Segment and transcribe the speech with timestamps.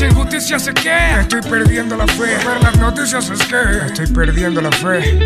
[0.00, 2.38] Las injusticias es que estoy perdiendo la fe.
[2.42, 5.18] Por las noticias es que estoy perdiendo la fe.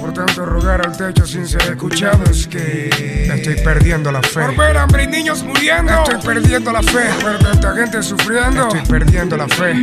[0.00, 2.88] Por tanto, rogar al techo sin ser escuchado es que
[3.34, 4.40] estoy perdiendo la fe.
[4.40, 7.10] Por ver hambre y niños muriendo, estoy perdiendo la fe.
[7.20, 9.74] Por ver tanta gente sufriendo, estoy perdiendo la fe.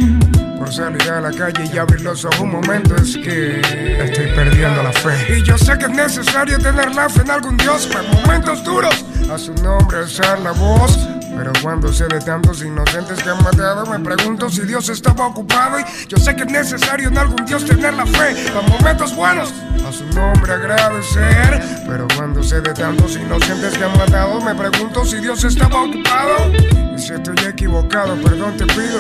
[0.57, 4.81] Por salir a la calle y abrir los ojos un momento es que estoy perdiendo
[4.81, 5.37] la fe.
[5.37, 9.05] Y yo sé que es necesario tener la fe en algún Dios para momentos duros.
[9.31, 11.20] A su nombre alzar la voz.
[11.41, 15.79] Pero cuando sé de tantos inocentes que han matado, me pregunto si Dios estaba ocupado.
[15.79, 19.51] Y yo sé que es necesario en algún Dios tener la fe para momentos buenos.
[19.83, 21.59] A su nombre agradecer.
[21.87, 26.51] Pero cuando sé de tantos inocentes que han matado, me pregunto si Dios estaba ocupado.
[26.95, 28.99] Y si estoy equivocado, perdón te pido.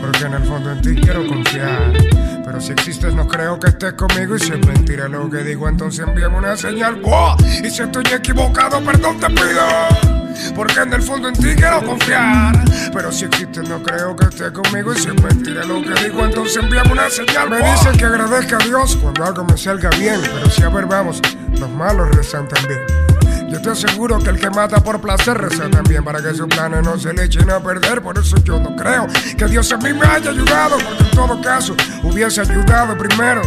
[0.00, 1.92] Porque en el fondo en ti quiero confiar.
[2.44, 4.34] Pero si existes, no creo que estés conmigo.
[4.34, 6.96] Y si es mentira lo que digo, entonces envíame una señal.
[6.96, 7.36] ¡Buah!
[7.62, 10.13] Y si estoy equivocado, perdón te pido.
[10.54, 12.64] Porque en el fondo en ti quiero confiar.
[12.92, 14.92] Pero si existes, no creo que estés conmigo.
[14.92, 17.50] Y si es mentira lo que digo, entonces envíame una señal.
[17.50, 20.20] Me dicen que agradezca a Dios cuando algo me salga bien.
[20.22, 21.20] Pero si a ver, vamos,
[21.58, 22.80] los malos rezan también.
[23.48, 26.82] Yo estoy seguro que el que mata por placer reza también para que sus planes
[26.82, 28.02] no se le echen a perder.
[28.02, 29.06] Por eso yo no creo
[29.38, 33.42] que Dios a mí me haya ayudado, porque en todo caso hubiese ayudado primero.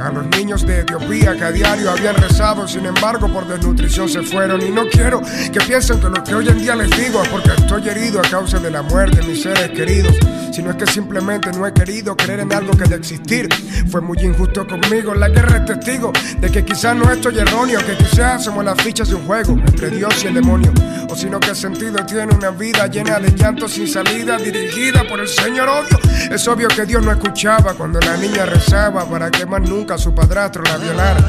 [0.00, 4.22] A los niños de Etiopía que a diario habían rezado, sin embargo por desnutrición se
[4.22, 4.60] fueron.
[4.60, 7.50] Y no quiero que piensen que lo que hoy en día les digo es porque
[7.56, 10.14] estoy herido a causa de la muerte de mis seres queridos.
[10.52, 13.48] Sino es que simplemente no he querido creer en algo que de existir
[13.88, 15.14] fue muy injusto conmigo.
[15.14, 19.08] La guerra es testigo de que quizás no estoy erróneo, que quizás somos las fichas
[19.08, 20.72] de un juego entre Dios y el demonio.
[21.08, 25.28] O sino que sentido tiene una vida llena de llanto sin salida, dirigida por el
[25.28, 25.98] Señor odio.
[26.30, 30.14] Es obvio que Dios no escuchaba cuando la niña rezaba para que más nunca su
[30.14, 31.20] padrastro la violara,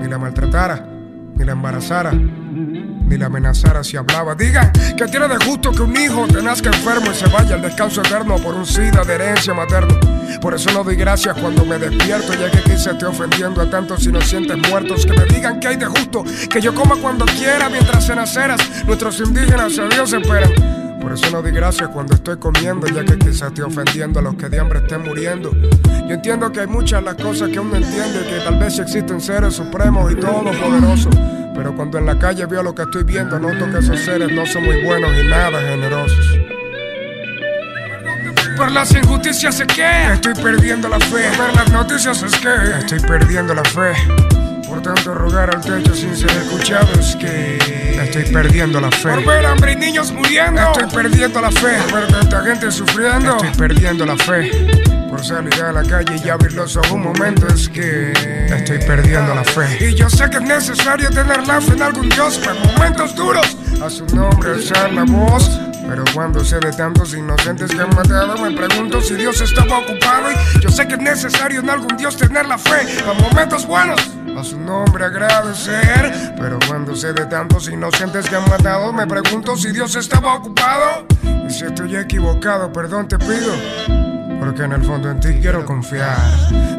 [0.00, 0.84] ni la maltratara,
[1.36, 4.34] ni la embarazara, ni la amenazara si hablaba.
[4.34, 7.62] Digan que tiene de justo que un hijo te nazca enfermo y se vaya al
[7.62, 9.94] descanso eterno por un sida de herencia materna.
[10.40, 14.04] Por eso no doy gracias cuando me despierto, ya que quizá esté ofendiendo a tantos
[14.06, 15.04] inocentes muertos.
[15.04, 18.60] Que me digan que hay de justo, que yo coma cuando quiera mientras en aceras
[18.86, 20.79] nuestros indígenas a Dios esperan.
[21.00, 24.34] Por eso no doy gracias cuando estoy comiendo, ya que quizás estoy ofendiendo a los
[24.34, 25.50] que de hambre estén muriendo.
[25.52, 29.54] Yo entiendo que hay muchas las cosas que uno entiende, que tal vez existen seres
[29.54, 31.14] supremos y todopoderosos.
[31.54, 34.44] Pero cuando en la calle veo lo que estoy viendo, noto que esos seres no
[34.46, 36.38] son muy buenos y nada generosos.
[38.56, 41.30] Por las injusticias es que estoy perdiendo la fe.
[41.36, 43.92] Por las noticias es que estoy perdiendo la fe.
[44.70, 47.58] Por tanto, rogar al techo sin ser escuchado es que
[48.04, 49.10] estoy perdiendo la fe.
[49.10, 51.76] Por ver hambre y niños muriendo, estoy perdiendo la fe.
[51.90, 54.48] Por ver tanta gente sufriendo, estoy perdiendo la fe.
[55.10, 58.12] Por salir a la calle y abrir los ojos un momento es que
[58.46, 59.84] estoy perdiendo la fe.
[59.84, 63.56] Y yo sé que es necesario tener la fe en algún Dios para momentos duros.
[63.84, 65.60] A su nombre alzar la voz.
[65.88, 70.30] Pero cuando sé de tantos inocentes que han matado, me pregunto si Dios estaba ocupado.
[70.30, 74.00] Y yo sé que es necesario en algún Dios tener la fe para momentos buenos.
[74.38, 76.34] A su nombre agradecer.
[76.38, 81.04] Pero cuando sé de tantos inocentes que han matado, me pregunto si Dios estaba ocupado.
[81.48, 84.09] Y si estoy equivocado, perdón te pido.
[84.40, 86.16] Porque en el fondo en ti quiero confiar.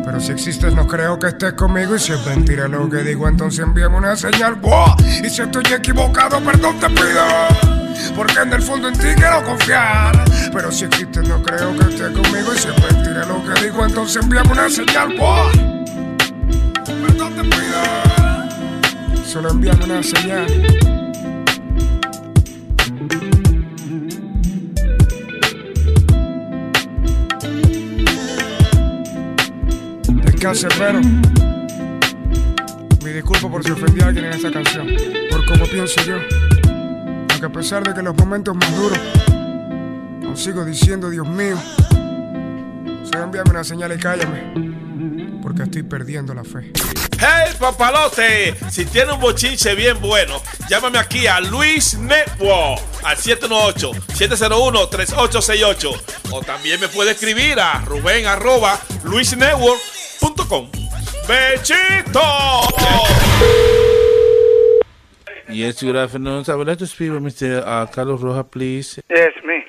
[0.03, 1.95] Pero si existes, no creo que estés conmigo.
[1.95, 4.55] Y si es mentira lo que digo, entonces envíame una señal.
[4.55, 4.95] ¡Buah!
[5.23, 7.23] Y si estoy equivocado, perdón te pido.
[8.15, 10.25] Porque en el fondo en ti quiero confiar.
[10.51, 12.53] Pero si existes, no creo que estés conmigo.
[12.53, 15.15] Y si es mentira lo que digo, entonces envíame una señal.
[15.17, 15.51] ¡Buah!
[16.83, 19.23] Perdón te pido.
[19.23, 21.00] Solo envíame una señal.
[30.41, 30.99] Descanse, pero.
[33.03, 34.87] Me disculpo por si ofendí a alguien en esa canción.
[35.29, 36.15] Por cómo pienso yo.
[36.15, 38.97] Aunque a pesar de que los momentos más duros.
[39.29, 41.55] Aún sigo diciendo, Dios mío.
[43.03, 45.39] Solo envíame una señal y cállame.
[45.43, 46.71] Porque estoy perdiendo la fe.
[47.19, 48.55] ¡Hey, papalote!
[48.71, 56.01] Si tiene un bochinche bien bueno, llámame aquí a Luis Network al 718-701-3868.
[56.31, 58.79] O también me puede escribir a Rubén arroba
[60.25, 60.69] luisnetwork.com.
[61.27, 62.21] ¡Bechito!
[65.49, 66.45] Yes, good afternoon.
[66.47, 67.61] I would like to speak with Mr.
[67.65, 68.99] Uh, Carlos Rojas, please.
[69.09, 69.63] Yes, me.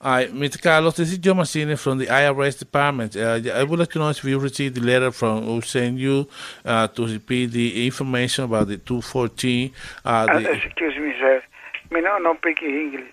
[0.00, 0.60] Hi, Mr.
[0.62, 3.16] Carlos, this is Joe Massini from the IRS department.
[3.16, 6.28] Uh, I would like to know if you received the letter from who sent you
[6.64, 9.72] uh, to repeat the information about the 214.
[10.04, 11.42] Uh, Uh, the, excuse me, sir.
[11.90, 13.04] Me no, no speak English.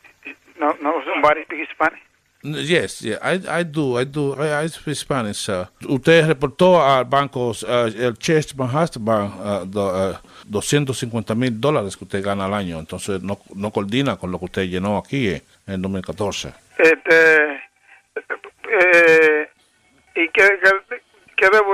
[0.60, 2.00] No, no, somebody speak Spanish.
[2.44, 5.38] Yes, yeah, I, I do, I do, I, I speak Spanish.
[5.38, 5.68] sir.
[5.88, 11.95] Usted reportó al banco, uh, el Chase Manhattan Bank, uh, do- uh, 250 mil dólares
[11.95, 12.80] que usted gana al año.
[12.80, 16.54] Entonces no, no coordina con lo que usted llenó aquí eh, en 2014.
[16.80, 17.62] Este,
[18.69, 19.50] eh,
[20.16, 21.01] ¿y qué, qué,
[21.36, 21.74] qué debo,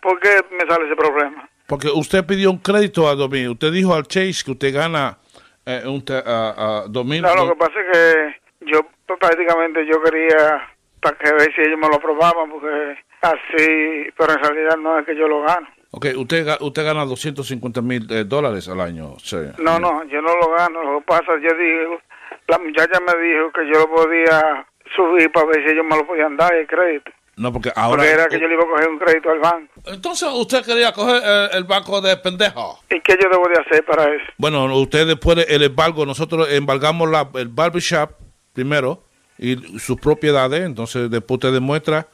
[0.00, 1.48] por qué me sale ese problema?
[1.66, 3.48] Porque usted pidió un crédito a 2000.
[3.50, 5.16] Usted dijo al Chase que usted gana
[5.64, 7.22] eh, un a, a 2000.
[7.22, 8.80] No, lo que pasa es que yo
[9.22, 10.68] prácticamente yo quería
[11.00, 15.06] para que ver si ellos me lo aprobaban porque así, pero en realidad no es
[15.06, 15.68] que yo lo gano.
[15.92, 19.14] Ok, usted, usted gana 250 mil eh, dólares al año.
[19.22, 19.36] sí.
[19.58, 20.82] No, no, yo no lo gano.
[20.82, 22.00] Lo que pasa, yo digo,
[22.48, 24.66] la muchacha me dijo que yo lo podía
[24.96, 27.10] subir para ver si ellos me lo podían dar el crédito.
[27.36, 28.02] No, porque ahora.
[28.02, 29.72] Porque era que yo le iba a coger un crédito al banco.
[29.86, 32.80] Entonces usted quería coger eh, el banco de pendejo.
[32.90, 34.24] ¿Y qué yo debo de hacer para eso?
[34.38, 38.10] Bueno, usted después del embargo, nosotros embargamos la, el barbershop
[38.52, 39.04] primero
[39.38, 40.62] y sus propiedades.
[40.64, 42.06] Entonces después usted demuestra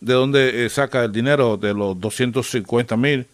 [0.00, 3.26] de dónde eh, saca el dinero de los 250 mil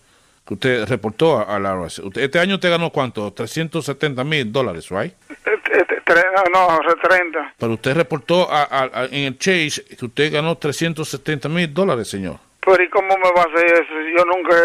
[0.46, 2.02] que usted reportó a, a la IRS.
[2.16, 3.32] Este año usted ganó cuánto?
[3.32, 5.12] 370 mil dólares, ¿right?
[5.28, 7.54] Este, este, tre- no, no, 30.
[7.58, 12.08] Pero usted reportó a- a- a- en el Chase que usted ganó 370 mil dólares,
[12.08, 12.38] señor.
[12.64, 13.92] Pero ¿y cómo me va a hacer eso?
[14.16, 14.56] Yo nunca,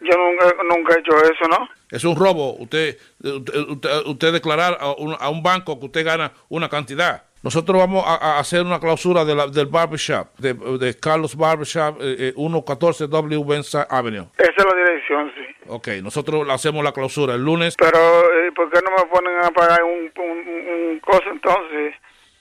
[0.00, 1.68] yo nunca, nunca he hecho eso, ¿no?
[1.90, 2.54] Es un robo.
[2.56, 7.22] Usted, usted, usted- usted declarar a un, a un banco que usted gana una cantidad.
[7.42, 11.96] Nosotros vamos a, a hacer una clausura de la- del barbershop, de, de Carlos Barbershop,
[12.02, 14.26] eh, eh, 114 W Benza Avenue.
[14.36, 15.54] Esa es la dirección, sí.
[15.68, 17.76] Ok, nosotros hacemos la clausura el lunes.
[17.78, 21.94] Pero eh, ¿por qué no me ponen a pagar un, un, cosa entonces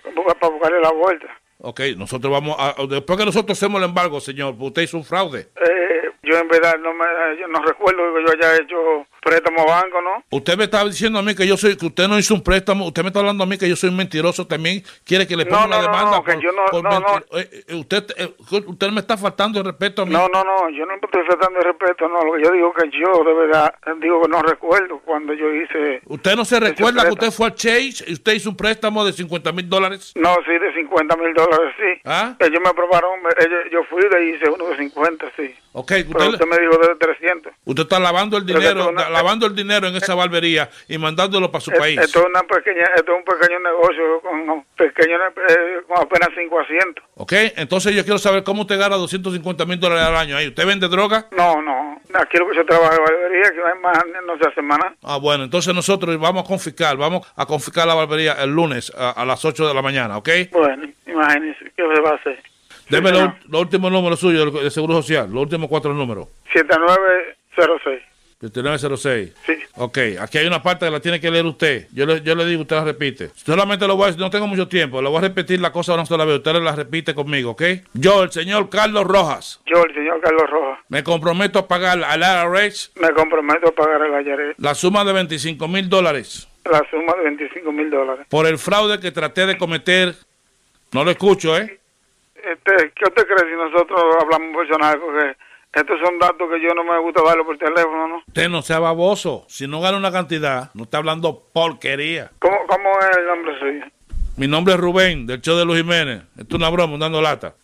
[0.03, 1.27] para para buscarle la vuelta?
[1.61, 2.73] Ok, nosotros vamos a...
[2.89, 5.49] Después que nosotros hacemos el embargo, señor, usted hizo un fraude.
[5.57, 7.05] Eh, yo en verdad no me,
[7.39, 10.23] yo no recuerdo que yo haya hecho préstamo a banco, ¿no?
[10.29, 12.85] Usted me está diciendo a mí que yo soy, que usted no hizo un préstamo,
[12.87, 15.45] usted me está hablando a mí que yo soy un mentiroso también, quiere que le
[15.45, 16.17] No, ponga no, la no, demanda.
[16.17, 18.33] no, que yo no- no, menti- eh, eh, usted, eh,
[18.67, 20.13] usted me está faltando el respeto a mí.
[20.13, 22.89] No, no, no, yo no estoy faltando de respeto, no, lo que yo digo que
[22.91, 27.13] yo de verdad digo que no recuerdo cuando yo hice, ¿Usted no se recuerda que
[27.13, 30.13] usted fue al Chase y usted hizo un préstamo de 50 mil dólares?
[30.15, 32.01] no, sí, de 50 mil dólares, sí.
[32.05, 32.35] ¿Ah?
[32.39, 35.53] Ellos me aprobaron, ellos- yo fui y hice uno de 50, sí.
[35.71, 37.53] Ok, Pero usted, usted me dijo de 300.
[37.63, 41.61] usted está lavando el dinero, una- lavando el dinero en esa barbería y mandándolo para
[41.61, 41.99] su Es- país.
[41.99, 45.17] Esto es, una pequeña, esto es un pequeño negocio con, pequeño,
[45.47, 47.03] eh, con apenas 5 asientos.
[47.15, 50.47] Ok, entonces yo quiero saber cómo usted gana 250 mil dólares al año ahí.
[50.47, 51.27] ¿Usted vende droga?
[51.37, 54.61] No, no, aquí lo que yo trabajo en barbería, que hay más, no se hace
[54.63, 54.95] más nada.
[55.03, 59.11] Ah, bueno, entonces nosotros vamos a confiscar, vamos a confiscar la barbería el lunes a,
[59.11, 60.29] a las 8 de la mañana, ¿ok?
[60.51, 62.41] Bueno, imagínese, ¿qué se va a hacer?
[62.89, 66.27] Deme los los últimos números suyos de Seguro Social, los últimos cuatro números.
[66.53, 68.01] 7906.
[68.41, 69.33] 7906.
[69.45, 69.53] Sí.
[69.75, 71.87] Ok, aquí hay una parte que la tiene que leer usted.
[71.91, 73.31] Yo le, yo le digo, usted la repite.
[73.35, 75.01] Solamente lo voy a decir, no tengo mucho tiempo.
[75.01, 76.37] Le voy a repetir la cosa una sola vez.
[76.37, 77.63] Usted la repite conmigo, ¿ok?
[77.93, 82.21] Yo, el señor Carlos Rojas, Yo, el señor Carlos Rojas, me comprometo a pagar al
[82.21, 87.13] IRS me comprometo a pagar el ayer la suma de 25 mil dólares la suma
[87.17, 88.25] de 25 mil dólares.
[88.29, 90.15] por el fraude que traté de cometer.
[90.91, 91.78] No lo escucho, ¿eh?
[92.43, 94.99] Este, ¿Qué usted cree si nosotros hablamos personal?
[94.99, 95.35] Porque
[95.73, 98.17] estos son datos que yo no me gusta darlo por teléfono, ¿no?
[98.27, 99.45] Usted no sea baboso.
[99.47, 102.31] Si no gana una cantidad, no está hablando porquería.
[102.39, 103.85] ¿Cómo, cómo es el nombre suyo?
[104.37, 106.23] Mi nombre es Rubén, del show de Luis Jiménez.
[106.37, 107.55] Esto es una broma, dando lata.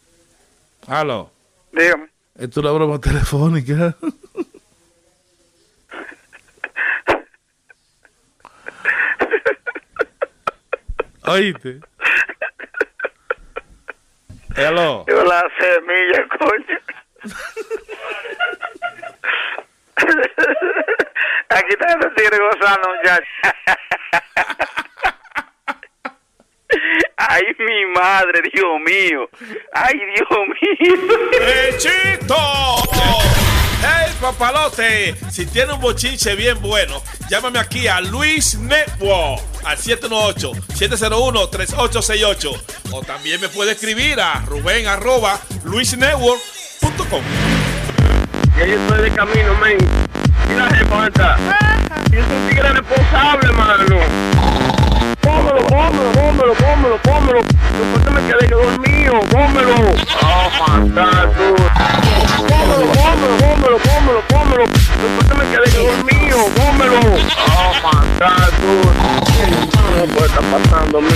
[0.87, 1.31] Aló.
[1.71, 2.09] Dígame.
[2.37, 3.95] Esto es una broma telefónica.
[11.27, 11.79] Oíste.
[14.55, 15.03] Hello.
[15.07, 16.79] Yo la semilla, coño.
[21.49, 23.25] Aquí está el tigre gozando, muchacho.
[27.17, 29.29] Ay, mi madre, Dios mío.
[29.73, 30.29] Ay, Dios
[30.61, 30.97] mío.
[31.31, 32.35] ¡Pechito!
[33.81, 35.15] ¡Hey, papalote!
[35.31, 42.61] Si tiene un bochinche bien bueno, llámame aquí a Luis Network al 718-701-3868.
[42.91, 47.21] O también me puede escribir a Rubén arroba luisnetwork.com.
[48.57, 49.77] Ya yo estoy de camino, men.
[50.47, 51.37] Mira, levanta.
[52.09, 53.97] Yo soy un tigre responsable, mano.
[55.19, 57.41] Pómelo, pómelo, pómelo, pómelo, pómelo.
[57.41, 59.75] Después que me quedé dormido, pómelo.
[60.21, 61.55] Oh, fantástico.
[62.65, 62.91] Pómelo,
[63.37, 64.65] pómelo, pómelo, pómelo.
[64.65, 66.99] Después me quedé dormido, pómelo.
[67.45, 68.89] Oh, fantástico.
[69.95, 71.09] No puede estar pasando, mi.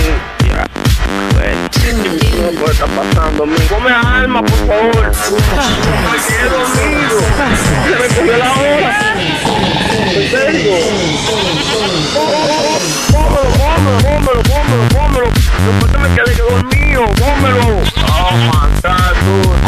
[0.48, 0.62] Ya.
[2.40, 3.56] No puede estar pasando, mi.
[3.66, 4.94] Come alma, por favor.
[4.94, 7.18] Me quedé dormido.
[7.84, 9.14] Se me cogió la hora.
[10.14, 10.76] En serio.
[13.10, 15.28] Pómelo, pómelo, pómelo, pómelo, pómelo.
[15.66, 17.02] Después me quedé que dormido.
[17.18, 17.82] Pómelo.
[18.06, 19.59] Oh, my God, dude.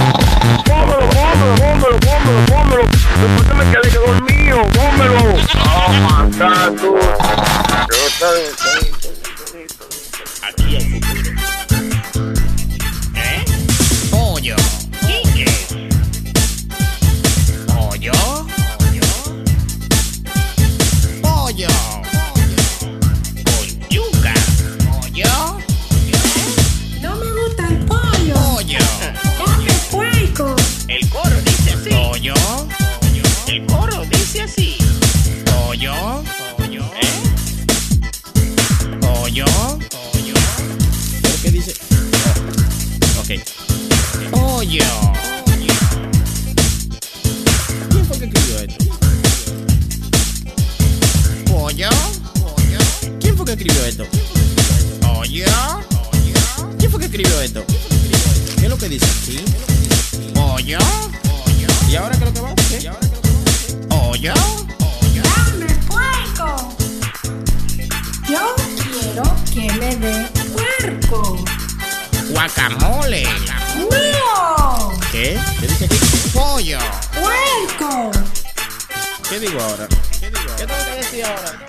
[3.55, 4.63] Me quedé que dormido.
[4.69, 5.35] Pómelo.
[5.65, 6.73] Oh, my God,
[39.33, 39.47] Pollo.
[40.12, 40.35] Pollo.
[41.23, 41.73] ¿Pero qué dice?
[43.19, 43.31] Ok.
[44.31, 44.85] Pollo.
[47.89, 48.85] ¿Quién fue que escribió esto?
[51.47, 51.89] Pollo.
[52.35, 52.79] Pollo.
[53.21, 54.05] ¿Quién fue que escribió esto?
[55.01, 55.47] Pollo.
[56.79, 57.65] ¿Quién fue que escribió esto?
[58.59, 59.41] ¿Qué es lo que dice aquí?
[60.35, 60.79] Pollo.
[61.89, 62.55] ¿Y ahora qué es lo que va?
[62.69, 62.91] ¿Qué?
[63.89, 64.35] Pollo.
[65.25, 66.82] Dame puerco.
[68.33, 71.37] Yo quiero que me dé puerco.
[72.31, 73.25] Guacamole.
[73.77, 74.91] ¡No!
[75.11, 75.39] ¿Qué?
[75.61, 75.99] ¿Qué dice aquí?
[76.33, 76.79] Pollo.
[77.12, 78.11] ¡Puerco!
[79.29, 79.87] ¿Qué digo ahora?
[80.19, 81.61] ¿Qué tengo que decir ahora?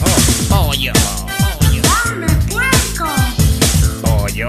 [0.00, 0.92] Oh, pollo.
[1.82, 3.06] ¡Dame puerco!
[4.00, 4.48] Pollo.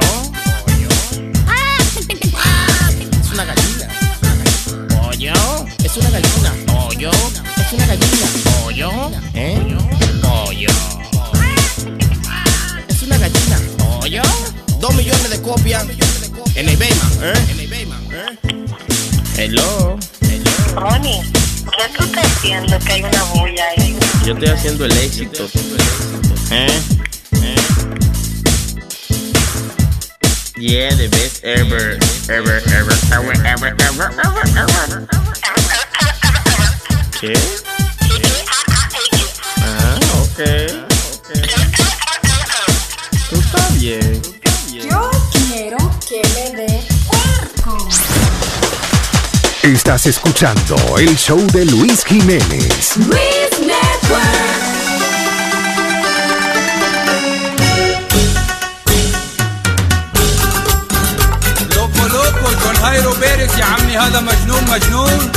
[3.20, 3.88] Es una gallina.
[5.01, 5.34] Pollo.
[5.84, 6.53] Es una gallina.
[6.65, 7.12] Pollo.
[7.12, 8.27] Es una gallina.
[8.63, 9.12] Pollo.
[9.34, 9.60] ¿Eh?
[9.62, 9.97] Pollo.
[10.66, 10.74] Es
[13.04, 13.60] una gallina.
[13.78, 14.24] Pollo.
[14.80, 15.86] Dos millones de copias
[16.56, 17.12] en el Bayman.
[17.22, 17.34] ¿Eh?
[17.52, 18.02] En el Bayman.
[18.12, 18.40] ¿Eh?
[19.38, 20.00] Hello.
[20.74, 23.96] Ronnie, ¿qué tú estás haciendo que hay una bulla ahí?
[24.26, 25.48] Yo estoy haciendo el éxito.
[26.50, 26.82] ¿Eh?
[27.44, 27.56] ¿Eh?
[30.58, 32.00] Yeah, the best ever,
[32.30, 33.76] ever, ever, ever, ever, ever,
[34.24, 35.08] ever, ever.
[37.22, 37.34] ¿Qué?
[40.37, 40.40] Ah, ok.
[43.31, 44.23] Tú estás bien.
[44.71, 45.78] Yo quiero
[46.09, 47.88] que me dé puerco.
[49.62, 52.97] Estás escuchando el show de Luis Jiménez.
[52.97, 54.83] Luis Network.
[61.76, 65.33] لوكو لوكو جون هايرو بيرك يا عمي هذا مجنون مجنون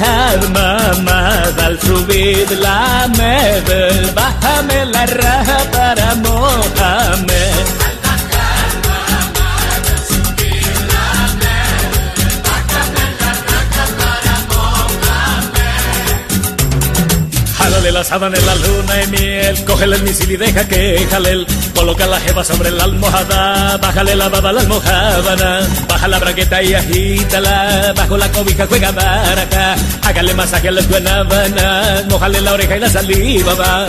[0.00, 3.62] Mamá, al subir la med,
[4.14, 7.64] bájame la raja para Mohamed.
[17.58, 21.46] Jálale la sábana en la luna y miel, cógele el misil y deja que jalel.
[21.84, 26.62] Coloca la jeva sobre la almohada, bájale la baba a la almohábana, baja la braqueta
[26.62, 32.78] y agítala, bajo la cobija juega baraja, hágale masaje a las guanábanas, mojale la oreja
[32.78, 33.86] y la saliva va.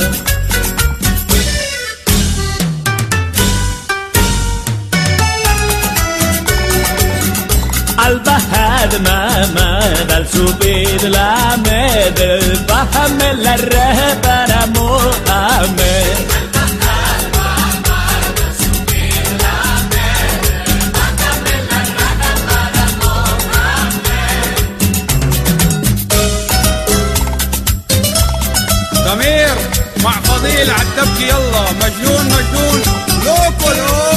[7.95, 9.79] Al bajar mamá,
[10.13, 14.55] al subir la med, bájame la raja para.
[33.25, 34.14] loco, loco.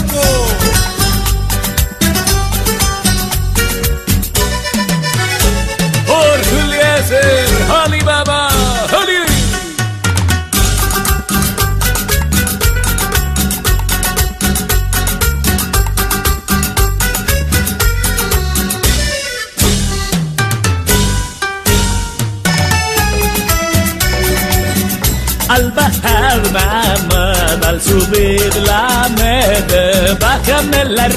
[27.99, 31.09] Subir la med, bájame la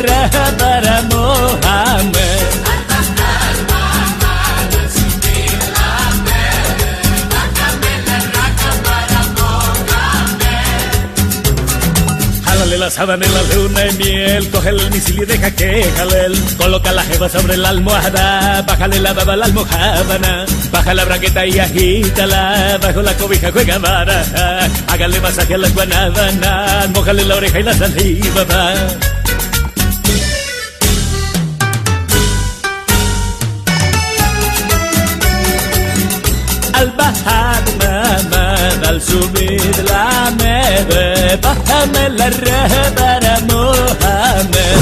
[12.92, 14.50] sábana en la luna y miel.
[14.50, 16.38] Cógele el misil y deja que jale.
[16.58, 18.62] Coloca la jeva sobre la almohada.
[18.64, 20.46] Bájale la baba a la almohábana.
[20.72, 22.78] Baja la braqueta y agítala.
[22.82, 24.70] Bajo la cobija juega baraja.
[24.88, 26.88] Hágale masaje a la guanábana.
[26.94, 28.74] Mójale la oreja y la saliva va.
[36.74, 37.51] Al bajar
[43.52, 44.80] Mohamed.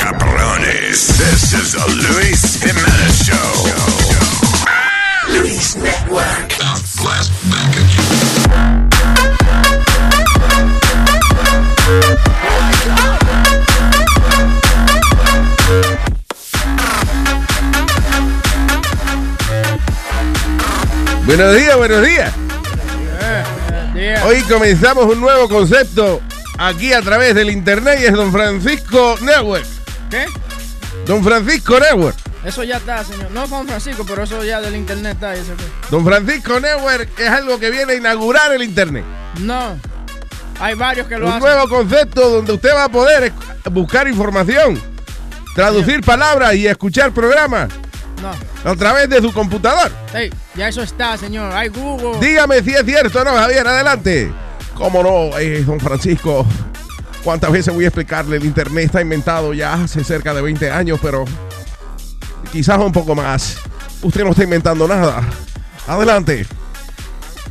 [0.00, 1.00] Cabrones.
[1.18, 2.25] This is a Luis
[21.26, 22.32] Buenos días, buenos días.
[24.24, 26.20] Hoy comenzamos un nuevo concepto
[26.58, 29.64] aquí a través del internet y es Don Francisco Network.
[30.10, 30.26] ¿Qué?
[31.06, 32.16] Don Francisco Network.
[32.44, 33.30] Eso ya está, señor.
[33.32, 35.34] No con Francisco, pero eso ya del internet está.
[35.34, 35.52] eso.
[35.90, 39.04] Don Francisco Network es algo que viene a inaugurar el internet.
[39.40, 39.76] No.
[40.60, 41.42] Hay varios que lo Un hacen.
[41.42, 43.32] nuevo concepto donde usted va a poder
[43.70, 44.80] buscar información,
[45.54, 47.68] traducir palabras y escuchar programas
[48.22, 48.70] No.
[48.70, 49.92] a través de su computador.
[50.14, 51.52] Ey, ya eso está, señor.
[51.52, 52.18] Hay Google.
[52.26, 54.32] Dígame si es cierto o no, Javier, adelante.
[54.74, 56.46] ¿Cómo no, eh, don Francisco?
[57.22, 58.36] ¿Cuántas veces voy a explicarle?
[58.36, 61.24] El Internet está inventado ya hace cerca de 20 años, pero
[62.52, 63.58] quizás un poco más.
[64.02, 65.22] Usted no está inventando nada.
[65.86, 66.46] Adelante.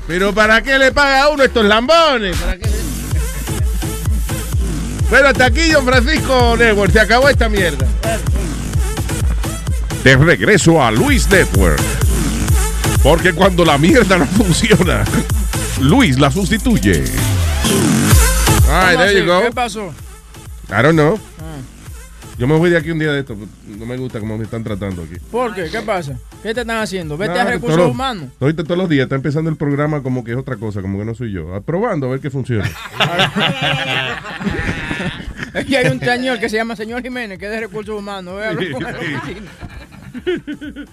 [0.07, 2.37] Pero ¿para qué le paga a uno estos lambones?
[2.37, 2.75] ¿Para qué le-
[5.09, 6.91] Bueno, hasta aquí, don Francisco Network.
[6.91, 7.85] Se acabó esta mierda.
[10.05, 11.81] De regreso a Luis Network.
[13.03, 15.03] Porque cuando la mierda no funciona,
[15.81, 17.03] Luis la sustituye.
[18.69, 19.41] All right, ¿Cómo there you go.
[19.41, 19.93] ¿Qué pasó?
[20.69, 21.19] I don't know.
[21.39, 21.57] Ah.
[22.37, 23.35] Yo me voy de aquí un día de esto.
[23.67, 25.15] No me gusta cómo me están tratando aquí.
[25.31, 25.69] ¿Por qué?
[25.71, 26.17] ¿Qué pasa?
[26.43, 27.17] ¿Qué te están haciendo?
[27.17, 28.29] Vete a recursos todos- humanos.
[28.39, 31.05] Ahorita todos los días está empezando el programa como que es otra cosa, como que
[31.05, 31.59] no soy yo.
[31.63, 32.69] Probando a ver qué funciona.
[35.55, 38.33] Es que hay un señor que se llama señor Jiménez, que es de recursos humanos.
[38.33, 38.49] Voy a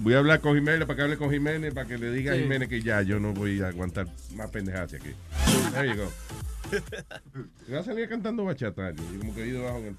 [0.00, 2.36] Voy a hablar con Jiménez para que hable con Jiménez, para que le diga a
[2.36, 2.42] Sí.
[2.42, 5.10] Jiménez que ya yo no voy a aguantar más pendejadas aquí.
[5.86, 6.12] You go.
[7.72, 9.96] Va a salir cantando bachata, y como que ahí debajo en el-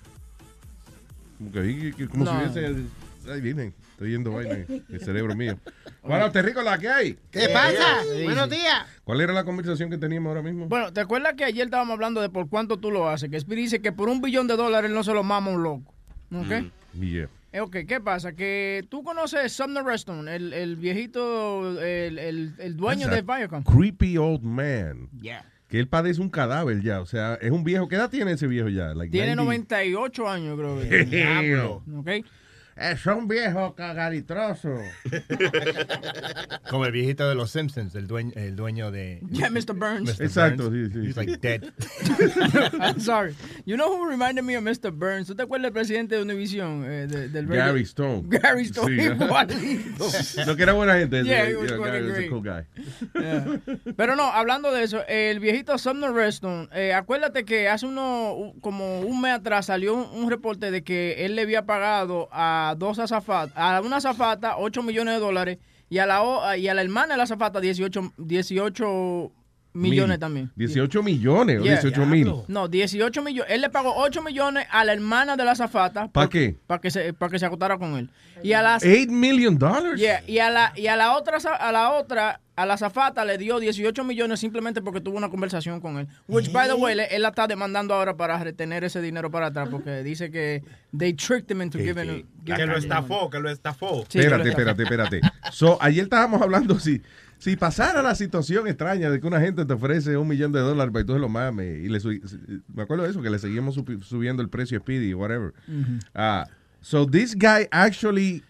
[1.37, 2.31] Como que ahí, que- como No.
[2.53, 2.83] si hubiese.
[3.31, 5.57] Ay, vienen, estoy yendo vaina el cerebro mío.
[6.01, 7.17] Bueno, te rico la que hay.
[7.31, 8.03] ¿Qué pasa?
[8.13, 8.85] Eh, Buenos días.
[9.05, 10.67] ¿Cuál era la conversación que teníamos ahora mismo?
[10.67, 13.29] Bueno, ¿te acuerdas que ayer estábamos hablando de por cuánto tú lo haces?
[13.29, 15.93] Que Speedy dice que por un billón de dólares no se lo mama un loco.
[16.33, 16.65] ¿Ok?
[16.99, 17.29] Yeah.
[17.53, 18.33] Eh, Ok, ¿qué pasa?
[18.33, 23.63] Que tú conoces Sumner Reston, el, el viejito, el, el, el dueño de Viacom.
[23.63, 25.07] Creepy old man.
[25.21, 25.45] Yeah.
[25.67, 26.99] Que él padece un cadáver ya.
[26.99, 27.87] O sea, es un viejo.
[27.87, 28.93] ¿Qué edad tiene ese viejo ya?
[28.93, 29.75] Like Tiene 90.
[29.75, 31.89] 98 años, creo que.
[31.95, 32.25] ¿Ok?
[32.75, 34.69] Es un viejo cagaritroso.
[36.69, 39.21] Como el viejito de los Simpsons, el dueño, el dueño de.
[39.31, 39.73] Yeah, Mr.
[39.75, 40.17] Burns.
[40.19, 40.23] Mr.
[40.25, 40.91] Exacto, Burns.
[40.93, 41.07] sí, sí.
[41.07, 41.63] He's like dead.
[42.81, 43.35] I'm sorry.
[43.65, 44.91] You know who reminded me of Mr.
[44.91, 45.27] Burns?
[45.27, 46.83] ¿Tú te acuerdas del presidente de Univision?
[46.85, 48.23] eh, de- del radio- Gary Stone.
[48.27, 50.05] Gary Stone, Sí, igualito.
[50.47, 51.23] No, que era buena gente.
[51.23, 52.65] Yeah, he was yeah, fucking Gary was a cool guy.
[53.13, 53.93] Yeah.
[53.95, 59.01] Pero no, hablando de eso, el viejito Sumner Reston, eh, acuérdate que hace uno, como
[59.01, 62.99] un mes atrás salió un, un reporte de que él le había pagado a dos
[62.99, 65.57] azafatas, a una azafata 8 millones de dólares
[65.89, 69.31] y a la, y a la hermana de la azafata 18, 18
[69.73, 70.19] millones Mil.
[70.19, 70.51] también.
[70.55, 71.73] 18 millones o Yeah.
[71.81, 72.31] 18 mil.
[72.47, 73.51] No, 18 millones.
[73.51, 76.07] Él le pagó 8 millones a la hermana de la azafata.
[76.09, 76.55] ¿Pa' por- qué?
[76.67, 78.09] Para que se, para que se acostara con él.
[78.43, 79.99] Y a las 8 million dollars.
[79.99, 83.37] Yeah, y a la y a la otra a la otra a la zafata le
[83.39, 86.07] dio 18 millones simplemente porque tuvo una conversación con él.
[86.27, 89.69] Which by the way, él la está demandando ahora para retener ese dinero para atrás
[89.69, 90.63] porque dice que
[90.95, 94.03] they tricked him into giving, giving Que lo estafó, que lo estafó.
[94.07, 94.81] Sí, que lo espérate, estafó.
[94.83, 95.51] espérate, espérate.
[95.51, 97.01] So, ayer estábamos hablando si,
[97.39, 100.91] si pasara la situación extraña de que una gente te ofrece un millón de dólares
[100.93, 101.83] para que tú se lo mames.
[101.83, 102.19] Y le su-
[102.73, 105.53] me acuerdo de eso, que le seguimos subi- subiendo el precio a Speedy, whatever.
[106.13, 106.45] Ah,
[106.81, 108.43] so this guy actually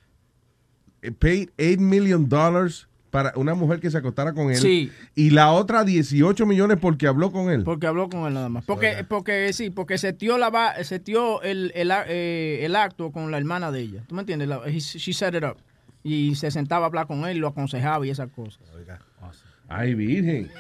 [1.19, 4.58] paid 8 million dollars para una mujer que se acostara con él.
[4.58, 4.91] Sí.
[5.13, 7.63] Y la otra 18 millones porque habló con él.
[7.63, 8.65] Porque habló con él nada más.
[8.65, 13.38] Porque, porque sí, porque setió, la, va- setió el, el, eh, el acto con la
[13.38, 14.04] hermana de ella.
[14.08, 14.47] ¿Tú me entiendes?
[14.49, 15.58] La- he- she set it up.
[16.04, 18.60] Y se sentaba a hablar con él, lo aconsejaba y esas cosas.
[19.75, 20.51] Ay, virgen.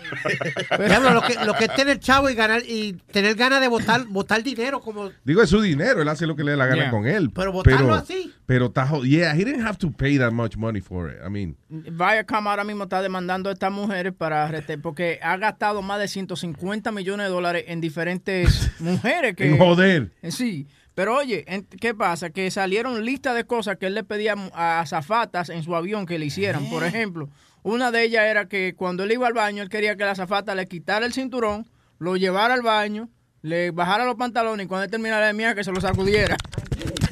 [0.87, 4.05] Diablo, lo que, lo que es tener chavo y ganar y tener ganas de votar,
[4.05, 6.83] votar dinero como Digo, es su dinero, él hace lo que le dé la gana
[6.83, 6.91] Yeah.
[6.91, 7.31] con él.
[7.33, 8.33] Pero votarlo así.
[8.45, 11.17] Pero está Yeah, he didn't have to pay that much money for it.
[11.25, 15.81] I mean, Viacom ahora mismo está demandando a estas mujeres para rete- porque ha gastado
[15.81, 20.11] más de 150 millones de dólares en diferentes mujeres que En joder.
[20.21, 21.45] Eh, Sí, pero oye,
[21.79, 22.29] ¿qué pasa?
[22.29, 26.19] Que salieron listas de cosas que él le pedía a azafatas en su avión que
[26.19, 26.69] le hicieran.
[26.69, 27.29] Por ejemplo,
[27.63, 30.53] una de ellas era que cuando él iba al baño, él quería que la azafata
[30.55, 33.09] le quitara el cinturón, lo llevara al baño,
[33.41, 36.37] le bajara los pantalones y cuando él terminara de mía que se lo sacudiera.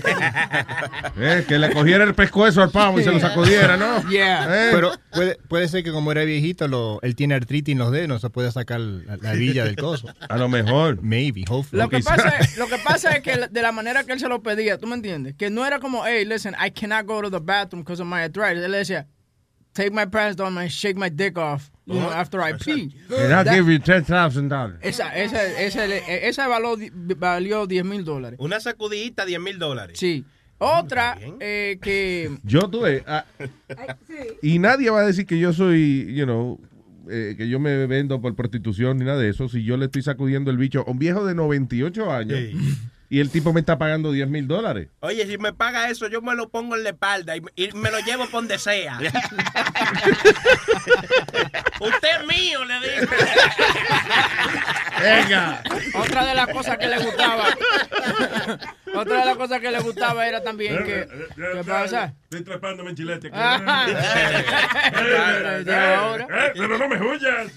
[1.17, 4.01] eh, que le cogiera el pescuezo al pavo y se lo sacudiera, ¿no?
[4.11, 4.45] Yeah.
[4.45, 4.69] Eh.
[4.73, 8.07] Pero puede, puede ser que como era viejito, lo, él tiene artritis en los dedos,
[8.07, 10.07] no se puede sacar la, la villa del coso.
[10.27, 11.01] A lo mejor.
[11.01, 11.81] Maybe, hopefully.
[11.81, 14.27] Lo que, pasa es, lo que pasa es que de la manera que él se
[14.27, 15.35] lo pedía, ¿tú me entiendes?
[15.35, 18.21] Que no era como, hey, listen, I cannot go to the bathroom because of my
[18.21, 18.63] arthritis.
[18.63, 19.07] Él le decía,
[19.73, 22.93] take my pants down and shake my dick off, you know, after I pee.
[23.09, 24.77] And I'll That- give you $10,000.
[24.81, 26.77] esa, esa, esa, esa valió,
[27.17, 28.39] valió 10 mil dólares.
[28.39, 29.97] Una sacudidita, 10 mil dólares.
[29.99, 30.25] Sí.
[30.57, 32.37] Otra eh, que...
[32.43, 33.03] Yo tuve.
[33.07, 33.25] ah,
[34.43, 36.59] y nadie va a decir que yo soy, you know,
[37.09, 39.49] eh, que yo me vendo por prostitución ni nada de eso.
[39.49, 42.39] Si yo le estoy sacudiendo el bicho a un viejo de 98 años
[43.11, 44.87] y el tipo me está pagando 10 mil dólares.
[45.01, 47.91] Oye, si me paga eso, yo me lo pongo en la espalda y, y me
[47.91, 48.99] lo llevo por donde sea.
[51.81, 53.11] Usted es mío, le digo.
[55.01, 55.61] Venga.
[55.95, 57.47] Otra de las cosas que le gustaba.
[58.93, 61.07] Otra de las cosas que le gustaba era también que.
[61.35, 62.13] ¿Qué pasa?
[62.23, 63.27] Estoy trepándome en chilete.
[63.27, 63.31] Eh,
[65.67, 67.51] eh, Pero no me huyas.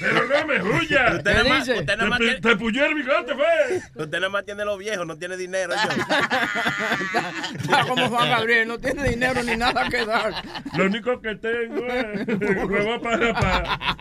[0.00, 1.14] Pero no me huyas.
[1.16, 3.82] Usted nada más- usted nada más Te, puyó el bigote, fue.
[4.04, 5.74] Usted nada más tiene los viejos, no tiene dinero.
[7.60, 10.32] Está como Juan Gabriel, no tiene dinero ni nada que dar.
[10.76, 12.26] Lo único que tengo es
[12.68, 13.96] huevo para pa.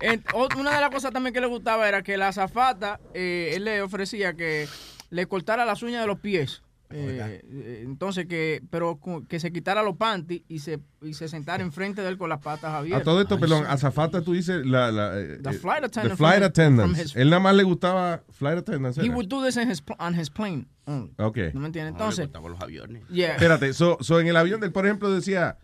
[0.00, 3.52] En- o- una de las cosas también que le gustaba era que la azafata, eh,
[3.54, 4.68] él le ofrecía que
[5.10, 6.62] le cortara las uñas de los pies.
[6.90, 11.62] Eh, eh, entonces que, pero que se quitara los panties y se, y se sentara
[11.62, 13.02] enfrente de él con las patas A abiertas.
[13.04, 16.96] todo esto, perdón, azafata tú dices la, la, eh, The flight the attendant flight attendants.
[16.98, 18.98] from his- Él nada más le gustaba flight attendants.
[18.98, 20.66] He would do this in his, on his plane.
[20.84, 21.10] only.
[21.16, 21.38] Ok.
[21.54, 21.92] ¿No me entiendes?
[21.94, 23.02] Entonces, los aviones.
[23.08, 23.32] yeah.
[23.32, 25.56] Espérate, so, so en el avión del, por ejemplo, decía,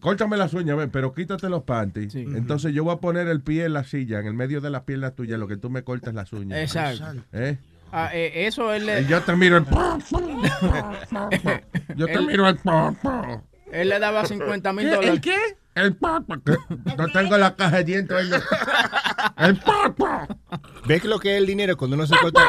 [0.00, 2.14] córtame las uñas, pero quítate los panties.
[2.16, 4.82] Entonces yo voy a poner el pie en la silla, en el medio de las
[4.82, 6.58] piernas tuyas, lo que tú me cortas las uñas.
[6.58, 7.22] Exacto.
[7.32, 7.58] ¿Eh?
[7.92, 9.04] Ah, eh, eso él le...
[9.06, 9.64] Yo te miro el...
[11.96, 12.58] yo te Él- miro el...
[13.72, 15.10] Él le daba 50 mil dólares.
[15.10, 15.36] ¿El qué?
[15.74, 16.40] El papa.
[16.98, 18.28] No tengo la caja de dientes.
[18.28, 18.36] no.
[19.36, 20.26] El papa.
[20.86, 22.40] ¿Ves lo que es el dinero cuando uno se corta?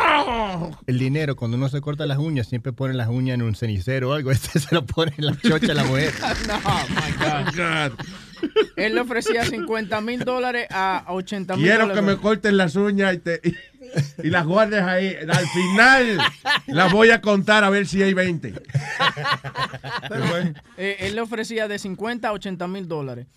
[0.88, 4.10] El dinero cuando uno se corta las uñas, siempre pone las uñas en un cenicero
[4.10, 4.32] o algo.
[4.40, 6.14] Este se lo pone en la chocha a la mujer.
[6.48, 7.92] no, my God.
[8.78, 12.02] Él le ofrecía 50 mil dólares a 80 mil Quiero dólares.
[12.02, 13.42] que me corten las uñas y, te-
[14.24, 15.16] y, las guardes ahí.
[15.16, 16.18] Al final
[16.68, 18.54] las voy a contar a ver si hay 20.
[20.78, 23.28] Eh, él le ofrecía de 50 a 80 mil dólares.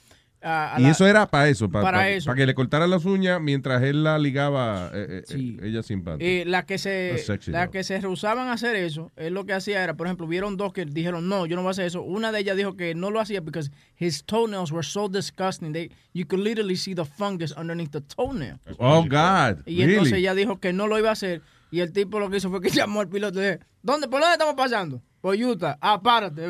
[0.42, 2.26] A- a Y la- eso era para eso, para, Para para, eso.
[2.26, 6.02] para que le cortaran las uñas mientras él la ligaba, eh, eh, eh, ella sin
[6.04, 6.24] panty.
[6.24, 9.52] Eh, la que se sexy, la que se rehusaban a hacer eso, él lo que
[9.52, 12.02] hacía era, por ejemplo, vieron dos que dijeron, "No, yo no voy a hacer eso."
[12.02, 15.72] Una de ellas dijo que no lo hacía because his toenails were so disgusting.
[15.72, 18.58] They you could literally see the fungus underneath the toenail.
[18.78, 19.66] Oh, God.
[19.66, 22.36] Y entonces ella dijo que no lo iba a hacer y el tipo lo que
[22.38, 25.78] hizo fue que llamó al piloto y dijo, "¿Dónde por dónde estamos pasando?" Por Utah.
[25.80, 26.42] Ah, párate,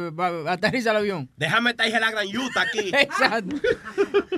[0.49, 1.31] aterriza el avión.
[1.37, 2.91] Déjame estar la gran yuta aquí.
[2.99, 3.57] Exacto.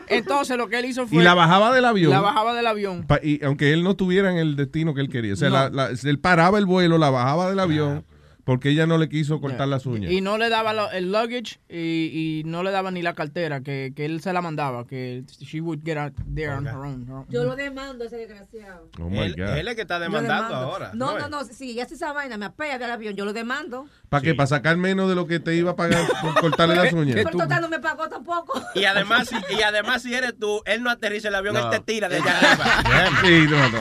[0.08, 2.10] Entonces lo que él hizo fue Y la bajaba del avión.
[2.10, 3.06] La bajaba del avión.
[3.06, 5.34] Pa- y aunque él no estuviera en el destino que él quería.
[5.34, 5.54] O sea, No.
[5.54, 8.04] la- la- él paraba el vuelo, la bajaba del avión,
[8.44, 10.12] porque ella no le quiso cortar las uñas.
[10.12, 13.62] Y no le daba lo- el luggage y, y no le daba ni la cartera,
[13.62, 17.06] que, que él se la mandaba, que she would get out there on her own.
[17.08, 17.26] her own.
[17.30, 18.90] Yo lo demando a ese desgraciado.
[19.00, 19.56] Oh, my Él, God.
[19.56, 20.90] él es que está demandando ahora.
[20.94, 21.22] No, es?
[21.22, 21.44] no, no.
[21.44, 23.86] Si ella hace esa vaina, me apea del avión, yo lo demando.
[24.08, 24.34] ¿Para qué?
[24.34, 27.14] ¿Para sacar menos de lo que te iba a pagar por cortarle las uñas?
[27.16, 28.60] Pero total no me pagó tampoco.
[28.74, 31.72] Y además, si, y además, si eres tú, él no aterriza el avión, No.
[31.72, 33.20] él te tira de allá arriba.
[33.22, 33.78] Sí, no, no.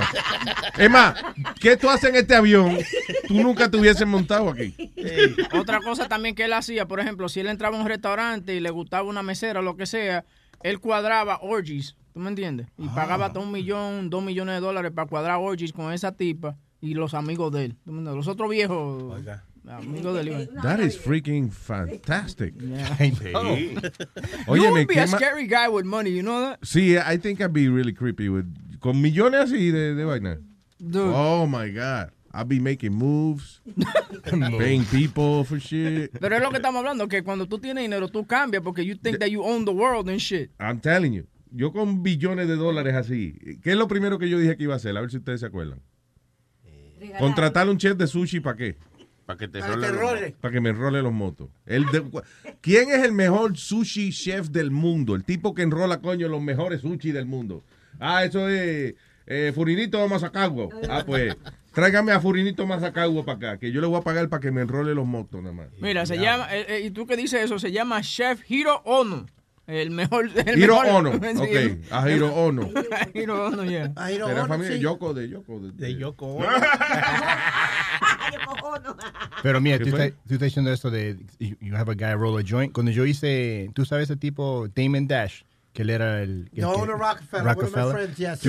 [0.77, 1.15] Es más,
[1.59, 2.77] ¿qué tú haces en este avión?
[3.27, 4.93] Tú nunca te hubieses montado aquí.
[5.53, 8.59] Otra cosa también que él hacía, por ejemplo, si él entraba a un restaurante y
[8.59, 10.25] le gustaba una mesera o lo que sea,
[10.61, 12.67] él cuadraba orgies, ¿tú me entiendes?
[12.77, 16.57] Y pagaba hasta un millón, dos millones de dólares para cuadrar orgies con esa tipa
[16.81, 17.75] y los amigos de él.
[17.85, 18.15] ¿tú me entiendes?
[18.15, 19.13] Los otros viejos
[19.69, 20.49] amigos de él.
[20.61, 22.55] That is freaking fantastic.
[22.57, 23.57] know.
[24.47, 26.61] Oye, you would me be a scary guy with money, you know that?
[26.61, 28.45] Sí, I think I'd be really creepy with
[28.79, 30.37] con millones así de, de vaina.
[30.79, 31.13] Dude.
[31.15, 32.11] Oh my God.
[32.33, 33.61] I'd be making moves,
[34.57, 36.11] paying people for shit.
[36.19, 38.95] Pero es lo que estamos hablando, que cuando tú tienes dinero, tú cambias porque you
[38.95, 40.49] think that you own the world and shit.
[40.59, 41.27] I'm telling you.
[41.55, 44.73] yo con billones de dólares así, ¿qué es lo primero que yo dije que iba
[44.73, 44.97] a hacer?
[44.97, 45.79] A ver si ustedes se acuerdan.
[47.19, 48.77] Contratar un chef de sushi para qué?
[49.25, 50.35] Para que te Para que te enrole.
[50.41, 51.49] Para que me enrole los motos.
[51.65, 52.03] El de-
[52.61, 55.15] ¿Quién es el mejor sushi chef del mundo?
[55.15, 57.63] El tipo que enrola, coño, los mejores sushi del mundo.
[57.99, 58.95] Ah, eso es
[59.27, 60.69] eh, Furinito Mazacagua.
[60.89, 61.35] Ah, pues,
[61.73, 64.61] tráigame a Furinito Mazacagua para acá, que yo le voy a pagar para que me
[64.61, 65.67] enrole los motos nada más.
[65.79, 69.25] Mira, se llama, eh, eh, y tú que dices eso, se llama Chef Hiro Ono.
[69.65, 70.29] El mejor.
[70.45, 71.11] El Hiro mejor- Ono.
[71.21, 72.69] Sí, Ok, a Hiro Ono.
[73.13, 73.93] Hiro Ono, yeah.
[73.95, 74.83] A Hiro Era Ono, familia sí.
[74.83, 75.59] Yoko de Yoko.
[75.59, 76.39] De, De Yoko.
[79.41, 82.37] Pero mira, ¿Qué tú estás, tú estás diciendo esto de you have a guy roll
[82.39, 82.73] a joint.
[82.73, 85.41] Cuando yo hice, tú sabes ese tipo Damon Dash,
[85.73, 88.39] que él era el owner of Rockefeller, one of my friends, yes.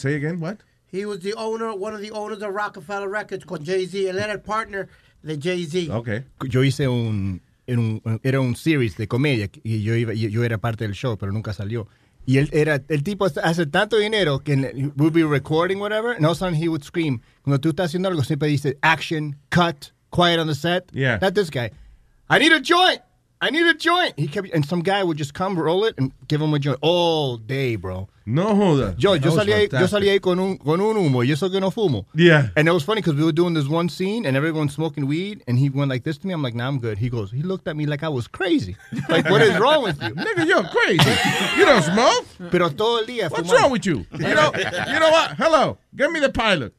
[0.00, 0.58] Say again, what?
[0.92, 3.96] He was the owner, one of the owners of Rockefeller Records con Jay-Z.
[4.10, 4.88] Él era el partner
[5.22, 5.90] de Jay-Z.
[5.96, 6.24] Okay.
[6.50, 10.44] yo hice un, en un- era un series de comedia y yo iba, yo, yo
[10.44, 11.88] era parte del show, pero nunca salió.
[12.26, 16.24] Y él era, el tipo hace tanto dinero que en- we'd be recording whatever, and
[16.26, 17.20] all of a sudden he would scream.
[17.42, 20.84] Cuando tú estás haciendo algo, siempre dice action, cut, quiet on the set.
[20.92, 21.18] Yeah.
[21.22, 21.70] Not this guy.
[22.28, 23.00] I need a joint.
[23.40, 24.14] I need a joint.
[24.16, 26.78] He kept, and some guy would just come roll it and give him a joint
[26.80, 28.08] all day, bro.
[28.24, 28.94] No joda.
[28.98, 31.60] Yo, yo salí, ahí, yo salí ahí con un, con un humo, y eso que
[31.60, 32.06] no fumo.
[32.14, 32.50] Yeah.
[32.56, 35.42] And it was funny because we were doing this one scene and everyone's smoking weed,
[35.48, 36.32] and he went like this to me.
[36.32, 36.98] I'm like, nah, I'm good.
[36.98, 38.76] He goes, he looked at me like I was crazy.
[39.08, 40.14] Like, what is wrong with you?
[40.14, 41.10] Nigga, you're crazy.
[41.58, 42.24] You don't smoke.
[42.50, 43.60] Pero todo el día What's fumando.
[43.60, 44.06] wrong with you?
[44.12, 45.32] You know, you know what?
[45.36, 46.72] Hello, give me the pilot.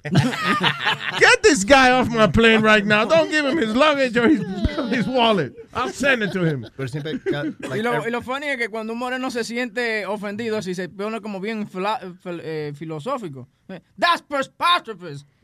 [1.20, 3.06] Get this guy off my plane right now.
[3.06, 4.42] Don't give him his luggage or his,
[4.90, 5.54] his wallet.
[5.74, 6.66] I'll send it to him.
[6.78, 7.20] Pero siempre,
[7.76, 10.88] y, lo, y lo funny es que cuando un moreno se siente ofendido, así se
[10.90, 13.48] pone como bien fila- fil- eh, filosófico.
[13.70, 15.26] Eh, That's preposterous.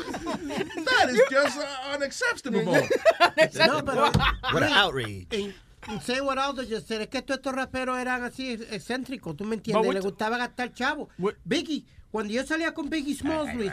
[0.00, 2.64] That is just uh, unacceptable.
[2.64, 4.10] No, pero,
[4.52, 5.26] What an outrage.
[5.32, 5.54] en
[6.02, 9.44] Say what Aldo just said, es que todos estos raperos eran así ex- excéntricos, ¿tú
[9.44, 9.94] me entiendes?
[9.94, 11.08] Le gustaba gastar chavo.
[11.44, 13.72] Biggie, cuando yo salía con Biggie Smalls, Luis,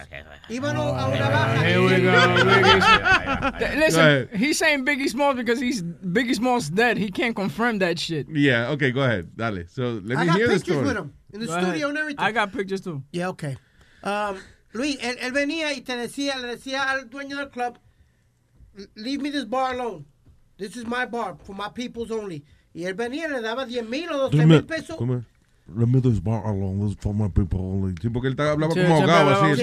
[0.50, 1.66] íbamos a una baja.
[1.66, 3.60] Here we go, Biggie.
[3.60, 6.98] Go Listen, he's saying Biggie Smalls because he's Biggie Smalls dead.
[6.98, 8.28] He can't confirm that shit.
[8.30, 9.36] Yeah, okay, go ahead.
[9.36, 9.64] Dale.
[9.68, 10.78] So let me hear the story.
[10.80, 11.90] I got pictures with him in the Go studio ahead.
[11.90, 12.26] and everything.
[12.26, 13.04] I got pictures too.
[13.12, 13.58] Yeah, okay.
[14.04, 14.38] Um,
[14.74, 17.80] Luis, él, él venía y te decía, le decía al dueño del club,
[18.96, 20.06] leave me this bar alone.
[20.58, 22.44] This is my bar, for my peoples only.
[22.74, 24.98] Y él venía y le daba 10 mil o 12 mil pesos.
[25.76, 26.80] Let me this bar alone.
[26.80, 27.94] This is for my people only.
[28.02, 29.62] Sí, porque él hablaba Sí, como ahogado hablaba así.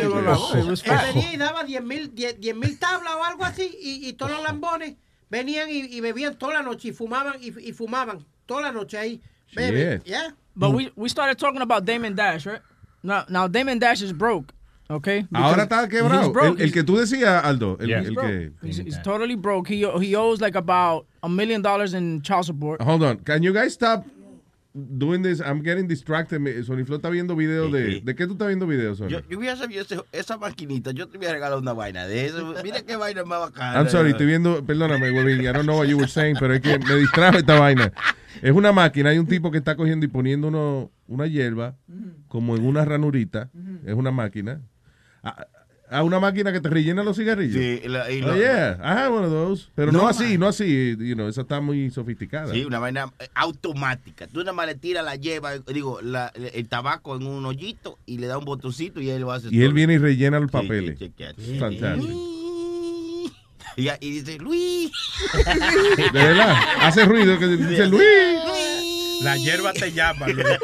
[0.59, 3.71] It was Él venía y daba 10 mil 10 10 mil tablas o algo así
[3.81, 4.97] y, y todos los lambones
[5.31, 8.99] venían y, y bebían toda la noche y fumaban y, y fumaban toda la noche
[8.99, 9.21] ahí.
[9.55, 10.31] Baby, yeah.
[10.57, 12.61] But we, we started talking about Damon Dash, right?
[13.03, 14.53] Now, now Damon Dash is broke,
[14.91, 15.27] okay?
[15.33, 16.33] Ahora está quebrado.
[16.43, 17.77] El, el que tú decías, Aldo.
[17.81, 18.51] El, He's el que.
[18.63, 19.69] He's, he's totally broke.
[19.69, 22.81] He he owes like about a million dollars in child support.
[22.83, 23.19] Hold on.
[23.19, 24.05] Can you guys stop
[24.75, 25.41] doing this?
[25.41, 26.41] I'm getting distracted.
[26.41, 28.01] Me- Sony Flo está viendo videos de.
[28.01, 29.09] ¿De qué tú estás viendo videos, Sony?
[29.09, 32.55] Yo, yo hubiera sabido ese- esa maquinita, yo te hubiera regalado una vaina de eso.
[32.63, 33.79] Mira qué vaina más bacana.
[33.81, 36.61] I'm sorry, estoy viendo, perdóname, huevín, I don't know what you were saying, pero es
[36.61, 37.93] que me distrajo esta vaina.
[38.43, 41.77] Es una máquina, hay un tipo que está cogiendo y poniendo uno, una hierba
[42.29, 43.51] como en una ranurita,
[43.87, 44.61] es una máquina.
[45.23, 45.47] A,
[45.95, 47.55] a una máquina que te rellena los cigarrillos.
[47.57, 49.69] Sí, la- y Oh, lo- yeah, I have one of those.
[49.75, 52.53] Pero no, No, así, no así, you know, esa está muy sofisticada.
[52.53, 54.27] Sí, una vaina eh, automática.
[54.27, 58.19] Tú nada más le tiras la lleva, digo, la- el tabaco en un hoyito y
[58.19, 59.75] le da un botoncito y él lo hace Y él todo.
[59.75, 60.99] viene y rellena los Sí, papeles.
[60.99, 61.59] sí, chequeate.
[61.59, 62.31] Fantástico.
[63.77, 64.93] Y, y dice, Luis.
[66.13, 68.05] De verdad, hace ruido que dice Luis.
[69.23, 70.47] La hierba te llama, Luis.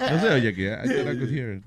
[0.00, 1.62] No se oye aquí, I thought I could hear it.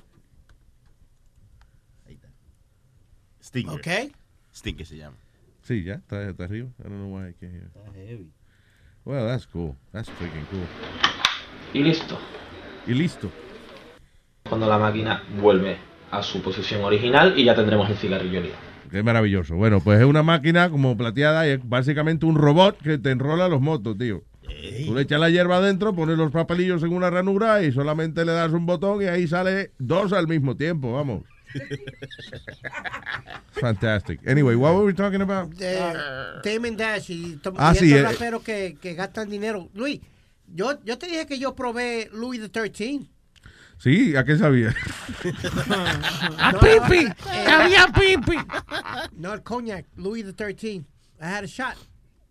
[3.49, 3.79] Stinker.
[3.79, 4.11] Okay.
[4.53, 5.17] Stinker se llama.
[5.63, 6.69] Sí, ya, está, está arriba.
[6.77, 8.19] I don't know why I can't hear.
[9.05, 9.75] Well, that's cool.
[9.91, 10.67] That's freaking cool.
[11.73, 12.19] Y listo.
[12.85, 13.31] Y listo.
[14.47, 15.77] Cuando la máquina vuelve
[16.11, 18.57] a su posición original y ya tendremos el cigarrillo listo.
[18.91, 19.55] Qué maravilloso.
[19.55, 23.47] Bueno, pues es una máquina como plateada y es básicamente un robot que te enrola
[23.47, 24.21] los motos, tío.
[24.85, 28.33] Tú le echas la hierba adentro, pones los papelillos en una ranura y solamente le
[28.33, 31.23] das un botón y ahí sale dos al mismo tiempo, vamos.
[33.59, 34.19] Fantastic.
[34.25, 35.49] Anyway, what were we talking about?
[35.51, 38.13] de Damon Dash y, to- Ah, y sí, estos eh.
[38.13, 39.69] raperos que, que gastan dinero.
[39.73, 39.99] Luis,
[40.53, 43.09] yo, yo te dije que yo probé Louis XIII.
[43.77, 44.69] Sí, ¿a qué sabía?
[46.37, 47.07] ¡A pipi!
[47.47, 48.37] ¡Había pipi!
[49.15, 50.85] No, el cognac, Louis XIII.
[51.21, 51.75] I had a shot.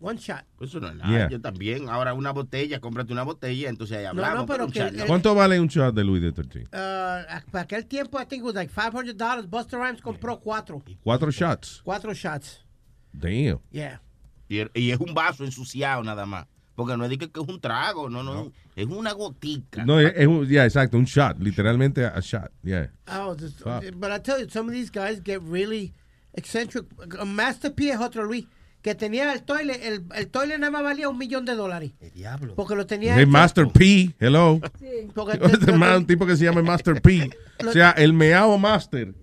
[0.00, 0.44] One shot.
[0.56, 1.10] Pues Eso no es nada.
[1.10, 1.28] Yeah.
[1.28, 1.88] Yo también.
[1.88, 4.36] Ahora una botella, cómprate una botella, entonces ahí No, hablamos.
[4.38, 5.06] no, pero un que el- ¿no?
[5.06, 6.64] ¿Cuánto vale un shot de Louis XIII?
[6.66, 9.48] Uh, para aquel tiempo, I think it was like $500.
[9.50, 10.82] Buster Rhymes compró cuatro.
[11.02, 11.80] Cuatro shots.
[11.84, 12.64] Cuatro shots.
[13.12, 13.58] Damn.
[13.72, 14.00] Yeah.
[14.48, 16.46] Y, y es un vaso ensuciado nada más.
[16.76, 19.84] Porque no es de que, que es un trago, no, no, es una gotica.
[19.84, 22.88] No, es, es un, yeah, exacto, un shot, literalmente a shot, yeah.
[23.08, 23.96] Oh, Fuck.
[23.96, 25.92] but I tell you, some of these guys get really
[26.34, 26.86] eccentric.
[27.26, 28.46] Master P es otro Luis,
[28.82, 31.92] que tenía el toilet, el, el toilet nada más valía un millón de dólares.
[32.00, 32.54] El diablo.
[32.54, 34.60] Porque lo tenía hecho- Master P, hello.
[35.14, 37.30] Porque Este man, un tipo que se llama Master P.
[37.60, 39.14] Lo- O sea, el meao Master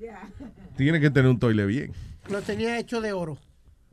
[0.75, 1.93] tiene que tener un toile bien.
[2.29, 3.37] lo tenía hecho de oro.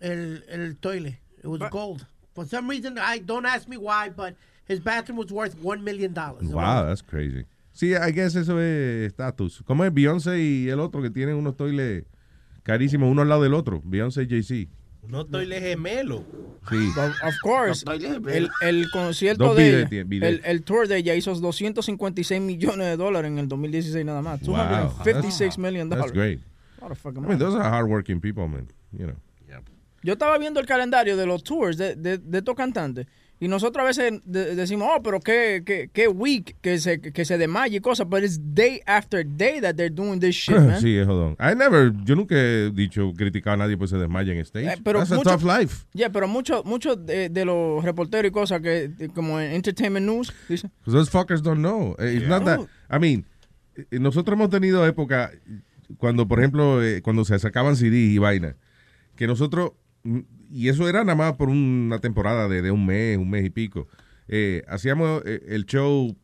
[0.00, 1.20] El, el toilet.
[1.38, 2.04] It was gold.
[2.34, 4.34] For some reason, I don't ask me why, but
[4.66, 6.42] his bathroom was worth one million dollars.
[6.50, 7.44] Wow, that's crazy.
[7.72, 9.62] Sí, I guess eso es estatus.
[9.64, 12.04] Como es Beyoncé y el otro que tienen unos toiles
[12.62, 13.80] carísimos uno al lado del otro?
[13.84, 14.70] Beyoncé y Jay-Z.
[15.08, 16.24] No estoy gemelo.
[16.70, 16.90] Sí.
[16.96, 17.84] Of course.
[17.90, 23.38] El, el concierto de el, el tour de ella hizo 256 millones de dólares en
[23.38, 24.40] el 2016 nada más.
[24.42, 24.56] Wow.
[24.56, 26.16] 256 million That's dollars.
[26.16, 26.40] great.
[26.80, 28.68] What a fucking I mean, those are hardworking people, man.
[28.92, 29.16] You know.
[30.04, 33.06] Yo estaba viendo el calendario de los tours de, de, de estos cantantes
[33.44, 37.24] y nosotros a veces de- decimos, oh, pero qué, qué, qué week que se, que
[37.24, 40.80] se desmaye y cosas, but it's day after day that they're doing this shit, man.
[40.80, 41.36] sí, es jodón.
[41.40, 44.66] I never, yo nunca he dicho, criticado a nadie por se desmaya en stage.
[44.72, 45.84] Eh, pero That's a mucho- tough life.
[45.92, 50.06] Yeah, pero muchos muchos de, de los reporteros y cosas que, de- como en Entertainment
[50.06, 51.96] News, dicen, Because those fuckers don't know.
[51.98, 53.26] Eh, It's not that, I mean,
[53.74, 55.32] eh, nosotros hemos tenido época
[55.98, 58.56] cuando, por ejemplo, eh, cuando se sacaban CD y vaina,
[59.16, 59.72] que nosotros,
[60.04, 60.20] mm,
[60.52, 63.50] y eso era nada más por una temporada de, de un mes, un mes y
[63.50, 63.88] pico,
[64.28, 66.14] eh, hacíamos eh, el show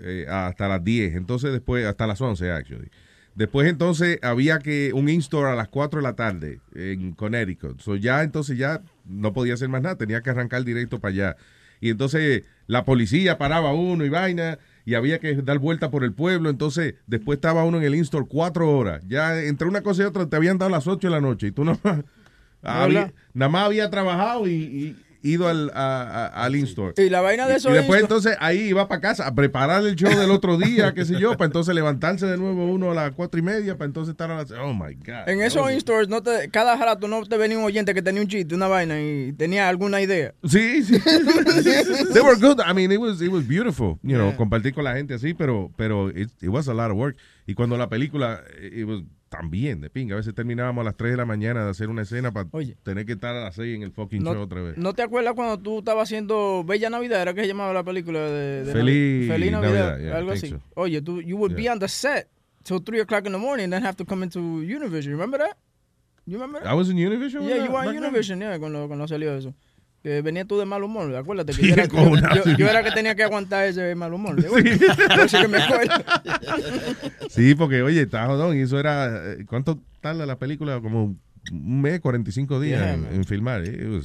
[0.00, 2.90] eh, hasta las 10, entonces después, hasta las 11, actually.
[3.34, 7.80] Después entonces había que un in-store a las 4 de la tarde en Connecticut.
[7.80, 11.36] So ya entonces ya no podía hacer más nada, tenía que arrancar directo para allá.
[11.80, 16.12] Y entonces la policía paraba uno y vaina y había que dar vuelta por el
[16.12, 16.48] pueblo.
[16.48, 19.02] Entonces después estaba uno en el in-store cuatro horas.
[19.08, 21.52] Ya entre una cosa y otra te habían dado las 8 de la noche y
[21.52, 21.78] tú no
[22.64, 24.96] había, nada más había trabajado y, y
[25.26, 26.92] ido al, a- a- al in-store.
[27.02, 29.34] Y la vaina de Y- eso Y después in-store- entonces ahí iba para casa a
[29.34, 32.90] preparar el show del otro día, qué sé yo, para entonces levantarse de nuevo uno
[32.90, 34.50] a las cuatro y media, para entonces estar a las...
[34.50, 35.26] Oh, my God.
[35.26, 38.28] en esos in-stores, no te, cada rato no te venía un oyente que tenía un
[38.28, 40.34] chiste, una vaina y tenía alguna idea.
[40.44, 40.98] Sí, sí.
[42.12, 42.60] They were good.
[42.60, 45.70] I mean, it was, it was beautiful, you know, compartir con la gente así, pero,
[45.76, 47.16] pero it, it was a lot of work.
[47.46, 49.02] Y cuando la película, it was
[49.36, 50.14] también de pinga.
[50.14, 52.48] A veces terminábamos a las 3 de la mañana de hacer una escena para
[52.82, 54.76] tener que estar a las 6 en el fucking No, show otra vez.
[54.76, 57.22] ¿No te acuerdas cuando tú estabas haciendo Bella Navidad?
[57.22, 59.34] ¿Era que se llamaba la película de, de Feliz Navidad?
[59.34, 59.90] Feliz Navidad?
[59.90, 60.48] Navidad, yeah, algo así.
[60.48, 60.60] so.
[60.74, 62.28] Oye, tú, you would be on the set
[62.62, 65.10] till 3 o'clock in the morning and then have to come into Univision.
[65.10, 65.56] Remember that?
[66.26, 66.70] You remember that?
[66.70, 68.12] I was in Univision Yeah, you were in then?
[68.12, 69.54] Univision, yeah, cuando, cuando salió eso.
[70.04, 73.14] Que venía tú de mal humor, acuérdate que yo era, yo- yo era que tenía
[73.14, 74.40] que aguantar ese mal humor.
[74.40, 74.70] De bueno,
[75.08, 75.94] por eso que me acuerdo.
[77.30, 78.54] Sí, porque oye, está jodón.
[78.56, 79.32] Y eso era.
[79.32, 80.78] eh, ¿Cuánto tarda la película?
[80.82, 81.16] Como
[81.50, 83.62] un mes, 45 días Yeah, en, en filmar.
[83.64, 84.00] eh,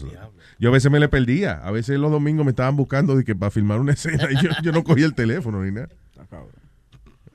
[0.57, 1.59] yo a veces me le perdía.
[1.63, 4.49] A veces los domingos me estaban buscando de que para filmar una escena y yo,
[4.63, 5.89] yo no cogía el teléfono ni nada.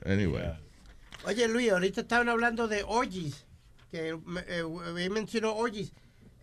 [0.05, 0.43] Anyway.
[1.25, 3.45] Oye, Luis, ahorita estaban hablando de orgies,
[3.89, 4.63] que me- eh,
[4.99, 5.91] eh, mencionó orgies.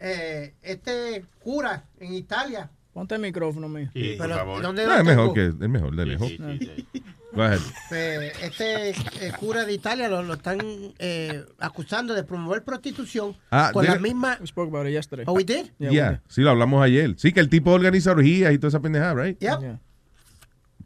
[0.05, 2.69] Eh, este cura en Italia.
[2.93, 3.89] Ponte el micrófono mío.
[3.95, 5.35] Pero, ¿dónde lo es mejor tengo?
[5.35, 6.31] que es mejor de lejos.
[7.33, 7.61] Go ahead.
[7.93, 10.59] Eh, este eh, cura de Italia lo, lo están
[10.99, 14.37] eh, acusando de promover prostitución Ah, con la misma.
[14.41, 15.25] We spoke about it yesterday.
[15.27, 15.67] Oh, we did?
[15.79, 17.15] Yeah, sí, lo hablamos ayer.
[17.17, 19.39] Sí, que el tipo organiza orgías y toda esa pendejada, right?
[19.41, 19.79] Yep.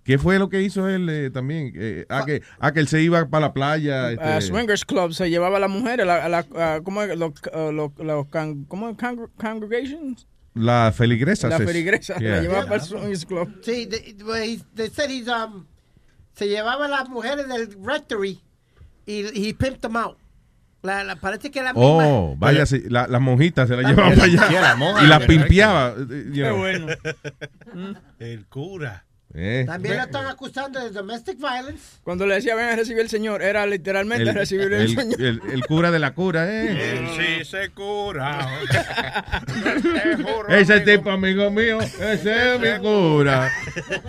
[0.07, 1.73] ¿Qué fue lo que hizo él eh, también?
[1.75, 4.13] Eh, a, que, a que él se iba para la playa.
[4.13, 7.19] este, A Swingers Club se llevaba a las mujeres, la, a la- a- ¿cómo es?
[7.19, 8.97] Los, uh, los, los can- ¿cómo es?
[8.97, 10.27] Congr- congregations.
[10.55, 11.49] la feligresa.
[11.49, 12.37] La feligresa, Yeah.
[12.37, 13.61] la llevaba para el Swingers Club.
[13.63, 15.67] Sí, they said he's, um,
[16.35, 18.41] se llevaba a las mujeres del rectory
[19.07, 20.17] y he pimped them out.
[20.83, 21.85] La, la- parece que la misma.
[21.85, 24.77] Oh, vaya, sí, la, las monjitas se la llevaba para allá.
[25.03, 25.95] Y la del pimpeaba.
[25.99, 27.95] eh, you know.
[28.21, 29.05] El cura.
[29.39, 29.65] Eh.
[29.67, 31.99] También lo están acusando de domestic violence.
[32.03, 35.21] Cuando le decía ven a recibir el Señor, era literalmente El, recibir el, el- Señor.
[35.21, 36.97] el- el cura de la cura, ¿eh?
[36.99, 38.49] Él sí se cura.
[40.49, 43.51] Ese tipo, amigo mío, ese es mi cura.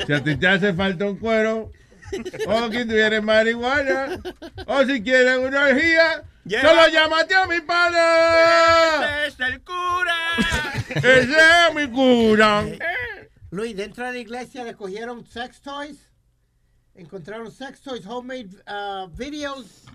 [0.06, 1.72] Si a ti te hace falta un cuero,
[2.48, 4.20] o que tienes marihuana,
[4.66, 6.24] o si quieres una orgía,
[6.62, 9.26] solo llámate a mi pana.
[9.28, 10.16] Ese es el cura.
[10.96, 12.64] Ese es mi cura.
[13.50, 16.10] Luis, dentro de la iglesia le cogieron sex toys.
[16.96, 19.86] Encontraron sex toys, homemade uh, videos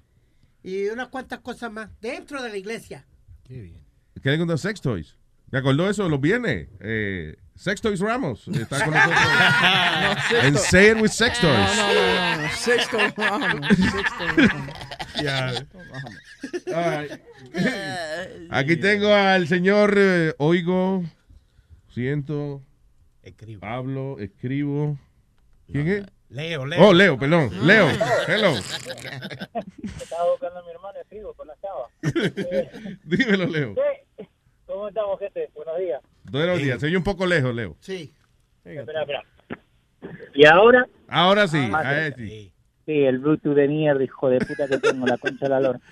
[0.63, 3.05] y unas cuantas cosas más dentro de la iglesia.
[3.49, 5.17] ¿Qué le contó Sex Toys?
[5.51, 6.69] Me acordó eso los viernes.
[6.81, 9.19] Eh, Sex Toys Ramos está con nosotros.
[10.43, 11.53] And say it with Sex Toys.
[11.53, 12.49] No, no, no, no.
[12.51, 13.67] Sexto Ramos.
[13.77, 14.75] Sexto Ramos.
[15.21, 15.67] Yeah.
[16.75, 17.21] All right.
[18.51, 21.05] Aquí tengo al señor eh, Oigo,
[21.93, 22.63] siento,
[23.23, 23.61] Escribo.
[23.61, 24.99] Pablo, escribo.
[25.71, 26.07] ¿Quién es?
[26.29, 26.81] Leo, Leo.
[26.83, 27.51] Oh, Leo, perdón.
[27.67, 27.89] Leo,
[28.27, 28.49] hello.
[30.01, 31.89] Estaba buscando a mi hermano, escribo con la chava.
[33.05, 33.75] Dímelo, Leo.
[33.75, 34.27] ¿Qué?
[34.67, 35.51] ¿Cómo estamos, gente?
[35.55, 36.03] Buenos días.
[36.31, 36.81] Buenos días.
[36.81, 37.77] Se oye un poco lejos, Leo.
[37.81, 38.13] Sí.
[38.65, 39.23] Espera, espera.
[40.35, 40.87] ¿Y ahora?
[41.09, 41.71] Ahora sí.
[41.73, 42.53] Ah, sí.
[42.87, 45.81] Sí, el Bluetooth de mierda, hijo de puta que tengo, la concha de la lora.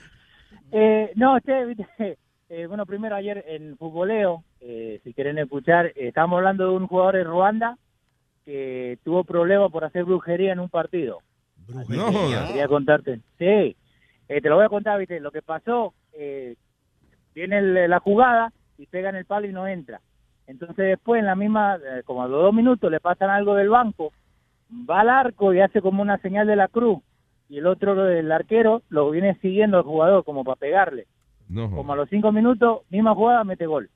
[0.72, 2.16] Eh, no, che, viste,
[2.48, 6.86] eh, bueno, primero ayer en Futboleo, eh, si quieren escuchar, eh, estábamos hablando de un
[6.86, 7.76] jugador de Ruanda
[8.44, 11.18] que tuvo problemas por hacer brujería en un partido.
[11.88, 12.48] No jodas.
[12.48, 13.20] Quería contarte.
[13.38, 13.76] Sí,
[14.32, 16.54] Eh, te lo voy a contar, viste, lo que pasó, eh,
[17.34, 20.00] viene el- la jugada y pega en el palo y no entra.
[20.46, 23.70] Entonces después, en la misma, eh, como a los dos minutos, le pasan algo del
[23.70, 24.12] banco,
[24.88, 27.00] va al arco y hace como una señal de la cruz.
[27.48, 31.06] Y el otro, el arquero, lo viene siguiendo al jugador como para pegarle.
[31.48, 31.68] No.
[31.68, 33.90] Como a los cinco minutos, misma jugada, mete gol.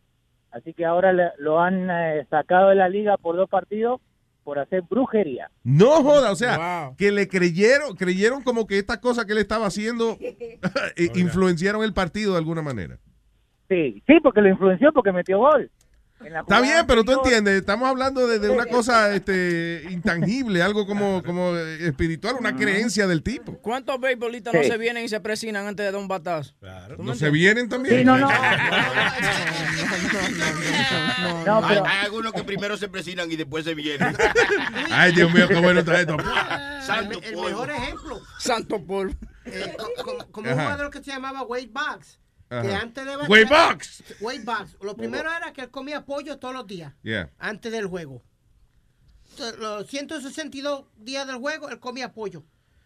[0.54, 4.00] Así que ahora le- lo han eh, sacado de la liga por dos partidos
[4.44, 5.50] por hacer brujería.
[5.64, 9.66] No joda, o sea, que le creyeron, creyeron como que estas cosas que él estaba
[9.66, 12.98] haciendo eh, influenciaron el partido de alguna manera.
[13.68, 15.70] Sí, sí, porque lo influenció porque metió gol.
[16.22, 21.22] Está bien, pero tú entiendes, estamos hablando de, de una cosa este, intangible, algo como,
[21.22, 23.58] como eh, espiritual, una creencia del tipo.
[23.58, 26.54] ¿Cuántos beisbolistas no se vienen y se presinan antes de dar un batazo?
[26.96, 27.98] ¿Tú me ¿No se vienen también?
[27.98, 28.28] Sí, no, no.
[31.46, 34.16] No, hay, hay algunos que primero se presionan y después se vienen.
[34.90, 36.16] Ay, Dios mío, qué bueno está esto.
[36.86, 37.48] Santo el polvo.
[37.48, 38.20] mejor ejemplo.
[38.38, 39.14] Santo polvo.
[39.44, 42.18] Eh, co- co- como un jugador que se llamaba Wade Box.
[42.62, 44.04] Que antes de Wade Boggs.
[44.20, 44.76] Wade Box.
[44.80, 46.92] Lo primero era que él comía pollo todos los días.
[47.02, 47.30] Yeah.
[47.38, 48.22] Antes del juego.
[49.58, 52.44] Los 162 días del juego, él comía pollo.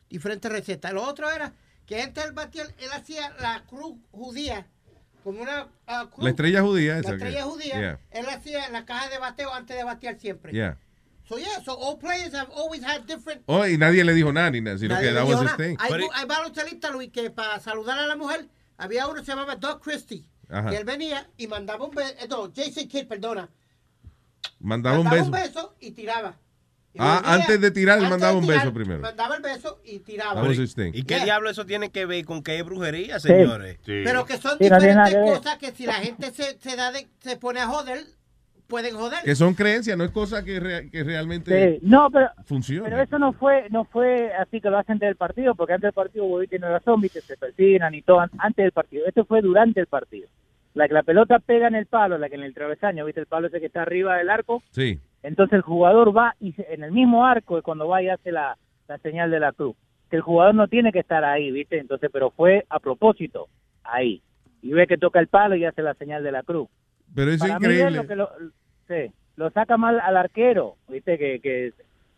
[0.08, 0.92] Diferentes recetas.
[0.92, 1.52] Lo otro era
[1.86, 4.66] que antes él batía, él hacía la cruz judía.
[5.22, 6.24] Como una ah, cruz.
[6.24, 7.12] La estrella judía La esa.
[7.12, 7.80] estrella que- judía.
[7.80, 8.00] Yeah.
[8.10, 10.52] Él hacía la caja de bateo antes de batear siempre.
[10.52, 10.78] Yeah.
[11.28, 14.50] So yeah, so all players have always had different Oh, y nadie le dijo nada
[14.50, 15.76] ni nada, sino Nadie que le that was his thing.
[15.78, 18.48] Hay, hay baloncelistas, Luis, que para saludar a la mujer,
[18.78, 20.24] había uno que se llamaba Doug Christie.
[20.48, 20.72] Ajá.
[20.72, 23.50] Y él venía y mandaba un beso, no, Jason Kidd, perdona.
[24.60, 25.46] Mandaba un mandaba beso.
[25.46, 26.36] un beso y tiraba.
[26.94, 29.00] Y Ah, antes de tirar, él antes mandaba de un beso primero.
[29.00, 30.42] Mandaba el beso y tiraba.
[30.50, 31.24] ¿Y qué Yeah.
[31.24, 33.78] diablo eso tiene que ver con que es brujería, señores?
[33.84, 37.36] Pero que son Sí, diferentes cosas que si la gente se, se, da de- se
[37.36, 38.04] pone a joder,
[38.68, 39.18] pueden joder.
[39.24, 42.84] Que son creencias, no es cosa que, rea- que realmente Sí, no, pero, funciona.
[42.88, 45.88] pero eso no fue no fue así que lo hacen antes del partido, porque antes
[45.88, 49.06] del partido Bobby tiene razón, viste, se persignan y todo an- antes del partido.
[49.06, 50.28] Esto fue durante el partido.
[50.74, 53.26] La que la pelota pega en el palo, la que en el travesaño, viste el
[53.26, 55.00] palo ese que está arriba del arco, Sí.
[55.22, 58.30] entonces el jugador va y se- en el mismo arco es cuando va y hace
[58.30, 58.56] la,
[58.86, 59.74] la señal de la cruz.
[60.10, 63.48] Que el jugador no tiene que estar ahí, viste, entonces, pero fue a propósito
[63.82, 64.22] ahí.
[64.62, 66.68] Y ve que toca el palo y hace la señal de la cruz.
[67.14, 67.96] Pero es Para mí es increíble.
[67.96, 68.30] lo que lo,
[68.88, 71.72] sí, lo saca mal al arquero, viste, que, que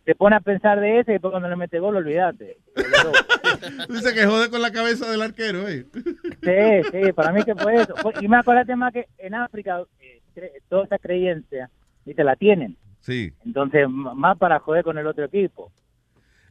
[0.05, 2.57] se pone a pensar de ese y después cuando le mete gol, olvídate.
[3.89, 5.85] Dice que jode con la cabeza del arquero, eh.
[5.93, 7.93] Sí, sí, para mí que fue eso.
[8.19, 10.21] Y me acuérdate más que en África eh,
[10.69, 11.69] toda esa creencia,
[12.05, 12.77] viste, la tienen.
[13.01, 13.33] Sí.
[13.45, 15.71] Entonces, más para joder con el otro equipo.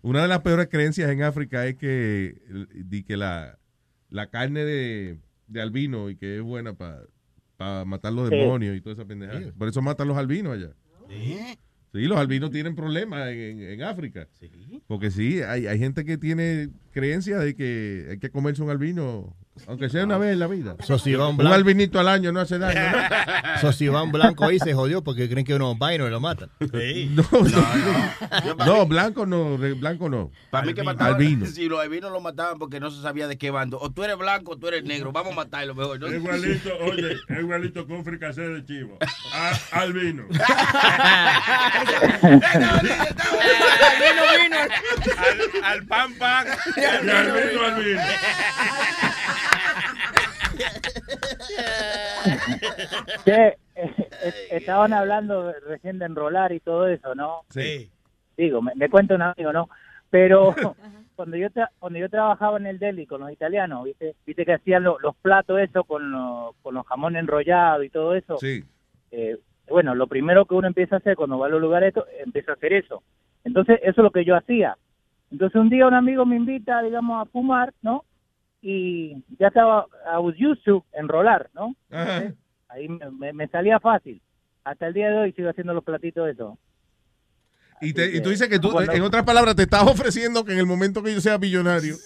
[0.03, 2.37] Una de las peores creencias en África es que,
[3.07, 3.59] que la,
[4.09, 7.03] la carne de, de albino y que es buena para
[7.87, 8.37] matar los Sí.
[8.37, 9.53] demonios y toda esa pendejada.
[9.57, 10.71] Por eso matan los albinos allá.
[11.93, 14.29] Sí, los albinos tienen problemas en, en- en África.
[14.87, 19.37] Porque sí, hay, hay gente que tiene creencia de que hay que comerse un albino,
[19.67, 20.77] aunque sea una vez en la vida.
[20.87, 22.81] So, si va un un blanco- albinito al año no hace daño.
[22.81, 22.99] ¿no?
[23.61, 26.11] So, si va un blanco ahí se jodió porque creen que uno es vaino y
[26.11, 26.49] lo matan.
[26.61, 30.31] No, no, no, blanco no, blanco no.
[30.51, 31.45] Para mí que mataban, Albino.
[31.47, 33.79] si los albinos lo mataban porque no se sabía de qué bando.
[33.79, 35.13] O tú eres blanco o tú eres negro.
[35.13, 36.01] Vamos a matarlo mejor.
[36.01, 36.09] ¿no?
[36.09, 38.97] Igualito, oye, igualito con fricasé de chivo.
[39.35, 40.25] A- al vino.
[45.19, 46.47] Al, al pan pan.
[46.77, 48.01] Y al vino, al vino.
[53.25, 57.43] Che, eh, eh, estaban hablando recién de enrolar y todo eso, ¿no?
[57.51, 57.91] Sí.
[58.37, 59.69] Digo, me, me cuenta un amigo, ¿no?
[60.11, 60.55] Pero
[61.17, 64.15] cuando yo tra- cuando yo trabajaba en el deli con los italianos, ¿viste?
[64.27, 68.15] ¿Viste que hacían lo- los platos eso con, lo- con los jamones enrollados y todo
[68.15, 68.39] eso?
[68.39, 68.65] Sí.
[69.13, 72.05] Eh, bueno, lo primero que uno empieza a hacer cuando va a los lugares, esto,
[72.25, 73.03] empieza a hacer eso.
[73.45, 74.77] Entonces, eso es lo que yo hacía.
[75.31, 78.05] Entonces, un día un amigo me invita, digamos, a fumar, ¿no?
[78.63, 81.75] Y ya estaba, I was used to enrolar, ¿no?
[81.91, 82.35] Entonces,
[82.69, 84.21] ahí me, me- me salía fácil.
[84.65, 86.59] Hasta el día de hoy sigo haciendo los platitos de eso.
[87.81, 90.53] Y, te- y tú dices que tú, Cuando- en otras palabras, te estás ofreciendo que
[90.53, 91.97] en el momento que yo sea millonario,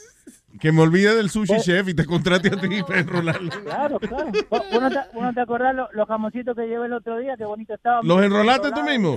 [0.61, 3.51] Que me olvide del sushi chef y te contrate a ti para enrolarlo.
[3.65, 4.31] Claro, claro.
[4.49, 7.19] ¿Vos vos no te, vos no te acordás lo- los jamoncitos que llevé el otro
[7.19, 7.37] día?
[7.37, 8.07] Qué bonito estaban.
[8.07, 9.17] ¿Los enrolaste tú mismo?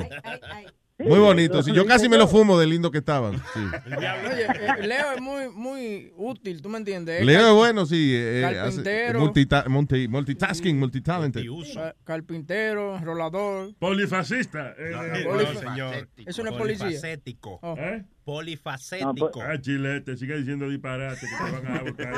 [1.00, 1.64] Muy bonitos.
[1.66, 3.36] Sí, yo casi me los fumo de lindo que estaban.
[3.54, 3.60] sí.
[3.96, 7.24] Oye, eh, Leo es muy, muy útil, ¿tú me entiendes?
[7.24, 8.14] Leo es bueno, sí.
[8.16, 9.20] eh, Carpintero.
[9.20, 11.44] multita- multi- multitasking, multitalented.
[11.76, 13.76] Ca- Carpintero, rolador.
[13.78, 14.74] Polifascista.
[14.78, 16.08] eh, No, eh, no, eh, señor.
[16.26, 16.86] Eso no es policía.
[16.86, 17.60] Polifacético.
[17.62, 17.76] Oh.
[17.78, 18.04] ¿Eh?
[18.26, 19.42] Polifacético.
[19.42, 22.14] Ah, chilete, sigue diciendo disparate que te van a buscar.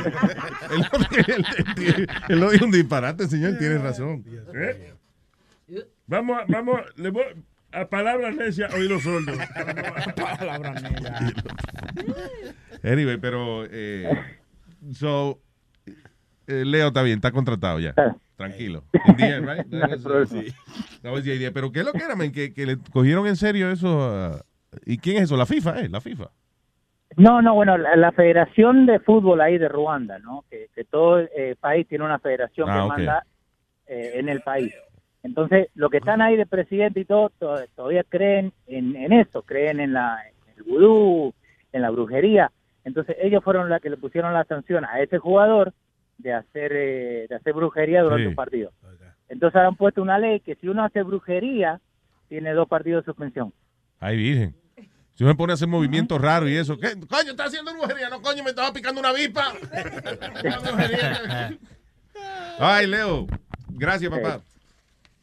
[2.30, 4.24] Él no- dijo un disparate, señor, tiene razón.
[4.56, 4.94] ¿Eh?
[6.08, 7.24] Vamos, a- vamos, le voy,
[7.72, 9.38] a palabras necias, oídos sordos.
[10.16, 11.34] Palabras necias.
[12.84, 13.66] Anyway, pero.
[13.70, 14.10] Eh,
[14.94, 15.40] so,
[16.48, 17.94] eh, Leo está bien, está contratado ya.
[18.36, 18.84] Tranquilo.
[19.18, 19.66] End, right?
[19.72, 21.52] Was, uh, the idea.
[21.52, 22.32] Pero, ¿qué es lo que era, man?
[22.32, 24.02] Que, que le cogieron en serio eso.
[24.04, 24.42] a-
[24.86, 25.36] ¿Y quién es eso?
[25.38, 25.90] La FIFA, ¿eh?
[25.90, 26.30] La FIFA.
[27.18, 30.46] No, no, bueno, la, la Federación de Fútbol ahí de Ruanda, ¿no?
[30.50, 33.26] Que, que todo el eh, país tiene una federación Ah, que manda
[33.88, 34.72] eh, en el país.
[35.24, 39.42] Entonces, los que están ahí de presidente y todo, to- todavía creen en, en eso,
[39.44, 41.34] creen en, la, en el vudú,
[41.74, 42.52] en la brujería.
[42.86, 45.74] Entonces, ellos fueron los que le pusieron la sanción a ese jugador
[46.18, 48.28] de hacer eh, de hacer brujería durante Sí.
[48.30, 48.72] un partido.
[49.28, 51.80] Entonces, han puesto una ley que si uno hace brujería,
[52.30, 53.54] tiene dos partidos de suspensión.
[54.00, 54.56] Ay, virgen.
[55.14, 56.78] Si uno me pone a hacer movimientos raros y eso.
[56.78, 56.92] ¿Qué?
[56.94, 58.10] Coño, está haciendo brujería.
[58.10, 59.52] No, coño, me estaba picando una avispa.
[62.60, 63.28] Ay, Leo.
[63.70, 64.42] Gracias, papá.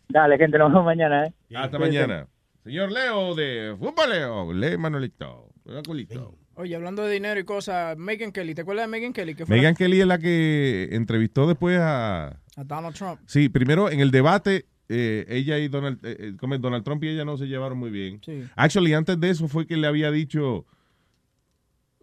[0.09, 1.33] Dale, gente, nos vemos mañana, ¿eh?
[1.55, 2.27] Hasta mañana.
[2.65, 5.49] Señor Leo de Fútbol Leo.
[5.65, 6.35] Juega culito.
[6.55, 9.35] Oye, hablando de dinero y cosas, Megan Kelly, ¿te acuerdas de Megan Kelly?
[9.35, 12.29] Que Megan Kelly es la que entrevistó después a...
[12.57, 13.21] a Donald Trump.
[13.27, 16.59] Sí, primero en el debate, eh, ella y Donald, eh, eh.
[16.59, 18.21] Donald Trump y ella no se llevaron muy bien.
[18.25, 18.45] Sí.
[18.55, 20.65] Actually, antes de eso fue que le había dicho...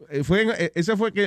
[0.10, 1.24] eh, fue en- eh, ese fue que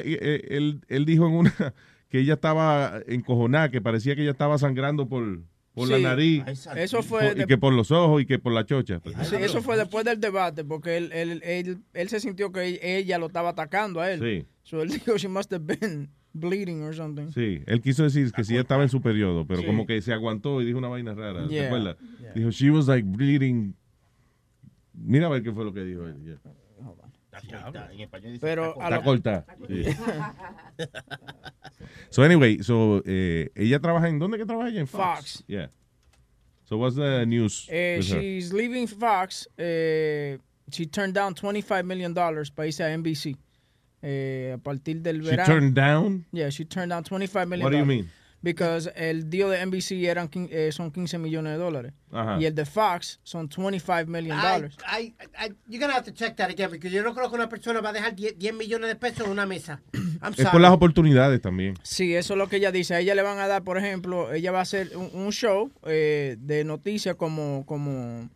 [0.48, 1.52] él, él dijo en una
[2.08, 5.40] que ella estaba encojonada, que parecía que ella estaba sangrando por,
[5.76, 6.02] por la Sí.
[6.02, 6.42] nariz.
[6.76, 9.00] Eso fue por- y de- que por los ojos y que por la chocha.
[9.24, 13.18] Sí, eso fue después del debate, porque él, él, él, él se sintió que ella
[13.18, 14.20] lo estaba atacando a él.
[14.20, 14.46] Sí.
[14.62, 17.30] So él dijo, she must have been bleeding or something.
[17.30, 19.66] Sí, él quiso decir que sí ella estaba en su periodo, pero Sí.
[19.66, 21.46] como que se aguantó y dijo una vaina rara.
[21.46, 21.96] ¿Te Yeah, acuerdas?
[22.34, 23.74] Dijo, she was like bleeding.
[24.94, 26.16] Mira a ver qué fue lo que dijo él.
[26.24, 26.38] yeah.
[27.92, 29.46] En español dice Pero está a Está corta.
[29.68, 29.84] Sí.
[32.10, 34.80] So anyway, so eh, ella trabaja en ¿dónde que trabaja ella?
[34.80, 35.02] En Fox.
[35.04, 35.44] Fox.
[35.46, 35.68] Yeah.
[36.64, 37.68] So what's the news?
[37.70, 38.20] Eh, with her?
[38.20, 39.46] she's leaving Fox.
[39.58, 40.38] Eh,
[40.70, 43.36] she turned down 25 million dollars para irse a NBC.
[44.02, 45.44] Eh, a partir del She verano.
[45.46, 46.24] turned down.
[46.32, 48.08] Yeah, she turned down 25 million What do you mean?
[48.42, 51.92] Because el deal de NBC eran, quin- eh, son 15 millones de dólares.
[52.12, 52.38] Ajá.
[52.40, 54.76] Y el de Fox son 25 million I, dollars.
[54.86, 57.48] I, I, you're gonna have to check that again, porque yo no creo que una
[57.48, 59.80] persona va a dejar 10, 10 millones de pesos en una mesa.
[60.22, 60.50] I'm Es sorry.
[60.52, 61.74] por las oportunidades también.
[61.82, 62.94] Sí, eso es lo que ella dice.
[62.94, 65.72] A ella le van a dar, por ejemplo, ella va a hacer un, un show
[65.84, 68.28] eh, de noticias como, como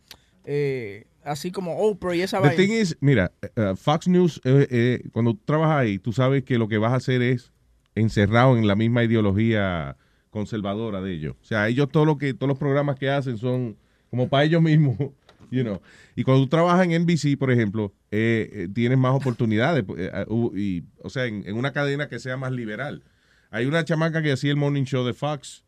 [0.43, 2.57] eh, así como Oprah y esa The vaina.
[2.61, 6.57] thing is, mira, eh, Fox News, eh, eh, cuando tú trabajas ahí, tú sabes que
[6.57, 7.51] lo que vas a hacer es
[7.95, 9.97] encerrado en la misma ideología
[10.29, 11.35] conservadora de ellos.
[11.41, 13.75] O sea, ellos todo lo que, todos los programas que hacen son
[14.09, 14.97] como para ellos mismos,
[15.51, 15.81] you know.
[16.15, 19.83] Y cuando tú trabajas en NBC, por ejemplo, eh, eh, tienes más oportunidades.
[19.97, 23.03] eh, eh, u- y, o sea, en, en una cadena que sea más liberal.
[23.49, 25.63] Hay una chamaca que hacía el morning show de Fox,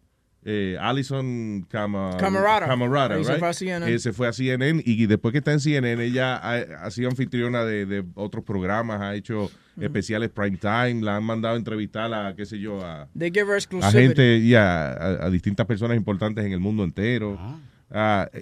[0.46, 2.68] eh, Alison Cama- Camerata.
[2.68, 3.40] Camerata, Ahí se right?
[3.40, 3.92] fue a CNN.
[3.94, 7.10] Eh, se fue a CNN y después que está en CNN ella ha, ha sido
[7.10, 12.14] anfitriona de, de otros programas, ha hecho especiales prime time, la han mandado a entrevistar
[12.14, 13.98] a, qué sé yo, a, They give her a exclusivity.
[14.08, 17.38] gente y a distintas personas importantes en el mundo entero.
[17.40, 17.58] Ah,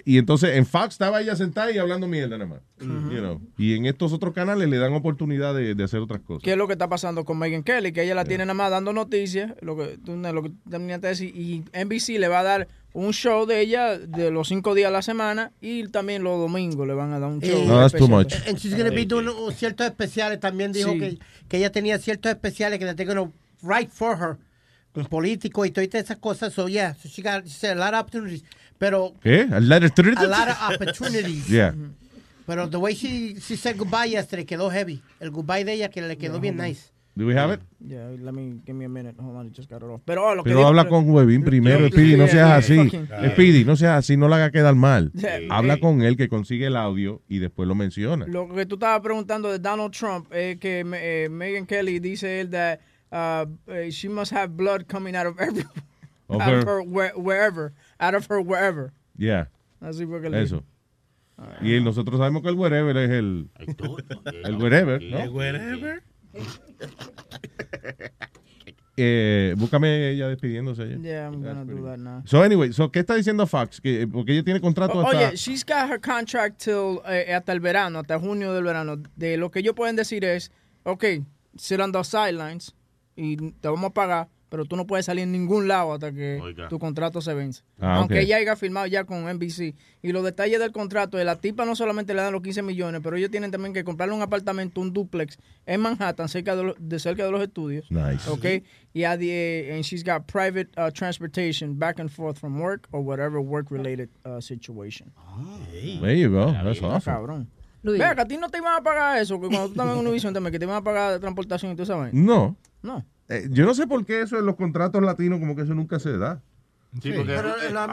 [0.04, 2.60] y entonces en Fox estaba ella sentada y hablando mierda nada más.
[2.80, 3.40] you know.
[3.58, 6.42] Y en estos otros canales le dan oportunidad de, de hacer otras cosas.
[6.42, 7.92] ¿Qué es lo que está pasando con Megan Kelly?
[7.92, 11.10] Que ella la tiene nada más dando noticias, lo que tú lo que terminaste de
[11.10, 14.88] decir, y NBC le va a dar un show de ella de los cinco días
[14.88, 17.64] a la semana y también los domingos le van a dar un show.
[17.66, 18.34] No, that's too much.
[18.46, 20.40] And she's gonna be doing uh, ciertos especiales.
[20.40, 20.98] También dijo Sí.
[20.98, 23.30] que, que ella tenía ciertos especiales que they're gonna
[23.62, 24.36] write for her.
[24.92, 26.52] Con políticos y todas esas cosas.
[26.52, 28.44] So, yeah, so she got she said a lot of opportunities.
[28.82, 29.46] Pero, ¿Qué?
[29.52, 29.92] ¿A lot of
[30.74, 31.46] opportunities.
[31.48, 31.72] Yeah.
[32.46, 35.00] Pero the way she, she said goodbye yesterday quedó heavy.
[35.20, 36.90] El goodbye de ella que le quedó bien nice.
[37.14, 37.60] Do we have it?
[37.78, 39.14] Yeah, let me give me a minute.
[39.20, 40.00] Hold on, I just got it off.
[40.04, 42.82] Pero oh, lo que Pero digo- habla con Huevín primero, Speedy, no yeah, seas yeah,
[42.82, 42.90] así.
[42.90, 45.12] fucking- Speedy, no seas así, no la haga quedar mal.
[45.14, 45.38] Yeah.
[45.50, 45.80] Habla Eh.
[45.80, 48.26] con él que consigue el audio y después lo menciona.
[48.26, 52.50] Lo que tú estabas preguntando de Donald Trump es que eh, Megan Kelly dice él
[52.50, 52.80] that
[53.12, 55.64] uh, eh, she must have blood coming out of every
[56.28, 57.72] Of out of her- her where- wherever,
[58.02, 58.92] out of her wherever.
[59.16, 59.48] Yeah.
[59.80, 60.62] Así fue que le Eso.
[61.60, 63.48] Y el- nosotros sabemos que el wherever es el.
[64.44, 65.18] El wherever, ¿no?
[65.18, 66.02] El wherever.
[68.94, 70.82] Eh, búscame ella despidiéndose.
[70.82, 70.98] ella.
[71.00, 72.22] Yeah, I'm gonna do that now.
[72.26, 73.80] So anyway, so, ¿qué está diciendo Fox?
[73.80, 75.28] Que, porque ella tiene contrato O- hasta...
[75.30, 78.98] Oye, she's got her contract till, eh, hasta el verano, hasta junio del verano.
[79.16, 80.52] De lo que ellos pueden decir es,
[80.84, 81.04] ok,
[81.56, 82.74] sit on the sidelines
[83.16, 86.38] y te vamos a pagar, pero tú no puedes salir en ningún lado hasta que
[86.42, 86.68] Oiga.
[86.68, 87.62] tu contrato se vence.
[87.80, 88.20] Ah, Aunque ok.
[88.20, 89.74] ella haya firmado ya con NBC.
[90.02, 93.00] Y los detalles del contrato, de la tipa no solamente le dan los 15 millones,
[93.02, 96.74] pero ellos tienen también que comprarle un apartamento, un duplex en Manhattan, cerca de, lo-
[96.78, 97.90] de cerca de los estudios.
[97.90, 98.28] Nice.
[98.28, 98.62] Ok.
[98.92, 103.00] Y a the, and she's got private uh, transportation back and forth from work or
[103.00, 105.10] whatever work related uh, situation.
[106.02, 106.52] There you go.
[106.52, 107.00] That's awesome.
[107.00, 107.48] cabrón.
[107.84, 107.98] Luis.
[107.98, 110.06] Vea, que a ti no te iban a pagar eso, que cuando tú estabas en
[110.06, 112.12] Univision también, que te iban a pagar transportación y tú sabes.
[112.14, 112.56] No.
[112.82, 113.04] No.
[113.34, 115.98] Eh, yo no sé por qué eso en los contratos latinos como que eso nunca
[115.98, 116.40] se da.
[117.02, 117.48] Sí, porque- Pero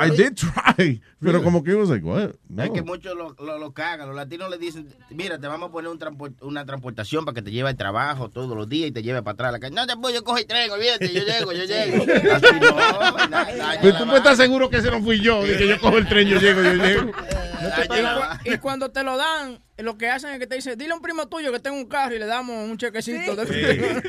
[0.05, 2.31] I did try, pero como que was like, what?
[2.49, 2.63] No.
[2.63, 4.07] Es que muchos lo, lo, lo cagan.
[4.07, 7.41] Los latinos le dicen, mira, te vamos a poner un transport- una transportación para que
[7.41, 9.73] te lleve al trabajo todos los días y te lleve para atrás a la calle.
[9.73, 12.03] No te puedo, yo cojo el tren, olvídate, yo llego, yo llego.
[12.33, 15.55] Así no, da- daña Pero tú puedes estar seguro que ese no fui yo, de
[15.57, 17.11] que yo cojo el tren, yo llego, yo llego.
[17.61, 20.91] Y, cu- y cuando te lo dan, lo que hacen es que te dicen, dile
[20.93, 23.35] a un primo tuyo que tenga un carro y le damos un chequecito.
[23.35, 24.01] de-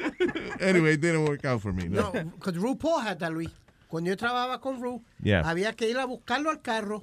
[0.60, 1.88] Anyway, it didn't work out for me.
[1.88, 2.12] No.
[2.12, 3.50] No, because RuPaul had that, Luis.
[3.88, 5.40] Cuando yo trabajaba con Ru, Yeah.
[5.40, 7.02] había que ir a buscarlo al carro,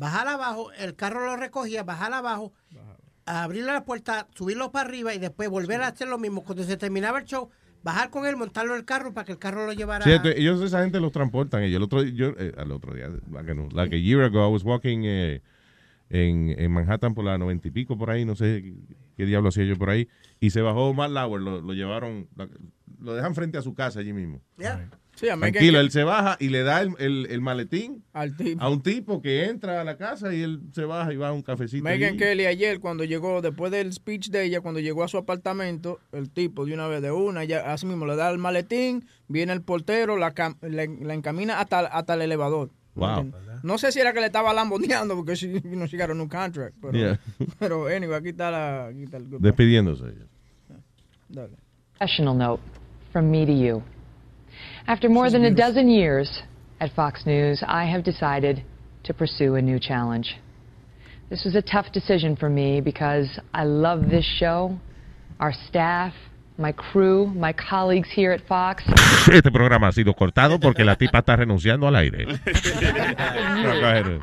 [0.00, 2.52] bajar abajo, el carro lo recogía, bajar abajo,
[3.26, 6.42] abrirle la puerta, subirlo para arriba y después volver a hacer lo mismo.
[6.44, 7.50] Cuando se terminaba el show,
[7.82, 10.04] bajar con él, montarlo en el carro para que el carro lo llevara.
[10.04, 11.62] Sí, ellos esa gente los transportan.
[11.64, 14.48] Y yo el otro, yo, eh, al otro día, like, no, like a year ago,
[14.48, 15.42] I was walking eh,
[16.10, 18.74] en, en Manhattan por la noventa y pico por ahí, no sé qué,
[19.16, 20.08] qué diablo hacía yo por ahí,
[20.40, 22.48] y se bajó Matt Lauer, lo, lo llevaron, la-
[23.00, 24.40] lo dejan frente a su casa allí mismo.
[24.58, 24.88] Yeah.
[25.16, 28.62] Sí, que- Tranquilo, él se baja y le da el, el- el maletín Al tipo.
[28.62, 31.32] a un tipo que entra a la casa y él se baja y va a
[31.32, 31.82] un cafecito.
[31.82, 32.18] Megan allí.
[32.18, 36.30] Kelly ayer cuando llegó, después del speech de ella, cuando llegó a su apartamento, el
[36.30, 39.62] tipo de una vez de una, ella así mismo le da el maletín, viene el
[39.62, 42.70] portero, la, la, la encamina hasta, hasta el elevador.
[42.96, 43.30] Wow.
[43.62, 46.14] No sé si era que le estaba lamboneando porque she, you know, she got a
[46.14, 46.74] new contract.
[46.80, 47.16] Pero, Yeah.
[47.58, 50.14] pero anyway, aquí está, la, aquí está el Despidiéndose.
[51.28, 51.50] Dale.
[51.98, 52.60] professional note
[53.12, 53.82] from me to you.
[54.86, 56.42] After more than a dozen years
[56.80, 58.62] at Fox News, I have decided
[59.04, 60.36] to pursue a new challenge.
[61.28, 64.78] This was a tough decision for me because I love this show,
[65.40, 66.12] our staff,
[66.58, 68.82] my crew, my colleagues here at Fox.
[69.32, 72.26] Este programa ha sido cortado porque la tipa está renunciando al aire.
[72.26, 74.20] No, go ahead.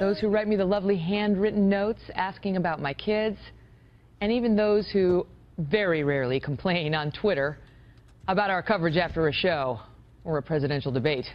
[0.00, 3.38] those who write me the lovely handwritten notes asking about my kids,
[4.20, 5.26] and even those who
[5.58, 7.58] very rarely complain on Twitter
[8.28, 9.80] about our coverage after a show
[10.24, 11.26] or a presidential debate.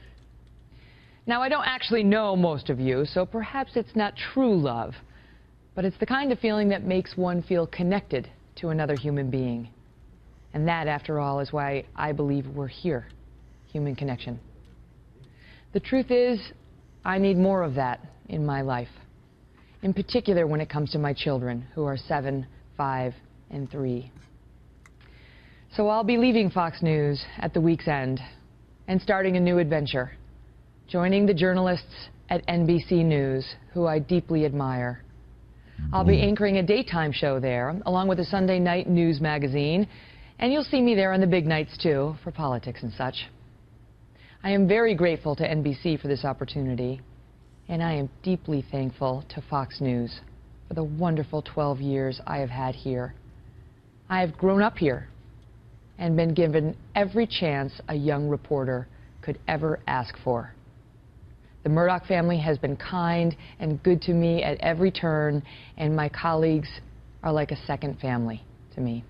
[1.26, 4.94] Now, I don't actually know most of you, so perhaps it's not true love,
[5.76, 9.70] but it's the kind of feeling that makes one feel connected to another human being.
[10.54, 13.08] And that, after all, is why I believe we're here
[13.72, 14.40] human connection.
[15.74, 16.40] The truth is,
[17.06, 18.88] I need more of that in my life,
[19.84, 23.14] in particular when it comes to my children, who are seven, five,
[23.52, 24.12] and three.
[25.76, 28.20] So I'll be leaving Fox News at the week's end
[28.88, 30.12] and starting a new adventure,
[30.88, 35.04] joining the journalists at NBC News, who I deeply admire.
[35.94, 39.88] I'll be anchoring a daytime show there, along with a Sunday night news magazine,
[40.40, 43.16] and you'll see me there on the big nights too, for politics and such.
[44.44, 47.02] I am very grateful to NBC for this opportunity,
[47.68, 50.22] and I am deeply thankful to Fox News
[50.68, 53.16] for the wonderful 12 years I have had here.
[54.10, 55.08] I have grown up here
[55.98, 58.88] and been given every chance a young reporter
[59.22, 60.54] could ever ask for.
[61.64, 65.44] The Murdoch family has been kind and good to me at every turn,
[65.78, 66.70] and my colleagues
[67.24, 68.44] are like a second family
[68.76, 69.04] to me.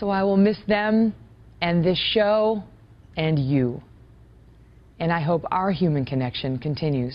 [0.00, 1.12] So I will miss them
[1.60, 2.64] and this show
[3.18, 3.82] and you.
[4.98, 7.14] And I hope our human connection continues,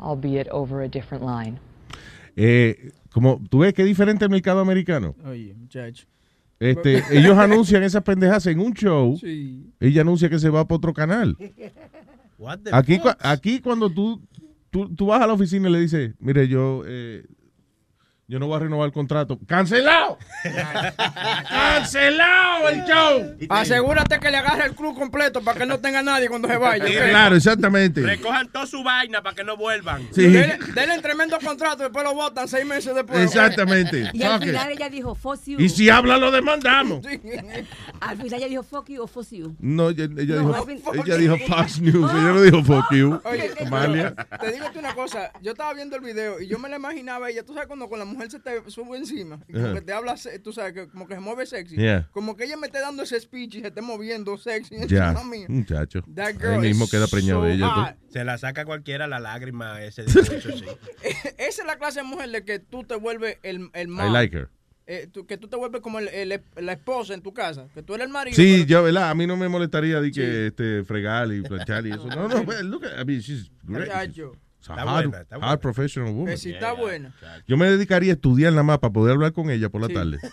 [0.00, 1.60] albeit over a different line.
[2.34, 5.14] Eh, como tú ves que diferente el mercado americano.
[5.26, 6.06] Oye, muchacho.
[6.58, 9.18] Este, ellos anuncian esas pendejas en un show.
[9.18, 9.72] Sí.
[9.78, 11.36] Ella anuncia que se va para otro canal.
[12.38, 13.16] What the Aquí, fuck?
[13.20, 14.22] aquí cuando tú,
[14.70, 17.26] tú, tú vas a la oficina y le dices, mire, yo, eh,
[18.28, 19.38] yo no voy a renovar el contrato.
[19.46, 20.18] ¡Cancelado!
[21.48, 23.36] ¡Cancelado el show!
[23.48, 26.84] Asegúrate que le agarre el club completo para que no tenga nadie cuando se vaya.
[26.84, 28.00] Claro, exactamente.
[28.00, 30.08] Recojan toda su vaina para que no vuelvan.
[30.12, 30.22] Sí.
[30.22, 33.20] Denle, denle un tremendo contrato, después lo votan seis meses después.
[33.20, 34.10] Exactamente.
[34.12, 35.60] Y al final ella dijo, fuck you.
[35.60, 37.06] Y si habla, lo demandamos.
[38.00, 39.54] Al final ella dijo, fuck you o fuck you.
[39.60, 42.10] No, ella, ella No, dijo, ella dijo Fox News.
[42.10, 43.20] Ella no dijo fuck you.
[43.22, 44.14] Oye, Amalia.
[44.40, 47.26] te digo tú una cosa, yo estaba viendo el video y yo me la imaginaba
[47.26, 49.74] a ella, tú sabes cuando con la mujer mujer se te sube encima y como
[49.74, 51.76] que te habla, tú sabes, que como que se mueve sexy.
[51.76, 52.08] Yeah.
[52.12, 55.24] Como que ella me esté dando ese speech y se esté moviendo sexy Ya, encima
[55.24, 55.46] mío.
[55.48, 56.02] muchacho.
[56.14, 57.96] That Ahí girl mismo is queda preñado de ella.
[58.10, 60.64] Se la saca cualquiera la lágrima ese discurso, sí.
[61.38, 64.12] Esa es la clase de mujer de que tú te vuelves el, el I mom.
[64.12, 64.48] like her.
[64.88, 67.66] Eh, tú- que tú te vuelves como el, el- la esposa en tu casa.
[67.74, 68.36] Que tú eres el marido.
[68.36, 69.10] Sí, pero- yo, ¿verdad?
[69.10, 72.06] A mí no me molestaría de que este, fregar y planchar y eso.
[72.06, 73.88] No, no, look at, I mean, she's great.
[73.88, 74.32] Muchacho.
[74.68, 75.56] A Está hard, buena, está hard buena.
[75.58, 76.26] professional woman.
[76.32, 77.12] Que si está buena.
[77.46, 80.18] Yo me dedicaría a estudiar nada más para poder hablar con ella por la tarde.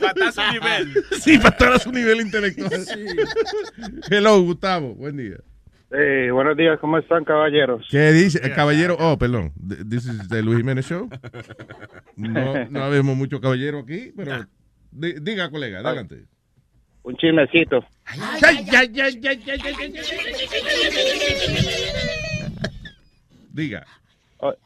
[0.00, 0.94] Para estar a su nivel.
[1.20, 2.84] Sí, para estar a su nivel intelectual.
[4.10, 4.94] Hello, Gustavo.
[4.94, 5.36] Buen día.
[5.90, 7.86] Eh, buenos días, ¿cómo están, caballeros?
[7.90, 8.40] ¿Qué dice?
[8.42, 8.96] El caballero.
[8.98, 9.52] Oh, perdón.
[9.88, 11.08] This is the Luis Jiménez Show.
[12.16, 14.46] No, no vemos mucho caballero aquí, pero.
[14.90, 16.24] di- Diga, colega, adelante.
[17.04, 17.84] Un chismecito.
[23.52, 23.84] Diga.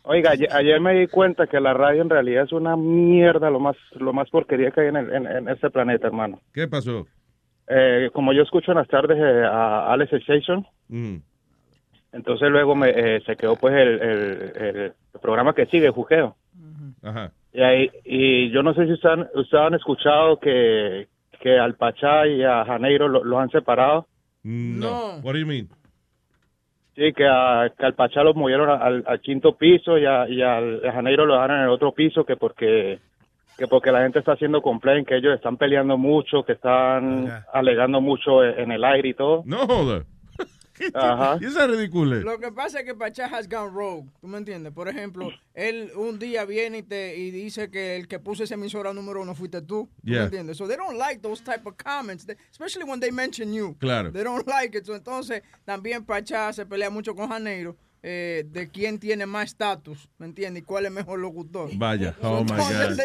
[0.02, 3.60] Oiga, ayer, ayer me di cuenta que la radio en realidad es una mierda, lo
[3.60, 6.40] más lo más porquería que hay en, el- en, en este planeta, hermano.
[6.52, 7.06] ¿Qué pasó?
[7.68, 11.16] Eh, como yo escucho en las tardes eh, a Alex Station, Mm.
[12.12, 16.34] entonces luego me, eh, se quedó pues el, el- el programa que sigue, Juqueo.
[17.02, 17.30] Ajá.
[17.52, 21.06] Y, ahí, y yo no sé si ustedes han, ustedes han escuchado que,
[21.40, 24.06] que al Pachá y a Janeiro lo, los han separado.
[24.42, 25.16] No.
[25.22, 25.68] What do you mean?
[26.94, 30.42] Sí, que, a, que al Pachá lo movieron al, al quinto piso y, a, y
[30.42, 32.98] al a Janeiro lo dejaron en el otro piso que porque
[33.56, 38.00] que porque la gente está haciendo complaint, que ellos están peleando mucho, que están alegando
[38.00, 39.42] mucho en, en el aire y todo.
[39.46, 40.04] No joda.
[40.94, 41.38] Ajá.
[41.40, 42.16] Y esa es ridícula.
[42.16, 44.72] Lo que pasa es que Pachá has gone rogue, ¿tú me entiendes?
[44.72, 48.54] Por ejemplo, él un día viene y te y dice que el que puso esa
[48.54, 50.18] emisora número uno fuiste tú, ¿tú Yeah.
[50.20, 50.56] me entiendes?
[50.56, 53.76] So they don't like those type of comments, they- especially when they mention you.
[53.78, 54.10] Claro.
[54.12, 54.84] They don't like it.
[54.86, 60.08] So, entonces, también Pachá se pelea mucho con Janeiro eh, de quién tiene más estatus,
[60.18, 60.62] ¿me entiendes?
[60.62, 61.68] Y cuál es mejor locutor.
[61.76, 62.14] Vaya.
[62.20, 62.96] So, Oh my God.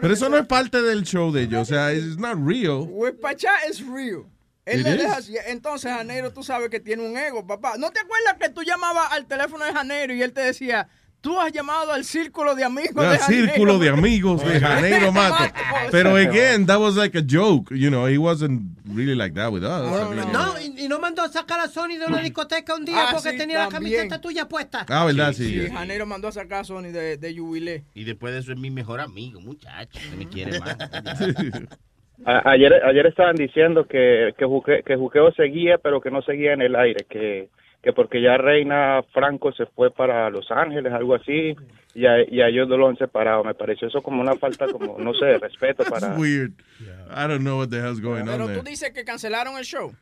[0.00, 1.62] Pero eso no es parte del show de ellos.
[1.62, 2.86] O sea, it's not real.
[3.20, 4.24] Pachá es real.
[4.66, 4.98] Él It le is?
[5.02, 5.34] deja así.
[5.46, 7.74] Entonces, Janeiro, tú sabes que tiene un ego, papá.
[7.78, 10.88] ¿No te acuerdas que tú llamabas al teléfono de Janeiro y él te decía,
[11.20, 13.46] tú has llamado al círculo de amigos de El Janeiro?
[13.46, 15.52] círculo de amigos de Janeiro Mato.
[15.92, 17.70] Pero again, that was like a joke.
[17.74, 19.70] You know, he wasn't really like that with us.
[19.70, 22.84] I mean, No, y, y no mandó a sacar a Sony de una discoteca un
[22.84, 24.84] día Ah, porque sí, tenía la camiseta tuya puesta.
[24.88, 25.32] Ah, ¿verdad?
[25.32, 25.46] Sí.
[25.48, 27.84] Sí, Janeiro mandó a sacar a Sony de, de Jubilé.
[27.94, 29.98] Y después de eso es mi mejor amigo, muchacho.
[30.10, 30.76] Que me quiere más.
[32.24, 36.52] A- ayer ayer estaban diciendo que que, Juque- que Juqueo seguía, pero que no seguía
[36.54, 37.48] en el aire, que
[37.82, 41.54] que porque ya Reina Franco se fue para Los Ángeles, algo así,
[41.94, 43.44] y a, y a ellos no lo han separado.
[43.44, 46.08] Me pareció eso como una falta, como, no sé, de respeto para...
[46.08, 46.50] That's weird.
[46.80, 48.58] I don't know what the hell's going on Pero there.
[48.58, 49.92] tú dices que cancelaron el show.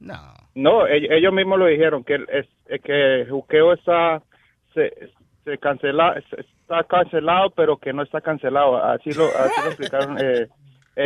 [0.00, 0.16] No.
[0.56, 4.20] No, ell- ellos mismos lo dijeron, que es, es que Juqueo está...
[4.74, 4.92] Se,
[5.44, 8.82] se cancela, está cancelado, pero que no está cancelado.
[8.82, 10.48] Así lo, así lo explicaron eh,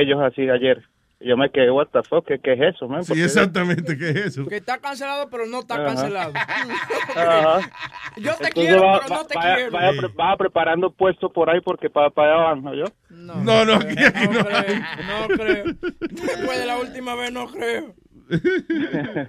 [0.01, 0.83] ellos así ayer.
[1.21, 3.05] Y Yo me quedé, what the fuck, ¿qué, qué es eso, man?
[3.05, 4.45] Sí, Porque- exactamente, ¿qué es eso?
[4.47, 5.85] Que está cancelado, pero no está Ajá.
[5.85, 6.33] cancelado.
[7.17, 7.61] Ajá.
[8.17, 9.71] Yo te Entonces quiero, va- pero no te vaya- quiero.
[9.71, 12.85] vaya pre- vaya preparando puestos por ahí porque para, para allá van, ¿no yo?
[13.11, 14.45] No, No, no, aquí- aquí no no.
[14.45, 15.65] creo, no creo.
[16.11, 17.95] Después de la última vez, no creo.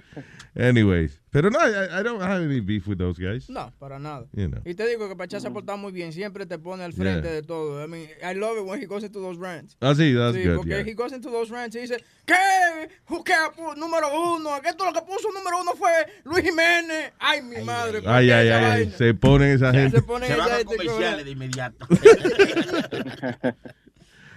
[0.56, 1.20] Anyways.
[1.30, 3.48] Pero no, I, I don't have any beef with those guys.
[3.50, 4.26] No, para nada.
[4.32, 4.60] You know.
[4.64, 6.12] Y te digo que Pachá se ha portado muy bien.
[6.12, 7.34] Siempre te pone al frente Yeah.
[7.34, 7.82] de todo.
[7.82, 9.76] I mean, I love it when he goes into those rants.
[9.80, 10.84] Ah, sí, that's sí, good, porque yeah.
[10.86, 12.34] he goes into those rants y dice, ¿qué?
[13.24, 13.34] ¿Qué?
[13.56, 14.50] pu- Número uno.
[14.64, 15.90] Esto lo que puso número uno fue
[16.24, 17.12] Luis Jiménez.
[17.18, 18.00] Ay, mi madre.
[18.00, 18.90] ¿por Ay, ay, ay, ay.
[18.96, 19.96] Se ponen esa gente.
[19.96, 21.86] Se ponen Se van esa a gente comerciales de inmediato.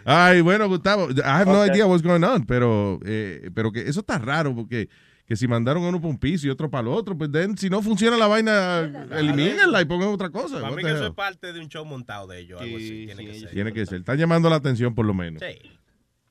[0.09, 1.67] Ay, bueno, Gustavo, I have no Ok.
[1.69, 4.87] idea what's going on, pero, eh, pero que eso está raro porque
[5.27, 7.69] que si mandaron uno para un piso y otro para el otro, pues then, si
[7.69, 8.79] no funciona la vaina,
[9.11, 10.61] elimínenla y pongan otra cosa.
[10.61, 13.05] Para mí que eso es parte de un show montado de ellos, algo así.
[13.07, 13.49] Tiene que ser.
[13.49, 13.99] Tiene que ser.
[13.99, 15.41] Están llamando la atención por lo menos.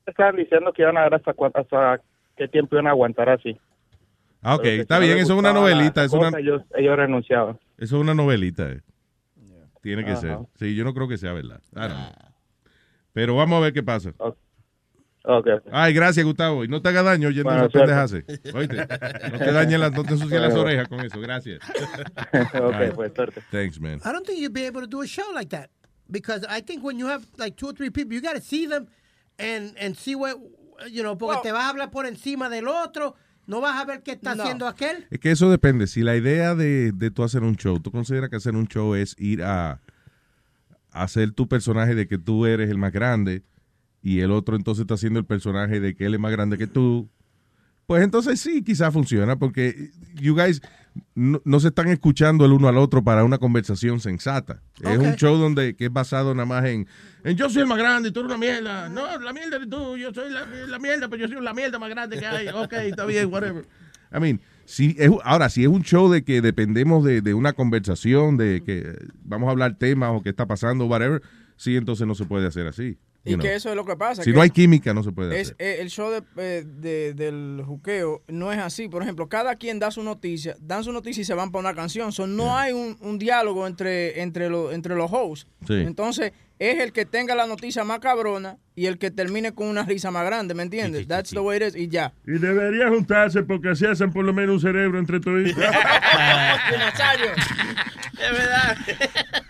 [0.07, 2.01] Estaban diciendo que iban a ver hasta, hasta
[2.37, 3.57] qué tiempo iban a aguantar así.
[4.41, 6.05] Ah, ok, está bien, eso es una novelita.
[6.05, 7.59] Es una, ellos, ellos renunciaban.
[7.77, 8.71] eso es una novelita.
[8.71, 8.81] eh.
[9.83, 10.21] Tiene que Ajá.
[10.21, 10.39] ser.
[10.55, 11.61] Sí, yo no creo que sea verdad.
[13.13, 14.13] Pero vamos a ver qué pasa.
[15.73, 16.65] Ay, gracias, Gustavo.
[16.65, 18.55] Y no te haga daño oyendo Bueno, esas pendejas.
[18.55, 18.77] Oíste,
[19.33, 21.21] no te dañes las, no te ensucies las orejas con eso.
[21.21, 21.61] Gracias.
[22.55, 23.43] Ok, pues, suerte.
[23.51, 23.99] Thanks, man.
[24.05, 25.71] I don't think you'd be able to do a show like that
[26.11, 28.67] because I think when you have like two or three people, you got to see
[28.67, 28.87] them
[29.39, 30.37] and and see what
[30.91, 33.15] you know, porque te vas a hablar por encima del otro,
[33.47, 34.43] no vas a ver qué está No.
[34.43, 35.07] haciendo aquel.
[35.11, 35.87] Es que eso depende.
[35.87, 38.95] Si la idea de, de tú hacer un show, tú consideras que hacer un show
[38.95, 39.81] es ir a,
[40.93, 43.43] a hacer tu personaje de que tú eres el más grande
[44.07, 46.69] y el otro entonces está haciendo el personaje de que él es más grande que
[46.69, 47.09] tú,
[47.89, 50.63] pues entonces sí, quizás funciona porque you guys,
[51.17, 54.63] no, no se están escuchando el uno al otro para una conversación sensata.
[54.81, 56.87] Es un show donde que es basado nada más en,
[57.25, 58.89] en yo soy el más grande y tú eres una mierda.
[58.89, 61.81] No, la mierda eres tú, yo soy la, la mierda, pero yo soy la mierda
[61.81, 62.47] más grande que hay.
[62.47, 63.65] Ok, está bien, whatever.
[64.15, 67.55] I mean, si es, ahora, si es un show de que dependemos de, de una
[67.55, 71.23] conversación, de que vamos a hablar temas o qué está pasando, whatever,
[71.57, 72.99] sí, entonces no se puede hacer así.
[73.27, 73.41] Y know.
[73.45, 74.23] que eso es lo que pasa.
[74.23, 75.57] Si que no hay química, no se puede es, hacer.
[75.59, 78.89] eh, el show de, eh, de- del juqueo no es así.
[78.89, 81.75] Por ejemplo, cada quien da su noticia, dan su noticia y se van para una
[81.75, 82.13] canción.
[82.13, 85.47] So, no hay un, un diálogo entre, entre, los entre los hosts.
[85.67, 85.75] Sí.
[85.75, 89.83] Entonces, es el que tenga la noticia más cabrona y el que termine con una
[89.83, 91.07] risa más grande, ¿me entiendes?
[91.07, 92.15] That's the way it is y ya.
[92.27, 95.43] Y debería juntarse porque así hacen por lo menos un cerebro entre todos.
[96.79, 97.33] Nazario.
[98.13, 98.77] Es verdad.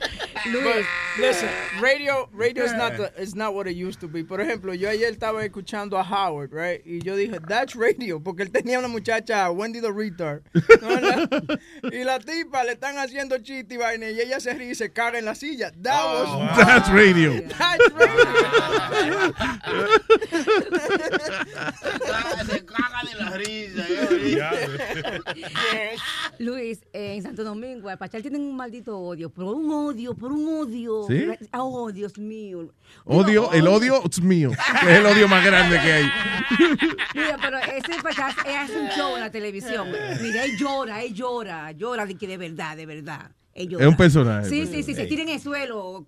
[0.53, 0.85] But,
[1.19, 1.49] listen,
[1.81, 4.25] radio, radio is not the, is not what it used to be.
[4.25, 6.83] Por ejemplo, yo ayer estaba escuchando a Howard, right?
[6.87, 10.43] Y yo dije, that's radio, porque él tenía una muchacha, Wendy the Retard.
[11.93, 14.91] y la tipa le están haciendo chiste y vaina, y ella se ríe y se
[14.91, 15.73] caga en la silla.
[15.83, 17.43] That was That's radio.
[17.59, 19.35] That's radio.
[22.47, 23.87] Se caga de la risa.
[26.39, 30.33] Luis, eh, en Santo Domingo, al Pachal tienen un maldito odio, pero un odio, por
[30.33, 31.05] un odio.
[31.09, 31.27] ¿Sí?
[31.53, 32.73] Oh, Dios mío.
[33.05, 34.51] Odio, el odio es mío.
[34.83, 36.05] Es el odio más grande que hay.
[37.15, 39.89] Mira, pero ese Pachal él hace un show en la televisión.
[40.21, 43.31] Mira, él llora, él llora, llora de que de verdad, de verdad.
[43.55, 43.85] Él llora.
[43.87, 44.69] Es un personaje, Sí, pues.
[44.71, 46.05] sí, sí, se tira en el suelo.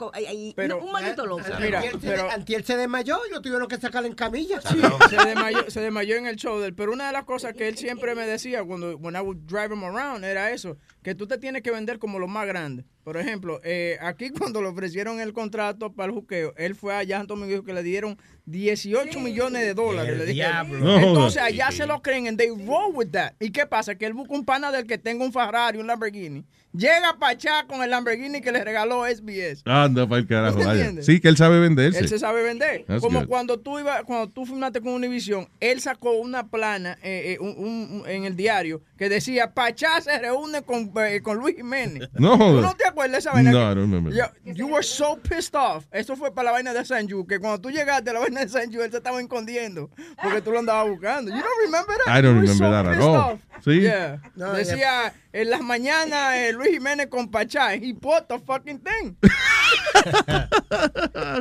[0.55, 1.43] Pero- no, un maldito loco.
[1.51, 4.61] Antier se- Antier se desmayó y lo tuvieron que sacar en camilla.
[4.61, 6.75] Sí, se desmayó, se desmayó en el show de él.
[6.75, 9.73] Pero una de las cosas que él siempre me decía cuando when I would drive
[9.75, 12.85] him around era eso, que tú te tienes que vender como lo más grande.
[13.05, 17.17] Por ejemplo, eh, aquí cuando le ofrecieron el contrato para el juqueo, él fue allá
[17.17, 20.13] a Santo Domingo y dijo que le dieron 18 millones de dólares.
[20.13, 20.79] El le diablo.
[20.79, 23.33] No Entonces allá se lo creen and they roll with that.
[23.41, 23.95] ¿Y qué pasa?
[23.95, 26.45] Que él busca un pana del que tenga un Ferrari, un Lamborghini.
[26.75, 29.63] Llega para allá con el Lamborghini que le regaló SBS.
[29.65, 30.59] Anda para el carajo.
[31.03, 31.99] Sí, que él sabe venderse.
[31.99, 32.85] Él se sabe vender.
[32.87, 33.29] That's Como good.
[33.29, 37.55] cuando tú ibas, cuando tú firmaste con Univision, él sacó una plana eh, eh, un-
[37.59, 42.09] un- un- en el diario que decía Pachá se reúne con, eh, con Luis Jiménez.
[42.19, 43.51] No, ¿Tú no te acuerdas de esa vaina?
[43.53, 44.13] No, I don't remember.
[44.13, 45.85] Yo- you were so pissed off.
[45.93, 48.49] Eso fue para la vaina de Sanju, que cuando tú llegaste a la vaina de
[48.49, 49.91] Sanju, él se estaba escondiendo
[50.23, 51.31] porque tú lo andabas buscando.
[51.31, 52.19] You don't remember that?
[52.19, 53.17] I don't You were remember so that at pissed all.
[53.17, 53.41] off.
[53.65, 53.81] Sí.
[53.81, 54.21] Yeah.
[54.37, 57.75] No, Decía en las mañanas eh, Luis Jiménez con Pachá.
[57.75, 59.17] He bought the fucking thing.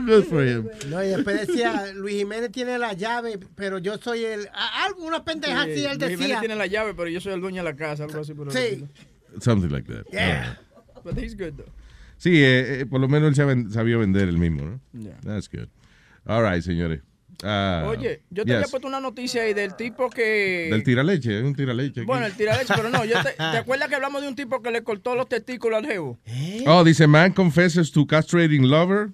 [0.06, 0.70] Good for him.
[0.89, 4.48] No, y después decía, Luis Jiménez tiene la llave, pero yo soy el...
[4.54, 6.39] a- Algo, una pendeja así, él Luis Jiménez decía.
[6.39, 8.34] tiene la llave, pero yo soy el dueño de la casa, algo así.
[8.34, 8.86] por el Sí.
[9.40, 10.06] Something like that.
[10.12, 10.56] Yeah.
[11.04, 11.72] But he's good though.
[12.18, 14.80] Sí, eh, eh, por lo menos él sabía vender el mismo, ¿no?
[14.94, 15.18] Yeah.
[15.24, 15.68] That's good.
[16.26, 17.02] All right, señores.
[17.44, 18.56] Ah, Oye, yo te yes.
[18.56, 20.70] había puesto una noticia ahí del tipo que...
[20.72, 22.02] Del tiraleche, es un tiraleche.
[22.02, 22.08] aquí.
[22.08, 24.72] Bueno, el tiraleche, pero no, yo te, ¿te acuerdas que hablamos de un tipo que
[24.72, 26.18] le cortó los testículos al jevo?
[26.66, 29.12] Oh, dice, man confesses to castrating lover.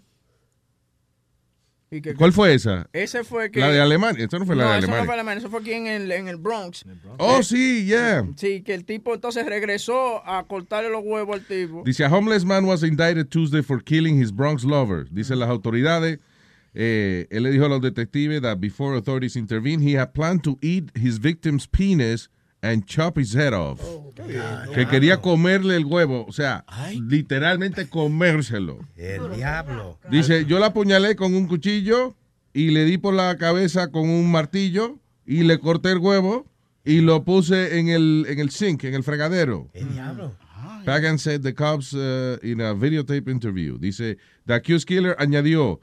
[1.93, 2.87] Y que- ¿Cuál fue esa?
[2.91, 3.59] Ese fue que...
[3.59, 4.23] La de Alemania.
[4.23, 5.05] Esta no fue la no, de eso no Alemania.
[5.05, 6.83] fue Alemania, eso fue aquí en el, en el Bronx.
[7.17, 8.25] Oh, sí, yeah.
[8.35, 11.83] Sí, que el tipo entonces regresó a cortarle los huevos al tipo.
[11.85, 15.07] Dice, a homeless man was indicted Tuesday for killing his Bronx lover.
[15.11, 16.19] Dice las autoridades,
[16.73, 20.57] eh, él le dijo a los detectives that before authorities intervened, he had planned to
[20.61, 22.29] eat his victim's penis
[22.63, 23.79] and chop his head off.
[24.73, 26.65] que quería comerle el huevo, o sea,
[27.07, 28.79] literalmente comérselo.
[28.95, 29.99] El diablo.
[30.09, 32.15] Dice, yo la apuñalé con un cuchillo
[32.53, 36.47] y le di por la cabeza con un martillo y le corté el huevo
[36.85, 39.69] y lo puse en el, en el sink, en el fregadero.
[39.73, 40.35] El diablo.
[40.85, 43.77] Pagan said the cops uh, in a videotape interview.
[43.77, 45.79] Dice, the accused killer añadió,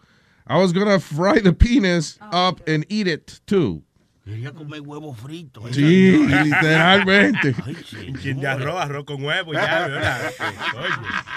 [0.47, 3.83] I was gonna fry the penis up and eat it too.
[4.25, 5.63] Quería comer huevo frito.
[5.73, 6.13] Sí,
[6.45, 7.55] literalmente.
[8.09, 10.31] Un chin de arroz, arroz con huevo, ya, ¿verdad?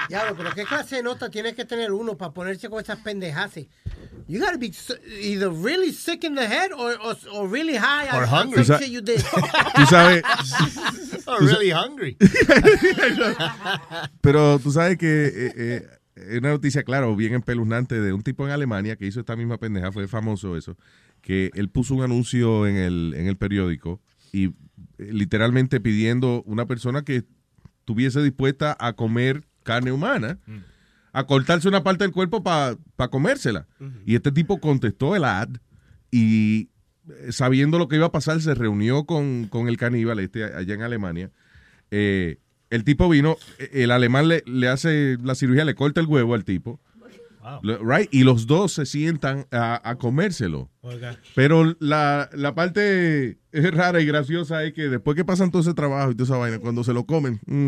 [0.09, 3.51] Diablo, pero qué clase de nota tiene que tener uno para ponerse con esas pendejas.
[4.27, 8.07] You gotta be so- either really sick in the head or, or, or really high
[8.13, 8.63] Or hungry.
[8.63, 9.19] some shit you did.
[9.75, 12.15] Tú sabes, Tú sa- really hungry.
[14.21, 18.45] pero tú sabes que eh, eh, es una noticia, claro, bien espeluznante de un tipo
[18.45, 20.77] en Alemania que hizo esta misma pendeja, fue famoso eso,
[21.23, 23.99] que él puso un anuncio en el, en el periódico
[24.31, 24.51] y eh,
[25.11, 27.23] literalmente pidiendo una persona que
[27.79, 30.37] estuviese dispuesta a comer carne humana,
[31.13, 32.77] a cortarse una parte del cuerpo para
[33.09, 33.65] comérsela.
[34.05, 35.49] Y este tipo contestó el ad
[36.11, 36.69] y
[37.09, 40.73] eh, sabiendo lo que iba a pasar, se reunió con, con el caníbal este allá
[40.73, 41.31] en Alemania.
[41.89, 42.37] Eh,
[42.69, 43.37] el tipo vino,
[43.71, 46.81] el alemán le, le hace la cirugía, le corta el huevo al tipo.
[47.61, 48.07] Right?
[48.11, 50.69] Y los dos se sientan a, a comérselo.
[50.81, 51.17] Oiga.
[51.35, 56.11] Pero la, la parte rara y graciosa es que después que pasan todo ese trabajo
[56.11, 57.67] y toda esa vaina, cuando se lo comen, mm,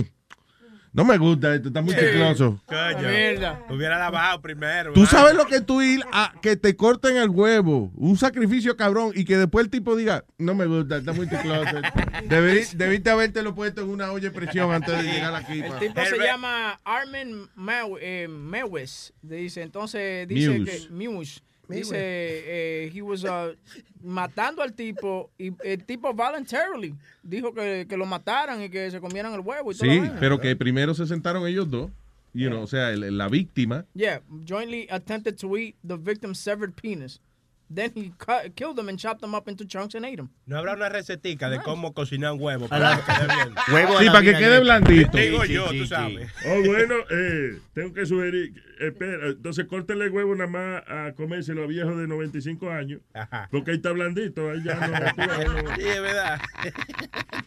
[0.95, 2.59] no me gusta esto, está muy chicloso.
[2.65, 3.61] Coño, Mierda.
[3.69, 4.93] hubiera lavado primero.
[4.93, 9.11] Tú sabes lo que tú ir a que te corten el huevo, un sacrificio cabrón,
[9.13, 11.75] y que después el tipo diga, no me gusta, está muy chicloso.
[12.29, 15.61] Debí- debiste habértelo puesto en una olla de presión antes de llegar aquí.
[15.61, 19.13] El tipo se llama Armin Mew- eh, Mewes.
[19.21, 20.71] Dice, entonces dice Muse.
[20.87, 21.41] que Muse.
[21.69, 23.55] Dice, eh, he was uh,
[24.03, 26.93] matando al tipo y el tipo voluntarily
[27.23, 29.89] dijo que, que lo mataran y que se comieran el huevo y todo.
[29.89, 31.89] Sí, pero que primero se sentaron ellos dos,
[32.33, 33.85] you know, o sea, el- la víctima.
[33.93, 37.19] Yeah, jointly attempted to eat the victim's severed penis.
[37.67, 40.29] Then he cut, killed them and chopped them up into chunks and ate them.
[40.45, 42.67] No habrá una recetica de cómo cocinar un huevo.
[42.67, 43.55] Para que quede bien.
[43.73, 45.17] Huevo Sí, para que quede blandito.
[45.17, 46.29] Digo yo, tú sabes.
[46.45, 48.53] Oh, bueno, eh, tengo que sugerir.
[48.79, 53.01] Espera, entonces córtele el huevo nada más a comérselo a viejos de 95 años.
[53.13, 53.47] Ajá.
[53.51, 54.49] Porque ahí está blandito.
[54.51, 54.95] Ahí ya no.
[55.75, 56.39] Sí, es verdad.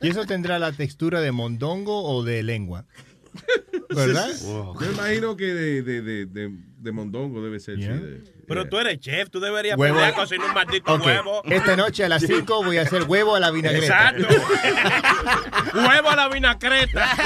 [0.00, 2.86] ¿Y eso tendrá la textura de mondongo o de lengua?
[3.94, 4.30] ¿Verdad?
[4.42, 7.78] Yo imagino que de, de, de, de, de mondongo debe ser.
[7.78, 7.96] Yeah.
[7.96, 11.42] sí, de- Pero tú eres chef, tú deberías a cocinar un maldito Ok, huevo.
[11.44, 14.10] esta noche a las 5 voy a hacer huevo a la vinagreta.
[14.10, 14.26] Exacto.
[15.74, 17.08] huevo a la vinagreta.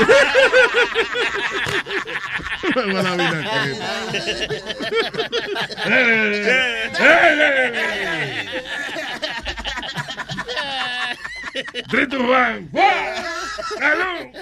[2.76, 3.66] Huevo a la vinagreta.
[11.90, 12.68] Trito Juan.
[12.72, 14.32] ¡Juan!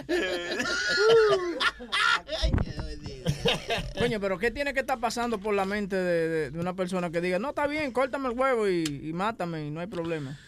[3.98, 7.10] Coño, pero ¿qué tiene que estar pasando por la mente de, de- de una persona
[7.10, 10.38] que diga, no, está bien, córtame el huevo y, y mátame y no hay problema?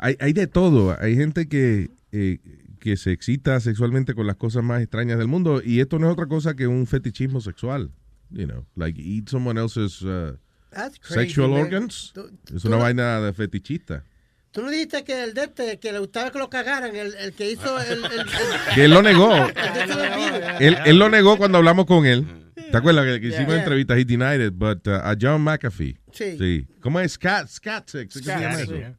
[0.00, 0.96] Hay, hay de todo.
[1.00, 2.38] Hay gente que, eh,
[2.78, 5.62] que se excita sexualmente con las cosas más extrañas del mundo.
[5.64, 7.90] Y esto no es otra cosa que un fetichismo sexual.
[8.30, 10.36] You know, like eat someone else's uh,
[10.70, 11.60] That's crazy, sexual man.
[11.62, 12.12] organs.
[12.14, 14.04] Tú- Es una vaina de fetichista.
[14.52, 17.32] Tú no dijiste que el de este, que le gustaba que lo cagaran, el, el
[17.32, 18.04] que hizo el...
[18.04, 18.26] el, el-
[18.74, 19.34] Que él lo negó.
[19.34, 20.66] este.
[20.68, 22.26] Él, él lo negó cuando hablamos con él.
[22.70, 23.58] ¿Te acuerdas que, que hicimos Yeah.
[23.58, 23.98] entrevistas?
[23.98, 25.96] He denied it, but uh, a John McAfee.
[26.12, 26.66] Sí.
[26.80, 27.12] ¿Cómo es?
[27.12, 28.12] Scat, scat sex.
[28.14, 28.94] ¿Qué se Scat, llama sí.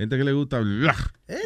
[0.00, 0.60] Gente que le gusta.
[0.60, 0.96] blah.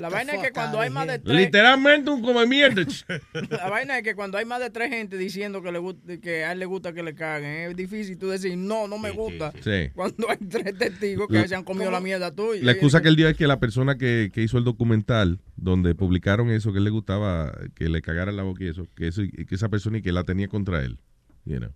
[0.00, 1.36] La vaina es que cuando hay más de tres...
[1.36, 2.84] Literalmente un come mierda.
[3.50, 6.44] La vaina es que cuando hay más de tres gente diciendo que, le gusta, que
[6.44, 9.50] a él le gusta que le caguen, es difícil tú decir, no, no me gusta.
[9.61, 9.90] sí.
[9.92, 12.62] Cuando hay tres testigos que La- se han comido la mierda tuya.
[12.62, 15.96] La excusa que él dio es que la persona que, que hizo el documental donde
[15.96, 19.22] publicaron eso, que él le gustaba que le cagara la boca y eso, que, eso,
[19.22, 21.00] que esa persona y que la tenía contra él.
[21.44, 21.72] You know.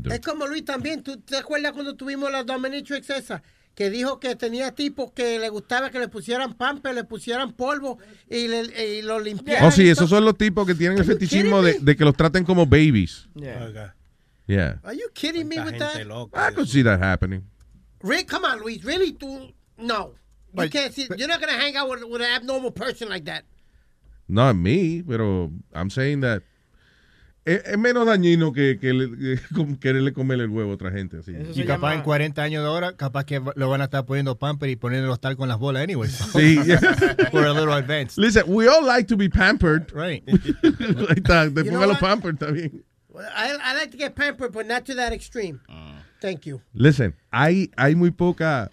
[0.00, 0.10] Do?
[0.10, 1.02] Es como Luis también.
[1.02, 3.42] ¿Tú te acuerdas cuando tuvimos la Dominatrix esa?
[3.78, 8.00] Que dijo que tenía tipos que le gustaba que le pusieran pamper, le pusieran polvo
[8.28, 8.62] y, le,
[8.98, 9.64] y lo limpiaran.
[9.64, 11.96] Oh, sí, esos son los tipos que tienen el Are you fetichismo kidding de, de
[11.96, 13.28] que los traten como babies.
[13.36, 13.94] Yeah.
[14.48, 14.80] Yeah.
[14.82, 15.94] Are you kidding me with that?
[16.34, 17.44] I could see that happening.
[18.02, 18.82] Rick, come on, Luis.
[18.82, 19.12] Really?
[19.12, 20.16] Tú, no.
[20.54, 21.06] You can't see.
[21.16, 23.44] You're not going to hang out with, with an abnormal person like that.
[24.26, 26.42] Not me, pero I'm saying that
[27.54, 30.90] es, es menos dañino que, que, le- que com- quererle comer el huevo a otra
[30.90, 31.18] gente.
[31.18, 31.32] Así.
[31.54, 34.68] Y capaz en 40 años de ahora, capaz que lo van a estar poniendo pamper
[34.70, 36.08] y poniéndolo tal con las bolas anyway.
[36.32, 36.56] Sí.
[37.30, 38.20] For a little advance.
[38.20, 39.90] Listen, we all like to be pampered.
[39.92, 40.22] Right.
[40.28, 42.84] Ahí está, te You know ponga los pampered también.
[43.14, 45.60] I, I like to get pampered, but not to that extreme.
[46.20, 46.60] Thank you.
[46.72, 48.70] Listen, hay, hay muy poca,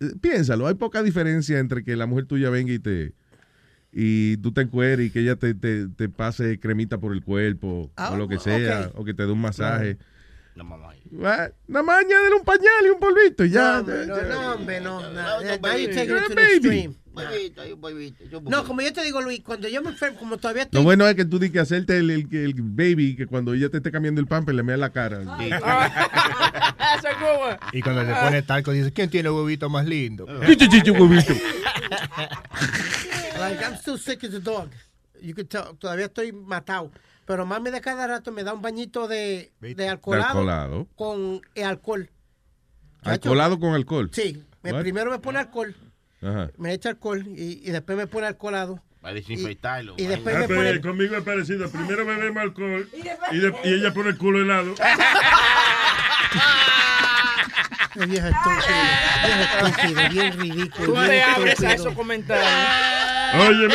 [0.00, 3.14] eh, piénsalo, hay poca diferencia entre que la mujer tuya venga y te
[3.96, 7.92] y tú te encueres y que ella te, te, te pase cremita por el cuerpo
[7.96, 9.98] Ah, o lo que sea, o que te dé un masaje.
[10.56, 10.90] No, mamá.
[11.10, 13.82] Nada más añádele un pañal y un polvito y ya.
[13.82, 15.00] no, hombre, no, no, hombre, no.
[18.42, 18.64] no.
[18.64, 20.80] Como yo te digo, Luis, cuando yo me enfermo, como todavía estoy...
[20.80, 23.68] Lo bueno es que tú di que hacerte el, el, el baby, que cuando ella
[23.68, 25.18] te esté cambiando el pamper le mea la cara.
[25.18, 25.34] Good.
[27.72, 30.26] Y cuando le pone talco, dice, ¿quién tiene huevito más lindo?
[30.46, 31.34] Chichi, huevito.
[33.38, 34.68] Like, I'm still sick as a dog.
[35.20, 36.90] You could tell, todavía estoy matado.
[37.26, 40.86] Pero mami de cada rato me da un bañito de, de alcoholado, alcoholado.
[40.96, 42.10] con alcohol.
[43.02, 44.10] Alcoholado con alcohol.
[44.12, 45.74] Sí, me- primero me pone alcohol,
[46.22, 46.50] Ajá.
[46.58, 48.82] me echa alcohol y, y después me pone alcoholado.
[49.04, 49.94] Va a desinfectarlo.
[49.98, 50.80] Y después Ah, me pone...
[50.80, 51.70] conmigo es parecido.
[51.70, 52.88] Primero bebemos alcohol
[53.32, 54.74] y, de- y ella pone el culo helado.
[57.94, 60.86] Vieja estúpida, vieja estúpida, bien ridículo.
[60.86, 62.48] Tú te abres a esos comentarios.
[63.40, 63.74] Óyeme.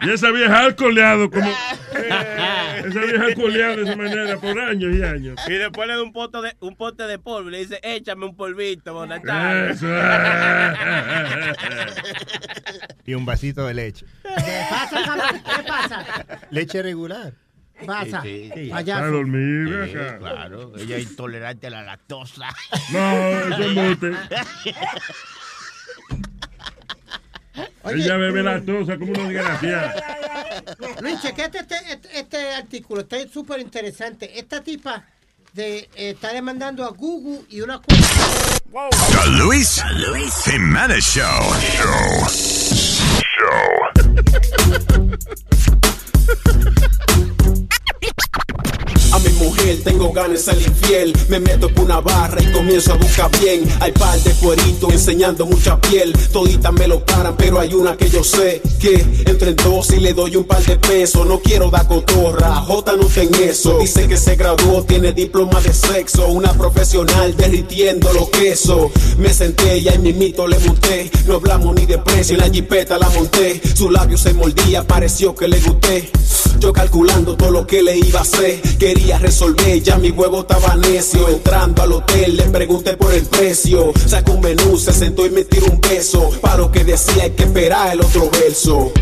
[0.00, 1.50] Y esa vieja alcoholeado como...
[1.50, 5.36] Esa vieja alcoholeada de esa manera por años y años.
[5.48, 8.26] Y después le da un pote de, un pote de polvo y le dice, échame
[8.26, 9.04] un polvito.
[9.04, 9.86] Eso.
[13.04, 14.06] Y un vasito de leche.
[14.22, 15.42] ¿Qué pasa?
[15.56, 16.06] ¿Qué pasa?
[16.50, 17.32] Leche regular.
[17.86, 18.22] Pasa.
[18.22, 18.70] Sí, sí.
[18.70, 20.18] Para dormir, acá.
[20.18, 20.72] claro.
[20.76, 22.48] Ella es intolerante a la lactosa.
[22.92, 23.98] No, eso es
[27.94, 30.64] Ella bebe lactosa como una desgraciada.
[31.00, 34.38] Luis, chequete este, este, este artículo, está súper interesante.
[34.38, 35.04] Esta tipa
[35.52, 38.06] de, eh, está demandando a Google y una cuenta.
[39.10, 39.82] The Luis
[40.44, 41.24] Jimenez Show.
[49.18, 51.12] A mi mujer tengo ganas de ser infiel.
[51.28, 53.68] Me meto por una barra y comienzo a buscar bien.
[53.80, 56.12] Hay par de cueritos enseñando mucha piel.
[56.32, 59.98] Toditas me lo paran, pero hay una que yo sé que entre en dos y
[59.98, 61.26] le doy un par de pesos.
[61.26, 63.78] No quiero dar cotorra, J no ten eso.
[63.80, 66.28] Dice que se graduó, tiene diploma de sexo.
[66.28, 68.92] Una profesional derritiendo los quesos.
[69.18, 71.10] Me senté y ahí mismito le monté.
[71.26, 73.60] No hablamos ni de precio, en la jipeta la monté.
[73.74, 76.08] Su labio se mordía, pareció que le gusté.
[76.60, 78.60] Yo calculando todo lo que le iba a hacer.
[78.78, 81.28] Quería resolver, ya mi huevo estaba necio.
[81.28, 83.92] Entrando al hotel le pregunté por el precio.
[84.06, 86.30] Sacó un menú, se sentó y me tiró un beso.
[86.40, 88.92] Para lo que decía hay que esperar el otro verso.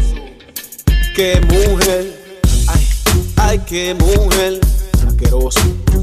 [1.15, 2.87] Qué mujer, ay,
[3.37, 4.61] ay, qué mujer.
[5.07, 5.61] Asqueroso,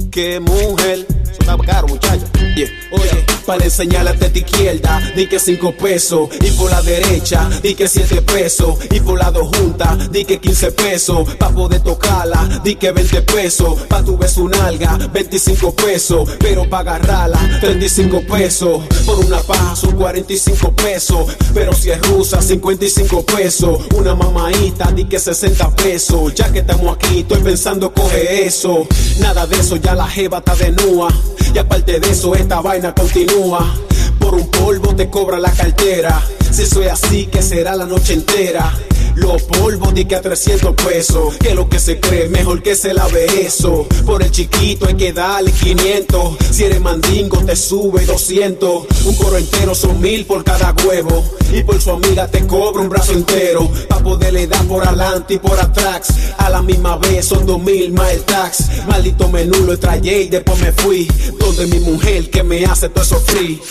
[0.09, 1.05] qué mujer.
[1.43, 2.23] Está caro, muchacho.
[2.55, 2.69] Yeah.
[2.91, 6.29] Oye, para enseñar la teta izquierda, di que cinco pesos.
[6.39, 8.77] Y por la derecha, di que siete pesos.
[8.89, 11.35] Y por la dos juntas, di que 15 pesos.
[11.35, 13.81] Pa' poder tocarla, di que 20 pesos.
[13.89, 16.29] Pa' tu beso un alga, 25 pesos.
[16.39, 18.81] Pero pa' agarrarla, 35 pesos.
[19.05, 21.25] Por una paja son 45 pesos.
[21.53, 23.81] Pero si es rusa, 55 pesos.
[23.95, 26.33] Una mamaita, di que 60 pesos.
[26.35, 28.87] Ya que estamos aquí, estoy pensando coge eso.
[29.19, 31.09] Nada de eso, ya la jeva está de nua.
[31.53, 33.73] Y aparte de eso, esta vaina continúa.
[34.19, 36.21] Por un polvo te cobra la cartera.
[36.51, 38.71] Si soy así, que será la noche entera.
[39.15, 41.37] Los polvos di que a 300 pesos.
[41.37, 43.87] Que lo que se cree, mejor que se lave eso.
[44.05, 46.37] Por el chiquito hay que darle 500.
[46.51, 48.85] Si eres mandingo, te sube 200.
[49.05, 51.23] Un coro entero son mil por cada huevo.
[51.51, 53.69] Y por su amiga te cobra un brazo entero.
[53.87, 56.07] Pa' poderle dar por adelante y por atrás.
[56.37, 58.85] A la misma vez son dos mil más el tax.
[58.87, 61.07] Maldito menú lo trayé y después me fui.
[61.39, 63.61] Donde mi mujer que me hace todo eso free.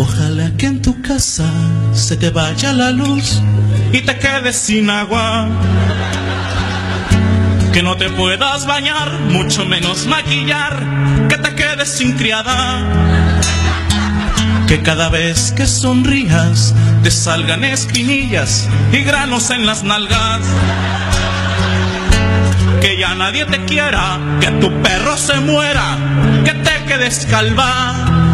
[0.00, 1.50] Ojalá que en tu casa
[1.92, 3.42] se te vaya la luz
[3.92, 5.48] y te quedes sin agua.
[7.72, 12.84] Que no te puedas bañar, mucho menos maquillar, que te quedes sin criada.
[14.68, 20.42] Que cada vez que sonrías te salgan espinillas y granos en las nalgas.
[22.80, 25.98] Que ya nadie te quiera, que tu perro se muera,
[26.44, 28.27] que te quedes calva.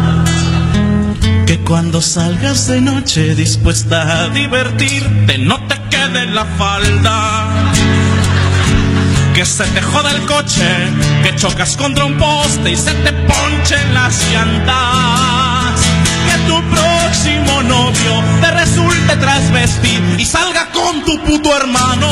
[1.55, 7.47] Que cuando salgas de noche dispuesta a divertirte no te quede la falda.
[9.33, 10.67] Que se te joda el coche,
[11.23, 15.79] que chocas contra un poste y se te ponchen las llantas.
[16.27, 22.09] Que tu próximo novio te resulte trasvestir y salga con tu puto hermano.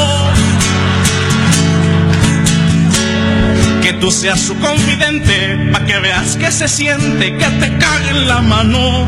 [4.00, 8.42] Tú seas su confidente, pa' que veas que se siente, que te cague en la
[8.42, 9.08] mano.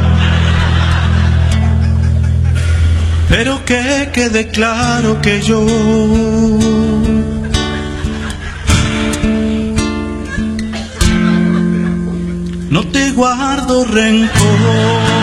[3.30, 5.66] Pero que quede claro que yo
[12.70, 15.15] no te guardo rencor.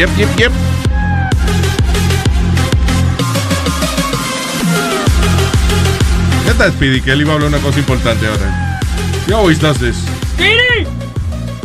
[0.00, 0.52] Yep, yep, yep.
[6.46, 7.02] ¿Qué tal, Speedy?
[7.02, 8.80] Que él iba a hablar una cosa importante ahora.
[9.28, 9.96] He always does this.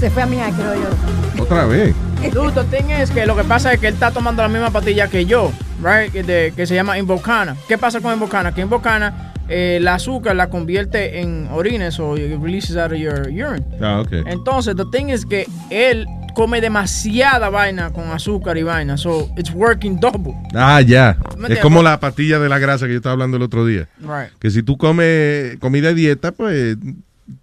[0.02, 1.42] Se fue a mí, creo yo.
[1.44, 1.96] Otra vez.
[2.34, 4.70] Dude, the thing es que lo que pasa es que él está tomando la misma
[4.70, 6.12] pastilla que yo, right?
[6.12, 7.56] Que, de- que se llama Invocana.
[7.70, 8.54] ¿Qué pasa con Invocana?
[8.54, 13.30] Que Invocana, eh, el azúcar la convierte en orines o it releases out of your
[13.30, 13.64] urine.
[13.82, 14.12] Ah, ok.
[14.28, 16.06] Entonces, the thing is que él
[16.36, 18.98] come demasiada vaina con azúcar y vaina.
[18.98, 20.36] So, it's working double.
[20.54, 21.18] Ah, ya.
[21.38, 23.88] ¿Me Es como la pastilla de la grasa que yo estaba hablando el otro día.
[24.00, 24.38] Right.
[24.40, 26.78] Que si tú comes comida de dieta, pues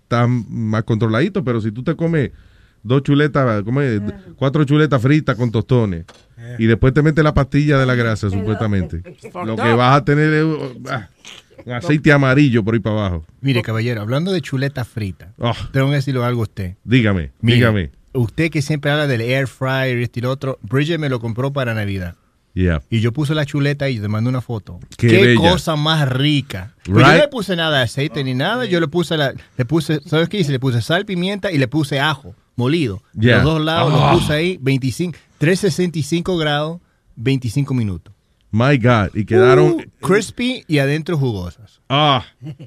[0.02, 2.30] está más controladito, pero si tú te comes
[2.82, 4.00] dos chuletas, ¿cómo es?
[4.36, 6.04] Cuatro chuletas fritas con tostones.
[6.58, 9.02] Y después te metes la pastilla de la grasa, supuestamente.
[9.44, 11.08] Lo que vas a tener es uh, ah,
[11.64, 13.24] un aceite amarillo por ahí para abajo.
[13.40, 16.74] Mire, caballero, hablando de chuleta frita, Oh, tengo que decirle algo a usted.
[16.84, 18.01] dígame, Mire, dígame.
[18.14, 21.20] Usted que siempre habla del air fryer y este y lo otro, Bridget me lo
[21.20, 22.14] compró para Navidad.
[22.54, 22.82] Yeah.
[22.90, 24.78] Y yo puse la chuleta y te mandé una foto.
[24.98, 26.74] Qué cosa más rica.
[26.84, 27.06] Pues yo Right.
[27.06, 28.66] no le puse nada de aceite ni nada.
[28.66, 30.52] Yo le puse, la, le puse, ¿sabes qué hice?
[30.52, 33.02] Le puse sal, pimienta y le puse ajo molido.
[33.18, 33.36] Yeah.
[33.36, 34.12] Los dos lados Ah.
[34.12, 36.80] lo puse ahí, 25, 365 grados,
[37.16, 38.11] 25 minutos.
[38.52, 39.14] My God.
[39.14, 39.72] Y quedaron.
[39.72, 41.80] Uh, crispy y adentro jugosas.
[41.88, 42.24] Ah,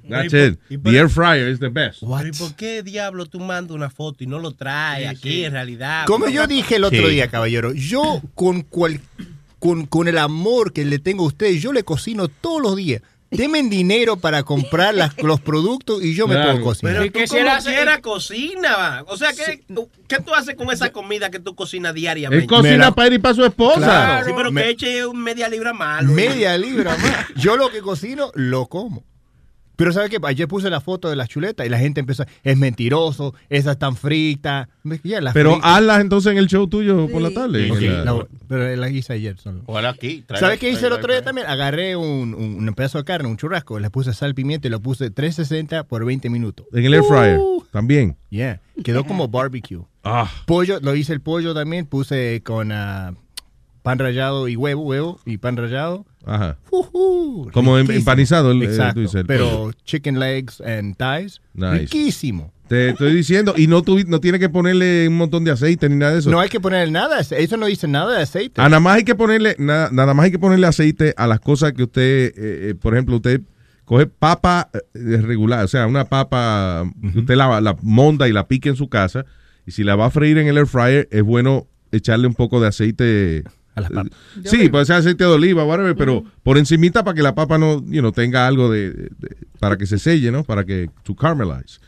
[0.10, 0.60] that's it.
[0.84, 1.99] The air fryer is the best.
[2.02, 5.53] Pero ¿y por qué diablo tú mandas una foto y no lo traes aquí en
[5.53, 6.06] realidad?
[6.07, 7.14] Como yo dije el otro Sí.
[7.14, 8.99] día, caballero, yo con, cual,
[9.60, 13.02] con, con el amor que le tengo a ustedes, yo le cocino todos los días.
[13.31, 16.52] Denme dinero para comprar las- los productos y yo me Claro.
[16.53, 16.93] puedo cocinar.
[17.11, 19.03] Pero tú como quiera cocina.
[19.07, 22.43] O sea, ¿qué, tú- ¿qué tú haces con esa comida que tú cocinas diariamente?
[22.43, 23.77] Él cocina para ir y para su esposa.
[23.77, 24.26] Claro.
[24.27, 26.11] Sí, pero Me- que eche un media libra malo.
[26.14, 27.26] Media libra más.
[27.35, 29.03] Yo lo que cocino, lo como.
[29.76, 30.18] Pero ¿sabe qué?
[30.23, 33.95] Ayer puse la foto de las chuletas y la gente empezó, es mentiroso, esas están
[33.95, 34.68] fritas.
[35.03, 35.72] Ya, las Pero fritas.
[35.72, 37.72] hazlas entonces en el show tuyo por la tarde.
[37.72, 39.61] Ok, En la- la- pero las hice ayer solo.
[39.65, 40.23] Ojalá aquí.
[40.35, 41.47] ¿Sabes qué hice el otro día también?
[41.47, 44.80] Agarré un, un, un pedazo de carne, un churrasco, le puse sal, pimienta y lo
[44.80, 46.65] puse 360 por 20 minutos.
[46.73, 47.64] En el air fryer Uh.
[47.72, 48.15] también.
[48.30, 49.81] Yeah, quedó como barbecue.
[50.03, 50.30] Ah.
[50.45, 53.14] Pollo, lo hice el pollo también, puse con ah,
[53.81, 56.06] pan rallado y huevo, huevo y pan rallado.
[56.26, 56.57] Ajá.
[56.72, 57.99] Ujú, Como em- riquísimo.
[57.99, 61.80] empanizado el- eh, Exacto, el pero chicken legs and thighs, Nice.
[61.81, 62.52] riquísimo.
[62.68, 65.97] Te estoy diciendo, y no, tuvi- no tiene que ponerle un montón de aceite ni
[65.97, 66.31] nada de eso.
[66.31, 68.60] No hay que poner nada, eso no dice nada de aceite.
[68.60, 71.39] Ah, nada más hay que ponerle, nada, nada más hay que ponerle aceite a las
[71.39, 73.41] cosas que usted, eh, eh, por ejemplo, usted
[73.85, 78.69] coge papa regular, o sea, una papa que usted la, la monda y la pique
[78.69, 79.26] en su casa,
[79.68, 82.60] y si la va a freír en el air fryer, es bueno echarle un poco
[82.60, 83.43] de aceite.
[83.76, 84.11] A las papas.
[84.45, 87.84] Sí, puede ser aceite de oliva, whatever, pero por encimita para que la papa no,
[87.88, 89.11] you know, tenga algo de,
[89.60, 90.43] para que se selle, ¿no?
[90.43, 91.80] Para que to caramelize.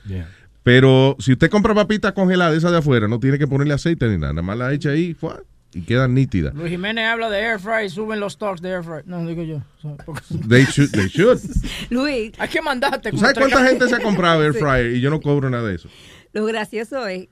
[0.64, 4.18] Pero si usted compra papitas congeladas, esa de afuera, no tiene que ponerle aceite ni
[4.18, 5.42] nada, nada más la echa ahí ¡fua!
[5.74, 6.54] y quedan nítidas.
[6.56, 9.02] Luis Jiménez habla de air fry, suben los stocks de air fry.
[9.06, 9.62] No, digo yo.
[10.50, 11.40] They should, they should.
[11.90, 13.12] Luis, Hay que mandarte.
[13.12, 14.60] ¿Tú como sabes cuánta gente se ha comprado air Sí.
[14.60, 15.88] fryer y yo no cobro nada de eso?
[16.34, 17.30] lo gracioso es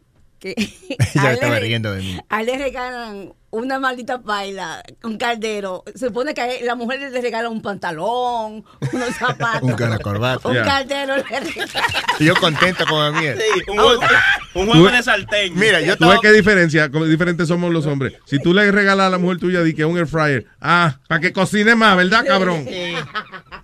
[0.53, 2.19] que Ya a me él estaba le- riendo de mí.
[2.29, 5.85] a él le regalan una maldita paila, un caldero.
[5.95, 9.61] Se supone que a él- la mujer le regala un pantalón, unos zapatos.
[9.63, 10.47] Un cara corbata.
[10.49, 10.65] Un Yeah.
[10.65, 11.83] caldero le regala.
[12.19, 13.41] Y yo contento con la mierda.
[13.41, 13.79] Sí, un
[14.61, 15.55] un juego de salteño.
[15.55, 16.21] Mira, yo ¿Tú ves estaba...
[16.21, 16.91] qué diferencia?
[16.91, 18.13] Cómo diferentes somos los hombres.
[18.25, 21.21] Si tú le regalas a la mujer tuya di que un air fryer, ah, para
[21.21, 22.65] que cocine más, ¿verdad, cabrón?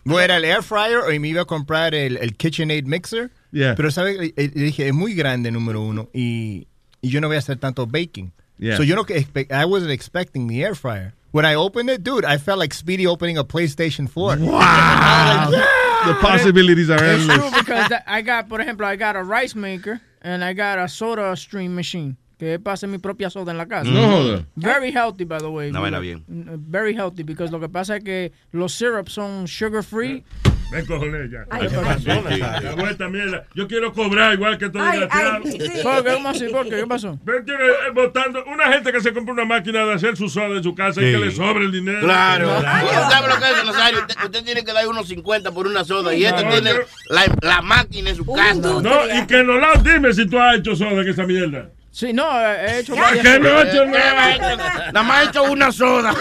[0.06, 3.30] No era el air fryer o me iba a comprar el, el KitchenAid mixer.
[3.52, 3.76] Yeah.
[3.76, 4.18] Pero, ¿sabes?
[4.38, 6.68] Eh, Dije, es muy grande, número uno, y,
[7.02, 8.32] y yo no voy a hacer tanto baking.
[8.58, 8.78] Yeah.
[8.78, 11.14] So yo no que expect, I wasn't expecting the air fryer.
[11.32, 14.38] When I opened it, dude, I felt like Speedy opening a PlayStation 4.
[14.40, 15.52] Wow.
[16.04, 17.60] The possibilities are It's true endless.
[17.60, 21.36] because I got, por ejemplo, I got a rice maker and I got a soda
[21.38, 22.18] stream machine.
[22.40, 23.88] Que pase mi propia soda en la casa.
[23.92, 24.46] No joda.
[24.58, 25.70] Very healthy, by the way.
[25.70, 26.24] Una vaina bien.
[26.28, 30.24] Very healthy, because lo que pasa es que los syrups son sugar free.
[30.72, 31.46] Ven, cojones, ya.
[31.50, 31.68] Ay.
[31.68, 33.44] Hago esta mierda.
[33.54, 35.40] Yo quiero cobrar igual que todo desgraciado.
[35.44, 35.58] ay, sí.
[35.84, 36.14] ¿Por qué?
[36.14, 36.46] ¿Cómo así?
[36.48, 36.76] ¿Por qué?
[36.78, 37.20] ¿Qué pasó?
[37.24, 40.64] Ven, tiene, eh, una gente que se compra una máquina de hacer su soda en
[40.64, 42.00] su casa y que le sobre el dinero.
[42.00, 42.58] Claro.
[42.58, 44.00] ¿Usted sabe lo que es Nazario?
[44.00, 46.80] Usted, usted tiene que dar unos 50 por una soda y este No, tiene yo-
[47.10, 48.54] la, la máquina en su casa.
[48.54, 51.70] No, y que no la dime si tú has hecho soda en esa mierda.
[51.92, 54.92] Sí, no, he hecho ¿Por qué no has hecho nada?
[54.94, 56.14] Nada más he hecho una soda.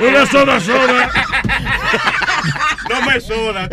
[0.00, 1.10] Una soda soda.
[2.88, 3.68] No me soda.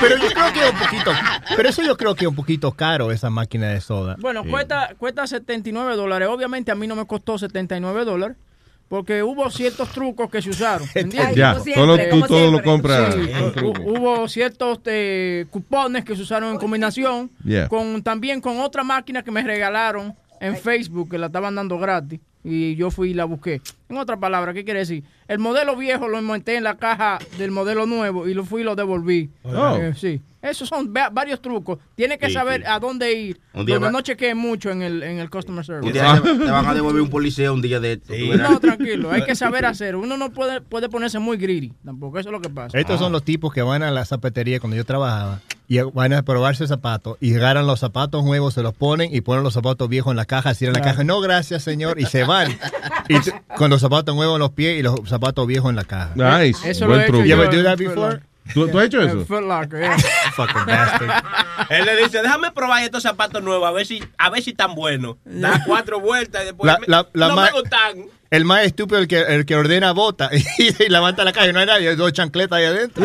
[0.00, 1.12] Pero yo creo que es un poquito,
[1.56, 4.16] pero eso yo creo que es un poquito caro esa máquina de soda.
[4.18, 6.28] Bueno, cuesta, cuesta 79 dólares.
[6.28, 8.36] Obviamente a mí no me costó 79 dólares.
[8.88, 10.88] Porque hubo ciertos trucos que se usaron.
[10.96, 11.36] ¿entiendes?
[11.36, 13.30] Ya, solo tú todo lo compras Sí,
[13.84, 17.68] hubo ciertos eh, cupones que se usaron en combinación Yeah.
[17.68, 22.18] con también con otra máquina que me regalaron en Facebook que la estaban dando gratis
[22.42, 23.60] y yo fui y la busqué.
[23.88, 25.04] En otra palabra, ¿qué quiere decir?
[25.28, 28.64] El modelo viejo lo monté en la caja del modelo nuevo y lo fui y
[28.64, 29.30] lo devolví.
[29.44, 29.76] Oh.
[29.76, 30.20] Eh, sí.
[30.42, 31.78] Esos son va- varios trucos.
[31.96, 32.66] Tienes que Sí, saber sí.
[32.66, 33.38] a dónde ir.
[33.52, 35.86] Un día donde va- no chequeen mucho en el, en el customer service.
[35.88, 38.12] Un día te, te van a devolver un policía un día de esto.
[38.14, 38.50] verás.
[38.50, 39.96] No, tranquilo, hay que saber hacer.
[39.96, 42.78] Uno no puede, puede ponerse muy greedy, tampoco, eso es lo que pasa.
[42.78, 46.22] Estos son los tipos que van a la zapatería cuando yo trabajaba y van a
[46.22, 50.10] probarse zapatos y agarran los zapatos nuevos, se los ponen y ponen los zapatos viejos
[50.10, 50.96] en la caja, cierran la Claro.
[50.96, 52.58] caja, no gracias señor, y se van.
[53.08, 53.14] Y
[53.56, 56.10] con los zapatos nuevos en los pies y los zapatos viejos en la caja.
[56.16, 56.68] Nice.
[56.68, 57.76] Eso Buen lo he hecho yo.
[57.76, 58.18] before?
[58.52, 59.24] ¿Tú, tú has hecho eso?
[59.26, 59.96] Foot Locker, yeah.
[60.34, 61.24] Fucking bastard.
[61.68, 64.74] Él le dice, déjame probar estos zapatos nuevos, a ver si, a ver si están
[64.74, 65.18] buenos.
[65.24, 68.06] Da cuatro vueltas y después La- me- la- la no ma- me gustan.
[68.28, 71.60] El más estúpido el que, el que ordena bota y, levanta la caja y no
[71.60, 73.04] hay nadie, hay dos chancletas ahí adentro.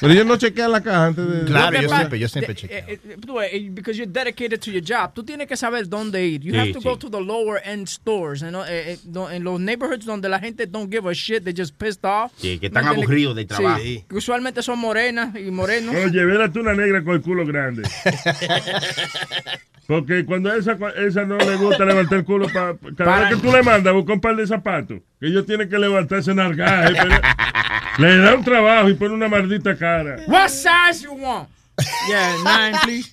[0.00, 1.44] Pero ellos no chequean la caja antes de...
[1.44, 2.78] Claro, yo siempre, yo siempre de- chequeo.
[2.78, 5.12] eh, eh, tú, eh, because you're dedicated to your job.
[5.14, 6.40] Tú tienes que saber dónde ir.
[6.40, 7.00] You Sí, have to go sí.
[7.00, 8.40] to the lower end stores.
[8.40, 11.44] you know, eh, eh, do- en los neighborhoods donde la gente don't give a shit,
[11.44, 12.32] they just pissed off.
[12.38, 13.80] Sí, que están aburridos del trabajo.
[13.82, 15.94] Sí, que usualmente son morenas y morenos.
[15.94, 17.82] Oye, vela tú una negra con el culo grande.
[19.90, 23.34] Porque cuando a esa, esa no le gusta levantar el culo, pa, cada Para- vez
[23.40, 26.30] que tú le mandas a buscar un par de zapatos, que ellos tienen que levantarse
[26.30, 27.18] en argaje, pero
[27.98, 30.18] le da un trabajo y pone una maldita cara.
[30.28, 31.48] What size you want?
[32.08, 33.10] Yeah, nine, please.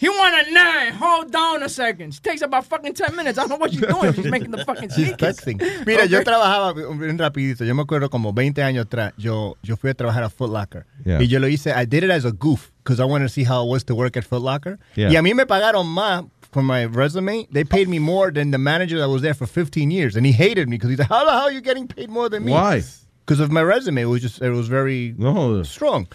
[0.00, 0.92] He want a nine.
[0.98, 2.12] Hold on a second.
[2.12, 3.38] It takes about fucking 10 minutes.
[3.38, 4.12] I don't know what you're doing.
[4.12, 5.36] She's making the fucking She's sneakers.
[5.38, 5.62] texting.
[5.86, 6.24] Mira, yo Okay.
[6.24, 7.64] trabajaba bien rapidito.
[7.64, 10.86] Yo me acuerdo como 20 años atrás, yo, yo fui a trabajar a Foot Locker.
[11.04, 11.22] Yeah.
[11.22, 13.44] Y yo lo hice, I did it as a goof, because I wanted to see
[13.44, 14.78] how it was to work at Foot Locker.
[14.96, 15.08] Yeah.
[15.10, 17.46] Y a mí me pagaron más for my resume.
[17.50, 20.16] They paid me more than the manager that was there for 15 years.
[20.16, 22.28] And he hated me because he said, how the hell are you getting paid more
[22.28, 22.52] than me?
[22.52, 22.82] Why?
[23.24, 24.02] Because of my resume.
[24.02, 25.62] It was just, it was very No.
[25.62, 26.08] strong.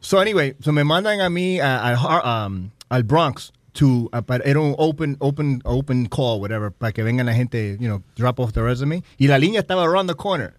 [0.00, 4.60] So anyway, so me mandan a mí a- a um, al Bronx to para- era
[4.60, 8.52] un open open open call whatever para que vengan la gente, you know, drop off
[8.52, 10.54] the resume y la línea estaba around the corner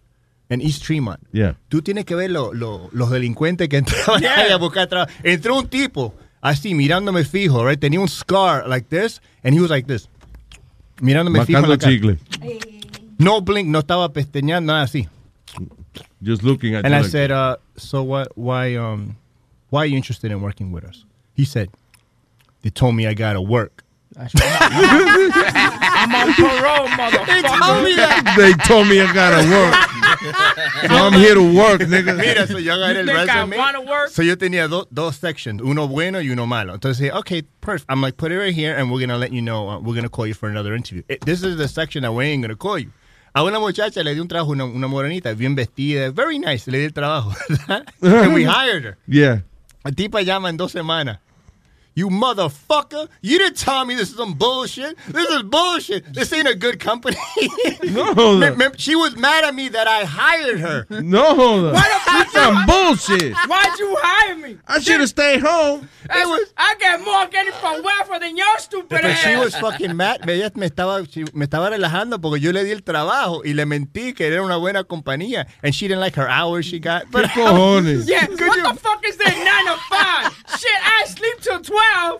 [0.53, 1.19] en East Tremont.
[1.31, 1.55] Yeah.
[1.69, 4.35] Tú tienes que ver lo- lo- los delincuentes que entraban Yeah.
[4.39, 5.11] ahí a buscar trabajo.
[5.23, 7.80] Entró un tipo así mirándome fijo, right?
[7.80, 10.09] Tenía un scar like this and he was like this.
[11.01, 11.91] Mirándome fijo en Marcando la cara.
[11.91, 13.17] chicle.
[13.17, 15.07] No blink, no estaba pesteñando nada así.
[16.23, 18.30] Just looking at And you I like- said, uh, so what?
[18.35, 18.75] Why?
[18.77, 19.15] Um,
[19.69, 21.05] why are you interested in working with us?
[21.35, 21.69] He said,
[22.61, 23.84] they told me I gotta work.
[26.03, 28.35] I'm on parole, motherfucker.
[28.35, 29.73] They told me I gotta work.
[30.89, 32.17] so I'm here to work, nigga.
[32.17, 33.57] Mira, so yo agarré el You think I resume.
[33.57, 34.09] wanna work?
[34.09, 36.73] So yo tenía do- dos sections, uno bueno y uno malo.
[36.73, 37.89] Entonces, okay, perfect.
[37.89, 39.69] I'm like, put it right here, and we're gonna let you know.
[39.69, 41.03] Uh, we're gonna call you for another interview.
[41.09, 42.91] Eh, This is the section that we ain't gonna call you.
[43.35, 46.77] A una muchacha le di un trabajo, una, una morenita, bien vestida, very nice, le
[46.80, 47.34] di el trabajo,
[48.01, 48.97] and we hired her.
[49.07, 49.39] Yeah.
[49.84, 51.17] La tipa llama en dos semanas.
[51.95, 53.07] You motherfucker!
[53.21, 54.97] You didn't tell me this is some bullshit.
[55.09, 56.11] This is bullshit.
[56.13, 57.17] This ain't a good company.
[57.83, 58.37] No.
[58.39, 60.87] Me- me- she was mad at me that I hired her.
[60.89, 61.35] No.
[61.71, 63.33] Why the fuck some bullshit.
[63.47, 64.57] Why'd you hire me?
[64.67, 65.87] I should have stayed home.
[66.05, 69.95] It was, I get more getting from welfare than your stupid But she was fucking
[69.95, 70.27] mad.
[70.27, 73.65] Ella me estaba, she- me estaba relajando porque yo le di el trabajo y le
[73.65, 75.45] mentí que era una buena compañía.
[75.61, 77.11] And she didn't like her hours she got.
[77.11, 78.07] But ¿Qué cojones?
[78.07, 79.77] Yeah, what the fuck is that 9 to
[80.49, 80.59] 5?
[80.59, 81.59] Shit, I sleep till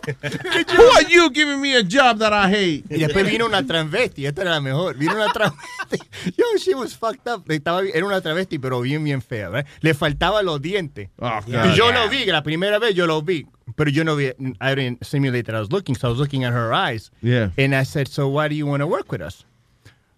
[0.76, 2.84] Who are you giving me a job that I hate?
[2.90, 4.96] Y después vino una transvesti, esta era la mejor.
[4.96, 5.98] Vino una transvesti.
[6.36, 7.48] Yo, she was fucked up.
[7.48, 9.48] Estaba, era una travesti, pero bien, bien fea.
[9.48, 9.66] ¿verdad?
[9.80, 11.08] Le faltaban los dientes.
[11.18, 11.74] Oh, y God.
[11.74, 13.46] yo lo vi, la primera vez yo lo vi.
[13.76, 16.44] Pero yo no vi, I didn't simulate that I was looking, so I was looking
[16.44, 17.10] at her eyes.
[17.22, 17.50] Yeah.
[17.56, 19.44] And I said, so why do you want to work with us?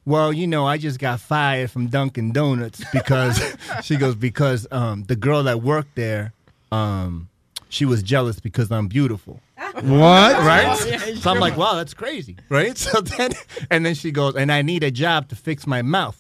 [0.04, 3.40] Well, you know, I just got fired from Dunkin' Donuts because,
[3.82, 6.32] she goes, because um, the girl that worked there,
[6.70, 7.28] um,
[7.68, 9.40] she was jealous because I'm beautiful.
[9.82, 10.38] What?
[10.42, 10.76] Right?
[11.20, 12.36] So I'm like, wow, that's crazy.
[12.48, 12.76] Right?
[12.86, 13.32] So then,
[13.70, 16.16] and then she goes, and I need a job to fix my mouth.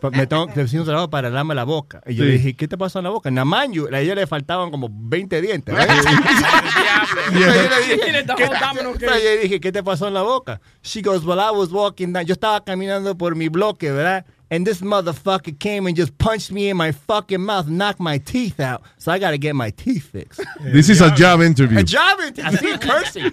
[0.00, 2.02] But me tengo que decir un trabajo para darme la boca.
[2.06, 2.28] Y yo Sí.
[2.30, 3.30] le dije, ¿qué te pasó en la boca?
[3.30, 5.72] Nada más, a ella le faltaban como 20 dientes.
[5.78, 5.88] ¿right?
[7.32, 7.32] Yeah.
[7.32, 9.22] Yo le dije, Tiene the ¿qué- whole domino yo cake.
[9.22, 10.60] le dije, ¿qué te pasó en la boca?
[10.82, 12.26] She goes, well, I was walking down.
[12.26, 14.24] Yo estaba caminando por mi bloque, ¿verdad?
[14.52, 18.60] And this motherfucker came and just punched me in my fucking mouth, knocked my teeth
[18.60, 18.82] out.
[18.98, 20.44] So I got to get my teeth fixed.
[20.60, 21.78] This is a job interview.
[21.78, 22.44] A job interview.
[22.44, 23.30] I see her cursing.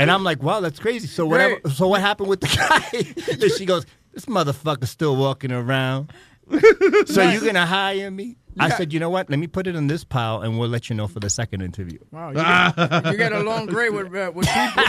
[0.00, 1.08] and I'm like, wow, that's crazy.
[1.08, 1.60] So whatever.
[1.68, 2.46] So what happened with the
[3.28, 3.34] guy?
[3.42, 3.84] and she goes,
[4.14, 6.10] this motherfucker's still walking around.
[7.06, 8.38] so you gonna hire me?
[8.58, 9.30] I said, you know what?
[9.30, 11.62] Let me put it in this pile, and we'll let you know for the second
[11.62, 11.98] interview.
[12.10, 14.84] Wow, you, get, you get along great with, uh, with people.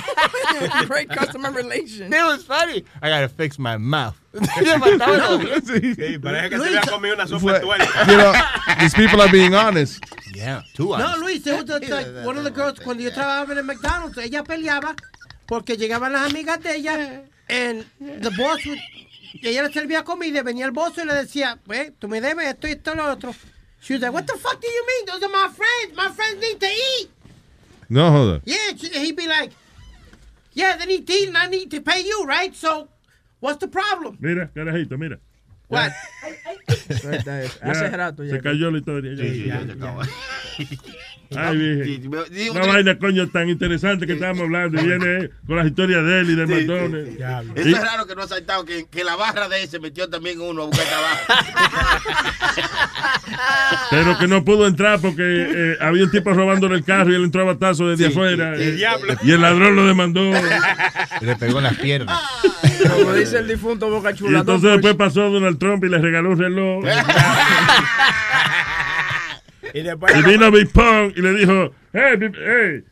[0.87, 2.13] great customer relations.
[2.13, 2.83] It was funny.
[3.01, 4.17] I gotta fix my mouth.
[8.79, 10.03] These people are being honest.
[10.33, 11.21] Yeah, two No, hours.
[11.21, 14.17] Luis, it was the- like, one of the girls, cuando yo trabajaba en el McDonald's,
[14.17, 14.95] ella peleaba
[15.47, 18.79] porque llegaban las amigas de ella and the boss would,
[19.33, 22.47] y ella le servía comida venía el boss y le decía, pues, tú me debes
[22.47, 23.33] esto y esto y lo otro.
[23.81, 25.05] She was like, what the fuck do you mean?
[25.07, 25.97] Those are my friends.
[25.97, 27.09] My friends need to eat.
[27.89, 28.41] No joda.
[28.45, 29.51] Yeah, she- he'd be like,
[30.53, 32.55] yeah, they need to eat and I need to pay you, right?
[32.55, 32.87] So,
[33.39, 34.17] what's the problem?
[34.21, 35.17] Mira, carajito, mira.
[35.67, 35.91] What?
[36.77, 38.31] Hace Ya, rato ya.
[38.35, 39.11] Se cayó la historia.
[39.13, 39.23] ya.
[39.23, 40.03] Sí, sí, ya se acabó.
[41.37, 41.81] Ay.
[41.85, 41.97] Sí,
[42.31, 44.81] digo, Una vaina, coño, tan interesante que estábamos hablando.
[44.81, 47.09] Y viene con las historias de él y de Sí, McDonald's.
[47.55, 50.09] Eso Y- es raro que no ha saltado, que, que la barra de ese metió
[50.09, 51.19] también uno a buscar trabajo.
[53.89, 57.23] Pero que no pudo entrar porque eh, había un tipo robándole el carro y él
[57.23, 58.55] entró a batazo desde Sí, afuera.
[58.55, 59.13] sí, eh, el diablo.
[59.23, 60.21] Y el ladrón lo demandó.
[61.21, 62.19] Le pegó en las piernas.
[62.89, 64.39] Como dice el difunto Boca Y Chula.
[64.39, 66.83] entonces dos después pasó Donald Trump y le regaló un reloj.
[69.73, 72.83] Y después Y vino Big Pong y le dijo, hey, Big- hey,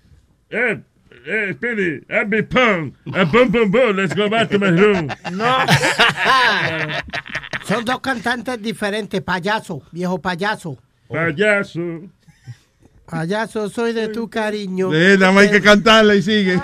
[0.49, 0.84] hey,
[1.26, 2.93] hey, Speedy, I'm Big Pong.
[3.14, 5.07] And boom, boom, boom, let's go back to my room.
[5.31, 5.57] No.
[7.68, 10.77] Son dos cantantes diferentes, payaso, viejo payaso.
[11.07, 12.10] Payaso.
[13.06, 14.93] Payaso, soy de tu cariño.
[14.93, 16.60] Eh, nada más hay que cantarla y sigue.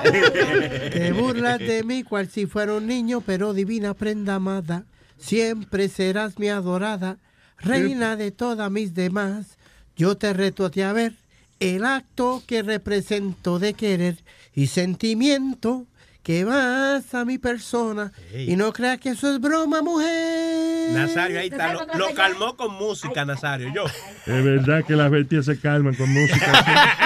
[0.91, 4.85] Te burlas de mí cual si fuera un niño, pero divina prenda amada.
[5.17, 7.17] Siempre serás mi adorada,
[7.57, 9.54] reina de todas mis demás.
[9.95, 11.13] Yo te reto a ti a ver
[11.59, 14.17] el acto que represento de querer
[14.53, 15.85] y sentimiento
[16.23, 18.11] que vas a mi persona.
[18.33, 20.91] Y no creas que eso es broma, mujer.
[20.91, 21.73] Nazario, ahí está.
[21.73, 23.71] Lo, lo calmó con música, Nazario.
[23.73, 23.85] Yo.
[23.85, 26.51] Es verdad que las bestias se calman con música.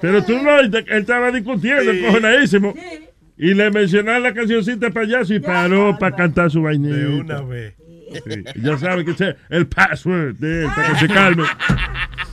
[0.00, 2.74] Pero tú no, él estaba discutiendo, encojonadísimo.
[3.36, 6.96] Y le mencionaron la cancioncita payaso y paró para cantar su vainita.
[6.96, 7.79] De una vez.
[8.12, 11.44] Sí, Ya saben que ese es el password de él, para que se calme.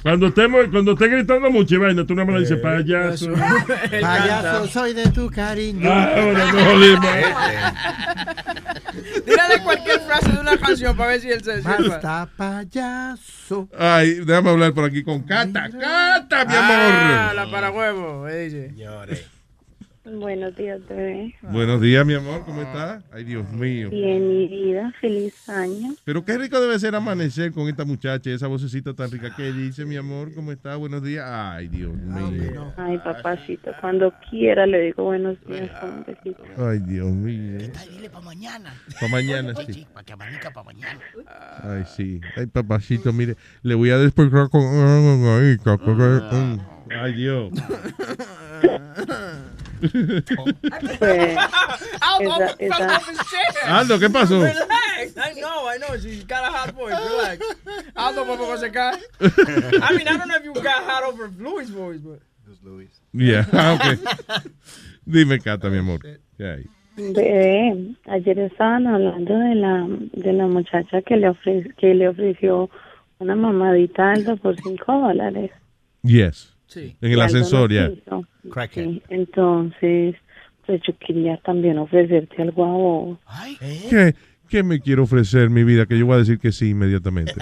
[0.01, 3.31] Cuando estemos, cuando esté gritando mucho y vaina, tú nada más le dices payaso.
[4.01, 5.89] Payaso, soy de tu cariño.
[5.91, 7.05] Ah, ahora no jodimos.
[9.25, 11.89] Tírale cualquier frase de una canción para ver si él se sirve.
[11.89, 13.67] Basta, payaso.
[13.77, 15.69] Ay, déjame hablar por aquí con Cata.
[15.69, 17.35] Cata, mi Ah, amor.
[17.35, 18.73] la para huevo, eh, dice.
[20.15, 21.35] Buenos días, bebé.
[21.41, 22.45] Buenos días, mi amor.
[22.45, 23.03] ¿Cómo estás?
[23.11, 23.89] Ay, Dios mío.
[23.89, 24.93] Bien, mi vida.
[25.01, 25.95] Feliz año.
[26.05, 29.85] Pero qué rico debe ser amanecer con esta muchacha, esa vocecita tan rica que dice,
[29.85, 30.77] mi amor, ¿cómo está?
[30.77, 31.25] Buenos días.
[31.27, 32.73] Ay, Dios mío.
[32.77, 33.71] Ay, papacito.
[33.81, 36.41] Cuando quiera le digo buenos días con un besito.
[36.57, 37.69] Ay, Dios mío.
[37.91, 38.73] Dile para mañana.
[39.01, 39.85] Para mañana, sí.
[39.93, 40.99] Para que amanezca para mañana.
[41.63, 42.21] Ay, sí.
[42.37, 44.61] Ay, papacito, mire, le voy a despertar con...
[46.89, 47.51] Ay, Dios.
[52.01, 54.41] Aldo, Esa- esa- ¿qué pasó?
[54.41, 55.15] Relax.
[55.17, 55.97] I know, I know.
[55.97, 56.93] She's got a hot voice.
[56.95, 57.45] Relax.
[57.95, 58.97] Aldo por poco se cae.
[59.21, 62.19] I mean, I don't know if you got hot over Louis' voice, but.
[63.13, 63.99] Yeah, ah, ok.
[65.05, 65.99] Dime, Cata, mi amor.
[66.37, 66.65] ¿Qué hay?
[66.95, 72.69] Bebé, ayer estaban hablando de la, de la muchacha que le, ofre, que le ofreció
[73.19, 75.51] una mamadita a Aldo por 5 dólares.
[76.03, 76.55] Yes.
[76.67, 76.95] Sí.
[77.01, 77.89] En el ascensor, no ya.
[77.89, 78.25] quiso.
[78.73, 80.15] Sí, entonces,
[80.65, 83.19] pues yo quería también ofrecerte algo a vos.
[83.89, 84.13] ¿Qué,
[84.49, 85.85] ¿Qué me quiere ofrecer mi vida?
[85.85, 87.33] Que yo voy a decir que sí inmediatamente.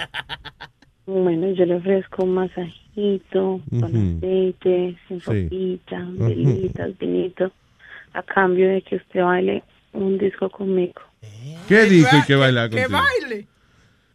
[1.08, 4.16] Bueno, yo le ofrezco un masajito con Ujú.
[4.18, 5.44] aceite, sin Sí.
[5.44, 6.26] ropita, Ujú.
[6.26, 7.52] velitas, vinito,
[8.12, 9.62] a cambio de que usted baile
[9.92, 11.00] un disco conmigo.
[11.68, 12.98] ¿Qué y que bailar ¡Que contigo?
[13.00, 13.46] baile!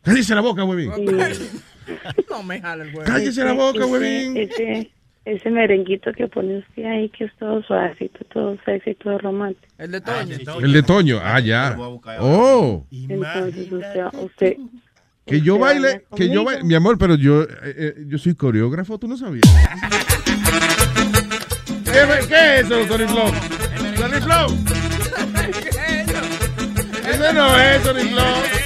[0.02, 0.92] Cállese la boca, huevín.
[2.30, 3.04] No me jala el huevo.
[3.06, 4.38] Cállese la boca, Ese- huevín.
[4.38, 4.92] Ese, ese
[5.26, 9.68] merenguito que pone usted ahí, que es todo suavecito, todo sexy, todo romántico.
[9.78, 10.36] El de Toño.
[10.64, 11.20] El de Toño.
[11.22, 11.78] Ah, ya.
[12.20, 12.86] Oh.
[12.92, 14.58] Entonces, usted, usted
[15.26, 18.98] Que yo baile, que yo baile, mi amor, pero yo, eh, eh, yo soy coreógrafo,
[18.98, 19.44] tú no sabías.
[21.86, 23.32] ¿Qué, qué es eso, Tony Flow?
[23.96, 24.48] Tony Flow.
[27.08, 28.61] Ese no es Tony Flow.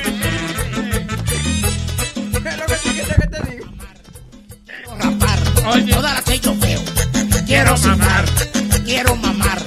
[5.67, 6.81] Oye, toda la que yo veo.
[7.45, 8.25] Quiero mamar,
[8.85, 9.59] quiero mamar,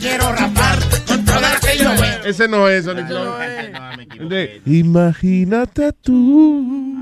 [0.00, 2.24] quiero rapar con toda la que yo veo.
[2.24, 3.34] Ese no es Tony Flow.
[4.66, 6.96] Imagínate tú.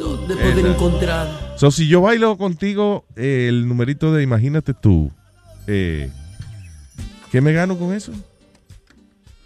[0.00, 1.28] ¿Dónde poder encontrar?
[1.56, 5.10] So, si yo bailo contigo eh, el numerito de Imagínate tú,
[5.66, 6.10] eh,
[7.30, 8.12] ¿qué me gano con eso?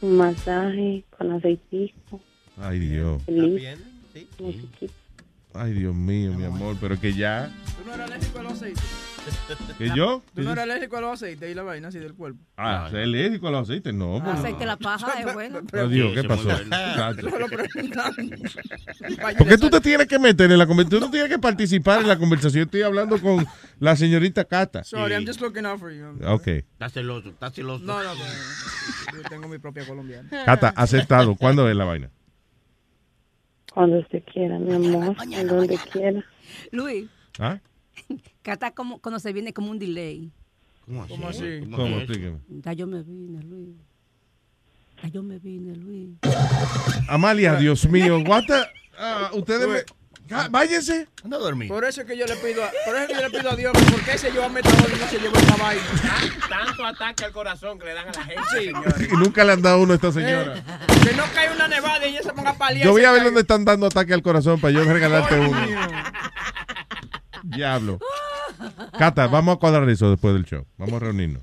[0.01, 2.21] Un masaje con aceitico,
[2.59, 3.23] Ay, Dios.
[3.25, 3.79] feliz,
[4.39, 4.93] musiquita.
[5.59, 7.51] Ay, Dios mío, mi amor, pero que ya.
[7.79, 8.85] ¿Tú no eres alérgico a los aceites?
[9.79, 10.23] ¿Que yo?
[10.35, 12.39] ¿Tú no eres alérgico a los aceites y la vaina así del cuerpo?
[12.57, 13.93] Ah, ¿es alérgico a los aceites?
[13.93, 14.39] No, pues.
[14.39, 15.61] Aceite de la paja es bueno.
[15.73, 16.49] Adiós, ¿qué Sí, pasó?
[19.39, 21.01] ¿Por qué tú te tienes que meter en la conversación?
[21.01, 22.61] Tú no tienes que participar en la conversación.
[22.61, 23.47] Yo estoy hablando con
[23.81, 24.85] la señorita Cata.
[24.85, 26.07] Sorry, I'm just looking out for you.
[26.25, 26.47] Ok.
[26.47, 27.85] Está celoso, está celoso.
[27.85, 30.29] No, no, pero yo tengo mi propia colombiana.
[30.45, 31.35] Cata, aceptado.
[31.37, 32.11] ¿Cuándo es la vaina?
[33.77, 36.25] Cuando usted quiera, mi amor, en donde quiera.
[36.71, 37.61] Luis, ¿Ah?
[38.41, 40.31] Cata como cuando se viene como un delay.
[40.87, 41.61] ¿Cómo así?
[41.75, 41.99] ¿Cómo?
[41.99, 42.39] Explíqueme.
[42.49, 43.77] Ya yo me vine, Luis.
[45.03, 46.09] Ya yo me vine, Luis.
[47.07, 48.17] Amalia, Dios mío.
[48.27, 48.65] What the-
[48.99, 49.81] ah, ustedes me...
[50.51, 51.07] Váyase.
[51.25, 51.69] Anda a dormir.
[51.69, 53.51] Por eso es que yo le pido a, por eso es que yo le pido
[53.51, 55.83] a Dios que por qué se lleva metadol y no se lleva esa vaina.
[56.49, 59.13] Tanto ataque al corazón que le dan a la gente, señores.
[59.13, 60.57] Y nunca le han dado uno a esta señora.
[60.59, 60.63] Eh,
[61.05, 62.85] que no cae una nevada y ella se ponga a paliar.
[62.85, 63.25] Yo voy a ver cae.
[63.27, 65.59] dónde están dando ataque al corazón para yo regalarte uno.
[67.45, 67.99] Diablo.
[68.99, 70.67] Cata, vamos a cuadrar eso después del show.
[70.77, 71.43] Vamos a reunirnos.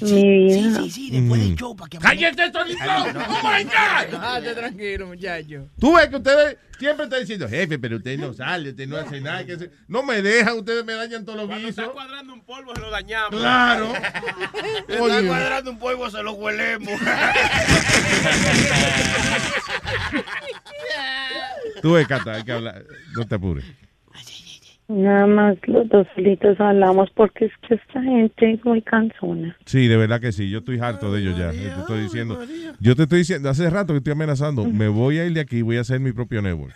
[0.00, 0.10] Mi
[0.52, 0.80] vida.
[1.20, 2.00] Mm.
[2.00, 2.84] ¡Cállate, solito!
[2.84, 4.10] ¡Oh, my God!
[4.10, 5.68] Déjate tranquilo, muchacho.
[5.78, 9.20] Tú ves que ustedes siempre están diciendo, jefe, pero usted no sale, usted no hace
[9.20, 9.44] nada.
[9.44, 11.94] Que se- No me dejan, ustedes me dañan todos los Cuando está guisos.
[11.94, 13.40] cuadrando un polvo se lo dañamos.
[13.40, 13.92] Claro.
[14.88, 16.92] está cuadrando un polvo se lo huelemos.
[21.82, 22.84] Tú ves, Cata, hay que hablar.
[23.14, 23.64] No te apures.
[24.86, 29.56] Nada más los dos solitos hablamos porque es que esta gente es muy cansona.
[29.64, 30.50] Sí, de verdad que sí.
[30.50, 31.52] Yo estoy harto de ellos ya.
[31.52, 32.38] Yo te estoy diciendo.
[32.80, 34.64] Yo te estoy diciendo, hace rato que estoy amenazando.
[34.64, 36.74] Me voy a ir de aquí y voy a hacer mi propio network.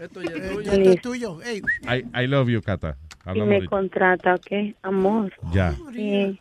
[0.00, 0.72] Esto ya es tuyo.
[0.72, 1.42] Esto es tuyo.
[1.42, 2.96] Ey, I, I love you, Cata.
[3.34, 3.70] Y me ahorita.
[3.70, 4.74] contrata, ¿ok?
[4.82, 5.32] Amor.
[5.52, 5.74] Ya.
[5.94, 6.40] Sí.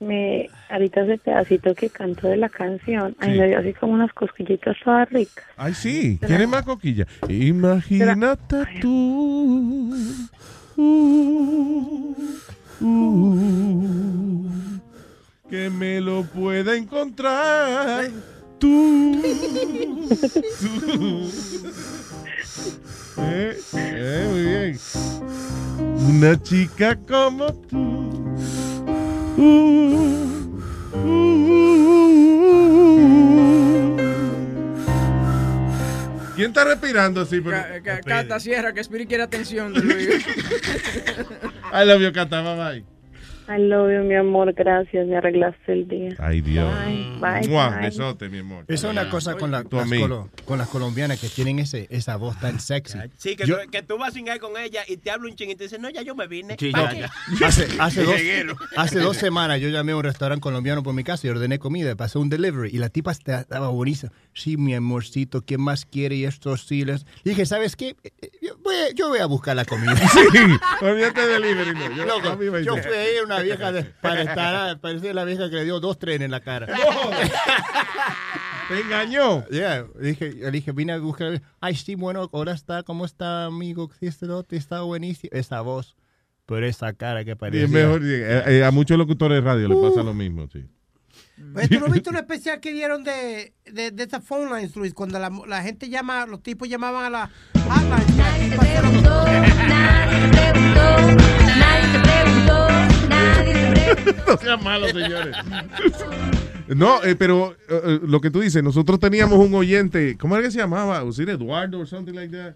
[0.00, 3.38] Me, ahorita ese pedacito que canto de la canción, ay, Sí.
[3.40, 5.44] me dio así como unas cosquillitas todas ricas.
[5.56, 6.18] Ay, sí.
[6.26, 7.06] ¿Quieres más coquilla?
[7.28, 9.94] Imagínate tú.
[10.76, 12.14] uh,
[12.80, 14.48] uh,
[15.48, 18.10] que me lo pueda encontrar.
[18.58, 19.22] Tú.
[20.60, 21.30] tú.
[23.16, 24.78] Eh, eh, muy bien.
[26.08, 28.10] Una chica como tú.
[36.36, 37.40] ¿Quién está respirando así?
[38.04, 40.26] Cata, cierra, que Spirit quiere atención de Luis.
[41.72, 42.42] I love you, Cata.
[42.42, 42.93] Bye bye.
[43.46, 46.14] I love you, mi amor, gracias, me arreglaste el día.
[46.18, 46.66] Ay, Dios.
[46.86, 47.80] Bye, bye, Mua, bye.
[47.82, 48.64] besote, mi amor.
[48.68, 52.16] Esa es una cosa con, la- las colo- con las colombianas que tienen ese, esa
[52.16, 52.98] voz tan sexy.
[53.18, 55.36] Sí, que, Yo- tú, que tú vas a cingar con ella y te habla un
[55.36, 56.56] ching y te dice, no, ya yo me vine.
[56.58, 57.00] Sí, ¿Pa' ya,
[57.40, 57.46] ya.
[57.46, 58.56] Hace, hace dos, Reguero.
[58.76, 61.94] hace dos semanas yo llamé a un restaurante colombiano por mi casa y ordené comida,
[61.96, 64.10] pasé un delivery y la tipa esta- estaba buenísima.
[64.32, 66.16] Sí, mi amorcito, ¿qué más quiere?
[66.16, 67.04] Y estos chiles.
[67.24, 67.94] Y dije, ¿sabes qué?
[68.44, 69.96] Yo voy, a, yo voy a buscar la comida.
[70.12, 70.38] Sí,
[70.82, 71.72] olvídate de delivery.
[71.72, 71.96] No.
[71.96, 75.56] Yo, Loco, a yo fui ahí una vieja de, para estar, parecía la vieja que
[75.56, 76.66] le dio dos trenes en la cara.
[78.68, 79.46] Te engañó.
[79.48, 81.40] Yeah, dije, le dije, vine a buscar.
[81.60, 83.90] Ay, sí, bueno, ahora está, ¿cómo está, amigo?
[84.02, 85.30] Este está buenísimo.
[85.32, 85.96] Esa voz,
[86.44, 87.64] pero esa cara que parecía.
[87.64, 90.66] es mejor, eh, eh, a muchos locutores de radio les pasa lo mismo, sí.
[91.54, 94.94] Oye, ¿Tú no viste un especial que dieron de, de, de esas phone lines, Luis?
[94.94, 98.16] Cuando la, la gente llama, los tipos llamaban a la hotline.
[98.16, 100.96] Nadie te preguntó, nadie te preguntó,
[101.58, 102.68] nadie te preguntó,
[103.08, 104.24] nadie te preguntó.
[104.32, 105.36] no sean malos, señores.
[106.66, 110.44] No, eh, pero eh, eh, lo que tú dices, nosotros teníamos un oyente, ¿cómo era
[110.44, 111.04] que se llamaba?
[111.04, 112.54] ¿Was it Eduardo o something like that?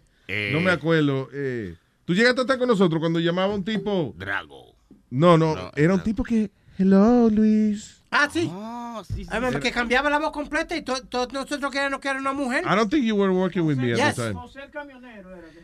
[0.54, 1.28] No me acuerdo.
[1.30, 1.74] eh,
[2.06, 4.14] Tú llegaste a estar con nosotros cuando llamaba un tipo.
[4.16, 4.74] Drago.
[5.10, 6.50] No, no, era un tipo que.
[6.78, 7.97] Hello, Luis.
[8.10, 8.50] Ah, sí.
[8.50, 9.02] Ah,
[9.40, 12.64] bueno, que cambiaba la voz completa y to- todos nosotros queríamos que era una mujer.
[12.64, 14.16] I don't think you were working with me at Yes.
[14.16, 14.40] the time.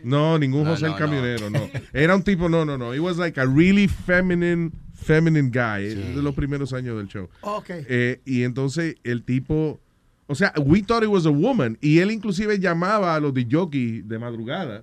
[0.03, 1.71] No, ningún No, José el no, camionero, no.
[1.93, 2.95] Era un tipo, no, no, no.
[2.95, 5.85] It was like a really feminine, feminine guy.
[5.87, 7.29] eh, De los primeros años del show.
[7.41, 7.71] Ok.
[7.71, 9.81] Eh, y entonces el tipo,
[10.27, 11.79] o sea, we thought it was a woman.
[11.81, 14.83] Y él inclusive llamaba a los de jockey de madrugada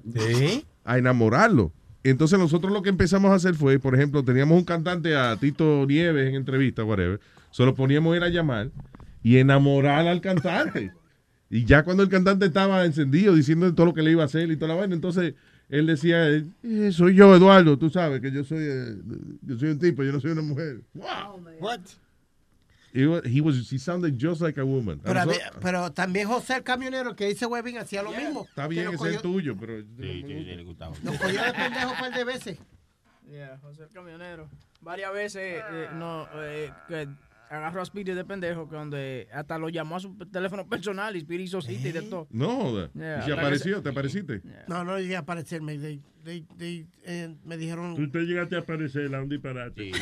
[0.83, 1.71] a enamorarlo.
[2.03, 5.85] Entonces nosotros lo que empezamos a hacer fue, por ejemplo, teníamos un cantante a Tito
[5.85, 7.19] Nieves en entrevista, whatever.
[7.51, 8.71] Solo poníamos a ir a llamar
[9.23, 10.91] y enamorar al cantante.
[11.49, 14.49] Y ya cuando el cantante estaba encendido diciendo todo lo que le iba a hacer
[14.49, 15.33] y toda la vaina, entonces
[15.69, 18.95] él decía, eh, soy yo, Eduardo, tú sabes que yo soy, eh,
[19.41, 20.81] yo soy un tipo, yo no soy una mujer.
[20.93, 21.79] What?
[22.93, 24.99] He was, he was, he sounded just like a woman.
[24.99, 25.23] Pero,
[25.87, 28.45] so- también José el camionero que dice Webbing hacía lo mismo.
[28.49, 29.77] está Que bien, ese es el cogió- tuyo, pero...
[31.03, 32.57] Nos cogió de pendejo un par de veces.
[33.29, 34.49] Yeah, José el camionero.
[34.81, 37.07] Varias veces eh, no, eh, que
[37.51, 41.19] agarró a Spirit de pendejo, que donde hasta lo llamó a su teléfono personal y
[41.19, 42.27] Spirit hizo cita y de todo.
[42.31, 42.87] No.
[42.93, 43.19] Yeah.
[43.19, 43.81] ¿Y se apareció?
[43.81, 44.41] ¿Te apareciste?
[44.67, 45.77] No, no llegué a aparecerme.
[46.23, 47.95] They- eh, me dijeron.
[47.95, 49.91] Tú te llegaste a aparecer a un disparate.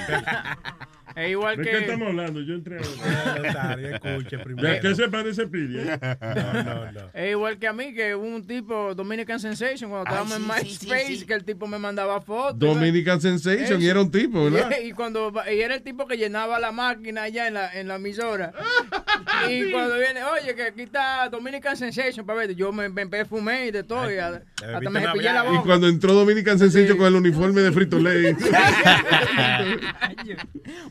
[1.15, 2.39] Es igual ¿De que- qué estamos hablando?
[2.41, 3.73] Yo entré ahora.
[3.95, 4.79] escuche ¿De primero.
[4.79, 5.77] qué se parece Pidi?
[5.77, 6.99] No, no, no.
[7.15, 11.07] Es igual que a mí, que hubo un tipo, Dominican Sensation, cuando estábamos en MySpace,
[11.07, 11.25] sí, sí.
[11.25, 12.59] que el tipo me mandaba fotos.
[12.59, 14.69] Dominican Sensation, y era un tipo, ¿verdad?
[14.83, 17.95] Y, cuando y era el tipo que llenaba la máquina allá en la, en la
[17.95, 18.53] emisora.
[19.49, 23.65] y cuando viene, oye, que aquí está Dominican Sensation, para ver, yo me, me perfumé
[23.65, 24.11] y de todo.
[24.13, 25.63] y a- hasta me cepillé la Y boca.
[25.65, 28.27] cuando entró Dominican Sensation con el uniforme de Frito Lay.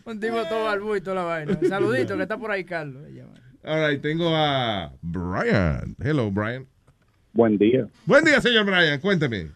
[0.05, 1.59] un tipo todo barbú y toda la vaina.
[1.69, 3.03] Saludito, que está por ahí, Carlos.
[3.65, 5.97] All right, tengo a Brian.
[6.01, 6.67] Hello, Brian.
[7.33, 7.87] Buen día.
[8.07, 9.01] Buen día, señor Brian.
[9.01, 9.51] Cuénteme.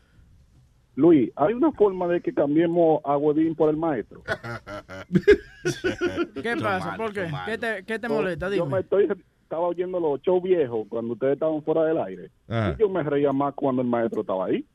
[0.94, 4.22] Luis, ¿hay una forma de que cambiemos a Huevín por el maestro?
[6.42, 6.96] ¿Qué pasa?
[6.96, 7.30] ¿Por qué?
[7.46, 8.54] ¿Qué te, qué te molesta?
[8.54, 9.08] Yo me estoy,
[9.42, 12.30] estaba oyendo los shows viejos cuando ustedes estaban fuera del aire.
[12.48, 14.66] Y yo me reía más cuando el maestro estaba ahí.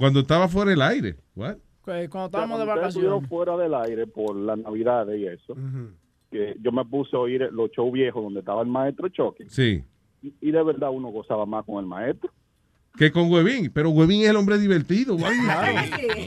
[0.00, 1.16] Cuando estaba fuera del aire.
[1.36, 1.56] What?
[1.84, 3.28] Que Cuando estábamos de vacaciones.
[3.28, 5.54] fuera del aire por la Navidad y eso,
[6.30, 9.44] que yo me puse a oír los shows viejos donde estaba el maestro Choque.
[9.48, 9.82] Sí.
[10.22, 12.30] Y, y de verdad uno gozaba más con el maestro.
[12.96, 13.70] Que con Huevín.
[13.72, 15.16] Pero Huevín es el hombre divertido.
[15.16, 15.36] guay.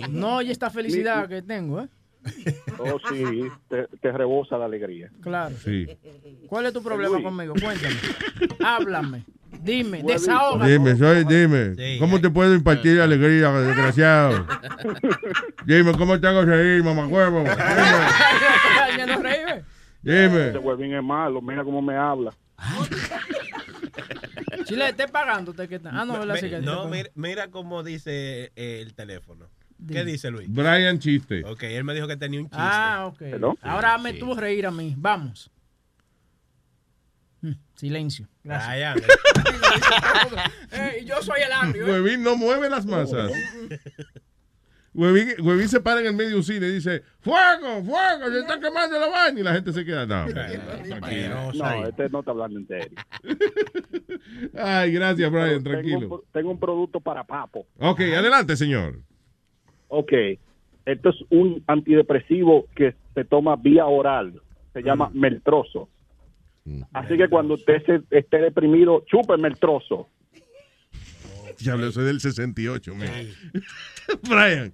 [0.09, 1.89] No, y esta felicidad que tengo, ¿eh?
[2.79, 5.11] Oh, sí, te, te rebosa la alegría.
[5.21, 5.55] Claro.
[5.57, 5.85] Sí.
[6.47, 7.23] ¿Cuál es tu problema Luis.
[7.25, 7.53] conmigo?
[7.61, 7.95] Cuéntame.
[8.63, 9.25] Háblame.
[9.61, 10.65] Dime, desahoga.
[10.67, 11.97] Dime, soy, dime.
[11.99, 14.45] ¿Cómo te puedo impartir alegría, desgraciado?
[15.65, 17.43] Dime, ¿cómo te hago reír, mamacuevo?
[17.43, 17.57] ¿ves?
[20.01, 20.49] Dime.
[20.49, 22.33] Ese Huevín es malo, mira cómo me habla.
[24.65, 25.53] Chile, esté pagando.
[25.53, 26.35] Te, que está- ah, no, ¿verdad?
[26.35, 29.47] Me- Sí que- no, mira, mira cómo dice eh, el teléfono.
[29.87, 30.47] ¿Qué dice Luis?
[30.49, 31.43] Brian Chiste.
[31.45, 32.57] Ok, él me dijo que tenía un chiste.
[32.61, 33.21] Ah, ok.
[33.61, 34.93] Ahora hazme tú reír a mí.
[34.97, 35.51] Vamos.
[37.83, 38.27] Mm, Silencio.
[38.43, 38.95] Gracias.
[40.71, 41.85] Eh, y yo soy el agrio.
[41.87, 41.91] ¿eh?
[41.91, 43.31] Huevín no mueve las masas.
[44.93, 47.83] Huevín, Huevín se para en el medio de un cine y dice, ¡Fuego!
[47.83, 48.31] ¡Fuego!
[48.31, 49.39] ¡Se está quemando la vaina!
[49.39, 51.51] Y la gente se queda, no, tranquilo.
[51.53, 52.97] No, este no está hablando en serio.
[54.57, 56.15] Ay, gracias, Brian, Tengo tranquilo.
[56.15, 57.65] un, tengo un producto para papo.
[57.79, 58.99] Ok, adelante, señor.
[59.89, 60.11] Ok,
[60.85, 64.41] esto es un antidepresivo que se toma vía oral.
[64.73, 65.89] Se llama Meltrozo.
[66.93, 70.09] Así que cuando usted se, esté deprimido, chupe Meltrozo.
[71.59, 73.09] Diablo, soy del 68, man.
[74.27, 74.73] Brian.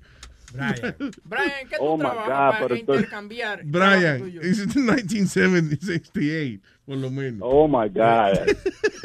[0.54, 0.96] Brian.
[1.26, 3.62] Brian, ¿qué tú Oh, trabajas God, para intercambiar?
[3.66, 7.42] Brian, it's 1968, por lo menos.
[7.44, 8.34] Oh my God.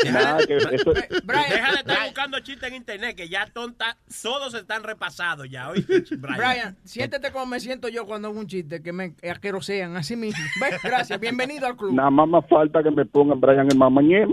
[0.10, 4.82] Nada, que eso- Deja de estar buscando chistes en internet, que ya tonta, todos están
[4.84, 5.68] repasados ya.
[5.68, 6.38] ¿oíste, Brian?
[6.38, 10.42] Brian, siéntete como me siento yo cuando hago un chiste, que me asquerosean así mismo.
[10.62, 10.80] ¿Ves?
[10.82, 11.92] Gracias, bienvenido al club.
[11.92, 14.32] nada más me falta que me pongan Brian el mamañema.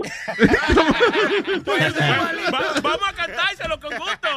[1.68, 4.28] Va- vamos a cantárselo con gusto.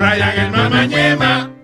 [0.00, 1.50] Brian el mamañema.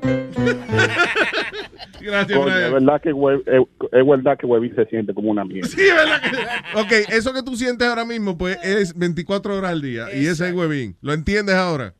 [2.00, 2.72] Gracias, Coño, es Brian.
[2.84, 5.68] verdad que eh, es verdad que Huevín se siente como una mierda.
[5.68, 9.72] Sí, es verdad que- Ok, eso que tú sientes ahora mismo, pues es 24 horas
[9.72, 10.06] al día.
[10.14, 10.96] Y ese es Huevín.
[11.00, 11.94] ¿Lo entiendes ahora?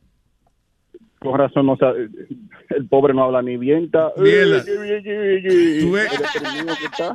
[1.19, 2.09] Con razón, no sabe-
[2.69, 3.85] el pobre no habla ni bien.
[3.85, 4.63] Está, Mierda.
[4.63, 4.71] Tú
[5.81, 6.09] Tú ves,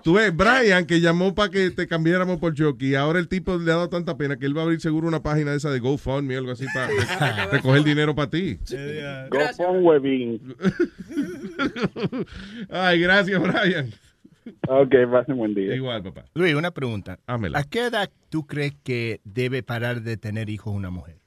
[0.02, 3.70] tú ves, Brian, que llamó para que te cambiáramos por Chucky, ahora el tipo le
[3.72, 6.36] ha dado tanta pena que él va a abrir seguro una página esa de GoFundMe
[6.36, 8.58] o algo así para recoger dinero para ti.
[9.30, 10.54] Go con Huevín.
[12.70, 13.90] Ay, gracias, Brian.
[14.68, 15.74] Ok, pasen buen día.
[15.74, 16.24] Igual, papá.
[16.34, 17.18] Luis, una pregunta.
[17.26, 17.58] Hámela.
[17.58, 21.18] ¿A qué edad tú crees que debe parar de tener hijos una mujer?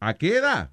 [0.00, 0.70] ¿A qué edad?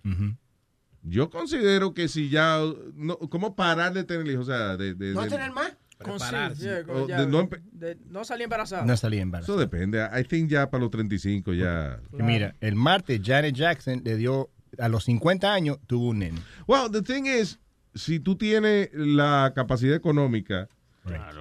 [1.03, 2.59] Yo considero que si ya.
[2.95, 4.47] No, ¿Cómo parar de tener hijos?
[4.47, 4.93] O sea, de.
[4.95, 5.75] de- ¿No de- tener más?
[5.97, 6.84] Prepararse.
[6.84, 8.85] con O ya- de no empe- de- no salí embarazada.
[8.85, 9.53] No salí embarazada.
[9.53, 10.05] Eso depende.
[10.17, 11.99] I think ya para los 35 ya.
[12.11, 14.49] Mira, el martes Janet Jackson le dio,
[14.80, 16.39] a los 50 años, tuvo un nene.
[16.67, 17.59] Well, the thing is,
[17.95, 20.67] si tú tienes la capacidad económica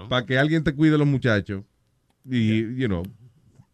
[0.09, 1.65] para que alguien te cuide a los muchachos
[2.25, 3.03] y, you know,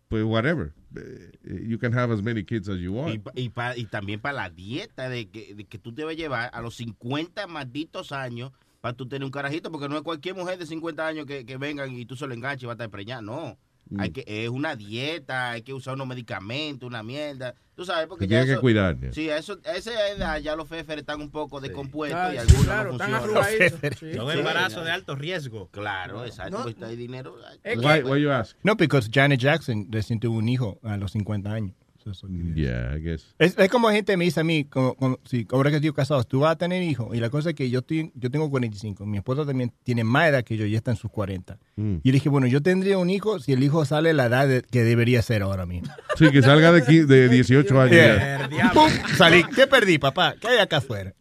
[0.09, 0.73] pues whatever.
[0.97, 1.31] Eh,
[1.67, 3.15] You can have as many kids as you want.
[3.35, 6.61] y, pa- y también para la dieta de que, de que tú debes llevar a
[6.63, 10.65] los 50 malditos años para tú tener un carajito, porque no es cualquier mujer de
[10.67, 13.21] 50 años que, que vengan y tú se lo enganches y va a estar preñada,
[13.23, 13.59] no.
[13.91, 14.01] Mm.
[14.01, 17.55] Hay que, es una dieta, hay que usar unos medicamentos, una mierda.
[17.75, 19.13] Tú sabes, porque ya tiene que cuidar, ya.
[19.13, 22.33] Sí, a, eso, a esa edad ya los féferes están un poco descompuestos Ah, y
[22.33, 23.95] sí, algunos claro, no están funcionan.
[23.99, 24.15] sí.
[24.15, 25.69] Son embarazos de alto riesgo.
[25.71, 26.65] Claro, exacto, No.
[26.65, 27.37] pues hay dinero.
[27.65, 28.57] Why, why you ask?
[28.63, 31.75] No, porque Janet Jackson recién tuvo un hijo a los 50 años.
[32.13, 33.35] Eso que- Yeah, I guess.
[33.39, 36.23] Es, es como gente me dice a mí, como, como- si ahora que estoy casado,
[36.25, 37.15] tú vas a tener hijos.
[37.17, 40.29] Y la cosa es que yo, estoy, yo tengo 45, mi esposa también tiene más
[40.29, 41.59] edad que yo, ya está en sus 40.
[41.77, 41.97] Mm.
[42.03, 44.49] Y le dije, bueno, yo tendría un hijo si el hijo sale a la edad
[44.49, 45.93] de- que debería ser ahora mismo.
[46.17, 47.91] Sí, que salga de, qui- de 18 años.
[47.93, 48.49] Yeah.
[48.51, 48.71] ya.
[48.73, 48.91] ¡Pum!
[49.17, 49.43] Salí.
[49.55, 50.35] ¿Qué perdí, papá?
[50.41, 51.15] ¿Qué hay acá afuera?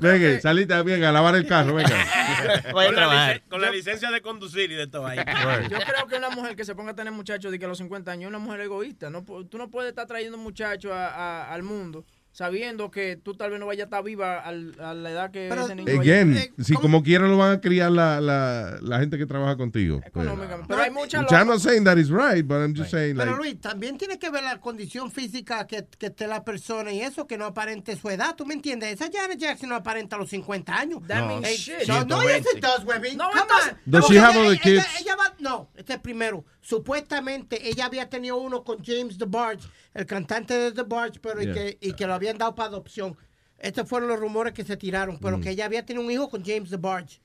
[0.00, 1.90] Venga, salite bien a lavar el carro, venga.
[2.72, 3.42] Voy a Con la, trabajar.
[3.48, 5.18] con la licencia de conducir y de todo ahí.
[5.18, 7.78] Yo creo que una mujer que se ponga a tener muchachos de que a los
[7.78, 9.10] 50 años es una mujer egoísta.
[9.10, 13.50] No, tú no puedes estar trayendo muchachos a- a- al mundo sabiendo que tú tal
[13.50, 16.52] vez no vayas a estar viva al- a la edad que ese niño Again, Eh,
[16.62, 20.00] si como quiera lo van a criar la, la, la gente que trabaja contigo.
[20.12, 20.28] Pues,
[20.68, 23.32] Pero hay mucha which I'm not saying that is right, but I'm just saying Pero
[23.32, 27.00] like, Luis, también tiene que ver la condición física que, que esté la persona y
[27.00, 28.92] eso, que no aparente su edad, ¿tú me entiendes?
[29.00, 31.00] Esa Janet Jackson no aparenta los 50 años.
[31.08, 31.80] That means Hey, shit.
[31.84, 33.16] so- no, yes it does, Webby.
[33.16, 33.72] No, it Come doesn't.
[33.72, 33.78] on.
[33.86, 35.00] Does Porque she have ella- other ella- kids?
[35.00, 36.44] ella va- no, este es primero.
[36.60, 41.50] Supuestamente ella había tenido uno con James DeBarge, el cantante de DeBarge, pero Yeah.
[41.50, 43.16] y, que, y que lo habían dado para adopción.
[43.58, 45.40] Estos fueron los rumores que se tiraron, pero Mm.
[45.42, 47.20] que ella había tenido un hijo con James DeBarge.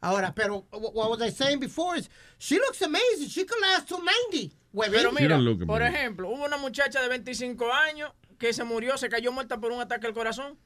[0.00, 3.28] Ahora, pero what was I saying before is, she looks amazing.
[3.28, 4.54] She could last to 90.
[4.72, 4.96] Webby.
[4.96, 9.32] Pero mira, por ejemplo, hubo una muchacha de 25 años que se murió, se cayó
[9.32, 10.58] muerta por un ataque al corazón.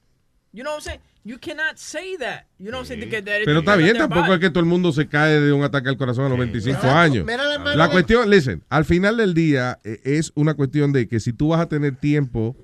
[0.53, 1.01] You know what I'm saying?
[1.25, 2.47] You cannot say that.
[2.59, 3.25] You know what I'm saying?
[3.45, 5.97] Pero está bien, tampoco es que todo el mundo se cae de un ataque al
[5.99, 6.97] corazón a los 25 Exacto.
[6.99, 7.27] años.
[7.27, 11.07] Mira la La de- cuestión, listen, al final del día eh, es una cuestión de
[11.07, 12.57] que si tú vas a tener tiempo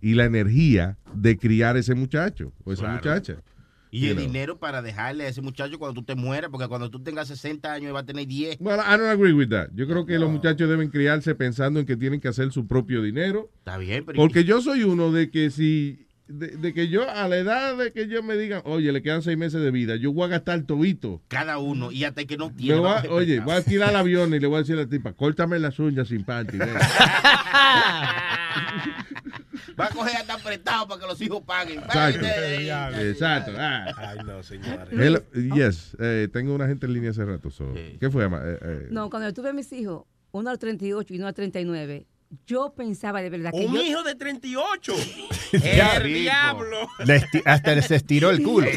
[0.00, 2.96] y la energía de criar ese muchacho o esa Claro.
[2.96, 3.36] muchacha.
[3.90, 4.26] Y You el know.
[4.26, 7.72] dinero para dejarle a ese muchacho cuando tú te mueras, porque cuando tú tengas 60
[7.72, 8.56] años va a tener 10.
[8.60, 9.68] Well, I don't agree with that.
[9.74, 13.02] Yo creo que los muchachos deben criarse pensando en que tienen que hacer su propio
[13.02, 13.50] dinero.
[13.58, 14.16] Está bien, pero...
[14.16, 17.92] Porque yo soy uno de que si, de, de que yo, a la edad de
[17.92, 20.62] que yo me digan, oye, le quedan seis meses de vida, yo voy a gastar
[20.62, 21.22] tobito.
[21.28, 22.80] Cada uno, y hasta que no tiene...
[22.80, 25.12] va oye, voy a tirar el avión y le voy a decir a la tipa,
[25.12, 26.58] córtame las uñas sin panty.
[26.58, 26.68] ven".
[29.78, 31.80] Va a coger hasta apretado para que los hijos paguen.
[31.80, 33.52] Exacto.
[33.58, 33.86] Ah.
[33.96, 34.88] Ay, no, señores.
[34.90, 35.22] Hello,
[35.54, 37.50] yes, eh, tengo una gente en línea hace rato.
[37.50, 37.74] so.
[38.00, 38.24] ¿Qué fue?
[38.24, 38.28] Eh,
[38.62, 42.06] eh, No, cuando yo tuve a mis hijos, uno al 38 y uno al 39,
[42.46, 43.82] yo pensaba de verdad que Un yo...
[43.82, 44.94] hijo de 38.
[45.52, 46.88] Ya, el diablo.
[47.04, 48.68] Le esti- hasta se estiró el culo.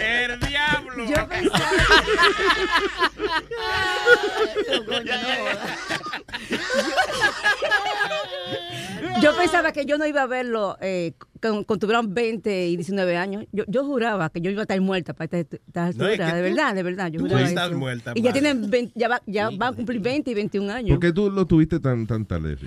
[0.00, 1.04] El diablo.
[1.08, 1.62] Yo pensaba...
[9.20, 13.16] Yo pensaba que yo no iba a verlo eh, con- cuando tuvieran 20 y 19
[13.16, 13.44] años.
[13.52, 16.16] Yo, yo juraba que yo iba a estar muerta para esta, esta No, es altura.
[16.16, 17.06] que de tú- verdad, de verdad.
[17.10, 17.78] Yo tú juraba estás eso.
[17.78, 20.90] muerta, Y ya tienen 20 ya, va- ya van a cumplir 20 y 21 años.
[20.96, 22.56] ¿Por qué tú lo tuviste tan, tan tarde?
[22.58, 22.66] sí?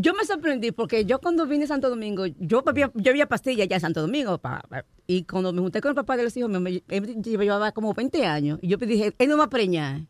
[0.00, 3.66] Yo me sorprendí porque yo cuando vine a Santo Domingo, yo había, yo había pastillas
[3.68, 4.38] ya en Santo Domingo.
[4.38, 6.82] pa- pa- y cuando me junté con el papá de los hijos, me,
[7.22, 8.58] llevaba como 20 años.
[8.62, 10.02] Y yo dije, él no me va a preñar.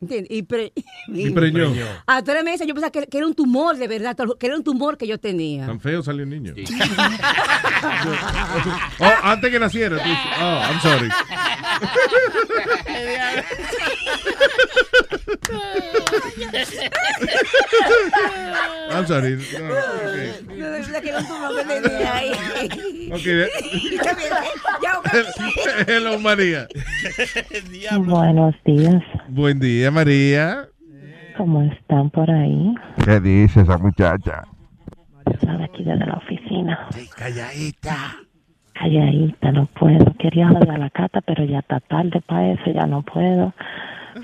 [0.00, 0.30] ¿Entiendes?
[0.30, 0.72] Y, pre-
[1.08, 1.72] Y preñó.
[2.06, 4.62] A tres meses yo pensaba que, que era un tumor, de verdad, que era un
[4.62, 5.66] tumor que yo tenía.
[5.66, 6.54] Tan feo salió el niño.
[9.00, 9.96] oh, antes que naciera.
[9.96, 10.10] tú-
[10.40, 11.08] oh, I'm sorry.
[18.90, 19.36] I'm sorry.
[19.36, 19.64] No,
[20.08, 20.32] okay.
[20.46, 21.12] No, verdad que
[22.06, 23.10] ahí.
[23.12, 23.26] Ok.
[24.82, 24.92] Ya,
[25.86, 26.66] Hello, María.
[27.98, 29.02] Buenos días.
[29.28, 30.68] Buen día, María.
[31.36, 32.74] ¿Cómo están por ahí?
[33.04, 34.42] ¿Qué dice esa muchacha?
[35.32, 36.88] Están aquí desde la oficina.
[37.16, 38.16] Calladita.
[38.74, 40.12] Calladita, no puedo.
[40.18, 43.52] Quería joder a la cata, pero ya está tarde para eso, ya no puedo.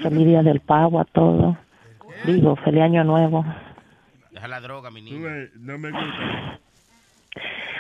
[0.03, 1.57] Feliz día del pavo a todo.
[2.27, 3.45] Digo, feliz año nuevo.
[4.31, 5.29] Deja la droga, mi niño.
[5.59, 6.59] No me gusta.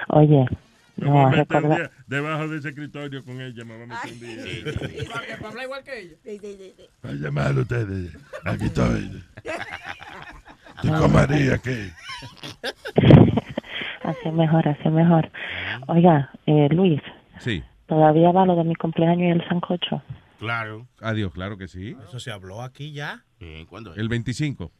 [0.09, 0.45] Oye,
[0.97, 1.79] Me no, voy a a meter un recordar.
[1.79, 5.09] día debajo de ese escritorio con ella, me voy a meter un día.
[5.13, 6.75] Para, para hablar igual que ella.
[7.03, 8.17] A llamar a ustedes.
[8.45, 9.23] Aquí estoy.
[10.77, 11.91] Estoy con María, ¿qué?
[14.05, 15.31] Así es mejor, así es mejor.
[15.87, 17.01] Oiga, eh, Luis,
[17.39, 17.63] Sí.
[17.87, 20.03] ¿todavía va lo de mi cumpleaños y el sancocho?
[20.45, 20.87] Claro.
[21.01, 21.97] Adiós, claro que sí.
[22.07, 23.25] Eso se habló aquí ya.
[23.69, 23.99] ¿Cuándo es?
[23.99, 24.71] El 25.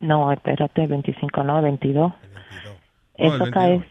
[0.00, 2.12] No, espérate, 25 no, 22.
[2.12, 2.16] Oh,
[3.16, 3.50] el Eso 22.
[3.52, 3.90] cae,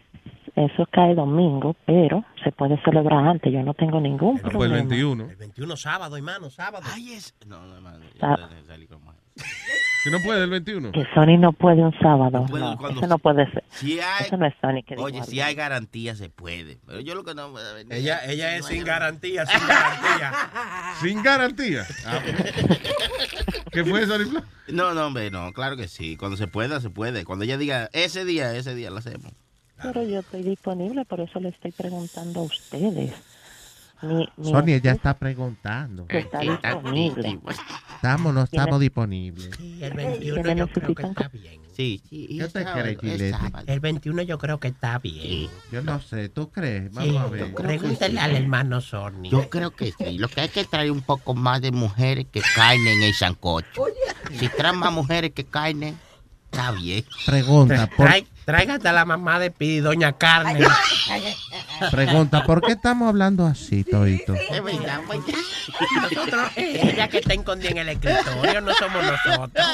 [0.56, 3.52] eso cae domingo, pero se puede celebrar antes.
[3.52, 4.76] Yo no tengo ningún No, pues el problema.
[4.76, 5.30] 21.
[5.30, 6.86] El 21 sábado, hermano, sábado.
[6.90, 7.34] Ay, es.
[7.46, 8.04] No, no, hermano.
[8.22, 8.48] Ah.
[10.04, 10.92] Si no puede el 21.
[10.92, 12.46] Que Sony no puede un sábado.
[12.50, 13.64] No, cuando- eso no puede ser.
[13.70, 16.78] Si hay, Eso no es Sony que oye, si hay garantía se puede.
[16.86, 17.52] Pero yo lo que no.
[17.90, 20.32] Ella, ella es sin garantía, sin garantía.
[21.00, 21.86] Sin garantía.
[22.06, 22.20] Ah,
[23.72, 24.42] ¿Qué fue Arifla?
[24.68, 26.16] No, no, hombre, no, claro que sí.
[26.16, 27.24] Cuando se pueda, se puede.
[27.24, 29.32] Cuando ella diga ese día, ese día lo hacemos.
[29.82, 33.12] Pero yo estoy disponible, por eso le estoy preguntando a ustedes.
[34.02, 36.06] Mi, mi Sonia ya está preguntando.
[36.08, 37.40] Está disponible.
[37.96, 39.50] Estamos, no ¿Tiene- estamos disponibles.
[39.56, 41.60] Sí, el ¿Qué 21 le yo creo que está bien.
[41.74, 42.26] Sí, sí.
[42.38, 43.30] ¿Qué te sábado, crees, es Gilete?
[43.30, 43.64] sábado.
[43.68, 45.48] El 21 yo creo que está bien.
[45.70, 46.84] Yo no sé, ¿tú crees?
[46.90, 47.54] Sí, Vamos a ver.
[47.54, 49.30] pregúntale al hermano Sony.
[49.30, 50.18] Yo creo que sí.
[50.18, 53.84] Lo que hay que traer un poco más de mujeres que caen en el sancocho.
[54.32, 55.96] Si traen más mujeres que caen,
[56.50, 57.04] está bien.
[57.26, 60.64] Pregunta, por, Trae- Tráigate a la mamá de Pi, doña Carmen.
[61.90, 64.34] pregunta, ¿por qué estamos hablando así, Toito?
[64.34, 65.20] Es verdad, pues.
[66.00, 69.66] Nosotros, ella que está escondida en el escritorio, no somos nosotros.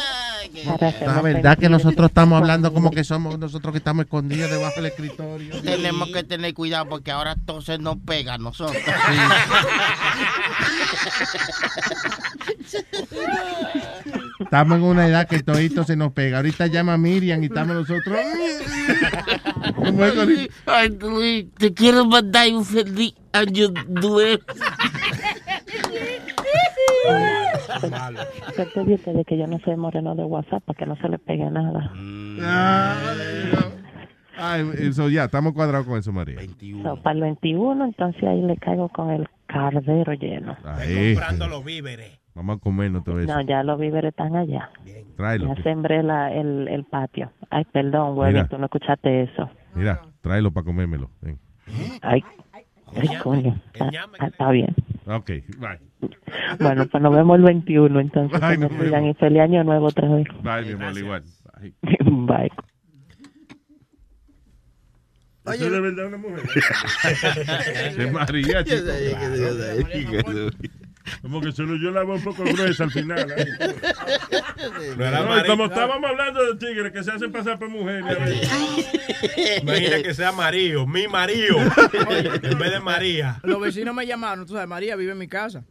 [1.07, 4.87] La verdad que nosotros estamos hablando como que somos nosotros que estamos escondidos debajo del
[4.87, 5.63] escritorio.
[5.63, 8.83] Tenemos que tener cuidado porque ahora entonces nos pega a nosotros.
[14.41, 16.39] Estamos en una edad que todito se nos pega.
[16.39, 18.19] Ahorita llama Miriam y estamos nosotros.
[20.67, 24.43] Ay, Luis, te quiero mandar un feliz año nuevo.
[28.57, 31.09] Que te dice de que yo no soy moreno de WhatsApp para que no se
[31.09, 31.93] le pegue nada.
[34.37, 36.41] Ay, eso ya, estamos cuadrados con eso, María.
[36.83, 40.57] So, para el 21, entonces ahí le caigo con el cardero lleno.
[40.65, 41.15] Ahí.
[41.15, 42.24] Comprando los víveres.
[42.35, 43.33] Vamos a comernos todo eso.
[43.33, 44.71] No, ya los víveres están allá.
[45.17, 45.55] Tráelo.
[45.55, 47.31] Ya sembré la, el, el patio.
[47.51, 49.49] Ay, perdón, güey, tú no escuchaste eso.
[49.75, 51.11] Mira, tráelo para comérmelo.
[51.21, 51.39] Ven.
[52.03, 52.25] Ay,
[52.97, 53.57] ay, coño.
[53.73, 53.91] Está,
[54.39, 54.75] ah, bien.
[55.07, 55.79] Ok, bye.
[56.59, 58.41] Bueno, pues nos vemos el 21, entonces.
[58.41, 59.17] Me nos sigan vemos.
[59.17, 60.27] y feliz año nuevo otra vez.
[60.43, 61.23] Bye, mi amor, igual.
[61.61, 61.75] Bye.
[62.01, 62.53] Bye.
[65.55, 66.43] Es de verdad una mujer.
[67.97, 68.91] De María, chico.
[71.23, 73.19] Como que solo yo la veo un poco gruesa al final.
[73.37, 73.45] ahí.
[74.97, 75.83] No era No, y María, como claro.
[75.83, 78.05] estábamos hablando de tigres que se hacen pasar por mujeres.
[79.63, 81.57] Imagina que sea Mario, mi Mario,
[82.43, 83.41] en vez de María.
[83.43, 85.65] Los vecinos me llamaron, tú sabes, María vive en mi casa.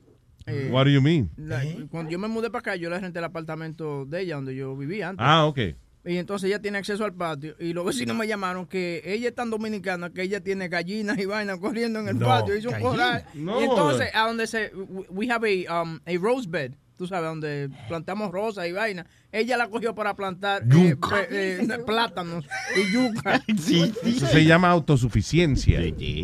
[0.46, 1.30] Eh, What do you mean?
[1.38, 4.54] la- cuando yo me mudé para acá, yo le renté el apartamento de ella donde
[4.56, 5.26] yo vivía antes.
[5.26, 5.60] Ah, ok.
[6.06, 7.56] Y entonces ella tiene acceso al patio.
[7.60, 11.26] Y los vecinos me llamaron que ella es tan dominicana que ella tiene gallinas y
[11.26, 12.58] vainas corriendo en el No, patio.
[12.58, 13.26] Hizo un corral.
[13.34, 13.62] No.
[13.62, 14.72] Y entonces, a donde se.
[15.10, 16.74] We have a, um, a rose bed.
[16.98, 19.06] Tú sabes, donde plantamos rosas y vainas.
[19.32, 20.96] Ella la cogió para plantar eh,
[21.32, 22.46] eh, plátanos
[22.76, 23.42] y yuca.
[23.48, 25.80] Eso se llama autosuficiencia.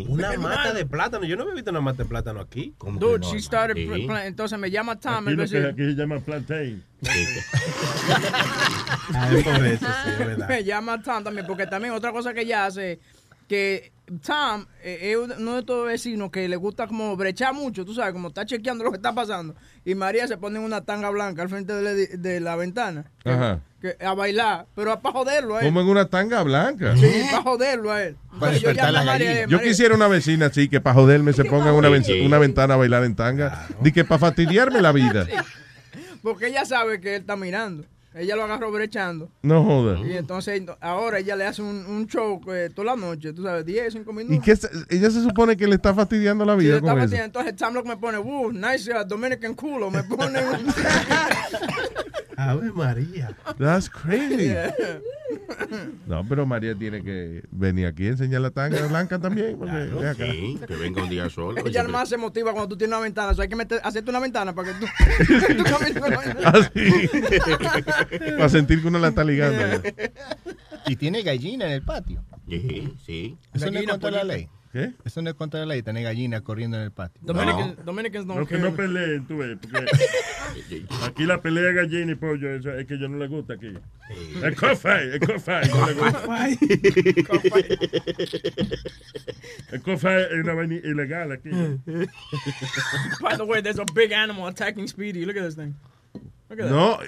[0.06, 1.24] Una mata de plátano.
[1.24, 2.72] Yo no había visto una mata de plátano aquí.
[2.98, 3.76] Dude, she started
[4.24, 5.26] Entonces me llama Tom.
[5.26, 6.82] Aquí lo que aquí se llama plantain.
[7.00, 7.10] por
[9.66, 10.48] eso, sí, es verdad.
[10.48, 13.00] Me llama Tom también, porque también otra cosa que ella hace,
[13.50, 13.90] que
[14.24, 18.12] Tom eh, es uno de estos vecinos que le gusta como brechar mucho, tú sabes,
[18.12, 19.56] como está chequeando lo que está pasando.
[19.84, 23.10] Y María se pone en una tanga blanca al frente de la, de la ventana
[23.24, 23.58] Ajá.
[23.80, 25.66] que, a bailar, pero para joderlo a él.
[25.66, 26.96] Como en una tanga blanca.
[26.96, 28.16] Sí, para joderlo a él.
[28.38, 31.70] Para yo la María, eh, Yo quisiera una vecina así que para joderme se ponga
[31.70, 33.66] en una, ven- una ventana a bailar en tanga.
[33.80, 35.26] Di que para fastidiarme la vida.
[36.22, 37.84] Porque ella sabe que él está mirando.
[38.12, 39.30] Ella lo agarró brechando.
[39.42, 39.98] No joda.
[40.00, 43.64] Y entonces ahora ella le hace un, un show eh, toda la noche, tú sabes,
[43.64, 44.36] 10, 5 minutos.
[44.36, 47.54] ¿Y qué se- ella se supone que le está fastidiando la Sí, vida le entonces
[47.56, 50.66] Sam me pone, uh, nice uh, Dominican culo, me pone un...
[52.40, 53.36] Ave María.
[53.58, 54.48] That's crazy.
[54.48, 54.72] Yeah.
[56.06, 59.56] No, pero María tiene que venir aquí a enseñar la tanga blanca también.
[59.56, 60.24] porque, ve acá.
[60.66, 61.64] que venga un día solo.
[61.64, 64.10] Ella nomás se motiva cuando tú tienes una ventana, o sea, hay que meter, hacerte
[64.10, 64.86] una ventana para que tú...
[65.56, 66.50] tú camines con la ventana.
[66.50, 67.10] Así.
[68.36, 69.60] Para sentir que uno la está ligando.
[69.60, 69.92] ya.
[70.86, 72.24] Y tiene gallina en el patio.
[72.48, 73.38] Sí, sí.
[73.54, 74.48] Eso no es contra la ley.
[74.72, 74.92] ¿Qué?
[75.04, 77.20] Eso no es contra la ley, tener gallina corriendo en el patio.
[77.24, 79.84] Dominican, Dominicans don't No, que no peleen, tú ves, porque
[81.04, 83.74] aquí la pelea de gallina y pollo eso es que yo no le gusta aquí.
[84.42, 86.48] El coffee, el coffee, no le gusta.
[89.72, 91.50] El coffee es una vaina ilegal aquí.
[93.20, 95.24] By the way, there's a big animal attacking Speedy.
[95.24, 95.74] Look at this thing.
[96.48, 96.70] Look at that.
[96.70, 96.98] No.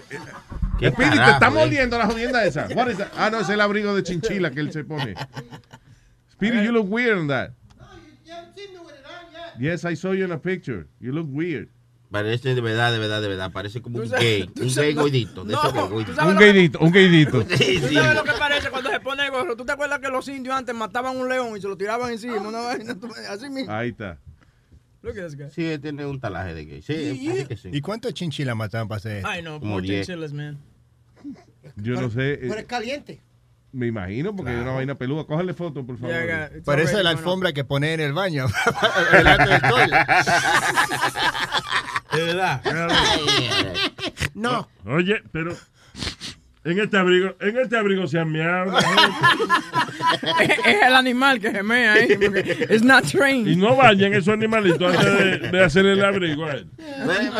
[0.78, 1.50] ¿Qué Espíritu, te está eh?
[1.50, 2.68] mordiendo la jodienda esa.
[2.74, 3.12] What is that?
[3.16, 5.14] Ah, no, es el abrigo de chinchila que él se pone.
[6.48, 7.52] Speedy, you look weird on that.
[9.60, 10.86] Yes, I saw you in a picture.
[11.00, 11.68] You look weird.
[12.10, 13.52] Parece de verdad, de verdad, de verdad.
[13.52, 14.50] Parece como un gay.
[14.60, 15.44] Un gay gordito.
[15.44, 17.42] De No, esos Un gaydito, un gaydito.
[17.56, 17.94] Sí, ¿Tú sí.
[17.94, 19.56] sabes lo que parece cuando se pone el gorro?
[19.56, 22.36] ¿Tú te acuerdas que los indios antes mataban un león y se lo tiraban encima?
[22.38, 22.96] Una vaina,
[23.30, 23.72] así mismo.
[23.72, 24.18] Ahí está.
[25.02, 25.50] Look at this guy.
[25.50, 26.82] Sí, él tiene un talaje de gay.
[26.82, 26.92] Sí,
[27.32, 27.70] así que sí.
[27.72, 29.28] ¿Y cuántos chinchilas mataron para hacer esto?
[29.28, 30.58] Ay, no, Como chinchillas, man.
[31.76, 32.34] Yo no sé.
[32.34, 33.20] eh, Pero es caliente.
[33.72, 35.24] Me imagino, porque es una vaina peluda.
[35.24, 36.14] Cógele foto, por favor.
[36.14, 38.46] Yeah, yeah, Parece la alfombra que pone en el baño.
[39.12, 40.06] delante del toilet.
[42.12, 42.62] De verdad.
[44.34, 44.68] No.
[44.84, 45.56] Oye, pero
[46.64, 48.78] en este abrigo, en este abrigo se han meado.
[48.78, 48.84] es,
[50.66, 52.16] es el animal que gemea ahí.
[52.16, 53.48] porque It's not trained.
[53.48, 56.70] Y no vayan esos animalitos antes de, de hacer el abrigo a él.
[56.78, 57.30] Huele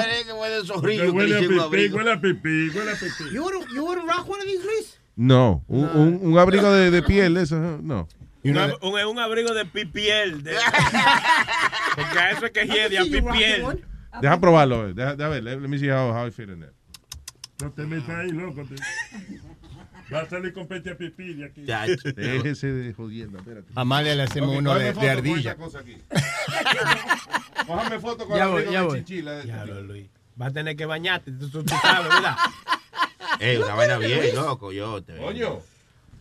[1.13, 1.41] huele le a
[1.71, 3.31] pipí, huele a pipí, huele a pipí.
[3.33, 5.02] You wouldn't, you wouldn't rock one of these, Luis?
[5.17, 8.09] No, un, un, un abrigo de, de piel, eso, no.
[8.45, 10.43] Un, un, un abrigo de pipiel.
[10.43, 10.57] de-
[11.97, 13.85] porque a eso es que hiede, a pipiel.
[14.21, 14.89] Deja probarlo.
[14.89, 14.95] eh.
[14.95, 15.43] Deja, deja ver.
[15.45, 16.73] Let, let me see how, how it fit in there.
[17.63, 18.63] No te metas ahí, loco.
[18.65, 18.75] te-
[20.13, 21.65] Va a salir con pete a pipí de aquí.
[21.65, 23.69] Ya, Déjese de jodiendo, espérate.
[23.75, 25.53] A Amalia le hacemos Ok, uno de, de ardilla.
[25.53, 25.97] esa cosa aquí.
[27.67, 28.99] Cójame foto con Ya el voy, abrigo ya de voy.
[28.99, 29.31] chinchila.
[29.33, 29.87] de este Diablo, tipo.
[29.93, 30.07] Luis.
[30.41, 32.37] Va a tener que bañarte, tú- tú sabes, ¿verdad?
[33.41, 35.61] Eh, una vaina bien, loco, yo te Coño.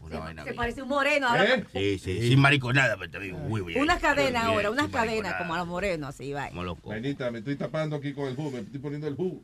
[0.02, 0.58] Una vaina Se bien.
[0.58, 1.44] parece un moreno ahora.
[1.56, 1.66] ¿Eh?
[1.72, 3.82] Sí, sí, sin mariconada, pero te digo, muy bien.
[3.82, 6.50] Unas cadenas ahora, unas cadenas como a los morenos, así, va.
[6.50, 6.90] Como loco.
[6.90, 7.00] Me
[7.40, 9.42] estoy tapando aquí con el ju, me estoy poniendo el ju.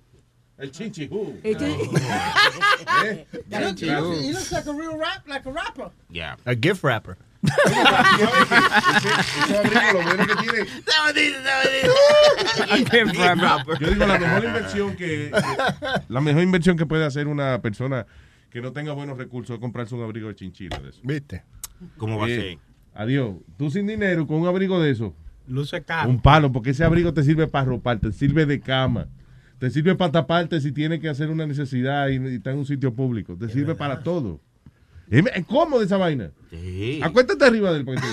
[0.58, 1.40] El chinchi ju.
[1.44, 1.66] Y tú-
[3.06, 3.28] ¿Eh?
[3.52, 5.92] He looks, he looks- he looks like a real rap, like a rapper.
[6.10, 6.36] Yeah.
[6.46, 7.16] A gift wrapper.
[8.18, 10.68] Ese abrigo, lo bueno que tiene.
[13.80, 18.06] Yo digo, la mejor inversión que, que- la mejor inversión que puede hacer una persona
[18.50, 21.00] que no tenga buenos recursos es comprarse un abrigo de chinchila de eso.
[21.04, 21.44] ¿Viste?
[21.98, 22.58] ¿Cómo va a ser?
[22.96, 23.36] Adiós.
[23.58, 25.14] Tú sin dinero con un abrigo de eso.
[25.48, 26.10] Luce caro.
[26.10, 29.08] Un palo, porque ese abrigo te sirve para ropar, te sirve de cama,
[29.60, 32.66] te sirve para taparte si tienes que hacer una necesidad y, y está en un
[32.66, 34.42] sitio público, te sirve para todo.
[35.10, 36.32] Es cómodo esa vaina.
[36.50, 37.00] Sí.
[37.04, 38.08] Acuéstate arriba del porque te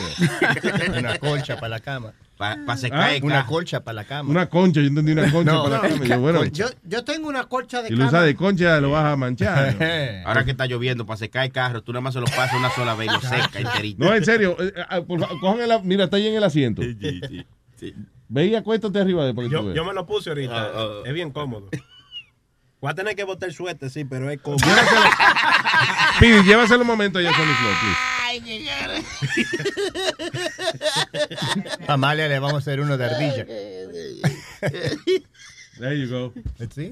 [0.89, 0.99] vea.
[1.01, 2.13] Una colcha para la cama.
[2.37, 4.29] Para secar Ah, el Una colcha para la cama.
[4.29, 6.05] Una concha, yo entendí una concha No, para la cama.
[6.05, 8.09] Yo, bueno, Yo, yo tengo una colcha de si lo cama.
[8.11, 9.77] usas de concha lo vas a manchar.
[9.79, 9.87] ¿no?
[10.29, 12.71] Ahora que está lloviendo, para secar el carro, tú nada más se lo pasas una
[12.71, 14.05] sola vez y lo seca enterito.
[14.05, 16.83] No, en serio, eh, eh, por favor, cojan el, mira, está ahí en el asiento.
[16.83, 17.47] Sí, sí,
[17.77, 17.95] sí.
[18.29, 19.77] Ve y acuéstate arriba de porque tú Yo, veas.
[19.77, 20.57] yo me lo puse ahorita.
[20.57, 20.91] Ah, ah.
[21.07, 21.69] Es bien cómodo.
[22.85, 24.61] Voy a tener que botar suéter, sí, pero es cómodo.
[26.21, 27.97] Pidi, llévaselo un momento allá a Sony Flow, please.
[31.89, 33.47] Amalia le vamos a hacer uno de ardilla.
[35.79, 36.35] There you go.
[36.75, 36.91] ¿Sí?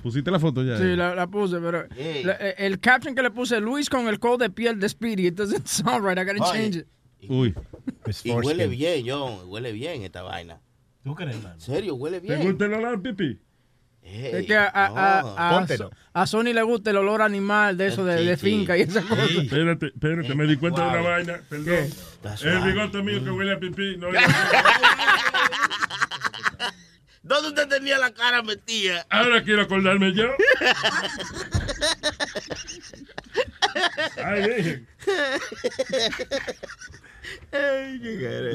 [0.00, 0.78] Pusiste la foto ya.
[0.78, 1.88] Sí, la, la puse, pero
[2.22, 5.26] la- eh, el caption que le puse, Luis con el codo de piel de Speedy,
[5.26, 6.60] it doesn't sound right, I gotta Oye.
[6.60, 6.86] change it.
[7.28, 7.52] Uy.
[8.22, 10.60] Y huele bien, yo, huele bien esta vaina.
[11.02, 11.56] ¿Tú crees, hermano?
[11.56, 12.42] En serio, huele ¿Te bien.
[12.48, 13.40] gusta el olor pipí?
[14.08, 15.90] Ey, Es que a, a, a- no.
[16.14, 19.28] a- Sony le gusta el olor animal de eso, de, de finca y esas cosas.
[19.30, 21.10] Espérate, espérate, me di cuenta de una Wow.
[21.10, 21.90] vaina, perdón.
[22.42, 23.96] El bigote mío que huele a pipí.
[23.96, 24.08] No,
[27.22, 29.04] ¿Dónde usted tenía la cara metida?
[29.10, 30.26] ahora quiero acordarme yo.
[34.24, 34.86] Ay,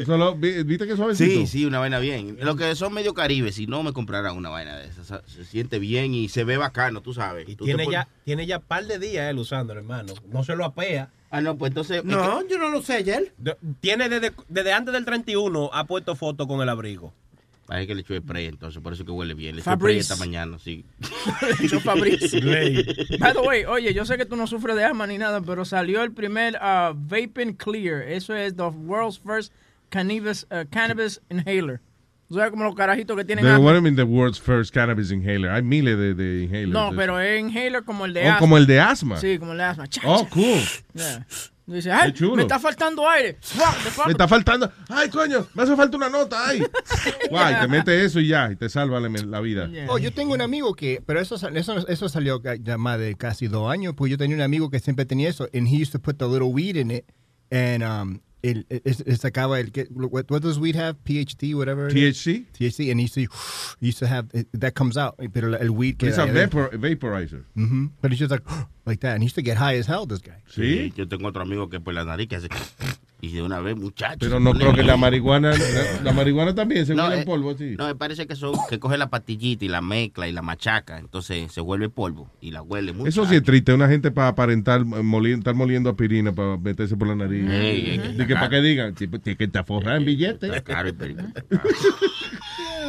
[0.05, 1.29] Solo, vi- ¿Viste que suavecito?
[1.41, 2.37] Sí, sí, una vaina bien.
[2.41, 5.79] Los que son medio caribe, si no me compraran una vaina de esas, se- siente
[5.79, 7.47] bien y se ve bacano, tú sabes.
[7.49, 10.13] Y Tú tiene ya, tiene ya par de días él usándolo, hermano.
[10.27, 11.09] No se lo apea.
[11.29, 12.03] Ah, no, pues entonces...
[12.03, 13.33] No, yo no lo sé ayer.
[13.79, 17.13] Tiene desde, desde antes del 31 ha puesto foto con el abrigo.
[17.71, 19.55] Parece que le echó spray, entonces por eso que huele bien.
[19.55, 19.99] Le echó spray Fabrice.
[20.13, 20.83] esta mañana, sí.
[21.71, 22.33] Yo, Fabriz.
[22.33, 22.83] Ley.
[23.17, 25.63] By the way, oye, yo sé que tú no sufres de asma ni nada, pero
[25.63, 28.01] salió el primer uh, Vaping Clear.
[28.01, 29.53] Eso es the world's first
[29.89, 31.79] cannabis, uh, cannabis inhaler.
[32.27, 33.65] ¿Tú sabes como los carajitos que tienen The, asma?
[33.65, 35.49] what I mean, the world's first cannabis inhaler.
[35.51, 36.69] Hay miles de, de inhalers.
[36.73, 38.39] No, pero es inhaler como el de Oh, asma.
[38.39, 39.17] como el de asma.
[39.17, 39.87] Sí, como el de asma.
[39.87, 40.29] Cha, Oh, cha.
[40.29, 40.59] cool.
[40.93, 41.25] Yeah.
[41.65, 42.35] Dice, ay, Qué chulo.
[42.35, 43.37] me está faltando aire.
[44.05, 44.71] Me está faltando.
[44.89, 46.47] Ay, coño, me hace falta una nota.
[46.47, 46.61] Ay.
[47.29, 49.69] Guay, te mete eso y ya, y te salva la, la vida.
[49.87, 53.47] Oh, yo tengo un amigo que, pero eso, eso, eso salió ya más de casi
[53.47, 55.99] dos años, pues yo tenía un amigo que siempre tenía eso, and he used to
[55.99, 57.05] put the little weed in it,
[57.51, 60.95] and um, el, el- el- el sacaba el, que- what, what does weed have?
[61.03, 61.87] PhD, whatever.
[61.89, 62.17] it is?
[62.17, 62.45] THC?
[62.57, 63.21] THC, and he used to,
[63.79, 66.69] he used to have, it- that comes out, pero el weed que It's a vapor,
[66.77, 67.45] vaporizer.
[67.55, 68.43] hmm But he's just like,
[68.85, 70.41] like that, and he used to get high as hell, this guy.
[70.49, 70.91] ¿Sí?
[70.95, 72.49] Yo tengo otro amigo que por la nariz que hace...
[73.23, 74.17] Y de una vez, muchachos.
[74.19, 75.57] Pero no creo que la marihuana, la,
[76.03, 77.75] la marihuana también se No, huele eh, en polvo así.
[77.77, 80.97] No, me parece que son que coge la pastillita y la mezcla y la machaca,
[80.97, 83.07] entonces se vuelve polvo y la huele mucho.
[83.09, 86.97] Eso sí es triste, una gente para aparentar, eh, moli- estar moliendo aspirina para meterse
[86.97, 87.45] por la nariz.
[88.17, 90.51] Di que para que digan, tipo, tiene que estar forrada en billetes.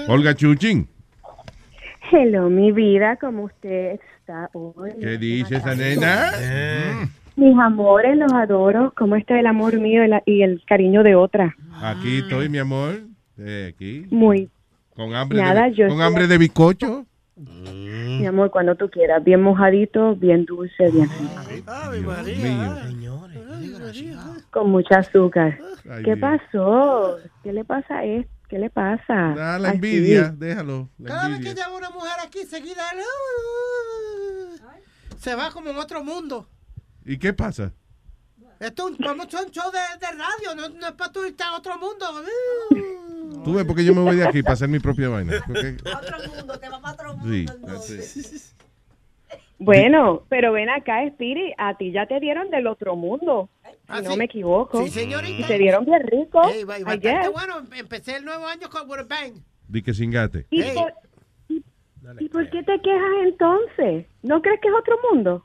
[0.08, 0.88] Olga Chuchín,
[2.10, 4.90] Hello, mi vida, ¿cómo usted está hoy?
[5.00, 6.30] ¿qué dice esa nena?
[7.36, 8.92] Mis amores, los adoro.
[8.96, 11.56] ¿Cómo está el amor mío y, la- y el cariño de otra?
[11.82, 13.00] Aquí estoy, mi amor.
[13.38, 14.06] Eh, aquí.
[14.10, 14.50] Muy,
[14.94, 17.06] Con hambre, Nada, de, yo con hambre de bizcocho.
[17.36, 19.24] mi amor, cuando tú quieras.
[19.24, 21.42] Bien mojadito, bien dulce, bien rico.
[24.50, 25.58] Con mucha azúcar.
[25.90, 26.18] Ay, ¿Qué Dios.
[26.20, 27.16] pasó?
[27.42, 28.30] ¿Qué le pasa a esto?
[28.48, 29.04] ¿Qué le pasa?
[29.54, 29.76] Ah, la Así.
[29.76, 30.88] envidia, déjalo.
[30.98, 34.58] La Cada vez que llama una mujer aquí, seguida uh,
[35.16, 36.46] se va como en otro mundo.
[37.04, 37.72] ¿Y qué pasa?
[38.60, 41.76] Esto es un, show de, de radio, no, no es para tú irte a otro
[41.78, 42.06] mundo.
[42.70, 43.42] Uh.
[43.42, 45.32] Tú ves porque yo me voy de aquí para hacer mi propia vaina.
[45.46, 47.80] Porque- Otro mundo, te va para otro mundo.
[47.82, 48.40] Sí.
[49.58, 53.48] Bueno, pero ven acá, Spiri, a ti ya te dieron del otro mundo.
[53.96, 54.82] Si no me equivoco.
[54.84, 55.40] Sí, señorita.
[55.40, 56.42] Y te dieron bien rico.
[56.48, 59.34] Ey, ba- I bastante bueno, em- empecé el nuevo año con a bang.
[59.68, 60.46] Di que sin gate.
[60.50, 60.92] ¿Y, por,
[61.48, 61.64] y-
[62.20, 64.06] ¿y por qué te quejas entonces?
[64.22, 65.44] ¿No crees que es otro mundo?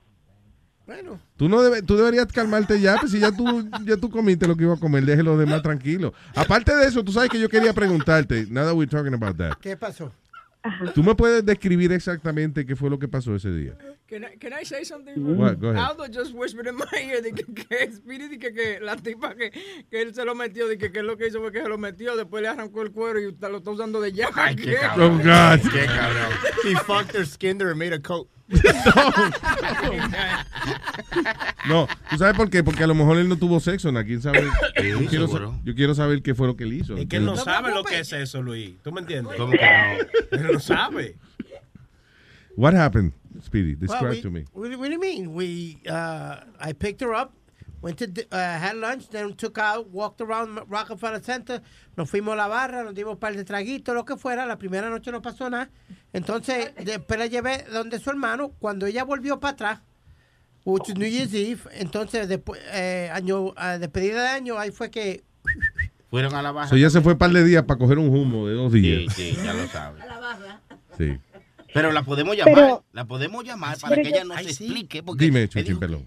[0.87, 1.19] Bueno.
[1.35, 4.55] Tú no debe- tú deberías calmarte ya, pues si ya tú, ya tú comiste lo
[4.55, 6.13] que iba a comer, déjelo los demás tranquilo.
[6.33, 9.53] Aparte de eso, tú sabes que yo quería preguntarte, that we're talking about that.
[9.59, 10.11] ¿Qué pasó?
[10.95, 13.73] ¿Tú me puedes describir exactamente qué fue lo que pasó ese día?
[14.09, 15.15] Can I, can I say something?
[15.37, 15.59] What?
[15.59, 15.83] Go ahead.
[15.83, 19.35] Aldo just whispered in my ear de que, que Speedy de que, que la tipa
[19.35, 21.67] que, que él se lo metió, de que, que lo que hizo fue que se
[21.67, 24.31] lo metió, después le arrancó el cuero y está- lo está usando de llave.
[24.35, 25.09] Ay, qué Oh.
[25.09, 25.59] God.
[25.71, 26.31] Qué cabrón.
[26.63, 28.29] He fucked her, skinned her, and made a coat.
[31.67, 32.63] No, ¿tú sabes por qué?
[32.63, 34.03] Porque a lo mejor él no tuvo sexo, ¿no?
[34.05, 34.47] ¿Quién sabe?
[34.77, 35.59] Sí, yo, quiero, sa- seguro.
[35.65, 36.95] yo quiero saber qué fue lo que él hizo.
[36.95, 38.75] Es que él no sabe lo que es eso, Luis.
[38.83, 39.35] ¿Tú me entiendes?
[39.37, 40.37] ¿Cómo que no?
[40.39, 41.15] Él no sabe.
[42.55, 43.75] What happened, Speedy?
[43.75, 44.45] Well, Describe we- to me.
[44.53, 45.33] What, do- what do you mean?
[45.33, 47.33] We, uh, I picked her up,
[47.81, 51.61] went to, uh, had lunch, then took out, walked around Rockefeller Center,
[51.95, 54.45] nos fuimos a la barra, nos dimos un par de traguitos, lo que fuera.
[54.45, 55.69] La primera noche no pasó nada.
[56.13, 58.49] Entonces, después la llevé donde su hermano.
[58.59, 59.79] Cuando ella volvió para atrás,
[60.65, 64.89] which is New Year's Eve, entonces, después, eh, año, uh, despedida de año, ahí fue
[64.91, 65.23] que
[66.09, 66.69] Fueron a la baja.
[66.69, 68.79] So ella se fue un par de días para coger un humo de dos Sí,
[68.79, 69.13] días.
[69.13, 70.01] sí, ya lo sabes.
[70.97, 71.17] Sí.
[71.77, 75.03] Pero la podemos llamar, Pero- la podemos llamar para que yo- ella nos Ay, explique.
[75.03, 76.05] Porque Dime, Chuchín Pelón.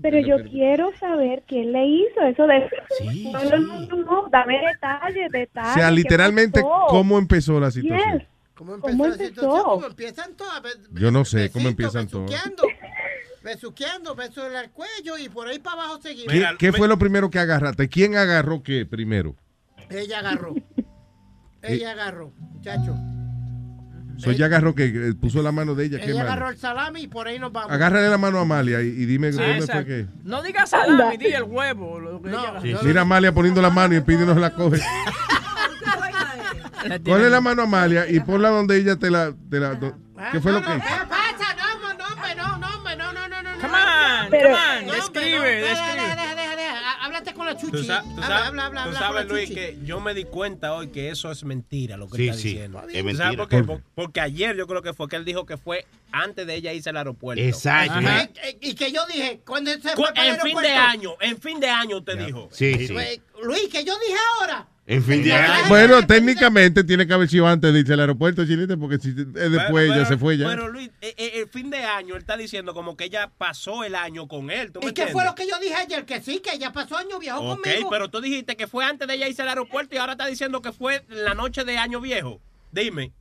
[0.00, 2.70] Pero yo quiero saber qué le hizo eso de...
[3.00, 5.72] Sí, no, no, no, no, no, dame detalles, detalles.
[5.72, 6.62] O sea, ¿qué literalmente?
[6.88, 8.18] ¿cómo empezó la situación?
[8.20, 8.28] Yes.
[8.54, 9.28] ¿Cómo empezó ¿Cómo la empezó?
[9.30, 9.62] situación?
[9.64, 10.62] ¿Cómo empiezan todas?
[10.62, 12.30] Be- Yo no sé cómo empiezan todos.
[12.30, 12.62] besuqueando,
[13.42, 16.32] besuqueando, beso en el cuello y por ahí para abajo seguimos.
[16.32, 17.88] ¿Qué, qué fue lo primero que agarraste?
[17.88, 19.34] ¿Quién agarró qué primero?
[19.90, 20.54] Ella agarró.
[21.62, 22.94] Ella agarró, muchacho.
[24.18, 25.98] So ella agarró que eh, puso la mano de ella.
[25.98, 26.30] ¿Qué Ella mano?
[26.32, 27.70] agarró el salami y por ahí nos vamos.
[27.72, 30.06] Agárrale la mano a Amalia y, y dime Sí, dónde fue que.
[30.24, 32.00] No digas salami, di el huevo.
[32.00, 34.80] Lo que ella- Mira a Amalia poniendo la mano y Speedy no se la coge.
[37.04, 39.32] Ponle la mano a Amalia y ponla donde ella te la.
[39.50, 39.94] Te la do-
[40.32, 40.72] ¿Qué fue lo que.?
[40.72, 40.78] ¿Qué
[41.08, 41.54] pasa?
[41.56, 42.58] No, no, no, no,
[42.96, 43.60] no, no, no, no, no.
[43.60, 45.60] Come on, come on, No, describe, no, describe.
[45.60, 46.74] Deja, deja, deja, deja.
[46.90, 47.72] Há- Háblate con la chuchi.
[47.72, 49.54] Tú, sa- tú Habla, sabes, habla, habla, tú habla sabes, con la Luis, chuchi.
[49.60, 52.48] que yo me di cuenta hoy que eso es mentira lo que Sí, está sí,
[52.48, 52.78] diciendo.
[52.78, 53.36] es ¿Tú sabes mentira.
[53.36, 53.56] por qué?
[53.64, 56.54] ¿Por Por- Porque ayer yo creo que fue que él dijo que fue antes de
[56.54, 57.42] ella irse al aeropuerto.
[57.42, 57.94] Exacto.
[57.98, 58.22] Ajá.
[58.22, 60.68] Eh, eh, Y que yo dije, cuando se Cu- fue para el En fin de
[60.72, 62.48] año, en fin de año usted dijo.
[62.52, 62.92] Sí, sí.
[62.92, 64.66] Luis, Luis, que yo dije ahora.
[64.90, 65.68] En fin de año.
[65.68, 69.16] Bueno, técnicamente tiene que haber sido antes de irse al aeropuerto, Chilete, porque si es
[69.16, 70.48] después Pero- ella se fue ya.
[70.48, 73.84] Pero Luis, eh, eh, el fin de año, él está diciendo como que ella pasó
[73.84, 74.72] el año con él.
[74.72, 76.06] ¿tú me ¿Y qué fue lo que yo dije ayer?
[76.06, 77.90] Que sí, que ella pasó año viejo Ok, conmigo.
[77.90, 80.62] pero tú dijiste que fue antes de ella irse al aeropuerto y ahora está diciendo
[80.62, 82.40] que fue la noche de año viejo.
[82.72, 83.12] Dime.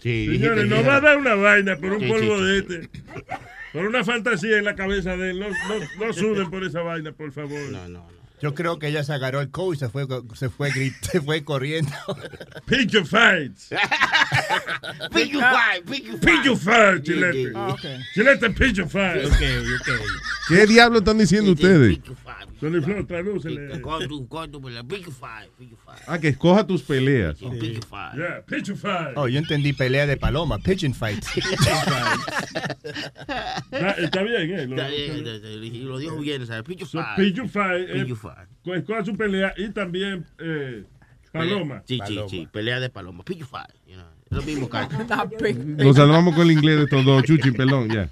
[0.00, 2.90] Sí, Señores, no va a dar una vaina por un Sí, polvo sí, de este.
[3.72, 5.40] Por una fantasía en la cabeza de él.
[5.40, 7.58] No, no, no suden por esa vaina, por favor.
[7.70, 8.06] No, no,
[8.40, 11.20] Yo creo que ella se agarró el coat y se fue, se fue, grit- se
[11.20, 11.90] fue corriendo.
[12.66, 13.68] Pick your fights.
[15.12, 18.00] Pick your fight, pick your Pick your fight, Yeah, Chilete.
[18.14, 19.24] Chilete, pick your fight.
[19.24, 19.32] Ok,
[19.80, 19.88] ok.
[20.48, 21.96] ¿Qué diablo están diciendo ustedes?
[21.96, 22.72] Pick your fight, pick
[25.02, 25.50] your fight.
[26.06, 27.38] Ah, que escoja tus peleas.
[27.38, 28.14] Pick your fight.
[28.16, 29.16] Yeah, pick your fight.
[29.16, 31.24] Oh, yo entendí pelea de paloma, pigeon fight.
[33.70, 34.66] Ah, Está bien, ¿eh?
[34.66, 36.62] Lo- Está bien, está bien, y lo dijo bien, ¿sabes?
[36.64, 37.16] Pick your So, fight.
[37.16, 37.86] pick your fight.
[37.92, 38.48] Pick eh, fight.
[38.64, 40.84] co- Escoja su pelea y también eh,
[41.32, 41.82] Paloma.
[41.86, 42.48] Sí, sí, sí.
[42.50, 43.24] Pelea de paloma.
[43.24, 43.70] Pick your fight.
[43.86, 44.06] you know.
[44.30, 44.96] Lo mismo, cacho.
[45.64, 48.08] Nos salvamos con el inglés de estos dos, Chuchi, perdón, ya.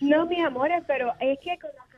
[0.00, 1.93] No, mis amores, pero es que como que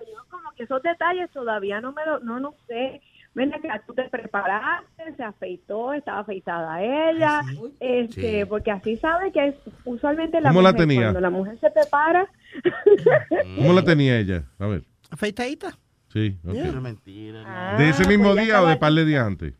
[0.58, 3.00] esos detalles todavía no me lo, no, no sé.
[3.34, 7.42] Ven acá, tú te preparaste, se afeitó, estaba afeitada ella,
[7.80, 8.44] este, Sí.
[8.48, 9.54] porque así sabe que es
[9.84, 11.02] usualmente la ¿Cómo la mujer, tenía?
[11.02, 12.26] cuando la mujer se prepara,
[13.56, 14.44] ¿Cómo la tenía ella?
[14.58, 14.84] A ver.
[15.10, 15.78] Afeitadita.
[16.12, 16.54] Sí, ok.
[16.54, 16.72] Yeah.
[16.80, 17.76] mentira.
[17.76, 19.52] ¿De ese Ah, mismo pues día o de par de días antes?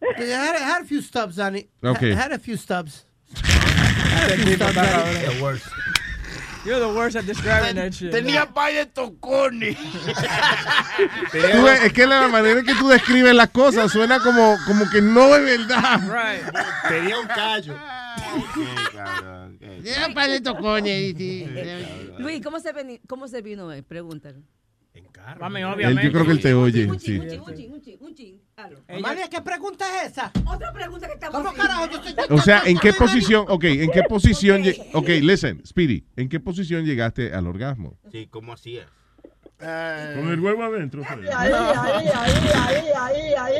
[0.00, 1.70] It had, it had a few stubs on it.
[1.84, 2.10] Okay.
[2.10, 3.06] It had a few stubs.
[4.12, 5.91] Had a few stubs on it.
[6.64, 8.12] You're the worst at describing that shit.
[8.12, 9.76] Tenía pay de tocones.
[11.32, 15.34] Es que la manera en que tú describes las cosas suena como, como que no
[15.34, 16.00] es verdad.
[16.06, 16.42] Right.
[16.88, 17.74] Tenía un callo.
[20.06, 21.14] Un par de tocones.
[22.18, 23.82] Luis, ¿cómo se, cómo se vino hoy?
[23.82, 24.42] Pregúntale.
[25.38, 26.02] Mami, Él, obviamente.
[26.04, 26.86] yo creo que él te oye.
[26.86, 27.06] Un Sí.
[27.06, 28.40] chin, un chin, un chin, un chin, un chin.
[28.56, 28.78] Hazlo.
[28.88, 30.32] Amalia, ¿qué pregunta es esa?
[30.44, 33.46] Otra pregunta que estamos ¿Cómo carajo yo estoy O sea, ¿en qué posición?
[33.48, 34.62] Ok, ¿en qué posición?
[34.62, 37.96] lle- Ok, listen, Speedy, ¿en qué posición llegaste al orgasmo?
[38.10, 38.86] Sí, ¿cómo hacía?
[39.58, 41.02] Con el huevo adentro.
[41.08, 43.54] Ahí, ahí, ahí, ahí, ahí, ahí,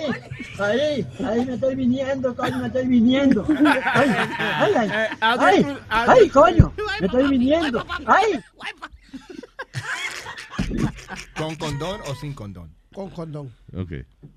[0.59, 3.47] ahí, ahí me estoy viniendo, coño, me estoy viniendo.
[3.49, 7.87] Ay, ay, ay, Eh, Aldo, ay, ay, coño, me estoy viniendo.
[8.05, 8.41] Ay,
[11.37, 12.75] ¿Con condón o sin condón?
[12.93, 13.53] Con condón.
[13.75, 13.91] Ok.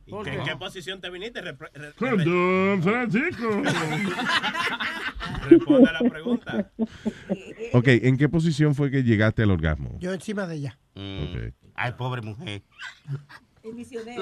[0.06, 1.42] ¿Y qué- ¿En qué posición te viniste?
[1.44, 3.50] Repre- re- Con Don Francisco.
[5.50, 6.72] Responde a la pregunta.
[7.74, 9.98] Ok, ¿en qué posición fue que llegaste al orgasmo?
[10.00, 10.78] Yo encima de ella.
[10.96, 11.54] Ok.
[11.76, 12.64] Ay, pobre mujer.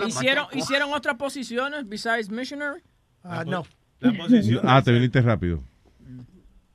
[0.08, 2.82] ¿Hicieron, ¿Hicieron otras posiciones besides missionary?
[3.24, 3.66] Ah, no.
[4.00, 4.62] La posición.
[4.68, 5.62] Ah, te viniste rápido.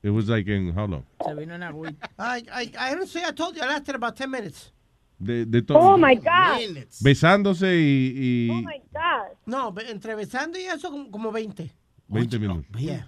[0.01, 1.03] It was like in how long?
[1.25, 2.09] Se vino en agüita.
[2.17, 4.71] I, I, I don't say I told you I lasted about 10 minutes.
[5.19, 6.83] De, de to- Oh my God.
[7.01, 9.37] Besándose y, y Oh my God.
[9.45, 11.71] No, entre besando y eso como, como 20.
[12.07, 12.65] 20 minutos.
[12.79, 13.07] Yeah.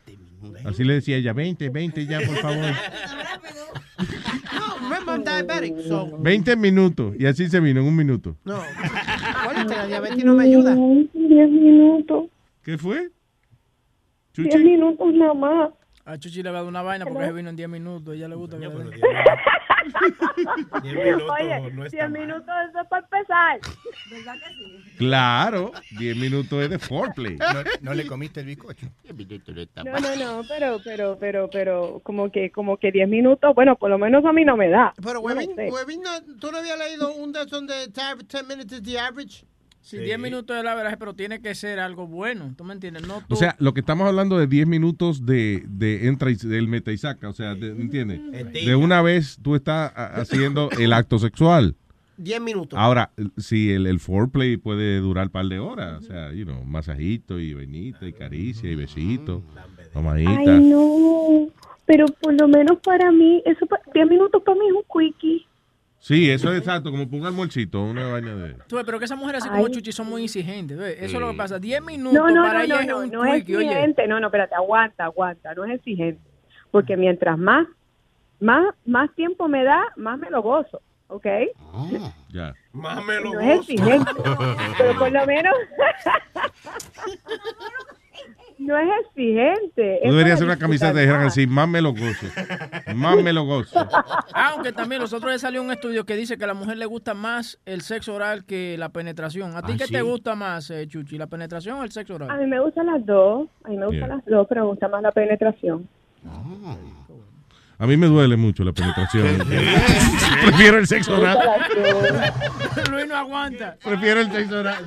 [0.66, 2.58] Así le decía ella, 20, 20 ya, por favor.
[4.54, 6.18] No, remember I'm diabetic, so.
[6.18, 7.16] 20 minutos.
[7.18, 8.36] Y así se vino en un minuto.
[8.44, 8.56] No.
[8.56, 10.76] Acuérdate, la diabetes no me ayuda.
[10.76, 12.26] 10 minutos.
[12.64, 13.10] ¿Qué fue?
[14.36, 15.72] 10 minutos nada más.
[16.04, 18.16] A Chuchi le va a dar una vaina porque se vino en 10 minutos.
[18.16, 18.66] Ella le gusta que
[20.84, 21.22] le den.
[21.22, 23.60] Oye, 10 minutos eso es para empezar.
[24.10, 24.96] ¿Verdad que sí?
[24.98, 27.36] Claro, 10 minutos es de foreplay.
[27.38, 28.88] No, no le comiste el bizcocho.
[29.84, 33.90] No, no, no, pero, pero, pero, pero, como que, como que 10 minutos, bueno, por
[33.90, 34.94] lo menos a mí no me da.
[34.98, 35.70] Pero, Yo no Webin, sé.
[35.72, 39.46] Webin, no- ¿tú no habías leído un de esos de 10 minutes is the average?
[39.82, 42.54] Sí, 10 minutos de la verdad, pero tiene que ser algo bueno.
[42.56, 43.08] ¿Tú me entiendes?
[43.08, 43.34] No tú.
[43.34, 46.92] O sea, lo que estamos hablando de 10 minutos de, de entra y, del meta
[46.92, 47.28] y saca.
[47.30, 48.22] O sea, de- ¿entiendes?
[48.54, 51.76] De una vez tú estás haciendo el acto sexual.
[52.18, 52.78] 10 minutos.
[52.78, 56.64] Ahora, si el, el foreplay puede durar un par de horas, o sea, you know,
[56.64, 59.42] masajito y venita y caricia y besito,
[59.92, 60.30] tomadita.
[60.38, 61.48] Ay, no.
[61.88, 65.46] Pero por lo menos para mí, eso pa- 10 minutos para mí es un quickie.
[66.02, 68.56] Sí, eso es exacto, como un almuercito, una vaina de...
[68.68, 69.62] Tú ves, pero que esas mujeres así Ay.
[69.62, 70.76] como Chuchi son muy exigentes.
[70.76, 70.96] ¿ves?
[70.98, 71.60] Eso es lo que pasa.
[71.60, 73.68] 10 minutos No, no, para no, no, ella no, es un no es quickie, oye.
[73.68, 74.08] exigente.
[74.08, 76.20] No, no, espérate, aguanta, aguanta, no es exigente.
[76.72, 77.68] Porque mientras más,
[78.40, 81.28] más, más tiempo me da, más me lo gozo, ¿ok?
[82.30, 82.56] Ya.
[82.72, 84.12] Más me lo No es exigente,
[84.80, 85.54] pero por lo menos
[88.62, 90.00] no es exigente.
[90.04, 91.34] Tú es deberías hacer una camiseta disfrutar dijeran más.
[91.34, 92.28] así, más me lo gozo,
[92.96, 93.80] más me lo gozo.
[94.34, 97.14] Aunque también los otros salió un estudio que dice que a la mujer le gusta
[97.14, 99.56] más el sexo oral que la penetración.
[99.56, 99.94] ¿A ti ¿Ah, qué sí?
[99.94, 101.18] te gusta más, eh, Chuchi?
[101.18, 102.40] ¿La penetración o el sexo A oral?
[102.40, 104.16] mí me gustan las dos, a mí me gustan Yeah.
[104.18, 105.88] las dos, pero me gusta más la penetración.
[107.82, 109.40] A mí me duele mucho la penetración.
[110.46, 111.40] Prefiero el sexo oral.
[112.92, 113.76] Luis no aguanta.
[113.84, 114.86] Prefiero el sexo oral.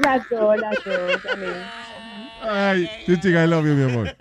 [0.00, 1.26] Las dos, las dos,
[2.42, 2.70] a.
[2.70, 4.16] Ay, Chuchi, I love you, mi amor.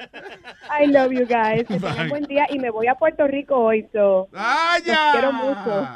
[0.80, 1.68] I love you guys.
[1.68, 4.30] Que tengan buen día y me voy a Puerto Rico hoy, so.
[4.36, 5.88] ¡Ah, Los quiero mucho.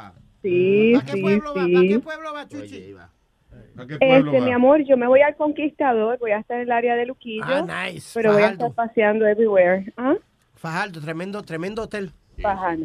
[0.42, 1.98] Sí, sí, sí.
[1.98, 2.96] pueblo va, Chuchi?
[3.78, 6.72] ¿A qué Este, mi amor, yo me voy al Conquistador, voy a estar en el
[6.72, 7.44] área de Luquillo.
[7.46, 8.10] Ah, nice.
[8.12, 9.92] Pero voy a estar paseando everywhere.
[9.96, 10.14] ¿Ah?
[10.60, 12.12] Fajardo, tremendo, tremendo hotel.
[12.42, 12.84] Fajardo.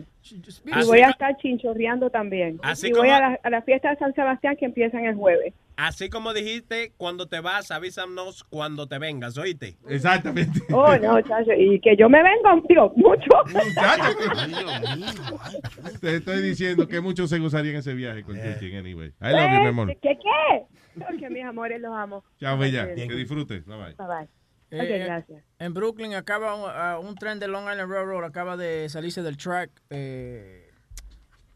[0.66, 2.58] Y voy a estar chinchorreando también.
[2.64, 5.16] Así y voy como- a la, a la fiesta de San Sebastián que empiezan el
[5.16, 5.54] jueves.
[5.76, 9.76] Así como dijiste, cuando te vas, avísanos cuando te vengas, ¿oíste?
[9.90, 10.62] Exactamente.
[10.74, 11.52] Oh, no, chacho.
[11.58, 13.28] Y que yo me vengo, digo, mucho.
[16.00, 19.10] Te estoy diciendo que muchos se gozarían ese viaje con Chuchi, anyway.
[19.22, 19.92] I love you, mi amor.
[19.92, 20.64] Eh, ¿Qué qué?
[21.06, 22.24] Porque mis amores los amo.
[22.40, 22.86] Chao, bella.
[22.86, 23.10] Bien.
[23.10, 23.66] Que disfrutes.
[23.66, 23.94] Bye, bye.
[23.96, 24.45] Bye bye.
[24.72, 25.44] Eh, eh, gracias.
[25.60, 26.56] En Brooklyn acaba
[27.00, 30.72] un, un tren de Long Island Railroad acaba de salirse del track, eh,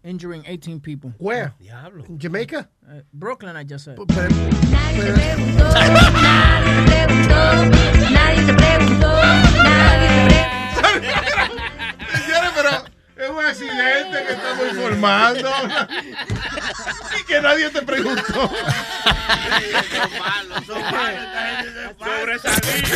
[0.03, 1.11] injuring 18 people.
[1.19, 1.53] Where?
[1.59, 2.05] Diablo.
[2.17, 2.69] Jamaica?
[3.11, 3.97] Brooklyn, I just said.
[8.11, 9.07] Nadie te preguntó,
[9.63, 10.47] nadie
[12.19, 12.69] Señores, pero
[13.17, 15.49] es un accidente que estamos informando.
[17.19, 18.49] y que nadie te preguntó.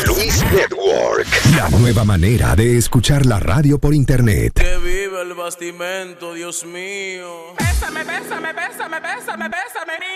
[0.07, 1.27] Luis Network.
[1.55, 4.53] La nueva manera de escuchar la radio por internet.
[4.55, 7.53] Que vive el bastimento, Dios mío.
[7.57, 10.13] Bésame, bésame, bésame, bésame, bésame, mi.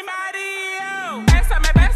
[1.25, 1.86] Bésame, bésame, bésame,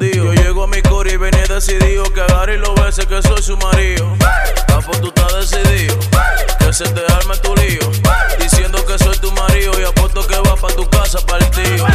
[0.00, 3.42] Yo llego a mi core y venía decidido que agarre y lo bese que soy
[3.42, 4.16] su marido.
[4.66, 5.94] Papo, tú estás decidido
[6.58, 7.80] que se te arme tu lío.
[8.38, 11.86] Diciendo que soy tu marido y apuesto que vas para tu casa partido.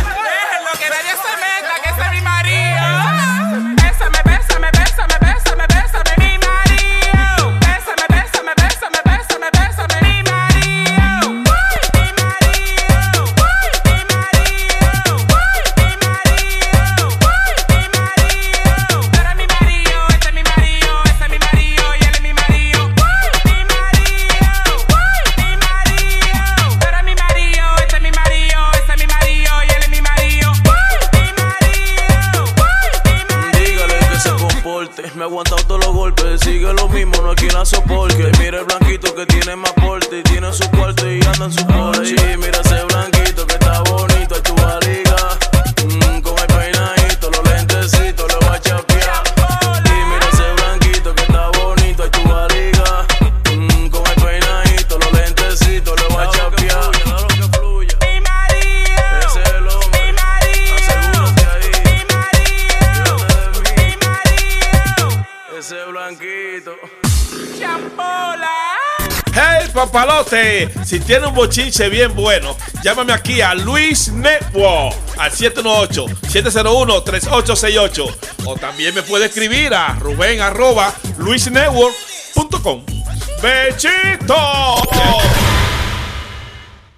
[70.83, 78.15] Si tiene un bochinche bien bueno, llámame aquí a Luis Network al 718-701-3868.
[78.45, 82.85] O también me puede escribir a Rubén arroba luisnetwork.com.
[83.41, 84.35] ¡Bechito!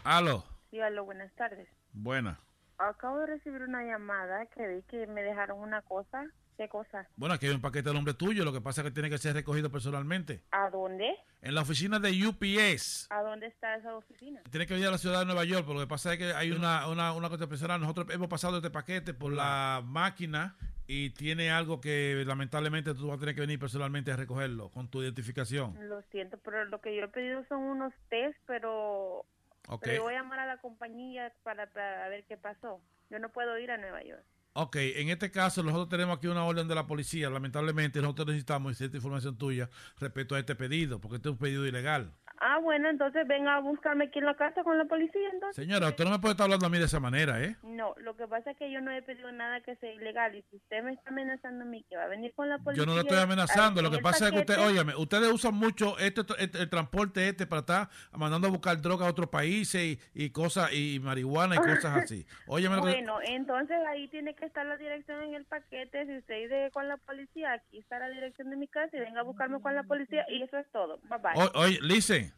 [0.03, 1.67] Aló, Sí, aló, buenas tardes.
[1.93, 2.39] buena.
[2.77, 6.25] Acabo de recibir una llamada que vi que me dejaron una cosa.
[6.57, 7.07] ¿Qué cosa?
[7.15, 9.19] Bueno, aquí hay un paquete de nombre tuyo, lo que pasa es que tiene que
[9.19, 10.41] ser recogido personalmente.
[10.51, 11.15] ¿A dónde?
[11.43, 13.07] En la oficina de UPS.
[13.11, 14.41] ¿A dónde está esa oficina?
[14.49, 16.33] Tiene que venir a la ciudad de Nueva York, pero lo que pasa es que
[16.33, 17.79] hay una, una, una cosa personal.
[17.79, 20.55] Nosotros hemos pasado este paquete por la máquina
[20.87, 24.89] y tiene algo que lamentablemente tú vas a tener que venir personalmente a recogerlo con
[24.89, 25.77] tu identificación.
[25.87, 29.25] Lo siento, pero lo que yo he pedido son unos test, pero,
[29.67, 29.83] Ok.
[29.83, 32.81] pero voy a llamar a la compañía para, para ver qué pasó.
[33.09, 34.23] Yo no puedo ir a Nueva York.
[34.53, 37.29] Ok, en este caso nosotros tenemos aquí una orden de la policía.
[37.29, 39.69] Lamentablemente nosotros necesitamos cierta información tuya
[39.99, 42.11] respecto a este pedido, porque este es un pedido ilegal.
[42.39, 45.55] Ah, bueno, entonces venga a buscarme aquí en la casa con la policía, entonces.
[45.55, 47.55] Señora, usted no me puede estar hablando a mí de esa manera, ¿eh?
[47.63, 50.43] No, lo que pasa es que yo no he pedido nada que sea ilegal y
[50.49, 52.83] si usted me está amenazando a mí que va a venir con la policía.
[52.83, 53.81] Yo no lo estoy amenazando.
[53.81, 57.47] Lo que pasa es que usted, óyeme, ustedes usan mucho este, este- el transporte este
[57.47, 61.57] para estar mandando a buscar droga a otros países y, y cosas, y marihuana y
[61.59, 62.25] cosas así.
[62.47, 66.05] Óyeme que- Bueno, entonces ahí tiene que estar la dirección en el paquete.
[66.05, 69.21] Si usted dice con la policía, aquí está la dirección de mi casa y venga
[69.21, 70.99] a buscarme con la policía y eso es todo.
[71.09, 71.31] Bye bye.
[71.43, 71.79] O- Oye,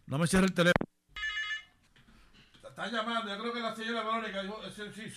[0.07, 0.90] no me cierre el teléfono.
[2.80, 4.41] Está llamando, yo creo que la señora Verónica,
[4.95, 5.11] sí,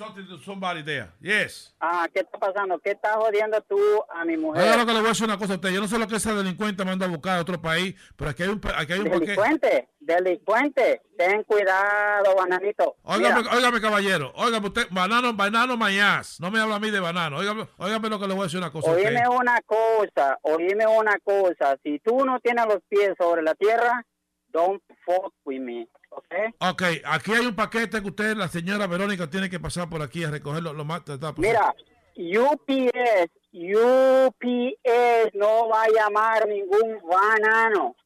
[0.44, 1.10] somebody there.
[1.20, 1.72] Yes.
[1.78, 2.76] Ah, ¿qué está pasando?
[2.80, 3.78] ¿Qué estás jodiendo tú
[4.12, 4.64] a mi mujer?
[4.64, 5.70] Oiga lo que le voy a decir una cosa a usted.
[5.70, 8.42] Yo no sé lo que esa delincuente manda a buscar a otro país, pero aquí
[8.42, 9.26] hay un, aquí hay un paquete.
[9.26, 11.02] Delincuente, delincuente.
[11.16, 12.96] Ten cuidado, bananito.
[13.04, 14.32] Óigame, óigame, caballero.
[14.34, 16.40] Óigame, usted, banano, banano mañaz.
[16.40, 17.36] No me habla a mí de banano.
[17.36, 18.90] Óigame, óigame lo que le voy a decir una cosa.
[18.90, 19.06] a usted.
[19.06, 21.78] oíme una cosa, oíme una cosa.
[21.84, 24.04] Si tú no tienes los pies sobre la tierra,
[24.52, 26.34] don't fuck with me, ¿ok?
[26.60, 30.24] Ok, aquí hay un paquete que usted, la señora Verónica, tiene que pasar por aquí
[30.24, 31.32] a recogerlo lo más posible.
[31.38, 31.74] Mira,
[32.16, 37.96] UPS, UPS no va a llamar ningún banano.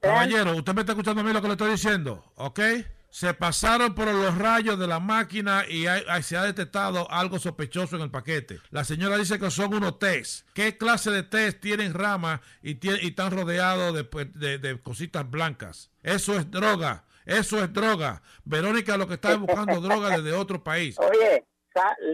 [0.00, 2.60] Caballero, usted me está escuchando a mí lo que le estoy diciendo, ¿ok?
[3.14, 7.94] Se pasaron por los rayos de la máquina y hay- se ha detectado algo sospechoso
[7.94, 8.58] en el paquete.
[8.70, 10.48] La señora dice que son unos test.
[10.52, 15.30] ¿Qué clase de test tienen ramas y, y están rodeados de, pues, de- de cositas
[15.30, 15.92] blancas?
[16.02, 17.04] Eso es droga.
[17.24, 18.20] Eso es droga.
[18.44, 20.98] Verónica lo que está es buscando droga desde otro país.
[20.98, 21.44] Oye,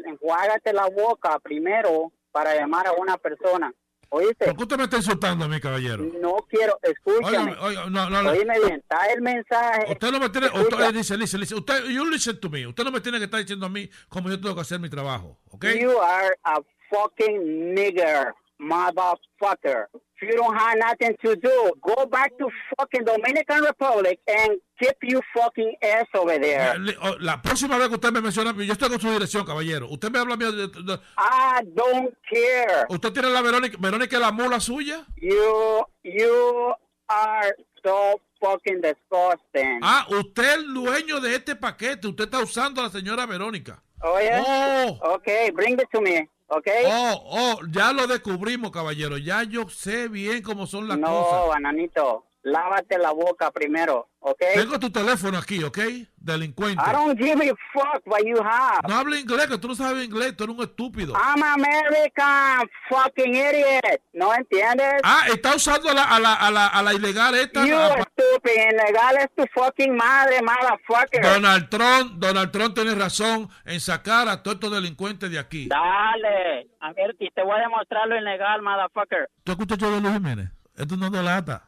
[0.04, 3.72] enjuágate la boca primero para llamar a una persona.
[4.12, 4.44] ¿Oíste?
[4.46, 6.04] ¿Por qué usted me está insultando a mí, caballero?
[6.20, 7.28] No quiero, escúchame.
[7.28, 8.30] Óigame, oiga, no, no, no.
[8.30, 9.86] Oíme bien, está el mensaje.
[9.92, 10.62] Usted no me tiene, Escucha.
[10.76, 12.66] usted dice, dice, dice, usted, you listen to me.
[12.66, 14.90] Usted no me tiene que estar diciendo a mí cómo yo tengo que hacer mi
[14.90, 15.64] trabajo, ¿ok?
[15.80, 16.60] You are a
[16.90, 19.88] fucking nigger, motherfucker.
[20.22, 24.96] If you don't have nothing to do, go back to fucking Dominican Republic and keep
[25.02, 26.78] you fucking ass over there.
[26.78, 29.88] Le- o- La próxima vez que usted me menciona, yo estoy con su dirección, caballero.
[29.88, 32.86] Usted me habla a mí de, de- de- I don't care.
[32.90, 35.06] ¿Usted tiene la Verónica, Verónica la mula suya?
[35.16, 36.74] You, you
[37.08, 39.80] are so fucking disgusting.
[39.82, 42.08] Ah, usted es el dueño de este paquete.
[42.08, 43.82] Usted está usando a la señora Verónica.
[44.02, 44.98] Oye, Oh.
[45.14, 46.84] okay, bring it to me, okay?
[46.86, 49.18] Oh, oh, ya lo descubrimos, caballero.
[49.18, 51.48] Ya yo sé bien cómo son las no, cosas.
[51.48, 54.54] bananito, lávate la boca primero, okay?
[54.54, 55.78] Tengo tu teléfono aquí, ¿ok?
[56.16, 56.82] Delincuente.
[56.86, 58.80] I don't give a fuck what you have.
[58.88, 60.36] No hable inglés, que tú no sabes inglés.
[60.36, 61.14] Tú eres un estúpido.
[61.14, 64.00] I'm American, fucking idiot.
[64.12, 65.00] ¿No entiendes?
[65.02, 67.66] Ah, está usando a la, a la, a la, a la ilegal esta.
[67.66, 71.22] You a- stupid, ilegal es tu fucking madre, motherfucker.
[71.22, 75.68] Donald Trump, Donald Trump tiene razón en sacar a todos estos delincuentes de aquí.
[75.68, 79.30] Dale, a ver, y te voy a demostrar lo ilegal, motherfucker.
[79.44, 80.50] ¿Tú escuchas yo de Luis Jiménez?
[80.76, 81.64] Esto no es de lata.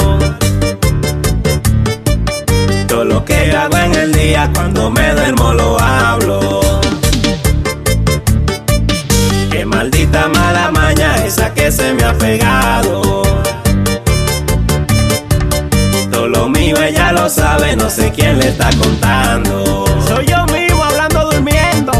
[2.88, 6.65] Todo lo que hago en el día cuando me duermo lo hablo.
[9.86, 13.22] Maldita mala maña esa que se me ha pegado.
[16.10, 19.84] Todo lo mío ella lo sabe, no sé quién le está contando.
[20.08, 21.92] Soy yo mismo hablando durmiendo.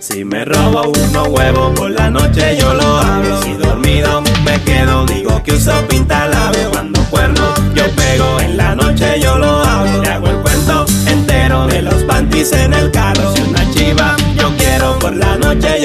[0.00, 3.40] Si me robo unos huevos por la noche yo lo hablo.
[3.44, 6.72] Si dormido me quedo, digo que uso pintalabio.
[6.72, 10.02] Cuando cuerno yo pego, en la noche yo lo hablo.
[10.02, 13.32] Le hago el cuento entero de los panties en el carro.
[13.32, 15.81] Si una chiva yo quiero, por la noche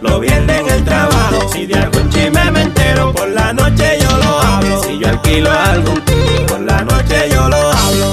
[0.00, 1.48] lo viene en el trabajo.
[1.52, 4.82] Si de algún chisme me entero, por la noche yo lo hablo.
[4.82, 6.02] Si yo alquilo algún
[6.46, 8.12] por la noche yo lo hablo.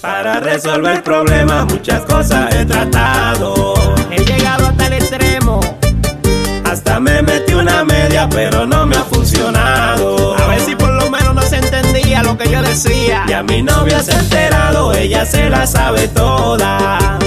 [0.00, 3.74] Para resolver el problema muchas cosas he tratado.
[4.10, 5.60] He llegado hasta el extremo.
[6.64, 10.36] Hasta me metí una media, pero no me ha funcionado.
[10.36, 13.24] A ver si por lo menos no se entendía lo que yo decía.
[13.28, 17.18] Y a mi novia se ha enterado, ella se la sabe toda.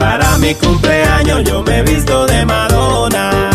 [0.00, 3.50] Para mi cumpleaños yo me he visto de Madonna.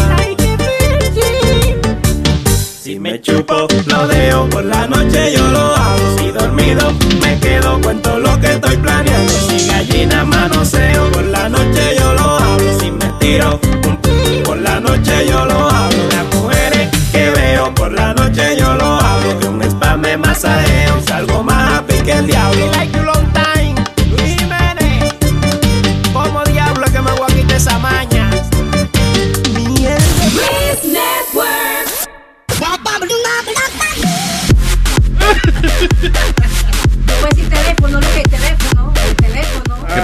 [2.83, 6.17] Si me chupo, lo dejo por la noche yo lo hago.
[6.19, 9.33] Si dormido me quedo, cuento lo que estoy planeando.
[9.49, 12.79] Si gallina manoseo, por la noche yo lo hablo.
[12.79, 13.59] Si me tiro,
[14.45, 15.14] por la noche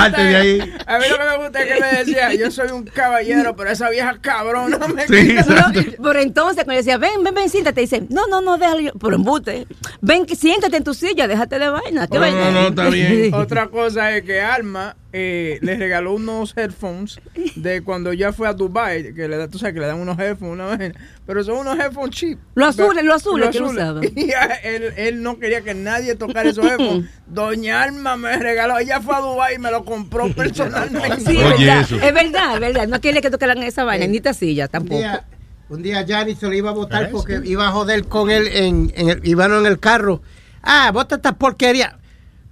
[0.00, 0.74] Salte de ahí.
[0.86, 3.70] A mí lo que me gusta es que me decía, yo soy un caballero, pero
[3.70, 7.48] esa vieja cabrona me Sí, quita- No, por entonces, cuando yo decía, ven, ven, ven,
[7.48, 9.66] siéntate, dice, no, no, no, déjalo yo, por embute.
[10.00, 12.06] Ven, que siéntate en tu silla, déjate de vaina.
[12.06, 12.50] ¿qué No, vaina?
[12.50, 13.34] no, no, está bien.
[13.34, 17.20] Otra cosa es que Alma eh, le regaló unos headphones
[17.56, 20.18] de cuando ella fue a Dubai, que le da, tú sabes que le dan unos
[20.18, 20.94] headphones, una vaina,
[21.26, 22.38] pero son unos headphones cheap.
[22.54, 24.00] Los azules, los azules que él usaba.
[24.16, 27.10] Y a- él, él no quería que nadie tocara esos headphones.
[27.26, 31.20] Doña Alma me regaló, ella fue a Dubai y me lo compró personalmente.
[31.20, 32.88] Sí, es verdad, es verdad, es verdad.
[32.88, 34.98] No quería que tocaran esa vaina, ni esta silla Un tampoco.
[34.98, 35.24] día,
[35.68, 38.92] un día Gianni se lo iba a votar porque iba a joder con él en,
[38.96, 40.22] en el, iban en el carro.
[40.62, 41.98] Ah, bota esta porquería.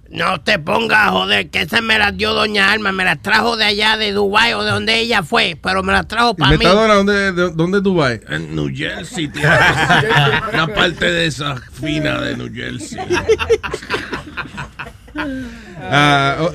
[0.09, 3.55] No te pongas a joder, que esa me las dio Doña Alma, me las trajo
[3.55, 6.51] de allá de Dubai o de donde ella fue, pero me las trajo ¿Y para
[6.51, 6.57] mí.
[6.57, 8.19] Metadona dónde, de- dónde es Dubai?
[8.27, 9.43] En New Jersey, tío.
[10.53, 12.99] Una parte de esa fina de New Jersey.
[15.83, 16.47] Ah,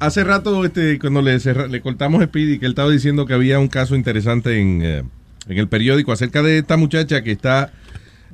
[0.00, 3.34] hace rato, este, cuando le, cerra- le cortamos a Speedy, que él estaba diciendo que
[3.34, 5.02] había un caso interesante en, eh,
[5.48, 7.72] en el periódico acerca de esta muchacha que está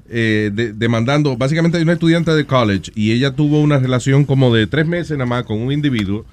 [0.09, 1.36] eh, de- demandando.
[1.36, 5.12] Básicamente, hay una estudiante de college y ella tuvo una relación como de tres meses
[5.18, 6.24] nada más con un individuo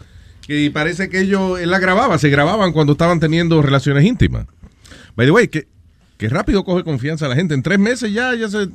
[0.45, 4.45] que parece que ellos, él la grababa, se grababan cuando estaban teniendo relaciones íntimas.
[5.15, 5.67] By the way, ¿qué,
[6.17, 7.53] Que rápido coge confianza la gente.
[7.53, 8.67] En tres meses ya, ya se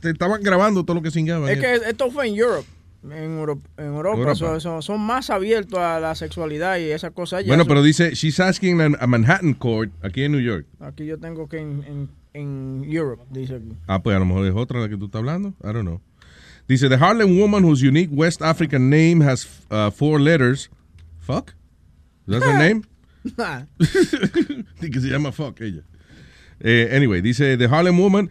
[0.00, 1.48] te estaban grabando todo lo que singaban.
[1.48, 2.66] Es que esto fue en Europe.
[3.04, 4.34] En, Euro- en Europa, Europa.
[4.34, 7.46] so- so- son más abiertos a la sexualidad y esas cosas.
[7.46, 10.66] bueno, pero dice, she's asking a, Manhattan court, aquí en New York.
[10.80, 13.76] Aquí yo tengo que en, en, en Europe, dice aquí.
[13.86, 15.50] Ah, pues a lo mejor es otra la que tú estás hablando.
[15.62, 16.00] I don't know.
[16.66, 20.70] Dice, the Harlem woman whose unique West African name has uh, four letters.
[21.20, 21.54] Fuck?
[22.26, 22.84] Is that her name?
[23.78, 25.82] Dice que se llama Fuck ella.
[26.60, 28.30] Eh, anyway, dice The Harlem Woman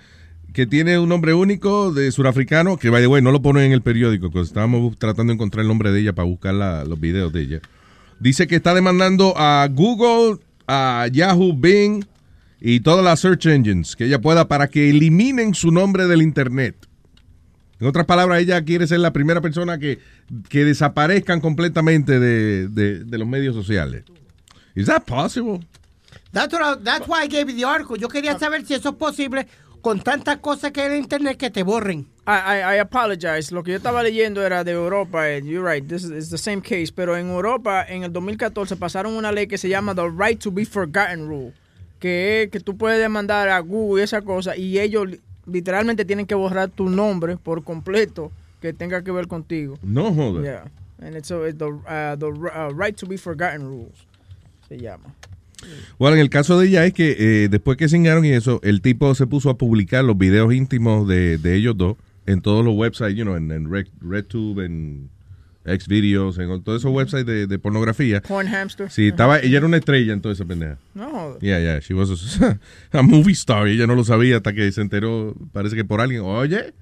[0.53, 3.71] que tiene un nombre único de surafricano, que by the way no lo ponen en
[3.71, 7.33] el periódico, porque estábamos tratando de encontrar el nombre de ella para buscar los videos
[7.33, 7.61] de ella.
[8.19, 12.05] Dice que está demandando a Google, a Yahoo, Bing
[12.61, 16.75] y todas las search engines que ella pueda para que eliminen su nombre del internet.
[17.79, 19.99] En otras palabras, ella quiere ser la primera persona que,
[20.47, 24.03] que desaparezcan completamente de, de- los medios sociales.
[24.75, 25.59] Is that possible?
[26.31, 26.53] That's,
[26.83, 27.97] that's why I gave you the article.
[27.97, 29.47] Yo quería saber si eso es posible
[29.83, 32.07] con tantas cosas que hay en internet que te borren.
[32.25, 33.51] I, I, I apologize.
[33.53, 35.25] Lo que yo estaba leyendo era de Europa.
[35.27, 35.85] and You're right.
[35.87, 36.91] This is the same case.
[36.95, 40.51] Pero en Europa, en el 2014, pasaron una ley que se llama The Right to
[40.51, 41.53] be Forgotten Rule.
[41.99, 44.55] Que es que tú puedes demandar a Google y esa cosa.
[44.55, 48.31] Y ellos li- literalmente tienen que borrar tu nombre por completo
[48.61, 49.77] que tenga que ver contigo.
[49.83, 50.43] No jodas.
[50.43, 50.63] Yeah.
[51.05, 54.07] And it's, uh, the, uh, the uh, Right to be Forgotten Rules.
[54.69, 55.13] Se llama.
[55.99, 58.81] Bueno, en el caso de ella es que eh, después que singaron y eso, el
[58.81, 62.73] tipo se puso a publicar los videos íntimos de, de ellos dos en todos los
[62.75, 65.09] websites, you know, en, en Rec- RedTube, en
[65.65, 68.21] Xvideos, en todos esos websites de, de pornografía.
[68.21, 68.89] Porn Hamster.
[68.91, 70.77] Sí, estaba, ella era una estrella en toda esa pendeja.
[70.93, 71.37] No.
[71.39, 72.09] Yeah, yeah, she was
[72.41, 72.59] a,
[72.97, 76.21] a movie star ella no lo sabía hasta que se enteró, parece que por alguien,
[76.21, 76.73] oye,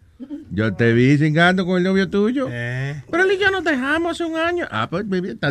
[0.52, 2.48] yo te vi cingando con el novio tuyo.
[2.48, 4.68] Pero él y yo nos dejamos hace un año.
[4.72, 5.06] Ah, pues,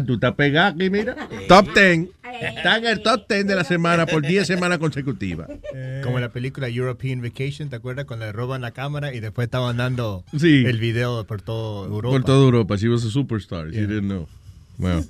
[0.06, 1.16] tú estás pegada aquí, mira.
[1.48, 2.08] Top 10.
[2.40, 5.48] Está en el top 10 de la semana por 10 semanas consecutivas.
[6.02, 8.04] Como en la película European Vacation, ¿te acuerdas?
[8.04, 10.64] Cuando le roban la cámara y después estaban dando Sí.
[10.66, 12.16] el video por todo Europa.
[12.16, 12.76] Por toda Europa.
[12.76, 13.70] She was a superstar.
[13.70, 14.28] She didn't know.
[14.78, 15.04] Well.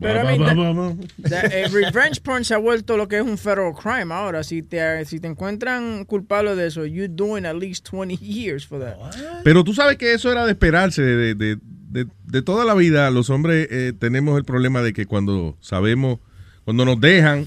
[0.00, 0.94] Pero va, that- va, va.
[1.28, 4.42] that, eh, revenge porn se ha vuelto lo que es un federal crime ahora.
[4.42, 8.80] Si te, si te encuentran culpable de eso, you're doing at least 20 years for
[8.80, 8.96] that.
[9.44, 11.02] Pero tú sabes que eso era de esperarse.
[11.02, 11.58] De, de-
[11.90, 16.20] de- de toda la vida, los hombres eh, tenemos el problema de que cuando sabemos,
[16.64, 17.46] cuando nos dejan,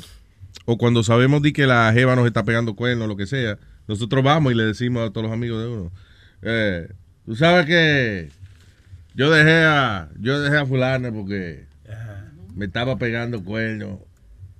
[0.65, 3.57] o cuando sabemos de que la jeva nos está pegando cuernos, lo que sea,
[3.87, 5.91] nosotros vamos y le decimos a todos los amigos de uno,
[6.43, 6.87] eh,
[7.25, 8.29] tú sabes que
[9.15, 11.65] yo dejé a, yo dejé a fulana porque
[12.55, 13.99] me estaba pegando cuernos.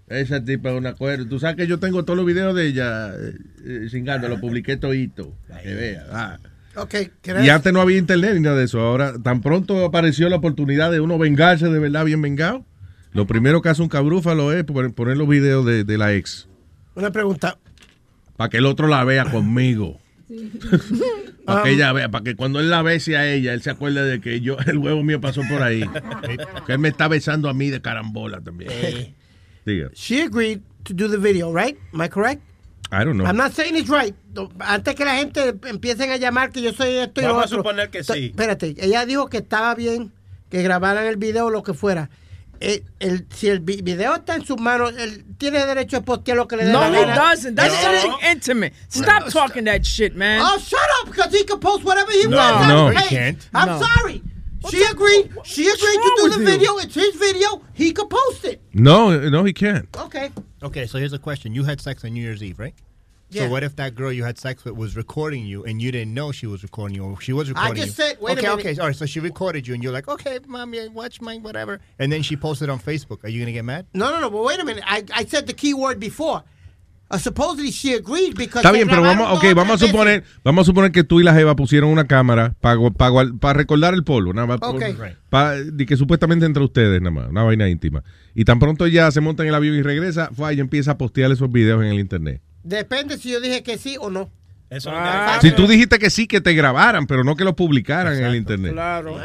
[0.08, 1.28] Esa tipa es una cuerda.
[1.28, 3.34] Tú sabes que yo tengo todos los videos de ella eh,
[3.66, 5.34] eh, cingando, lo publiqué todito.
[5.48, 6.06] para Que vea.
[6.12, 6.40] ah.
[6.78, 6.94] Ok,
[7.42, 8.82] Y antes no había internet ni nada de eso.
[8.82, 12.66] Ahora, tan pronto apareció la oportunidad de uno vengarse de verdad bien vengado.
[13.14, 16.50] Lo primero que hace un cabrúfalo es poner, poner los videos de, de la ex.
[16.94, 17.58] Una pregunta.
[18.36, 20.00] Para que el otro la vea conmigo.
[21.46, 24.04] Para que ella vea, para que cuando él la bese a ella, él se acuerde
[24.04, 25.84] de que yo, el huevo mío pasó por ahí.
[26.66, 28.72] que él me está besando a mí de carambola también.
[29.66, 29.90] Diga.
[29.94, 31.78] She agreed to do the video, right?
[31.94, 32.42] Am I correct?
[32.92, 33.26] I don't know.
[33.26, 34.16] I'm not saying it's right.
[34.60, 37.46] Antes que la gente empiecen a llamar que yo soy esto y lo Vamos a
[37.48, 37.58] otro.
[37.60, 38.28] suponer que sí.
[38.28, 40.12] Espérate, ella dijo que estaba bien
[40.50, 42.10] que grabaran el video o lo que fuera.
[42.62, 46.48] Eh, el- si el video está en sus manos, él tiene derecho a postear lo
[46.48, 47.56] que le dé No, la he doesn't.
[47.56, 48.02] That's No.
[48.02, 48.74] something intimate.
[48.90, 50.42] Stop talking that shit, man.
[50.44, 52.62] Oh, shut up, because he can post whatever he No, wants.
[52.64, 53.38] on no, he can't.
[53.54, 53.82] I'm No.
[53.82, 54.22] sorry.
[54.72, 55.30] She agreed.
[55.44, 56.46] She agreed to do with the you?
[56.46, 56.78] video.
[56.78, 57.62] It's his video.
[57.74, 58.62] He could post it.
[58.74, 59.88] No, no, he can't.
[59.96, 60.32] Okay.
[60.64, 61.54] Okay, so here's a question.
[61.54, 62.74] You had sex on New Year's Eve, right?
[63.30, 63.46] Yeah.
[63.46, 66.14] So what if that girl you had sex with was recording you and you didn't
[66.14, 68.06] know she was recording you or she was I recording just you?
[68.06, 68.66] said- wait a okay, minute.
[68.66, 68.96] okay, all right.
[68.96, 72.36] So she recorded you and you're like, okay, mommy, watch my whatever, and then she
[72.38, 73.24] posted on Facebook.
[73.24, 73.88] Are you gonna get mad?
[73.94, 74.30] No, no, no.
[74.30, 74.84] But wait a minute.
[74.86, 76.44] I, I said the key word before.
[77.08, 80.66] Uh, supposedly she agreed because Está bien, pero vamos, okay, vamos a suponer, vamos a
[80.66, 82.80] suponer que tú y la jeva pusieron una cámara para,
[83.40, 84.58] para, recordar el polvo, nada más.
[84.64, 84.82] Ok.
[84.98, 88.04] por- pa- de que supuestamente entre ustedes nada más, una vaina íntima.
[88.34, 90.98] Y tan pronto ya se monta en el avión y regresa, fue y empieza a
[90.98, 92.42] postear esos videos en el internet.
[92.66, 94.30] Depende si yo dije que sí o no.
[94.72, 98.16] Eso Ah, si tú dijiste que sí, que te grabaran, pero no que lo publicaran
[98.18, 98.74] en el internet.
[98.74, 99.18] Claro.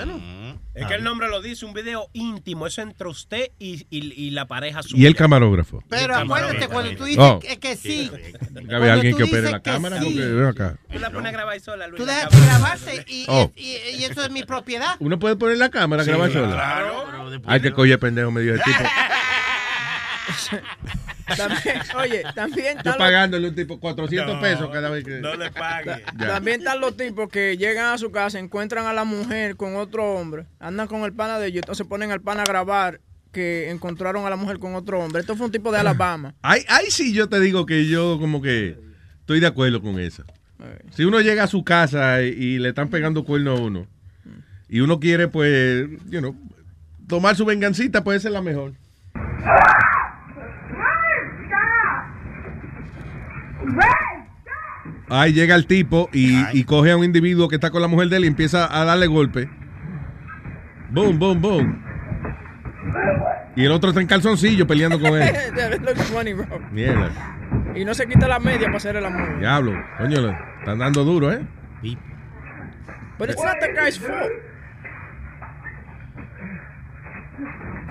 [0.74, 4.30] Es que el nombre lo dice, un video íntimo, eso entre usted y, y- y
[4.30, 5.02] la pareja suya.
[5.02, 5.82] Y el camarógrafo.
[5.88, 7.40] Pero acuérdate, cuando tú dices Oh.
[7.40, 8.10] que, que sí.
[8.68, 10.00] Que había alguien que opere la cámara.
[10.00, 10.76] Sí, ven acá.
[10.92, 11.98] Tú la pones a grabar sola, Luis.
[12.00, 13.50] tú dejas de grabarse y, Oh.
[13.56, 14.94] y, y eso es mi propiedad.
[15.00, 16.52] Uno puede poner la cámara, Sí, grabar sola.
[16.52, 17.40] claro.
[17.46, 18.78] Ay, que coye pendejo me dio el tipo.
[21.36, 25.20] También, oye, también Yo están los- pagándole un tipo 400 No, pesos cada vez que.
[25.20, 26.02] No le pague.
[26.18, 26.26] Ya.
[26.26, 30.14] También están los tipos que llegan a su casa, encuentran a la mujer con otro
[30.14, 33.00] hombre, andan con el pana de ellos, entonces ponen al pana a grabar
[33.30, 35.20] que encontraron a la mujer con otro hombre.
[35.20, 36.34] Esto fue un tipo de Alabama.
[36.42, 38.76] Ahí, ahí sí yo te digo que yo como que
[39.20, 40.24] Estoy de acuerdo con esa.
[40.96, 43.86] Si uno llega a su casa y, y le están pegando cuerno a uno
[44.68, 46.34] y uno quiere, pues, you know,
[47.06, 48.72] tomar su vengancita, puede ser la mejor.
[55.08, 58.08] Ahí llega el tipo y, y coge a un individuo que está con la mujer
[58.08, 59.48] de él y empieza a darle golpe.
[60.90, 61.84] Boom, boom, boom.
[63.56, 65.32] Y el otro está en calzoncillo peleando con él.
[65.56, 66.46] That looks funny, bro.
[66.70, 67.10] Mierda.
[67.74, 69.38] Y no se quita la media para hacer el amor.
[69.38, 69.72] Diablo.
[69.98, 71.44] Coño, le están dando duro, ¿eh?
[73.18, 74.32] But it's not the guy's fault.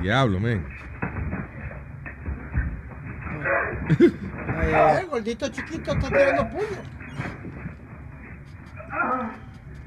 [0.01, 0.65] Diablo, men.
[4.57, 6.99] Ay, el gordito chiquito está tirando puño.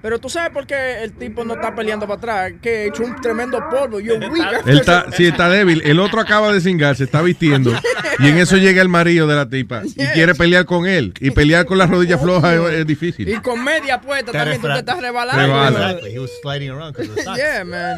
[0.02, 3.14] Pero tú sabes por qué el tipo no está peleando para atrás, que echó un
[3.20, 4.00] tremendo polvo.
[4.00, 4.14] Yo.
[4.14, 5.80] Él está, sí, está débil.
[5.84, 7.72] El otro acaba de cingar, se está vistiendo.
[8.18, 9.82] Y en eso llega el marido de la tipa.
[9.84, 11.14] Y quiere pelear con él.
[11.20, 13.28] Y pelear con las rodillas flojas es, es difícil.
[13.28, 15.40] Y con media puesta también tú te estás rebalando.
[15.40, 15.90] Rebala.
[15.90, 16.12] Exactly.
[16.12, 17.38] He was sliding around because of the socks.
[17.38, 17.96] yeah, man.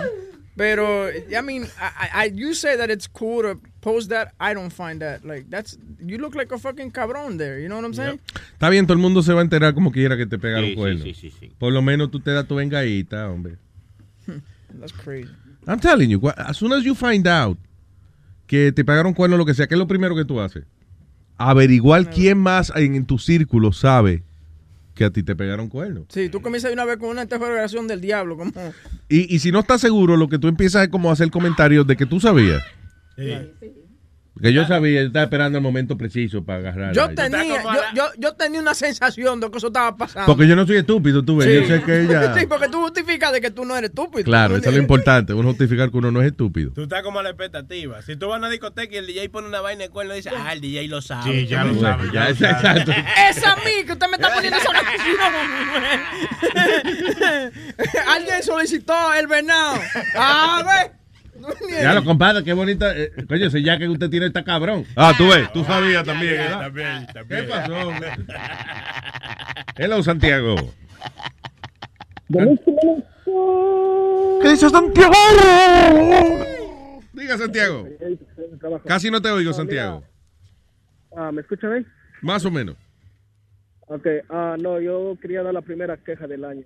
[0.57, 4.35] Pero, I mean, I, I, you say that it's cool to post that.
[4.39, 5.25] I don't find that.
[5.25, 7.59] Like, that's, you look like a fucking cabrón there.
[7.59, 8.21] You know what I'm saying?
[8.53, 10.75] Está bien, todo el mundo se va a enterar como quiera que te pegaron Sí,
[10.77, 11.03] cuernos.
[11.03, 11.51] sí, sí, sí.
[11.59, 13.57] Por lo menos tú te das tu vengadita, hombre.
[14.79, 15.29] That's crazy.
[15.67, 17.59] I'm telling you, as soon as you find out
[18.47, 20.65] que te pegaron cuernos, lo que sea, ¿qué es lo primero que tú haces?
[21.37, 24.23] Averiguar quién más en, en tu círculo sabe
[24.95, 26.07] que a ti te pegaron cuernos.
[26.09, 28.53] Sí, tú comienzas de una vez con una interrogación del diablo, como...
[29.09, 31.87] Y, y si no estás seguro, lo que tú empiezas es como a hacer comentarios
[31.87, 32.63] de que tú sabías.
[34.43, 36.93] Que yo sabía, yo estaba esperando el momento preciso para agarrar.
[36.93, 40.27] Yo tenía, yo, yo, yo tenía una sensación de que eso estaba pasando.
[40.27, 41.63] Porque yo no soy estúpido, tú ves.
[41.63, 42.35] Yo sé que ella.
[42.35, 44.25] Sí, porque tú justificas de que tú no eres estúpido.
[44.25, 45.33] Claro, eso es lo importante.
[45.35, 46.73] Uno justificar que uno no es estúpido.
[46.73, 48.03] Tú estás como a la expectativa.
[48.03, 50.31] Si tú vas a una discoteca y el DJ pone una vaina de cuerno, dice,
[50.37, 51.31] ah, el DJ lo sabe.
[51.31, 52.53] Sí, ya lo sabe, ya lo sabe.
[52.53, 52.91] Exacto.
[53.31, 55.17] Es a mí que usted me está poniendo esa canción.
[58.09, 59.79] Alguien solicitó el venado.
[60.17, 61.04] A ver.
[61.83, 62.97] Ya lo compadre, qué bonita.
[62.97, 64.85] eh, coño, ese ya que usted tiene está cabrón.
[64.97, 66.61] Ah, tú ves, tú sabías también, ¿verdad?
[66.61, 67.93] También, ¿Qué pasó?
[69.77, 70.57] Hello, Santiago.
[74.43, 75.13] ¿Qué dice Santiago?
[77.13, 77.89] Diga, Santiago.
[78.87, 80.03] Casi no te oigo, Santiago.
[81.17, 81.87] Ah, ¿Me escuchan ahí?
[82.23, 82.77] Más o menos.
[83.87, 86.65] Ok, ah, no, yo quería dar la primera queja del año.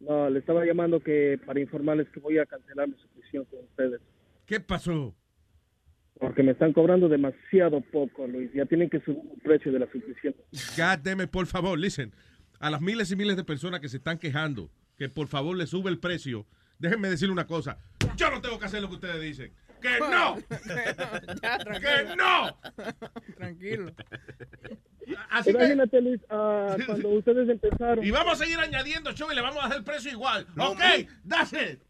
[0.00, 4.00] No, le estaba llamando que para informarles que voy a cancelar mi suscripción con ustedes.
[4.46, 5.14] ¿Qué pasó?
[6.18, 8.50] Porque me están cobrando demasiado poco, Luis.
[8.54, 10.34] Ya tienen que subir el precio de la suscripción.
[10.52, 12.12] It, por favor, listen.
[12.58, 15.66] A las miles y miles de personas que se están quejando, que por favor le
[15.66, 16.46] sube el precio,
[16.78, 17.78] déjenme decirle una cosa.
[18.16, 19.52] Yo no tengo que hacer lo que ustedes dicen.
[19.80, 20.36] ¡Que no!
[21.80, 22.58] ¡Que no!
[23.36, 23.92] Tranquilo.
[25.30, 28.04] Así que- Imagínate, Luis, ah, cuando ustedes empezaron.
[28.04, 30.46] Y vamos a seguir añadiendo show y le vamos a dar el precio igual.
[30.54, 30.80] No, ok,
[31.28, 31.80] that's it.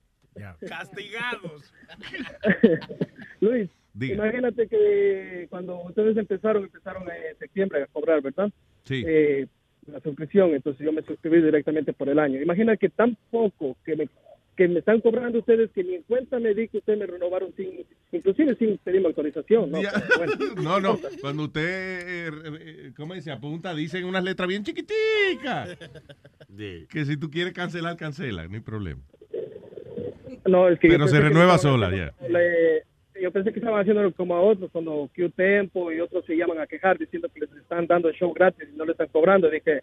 [0.69, 1.73] Castigados.
[3.41, 4.15] Luis, Diga.
[4.15, 8.51] imagínate que cuando ustedes empezaron, empezaron en septiembre a cobrar, ¿verdad?
[8.85, 9.05] Sí.
[9.07, 9.47] Eh,
[9.87, 12.41] la suscripción, entonces yo me suscribí directamente por el año.
[12.41, 14.09] Imagina que tan poco que me,
[14.61, 17.51] que me están cobrando ustedes que ni en cuenta me di que ustedes me renovaron
[17.57, 19.79] sin, inclusive sin pedirme autorización, ¿no?
[20.19, 20.33] Bueno,
[20.63, 20.99] No, no.
[21.23, 22.31] Cuando usted, eh,
[22.61, 23.31] eh, ¿cómo dice?
[23.31, 25.79] Apunta, dicen unas letras bien chiquiticas.
[26.91, 29.01] Que si tú quieres cancelar, cancela, no hay problema.
[30.47, 32.13] No, es que yo Pero se que renueva sola, ya.
[32.29, 32.83] le-
[33.23, 36.59] yo pensé que estaban haciendo como a otros, cuando Q Tempo y otros se llaman
[36.59, 39.49] a quejar diciendo que les están dando el show gratis y no le están cobrando.
[39.51, 39.83] Dije,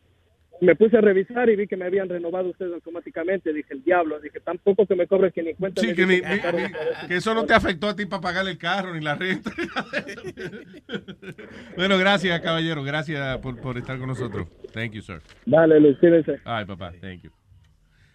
[0.62, 3.54] me puse a revisar y vi que me habían renovado ustedes automáticamente.
[3.54, 5.82] Dije, el diablo, dije, tampoco que me cobren que ni cuenta.
[5.82, 7.08] Sí, que, ni- que ni- ni- eso.
[7.08, 9.52] que eso no te afectó a ti para pagar el carro ni la renta.
[11.76, 12.84] bueno, gracias, caballero.
[12.84, 14.48] Gracias por, por estar con nosotros.
[14.74, 15.22] Thank you, sir.
[15.46, 15.98] Dale, Luis.
[16.46, 17.32] Ay, papá, thank you.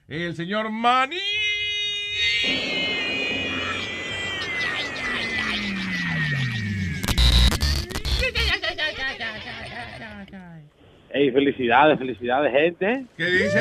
[0.09, 1.17] El señor Manny.
[11.13, 13.07] Ey, felicidades, felicidades, gente.
[13.17, 13.61] ¿Qué dice?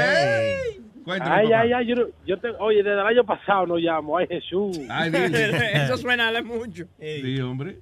[1.04, 1.60] Cuéntame, Ay, papá.
[1.62, 4.80] ay, ay, yo, yo te, oye, desde el año pasado no llamo, ay Jesús.
[4.90, 5.12] Ay.
[5.74, 6.86] Eso suena a mucho.
[7.00, 7.78] Sí, hombre.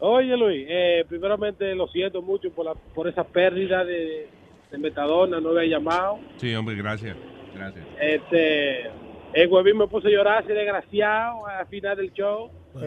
[0.00, 4.28] Oye, Luis, eh, primeramente lo siento mucho por, la, por esa pérdida de,
[4.70, 6.18] de metadona, no había llamado.
[6.36, 7.16] Sí, hombre, gracias.
[7.54, 7.84] Gracias.
[8.00, 8.82] Este,
[9.32, 12.50] el huevín me puso a llorar, ese desgraciado, al final del show.
[12.74, 12.86] Me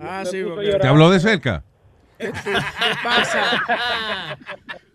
[0.00, 0.78] Ah, me sí, porque-.
[0.78, 1.62] ¿Te habló de cerca?
[2.18, 2.30] ¿Qué
[3.02, 4.38] pasa?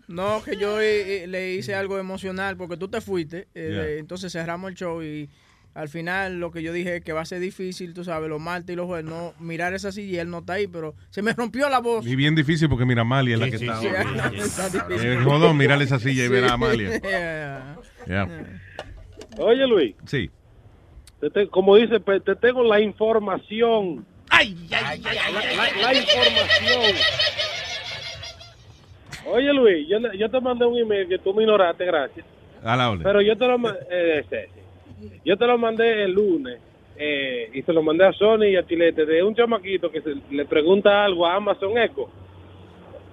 [0.08, 3.48] No, que yo eh, eh, le hice algo emocional porque tú te fuiste.
[3.54, 3.98] eh, Yeah.
[3.98, 5.28] Entonces cerramos el show y
[5.74, 8.38] Al final, lo que yo dije es que va a ser difícil, tú sabes, los
[8.38, 11.22] martes y los jueves, no mirar esa silla y él no está ahí, pero se
[11.22, 12.06] me rompió la voz.
[12.06, 13.80] Y bien difícil porque mira, Amalia es la que sí, está.
[13.80, 13.86] sí.
[13.86, 14.30] ahora.
[14.36, 15.24] Está difícil.
[15.24, 16.52] Jodón, mirar esa silla y ver a Sí.
[16.52, 16.90] Amalia.
[17.00, 17.76] Yeah.
[18.06, 18.60] Yeah.
[19.38, 20.30] Oye, Luis, Sí.
[21.20, 24.04] te te- como dice, te tengo la información.
[24.42, 26.96] Ay, ay, ay, La, la- la información.
[29.26, 29.88] Oye, Luis,
[30.18, 32.26] yo, te mandé un email que tú me ignoraste, gracias.
[32.64, 33.02] A la orden.
[33.04, 33.56] Pero yo te lo,
[33.90, 34.24] eh,
[35.24, 36.58] yo te lo mandé el lunes
[36.96, 40.14] eh, y se lo mandé a Sony y a Chilete de un chamaquito que se,
[40.30, 42.10] le pregunta algo a Amazon Echo.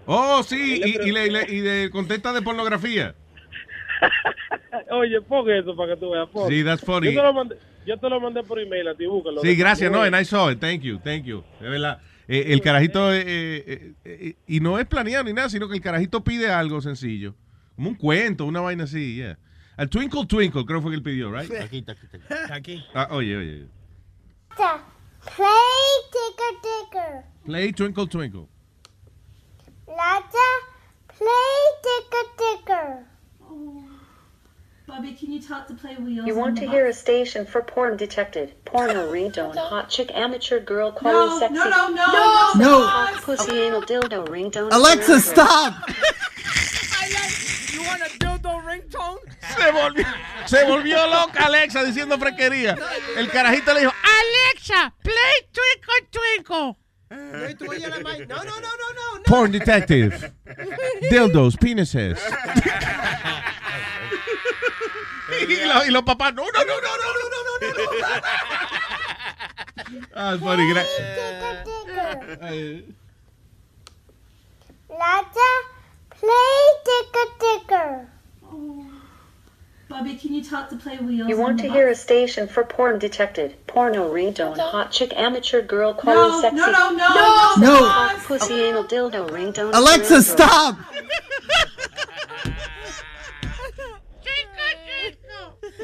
[0.07, 3.13] Oh, sí, y, y, le, y, le- y contesta de pornografía.
[4.91, 6.29] Oye, pon eso para que tú veas.
[6.29, 6.49] pon.
[6.49, 7.13] Sí, that's funny.
[7.13, 9.41] Yo te lo mandé, yo te lo mandé por email a ti, búscalo.
[9.41, 10.59] Sí, gracias, no, and I saw it.
[10.59, 11.43] Thank you, thank you.
[11.59, 11.99] De verdad.
[12.27, 15.81] Eh, el carajito, eh, eh, eh, y no es planeado ni nada, sino que el
[15.81, 17.33] carajito pide algo sencillo.
[17.75, 19.37] Como un cuento, una vaina así, yeah.
[19.77, 21.51] Al Twinkle Twinkle, creo fue que él pidió, right?
[21.51, 22.53] Aquí, aquí, aquí.
[22.53, 22.85] Aquí.
[22.93, 23.67] Ah, oye, oye.
[24.55, 25.47] Play
[26.11, 27.23] ticker ticker.
[27.45, 28.47] Play Twinkle Twinkle.
[29.87, 30.47] Lata,
[31.17, 33.88] play ticker ticker.
[34.89, 36.25] Bobby, can you talk to play wheels?
[36.25, 40.91] You want to hear a station for porn detected, porno ringtone, hot chick, amateur girl,
[40.91, 41.53] No, calling sexy.
[41.53, 42.79] no, no, no, no, No.
[42.79, 42.87] no.
[42.87, 44.71] Hot pussy, anal dildo ringtone.
[44.73, 45.73] Alexa, girl, stop.
[47.71, 49.19] You want a dildo ringtone?
[49.55, 50.05] Se volvió,
[50.47, 52.75] se volvió loca Alexa diciendo frequería.
[53.15, 56.75] El carajito le dijo, Alexa, play Twinkle Twinkle.
[58.27, 59.23] No, no, no, no, no.
[59.25, 60.31] Porn Detective.
[61.09, 62.19] Dildos, penises.
[65.47, 67.89] Y, lo- y los papás, no, no, no, no, no, no, no, no, no.
[70.15, 70.85] Ah, funny, gra-
[74.89, 75.49] Lata,
[76.09, 78.07] play ticker ticker.
[79.87, 81.27] Bobby, can you talk to play wheels?
[81.29, 82.01] You want on to the hear a bus?
[82.01, 86.57] station for porn detected, porno ringtone, hot chick, amateur girl, calling No, sexy.
[86.57, 87.55] no, no, no, No.
[87.57, 87.85] No.
[87.89, 89.73] Hot pussy, anal dildo ringtone.
[89.73, 90.77] Alexa, girl, stop.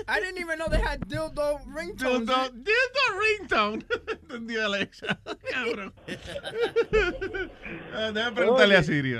[0.07, 2.27] I didn't even know they had dildo ringtones.
[2.27, 3.83] Dildo, dildo ringtone.
[4.29, 5.17] Entendió Alexa.
[5.51, 5.93] Cabrón.
[7.93, 9.19] Ah, Déjame preguntarle a Sirio.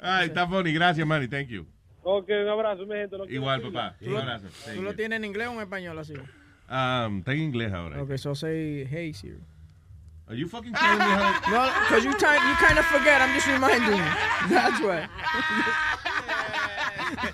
[0.00, 0.72] Ay, está funny.
[0.72, 1.28] Gracias, Manny.
[1.28, 1.66] Thank you.
[2.02, 3.16] Ok, un abrazo, mi gente.
[3.28, 3.94] Igual, papá.
[4.00, 4.48] Un abrazo.
[4.64, 4.96] Thank ¿Tú lo you.
[4.96, 6.14] tienes en inglés o en español así?
[6.68, 8.00] Um, está en inglés ahora.
[8.02, 9.38] Okay, so say, hey Siri.
[10.28, 11.40] Are you fucking telling me how?
[11.52, 14.04] Well, because you, you kind of forget, I'm just reminding you.
[14.48, 15.08] That's why.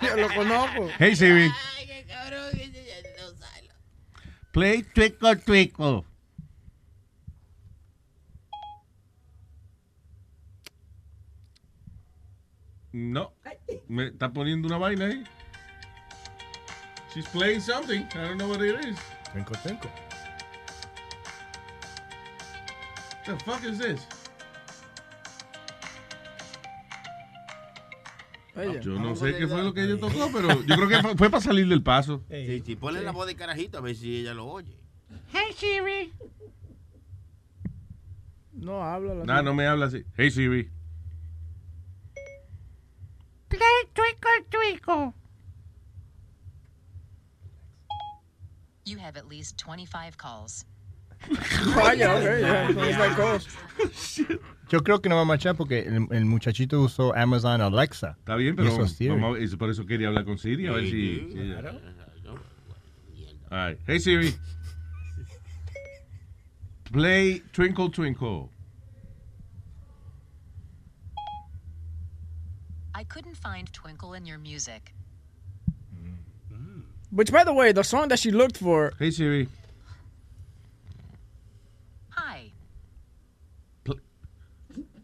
[0.02, 0.88] Yo lo conozco.
[0.98, 1.50] Hey, Siri.
[4.52, 6.04] Play Twinkle Twinkle.
[12.92, 13.32] No.
[13.88, 15.24] Me está poniendo una vaina ahí.
[17.14, 18.06] She's playing something.
[18.14, 18.98] I don't know what it is.
[19.30, 19.90] Twinkle, twinkle.
[23.26, 24.06] The fuck is this?
[28.56, 28.80] Oye.
[28.82, 31.30] Yo no sé qué fue lo que ella tocó, pero yo creo que fue- fue
[31.30, 32.22] para salir del paso.
[32.30, 34.76] Sí, sí, ponle la voz de carajito a ver si ella lo oye.
[35.32, 36.12] Hey Siri.
[38.52, 39.14] No, habla.
[39.24, 40.04] Nah, no me habla así.
[40.16, 40.70] Hey Siri.
[43.48, 43.60] Play
[43.94, 45.12] Twinkle Twinkle.
[48.84, 50.64] You have at least 25 calls.
[51.74, 52.24] Vaya, ok.
[54.68, 58.16] Yo creo que no va a marchar porque el, el muchachito usó Amazon Alexa.
[58.18, 60.90] Está bien, pero eso es vamos ver, por eso quería hablar con Siri, a ver
[60.90, 61.54] si...
[63.50, 63.78] All right.
[63.86, 64.34] Hey Siri.
[66.92, 68.50] Play Twinkle Twinkle.
[72.94, 74.92] I couldn't find Twinkle in your music.
[77.10, 78.92] Which, by the way, the song that she looked for.
[78.98, 79.48] Hey Siri.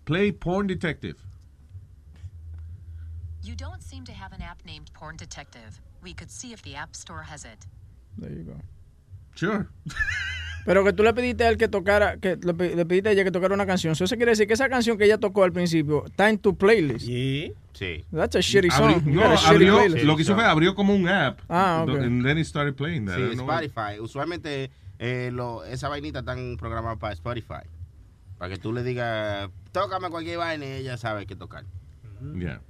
[0.05, 1.17] Play Porn Detective.
[3.43, 5.81] You don't seem to have an app named Porn Detective.
[6.03, 7.67] We could see if the App Store has it.
[8.19, 8.57] There you go.
[9.35, 9.69] Sure.
[10.67, 13.23] Pero que tú le pediste a él que tocara, que le, le pediste a ella
[13.25, 13.95] que tocara una canción.
[13.95, 16.57] So, eso quiere decir que esa canción que ella tocó al principio está en tu
[16.57, 17.05] playlist.
[17.07, 17.53] Sí.
[18.11, 18.95] That's a shitty song.
[18.95, 20.05] Abri- You no, a shitty abrió, playlist.
[20.07, 21.41] lo que hizo fue abrió como un app.
[21.51, 21.97] Ah, ok.
[22.01, 23.17] And then it started playing that.
[23.17, 23.99] Sí, don't know Spotify.
[24.01, 27.69] Usualmente eh, lo, esa vainita están programadas para Spotify.
[28.39, 31.65] Para que tú le digas, tócame cualquier vaina y ella sabe qué tocar.
[32.39, 32.61] Yeah.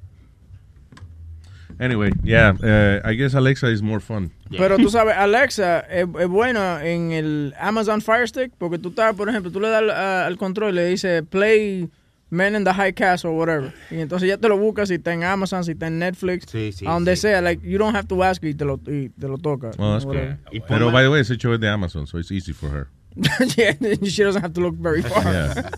[1.81, 4.31] Anyway, yeah, uh, I guess Alexa is more fun.
[4.51, 9.15] Pero tú sabes, Alexa es, es buena en el Amazon Fire Stick porque tú estás,
[9.17, 11.91] por ejemplo, tú le das al, a- al control y le dices play
[12.31, 13.73] Men in the High Castle, whatever.
[13.91, 16.47] Y entonces ya te lo buscas si está en Amazon, si está en Netflix,
[16.87, 17.41] a donde sea.
[17.41, 19.71] Like, you don't have to ask y te lo, y te lo toca.
[19.79, 20.37] Oh, that's cool.
[20.69, 22.89] Pero, by the way, ese show es de Amazon, so it's easy for her.
[23.57, 23.73] yeah,
[24.05, 25.23] she doesn't have to look very far.
[25.25, 25.71] Yeah.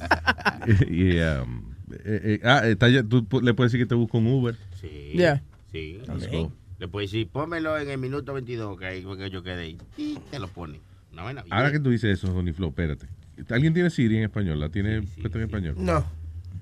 [0.89, 1.75] y, um,
[2.05, 4.57] eh, eh, ah, está ya- tú le puedes decir que te busque un Uber.
[4.81, 5.13] Sí.
[5.15, 5.43] Yeah.
[5.73, 6.01] Sí.
[6.09, 6.31] Let's Sí.
[6.31, 6.53] go.
[6.79, 9.79] Le puedes decir, pónmelo en el minuto 22, que ahí que yo quedé ahí.
[9.97, 10.81] Y te lo pone.
[11.15, 11.53] Vaina bien.
[11.55, 13.07] Ahora que tú dices eso, Donny Flow, espérate.
[13.51, 14.61] ¿Alguien tiene Siri en español?
[14.61, 15.75] ¿La tiene puesta en español?
[15.79, 15.99] No.
[15.99, 16.05] Ok.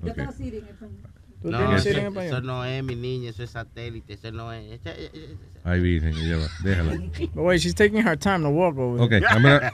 [0.00, 0.96] ¿Tú No, tienes eso, Siri en español?
[1.44, 4.64] Eso no es, mi niña, eso es satélite, eso no es...
[4.80, 6.48] eso- eso- eso- Ay, virgen, ella va.
[6.62, 6.92] Déjala.
[7.34, 9.02] But wait, she's taking her time to walk over.
[9.02, 9.70] Ok, I'm gonna-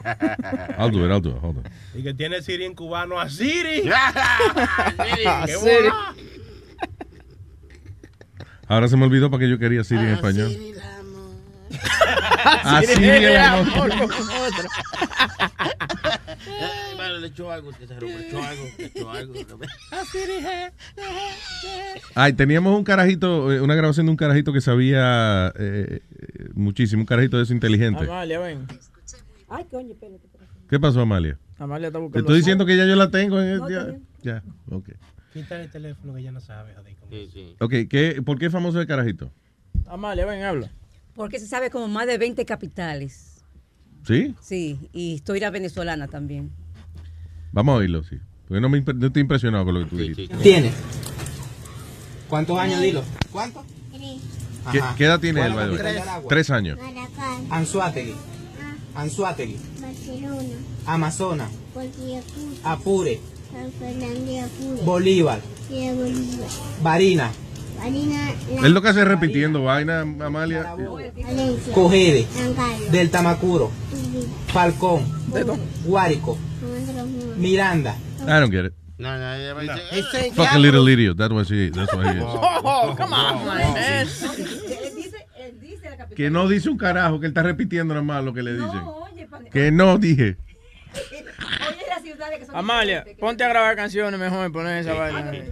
[0.78, 1.38] I'll do it, I'll do it.
[1.42, 1.64] Hold on.
[1.94, 3.82] Y que tiene Siri en cubano a Siri.
[3.82, 3.90] Siri.
[5.46, 5.88] ¡Qué Siri.
[8.68, 10.56] Ahora se me olvidó para que yo quería Siri en español.
[12.44, 13.90] Ah, A Siri el amor.
[13.92, 15.69] Ay, vale,
[17.20, 19.34] le echó algo, usted se le echó algo, echó algo.
[22.14, 27.02] Ay, teníamos un carajito, eh, una grabación de un carajito que sabía eh, eh, muchísimo,
[27.02, 28.04] un carajito de eso inteligente.
[28.04, 28.66] Amalia, ven.
[29.48, 30.28] Ay, coño, espérate.
[30.68, 31.38] ¿Qué pasó, Amalia?
[31.58, 32.26] Amalia está Te buscando.
[32.26, 33.40] estoy diciendo que ya yo la tengo.
[33.40, 34.90] eh, No, ya, ya, ok.
[35.32, 36.96] Quítale el teléfono que ya no sabe, joder.
[36.96, 37.38] con eso.
[37.60, 39.30] Ok, ¿qué, ¿por qué es famoso el carajito?
[39.86, 40.70] Amalia, ven, habla.
[41.14, 43.44] Porque se sabe como más de 20 capitales.
[44.06, 44.34] ¿Sí?
[44.40, 46.50] Sí, y historia venezolana también.
[47.52, 48.18] Vamos a oírlo, sí.
[48.48, 50.28] Porque no, me no estoy impresionado con lo que tú dijiste.
[50.42, 50.72] ¿Tiene?
[52.28, 53.02] ¿Cuántos años, dilo?
[53.32, 53.64] ¿Cuánto?
[54.72, 56.28] ¿Qué, qué edad tiene él, ¿Cuál by es agua?
[56.28, 56.78] Tres años.
[56.78, 58.14] Maracay, Anzuategui.
[58.94, 59.56] Anzuategui.
[59.80, 60.42] Barcelona,
[60.86, 61.50] Amazonas.
[62.62, 63.20] Apure.
[63.52, 65.40] San Fernando de Apure, Bolívar.
[65.70, 66.48] Bolívar,
[66.82, 67.30] Barina.
[67.78, 70.74] Marina, Él lo que hace es repitiendo vaina, Amalia.
[71.74, 72.26] Cogede.
[72.92, 73.70] Del Tamacuro.
[74.52, 75.02] Falcón.
[75.86, 76.36] Guárico.
[77.36, 77.96] Miranda.
[78.22, 78.74] I don't get it.
[78.98, 81.16] No, no, va a Fucking little idiot.
[81.16, 82.24] That's what he, that's what he is.
[82.62, 83.74] Oh, come on, man.
[83.74, 84.04] La.
[86.14, 88.66] Que no dice un carajo, que él está repitiendo nada más lo que le dicen.
[88.66, 90.36] No, oye, Que no dije.
[91.12, 91.24] oye
[91.88, 95.32] las ciudades que son Amalia, ponte a grabar canciones mejor y poner esa vaina.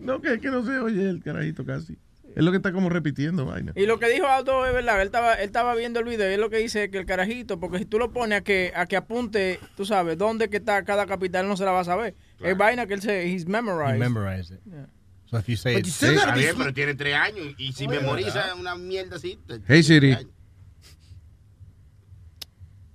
[0.00, 1.96] No, que, que no se oye el carajito casi.
[2.36, 3.72] Es lo que está como repitiendo vaina.
[3.74, 6.34] Y lo que dijo Auto es verdad, él estaba, él estaba viendo el video y
[6.34, 8.86] es lo que dice que el carajito, porque si tú lo pones a que, a
[8.86, 12.14] que apunte, tú sabes, dónde que está cada capital, no se la va a saber.
[12.40, 13.96] Es vaina que él se, he's memorized.
[13.96, 14.60] He memorized it.
[14.64, 14.86] Yeah.
[15.26, 17.86] So if you say But it you still bien, pero tiene tres años y si
[17.86, 19.38] memoriza una mierda así.
[19.68, 20.16] Hey Siri.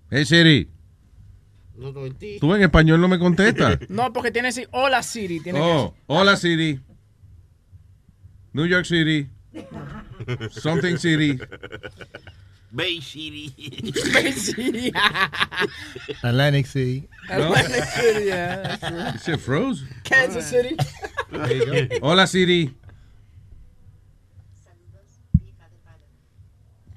[0.10, 0.70] Hey Siri.
[1.78, 2.02] No, no.
[2.40, 3.80] Tú en español no me contestas.
[3.90, 5.40] No, porque tiene que decir hola Siri.
[5.40, 6.80] Tiene Oh, hola Siri.
[8.56, 9.28] New York City.
[10.52, 11.38] Something City.
[12.74, 13.54] Bay City.
[14.14, 14.94] Bay City.
[16.24, 17.10] Atlantic City.
[17.30, 18.98] Atlantic City, yeah, that's true.
[19.00, 19.84] It said froze.
[20.06, 20.78] Kansas City.
[21.32, 22.00] There you go.
[22.02, 22.74] Hola Siri.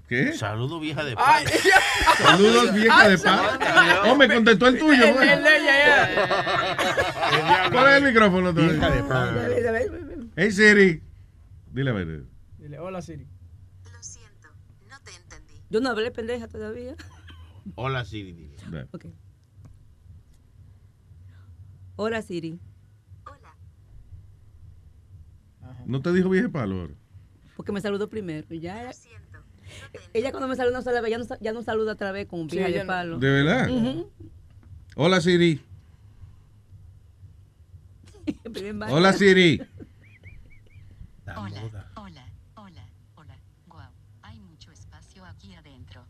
[0.08, 0.32] ¿Qué?
[0.34, 1.44] Saludos, vieja de Ay,
[2.18, 3.58] Saludos, vieja de paz.
[4.06, 5.04] Oh, me contestó el tuyo.
[5.04, 5.28] El- pues.
[7.72, 8.52] ¿Cuál es el micrófono?
[8.52, 9.30] Vieja de paz.
[10.36, 11.02] Hey Siri.
[11.72, 12.24] Dile a ver.
[12.58, 13.26] Dile hola Siri.
[15.70, 16.96] Yo no hablé pendeja todavía.
[17.74, 18.50] Hola, Siri.
[18.92, 19.04] Ok.
[21.96, 22.58] Hola, Siri.
[25.84, 26.94] No te dijo vieja palo ahora.
[27.56, 28.46] Porque me saludó primero.
[28.54, 28.92] Y ya ella,
[30.14, 32.56] ella cuando me saluda, no saluda, ya no, ya no saluda otra vez con Sí,
[32.56, 33.18] vieja de no- palo.
[33.18, 33.68] ¿De verdad?
[34.96, 35.60] Hola Siri.
[38.90, 39.60] Hola Siri.
[41.36, 41.62] Hola,
[41.96, 42.84] hola, hola,
[43.14, 43.36] hola.
[43.66, 43.90] Guau,
[44.22, 46.04] hay mucho espacio aquí adentro.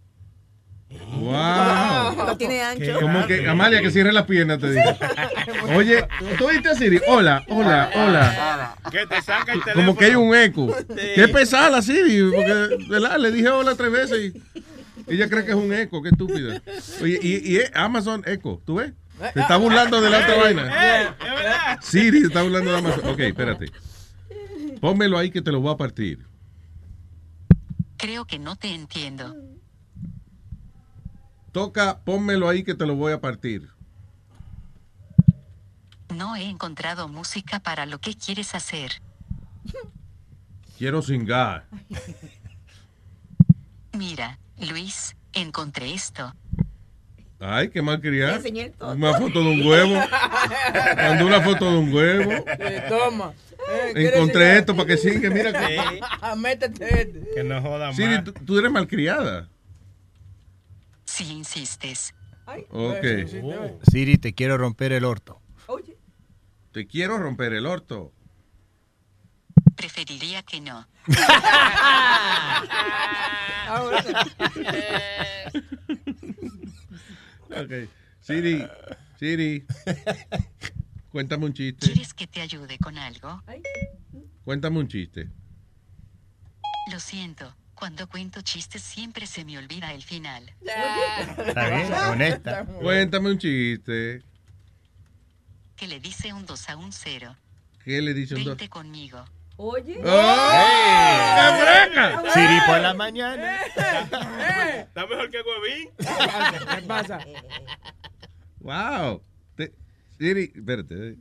[0.91, 2.27] Wow.
[2.27, 3.01] Lo tiene ancho.
[3.01, 4.97] Como que Amalia que cierre las piernas te dice.
[5.75, 6.07] Oye,
[6.39, 7.01] ¿tú oíste a Siri?
[7.09, 8.77] Hola, hola, hola.
[8.91, 9.87] Que te saca el teléfono.
[9.87, 10.75] Como que hay un eco.
[10.89, 11.13] Sí.
[11.15, 13.19] Qué pesada la Siri, porque ¿verdad?
[13.19, 16.63] le dije hola tres veces y ella cree que es un eco, qué estúpida.
[17.03, 18.93] Oye, y, Amazon Echo, ¿tú ves?
[19.35, 20.63] Se está burlando de la otra vaina.
[20.63, 21.79] Eh, verdad.
[21.83, 23.09] Siri se está burlando de Amazon.
[23.09, 23.67] Ok, espérate.
[24.81, 26.27] Pónmelo ahí que te lo voy a partir.
[27.97, 29.35] Creo que no te entiendo.
[31.53, 33.69] Toca, pónmelo ahí que te lo voy a partir.
[36.15, 39.03] No he encontrado música para lo que quieres hacer.
[40.79, 41.67] Quiero singar.
[43.93, 44.39] Mira,
[44.71, 46.33] Luis, encontré esto.
[47.41, 48.93] Ay, qué mal toto.
[48.93, 49.95] Una foto de un huevo.
[50.97, 52.45] Mandó una foto de un huevo.
[52.89, 53.33] Toma.
[53.71, 55.31] Eh, ¿quieres Encontré esto para que singa.
[55.31, 56.01] Mira que.
[56.37, 57.31] Métete este.
[57.35, 58.25] Que no joda Siri, más.
[58.25, 59.49] tú, tú eres malcriada.
[61.05, 62.15] Si insistes.
[62.71, 63.05] Ok.
[63.91, 65.41] Siri, te quiero romper el orto.
[66.73, 68.13] Te quiero romper el orto.
[69.75, 70.87] Preferiría que no.
[77.51, 77.89] Ok.
[78.21, 78.67] Siri,
[79.19, 79.65] Siri.
[81.19, 81.85] Cuéntame un chiste.
[81.85, 83.43] ¿Quieres que te ayude con algo?
[84.45, 85.29] Cuéntame un chiste.
[86.93, 87.57] Lo siento.
[87.75, 90.55] Cuando cuento chistes siempre se me olvida el final.
[91.45, 92.65] Está bien, honesta.
[92.67, 94.23] Cuéntame un chiste.
[95.75, 97.35] Que le dice un 2 a un 0.
[97.83, 98.51] ¿Qué le dice un dos?
[98.57, 99.25] Vente conmigo.
[99.57, 100.01] Oye.
[100.05, 100.51] ¡Oh!
[101.35, 102.33] ¡Qué freca!
[102.33, 103.61] Siri por la mañana.
[103.65, 105.91] Está mejor que Huevín.
[105.99, 107.19] ¿Qué pasa?
[108.61, 109.21] Wow.
[110.19, 111.09] Siri, espérate.
[111.11, 111.17] eh.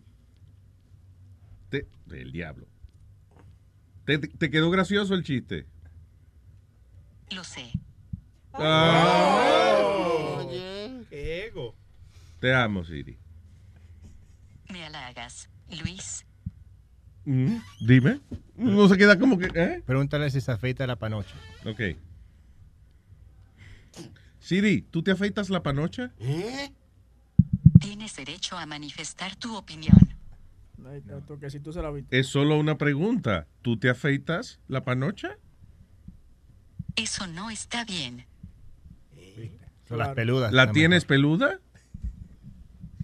[1.69, 2.67] Te- el diablo.
[4.05, 5.65] ¿Te, te quedó gracioso el chiste?
[7.35, 7.71] Lo sé.
[8.53, 10.45] Ah.
[11.09, 11.75] Qué ego.
[12.39, 13.17] Te amo, Siri.
[14.71, 15.49] Me halagas.
[15.83, 16.23] Luis,
[17.25, 18.21] Mm, Dime.
[18.55, 19.47] No se queda como que.
[19.53, 19.83] ¿eh?
[19.85, 21.35] Pregúntale si se afeita la panocha.
[21.65, 21.81] Ok.
[24.39, 26.13] Siri, ¿tú te afeitas la panocha?
[27.97, 29.97] Tienes derecho a manifestar tu opinión.
[30.87, 32.19] Ahí está, tú, que si tú se la viste.
[32.19, 33.47] Es solo una pregunta.
[33.63, 35.39] ¿Tú te afeitas la panocha?
[36.95, 38.27] Eso no está bien.
[39.87, 40.53] Son las peludas.
[40.53, 41.59] ¿La tienes peluda?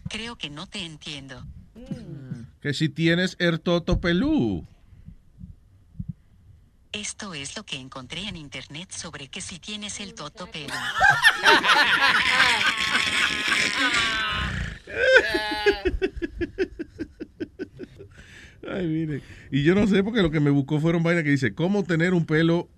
[0.10, 1.44] Creo que no te entiendo.
[2.62, 4.68] Que si tienes el toto pelú.
[6.92, 10.76] Esto es lo que encontré en internet sobre que si tienes el toto pelo.
[18.70, 19.22] Ay, mire.
[19.52, 22.14] Y yo no sé porque lo que me buscó fueron vainas que dice, ¿cómo tener
[22.14, 22.70] un pelo,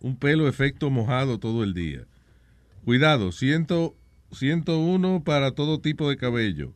[0.00, 2.04] un pelo efecto mojado todo el día?
[2.84, 3.96] Cuidado, ciento,
[4.32, 6.74] 101 para todo tipo de cabello.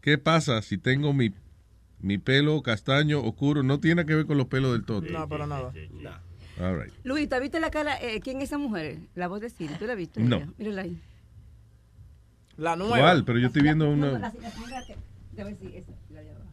[0.00, 1.32] ¿Qué pasa si tengo mi,
[1.98, 3.62] mi pelo castaño oscuro?
[3.64, 5.10] No tiene que ver con los pelos del toto.
[5.10, 5.72] No, para nada.
[6.60, 6.92] All right.
[7.04, 7.96] Luis, ¿te viste la cara?
[8.00, 8.98] eh, ¿Quién es esa mujer?
[9.14, 10.20] La voz de Siri, ¿tú la viste?
[10.20, 10.38] No.
[10.38, 11.00] Mira, Mírala ahí.
[12.58, 12.98] La nueva.
[12.98, 13.24] ¿Cuál?
[13.24, 14.18] Pero yo estoy viendo No, una...
[14.18, 15.62] la, de abajo.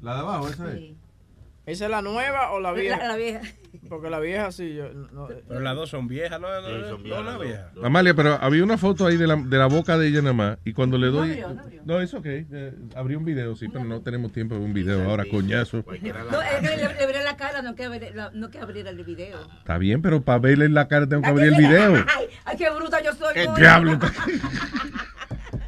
[0.01, 0.91] La de abajo, esa es.
[1.65, 2.95] ¿Esa es la nueva o la vieja?
[2.97, 3.41] La- la vieja.
[3.89, 4.75] Porque la vieja sí.
[4.75, 6.47] Yo, no, Pero las dos son viejas, ¿no?
[6.61, 7.71] No, son no, viejas, la vieja.
[7.83, 10.57] Amalia, pero había una foto ahí de la, de la boca de ella nada más.
[10.63, 11.31] Y cuando le doy.
[11.31, 11.81] abrió, no abrió.
[11.83, 12.25] No, es ok.
[12.27, 15.83] eh, abrí un video, sí, pero no tenemos tiempo de un video ahora, coñazo.
[15.87, 19.03] No, es que le, le veré la cara, no que, abrir- no que abrir el
[19.03, 19.39] video.
[19.57, 21.95] Está bien, pero para verle la cara tengo que abrir el video.
[22.15, 23.33] Ay, ay, qué bruta yo soy.
[23.33, 23.57] ¿Qué coño.
[23.57, 23.99] diablo?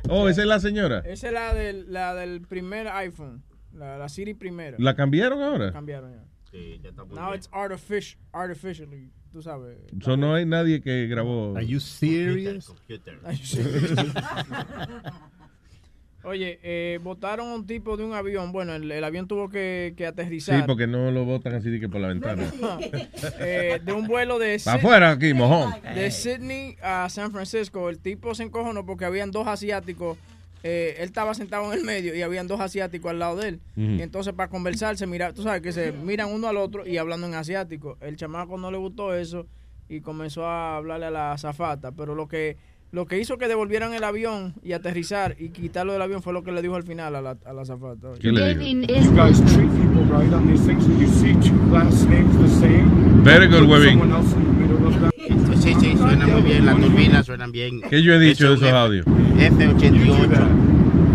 [0.09, 0.99] Oh, esa es la señora.
[1.05, 3.43] Esa es la del, la del primer iPhone.
[3.73, 4.77] La, la Siri primera.
[4.79, 5.71] ¿La cambiaron ahora?
[5.71, 6.23] Cambiaron ya.
[6.51, 7.35] Sí, ya está muy Now bien.
[7.39, 9.77] it's artificial, artificially, tú sabes.
[10.01, 11.55] So, no hay nadie que grabó.
[11.55, 12.73] Are you serious?
[13.25, 13.99] Are you serious?
[16.23, 18.51] Oye, eh, botaron a un tipo de un avión.
[18.51, 20.65] Bueno, el, el avión tuvo que, que Sí, aterrizar.
[20.65, 22.51] porque no lo botan así de que por la ventana.
[23.39, 25.73] Eh, de un vuelo de Para afuera aquí, mojón.
[25.95, 27.89] de Sydney a San Francisco.
[27.89, 30.17] El tipo se encojonó porque habían dos asiáticos.
[30.63, 33.59] eh, él estaba sentado en el medio y habían dos asiáticos al lado de él.
[33.77, 36.97] Y entonces para conversar se mira, tú sabes que se miran uno al otro y
[36.97, 37.97] hablando en asiático.
[38.01, 39.45] El chamaco no le gustó eso
[39.87, 41.91] y comenzó a hablarle a la azafata.
[41.91, 42.57] Pero lo que
[42.91, 46.43] lo que hizo que devolvieran el avión y aterrizar y quitarlo del avión fue lo
[46.43, 48.09] que le dijo al final a la, a la azafata.
[48.19, 48.87] ¿Qué le dijo?
[48.87, 52.47] You guys treat people right on these things when you see two glass snakes the
[52.47, 53.23] same.
[53.23, 53.99] Very good, Webin.
[55.61, 57.81] Sí, sí, suena muy bien, las turbinas suenan bien.
[57.81, 59.05] ¿Qué yo he dicho de esos audios?
[59.05, 60.47] F88.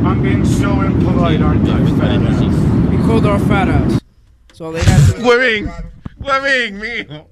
[0.05, 1.79] I'm being so impolite, aren't I?
[2.93, 4.01] He called our fat ass.
[4.53, 5.71] So they had to- Huevín,
[6.21, 7.29] huevín, mijo.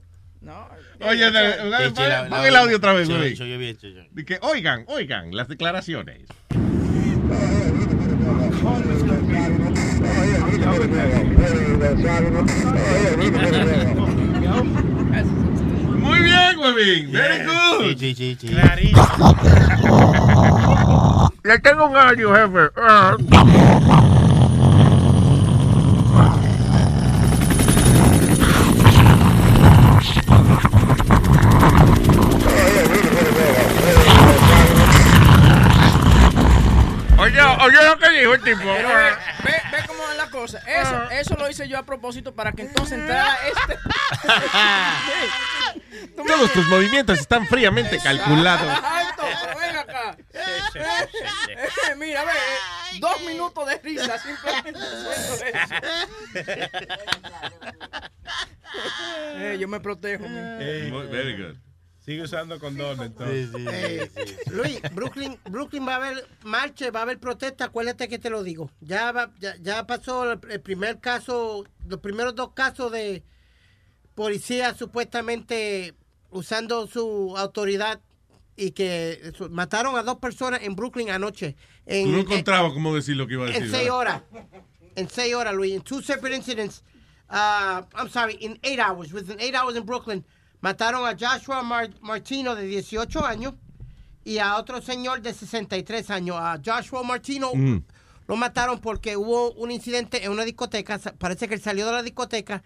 [1.03, 1.31] Oye,
[1.95, 3.09] pon el audio otra vez.
[3.09, 6.29] De que, oigan, oigan, las declaraciones.
[15.99, 17.13] Muy bien, Huevín.
[17.13, 17.97] Very good.
[17.99, 18.57] Sí, sí, sí, sí.
[21.43, 22.71] Le tengo un audio, jefe.
[37.63, 38.63] Oye, lo que dijo el tipo.
[38.63, 39.11] Pero ve,
[39.45, 40.59] ve, ve cómo es la cosa.
[40.67, 43.79] Eso, eso lo hice yo a propósito para que entonces entrara este.
[46.17, 48.67] Tú Todos tus movimientos están fríamente calculados.
[48.79, 50.17] Exacto, pero ven acá.
[50.33, 55.45] Eh, Mira, ve, eh, dos minutos de risa simplemente eso.
[59.35, 60.25] Eh, yo me protejo.
[60.25, 60.91] mi.
[60.91, 61.57] Muy- Very good.
[62.11, 63.51] Sigue usando condones, entonces.
[63.57, 64.11] Eh,
[64.51, 68.43] Luis, Brooklyn, Brooklyn va a haber marcha, va a haber protesta, acuérdate que te lo
[68.43, 68.69] digo.
[68.81, 73.23] Ya, va- ya, ya pasó el, primer caso, los primeros dos casos de
[74.17, 75.95] policía supuestamente
[76.31, 78.01] usando su autoridad
[78.57, 81.55] y que mataron a dos personas en Brooklyn anoche.
[81.87, 83.63] En, Tú no en- encontrabas cómo decir lo que iba a decir.
[83.63, 83.97] en seis ¿verdad?
[83.97, 84.23] horas.
[84.97, 85.75] En seis horas, Luis.
[85.75, 86.83] In two separate incidents.
[87.31, 89.13] Uh, I'm sorry, in eight hours.
[89.13, 90.25] Within eight hours in Brooklyn.
[90.61, 93.55] Mataron a Joshua Mar- Martino de 18 años
[94.25, 96.37] y a otro señor de 63 años.
[96.39, 97.79] A Joshua Martino Mm.
[98.29, 100.99] lo mataron porque hubo un incidente en una discoteca.
[101.19, 102.63] Parece que él salió de la discoteca,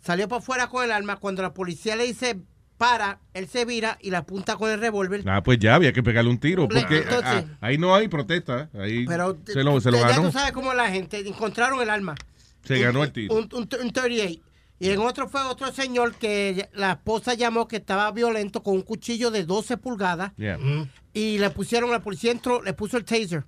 [0.00, 1.16] salió para afuera con el arma.
[1.16, 2.38] Cuando la policía le dice
[2.78, 5.22] para, él se vira y la apunta con el revólver.
[5.28, 6.68] Ah, pues ya había que pegarle un tiro.
[6.68, 8.68] Porque entonces- ah, ahí no hay protesta.
[8.72, 8.78] ¿eh?
[8.80, 10.22] Ahí Pero se lo, se lo ya ganó.
[10.26, 12.14] tú sabes cómo la gente encontraron el arma.
[12.64, 13.34] Se ganó el tiro.
[13.34, 14.40] Un, un, un 38.
[14.82, 18.82] Y en otro fue otro señor que la esposa llamó que estaba violento con un
[18.82, 20.32] cuchillo de 12 pulgadas.
[20.36, 20.58] Yeah.
[21.14, 23.44] Y le pusieron, la policía entró, le puso el taser.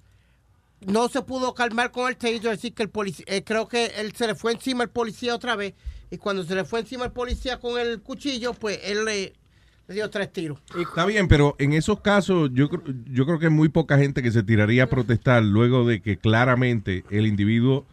[0.86, 4.28] No se pudo calmar con el taser, así que el policía, creo que él se
[4.28, 5.74] le fue encima al policía otra vez.
[6.08, 9.32] Y cuando se le fue encima al policía con el cuchillo, pues él le,
[9.88, 10.60] le dio tres tiros.
[10.78, 12.70] Está bien, pero en esos casos yo,
[13.10, 16.16] yo creo que hay muy poca gente que se tiraría a protestar luego de que
[16.16, 17.86] claramente el individuo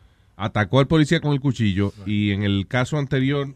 [0.44, 3.54] atacó al policía con el cuchillo y en el caso anterior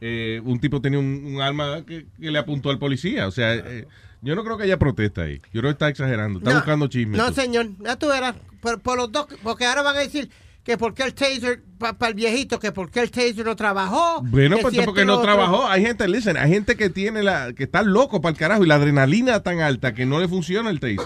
[0.00, 3.26] eh, un tipo tenía un, un arma que, que le apuntó al policía.
[3.26, 3.86] O sea, eh,
[4.22, 5.38] yo no creo que haya protesta ahí.
[5.52, 6.38] Yo creo que está exagerando.
[6.38, 7.18] Está No, buscando chismes.
[7.18, 7.34] No, tú.
[7.40, 8.34] señor, ya tú verás.
[8.60, 10.30] Por, por los dos, porque ahora van a decir
[10.64, 14.22] que por qué el taser, para el viejito, que por qué el taser no trabajó.
[14.22, 15.24] Bueno, pues si porque esto y no otro.
[15.24, 15.66] trabajó.
[15.66, 18.68] Hay gente, listen, hay gente que tiene la, que está loco para el carajo y
[18.68, 20.98] la adrenalina tan alta que no le funciona el taser.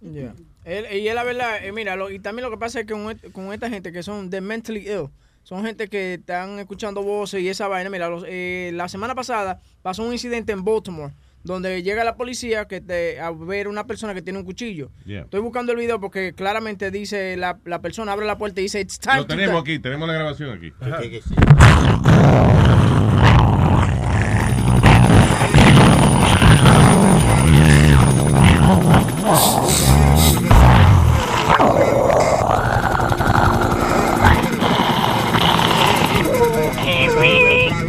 [0.00, 0.34] Yeah.
[0.68, 2.92] Él- y es la verdad, eh, mira, lo- y también lo que pasa es que
[2.92, 5.08] con, et- con esta gente que son de mentally ill,
[5.42, 7.88] son gente que están escuchando voces y esa vaina.
[7.88, 12.66] Mira, los- eh, la semana pasada pasó un incidente en Baltimore donde llega la policía
[12.66, 14.90] que te, a ver una persona que tiene un cuchillo.
[15.06, 15.22] Yeah.
[15.22, 18.80] Estoy buscando el video porque claramente dice la, la persona abre la puerta y dice
[18.80, 19.74] It's time Lo to tenemos die".
[19.74, 20.72] aquí, tenemos la grabación aquí.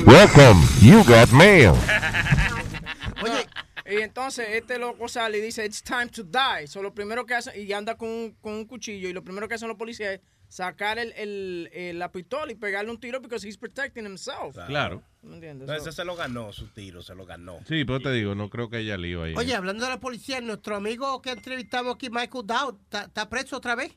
[0.10, 1.74] Welcome, you got mail.
[3.24, 3.46] Oye,
[3.86, 6.66] y entonces este loco sale y dice, it's time to die.
[6.68, 9.48] So, lo primero que hace, y anda con un, con un cuchillo, y lo primero
[9.48, 13.22] que hacen los policías es sacar el, el- el- la pistola y pegarle un tiro
[13.22, 14.56] because he's protecting himself.
[14.66, 15.04] Claro.
[15.22, 15.70] ¿Me entiendes?
[15.70, 17.60] Entonces So- se lo ganó, su tiro, se lo ganó.
[17.68, 19.36] Sí, pero te digo, no creo que haya lío ahí.
[19.38, 23.76] Oye, hablando de la policía, nuestro amigo que entrevistamos aquí, Michael Dowd, ¿está, preso otra
[23.76, 23.96] vez?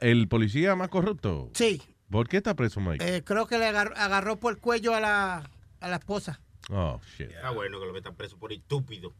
[0.00, 1.50] ¿El policía más corrupto?
[1.54, 1.80] Sí.
[2.14, 3.16] ¿Por qué está preso Mike?
[3.16, 6.40] Eh, creo que le agarró, agarró por el cuello a la, a la esposa.
[6.70, 7.28] Oh, shit.
[7.28, 9.12] Está bueno que lo metan preso por estúpido.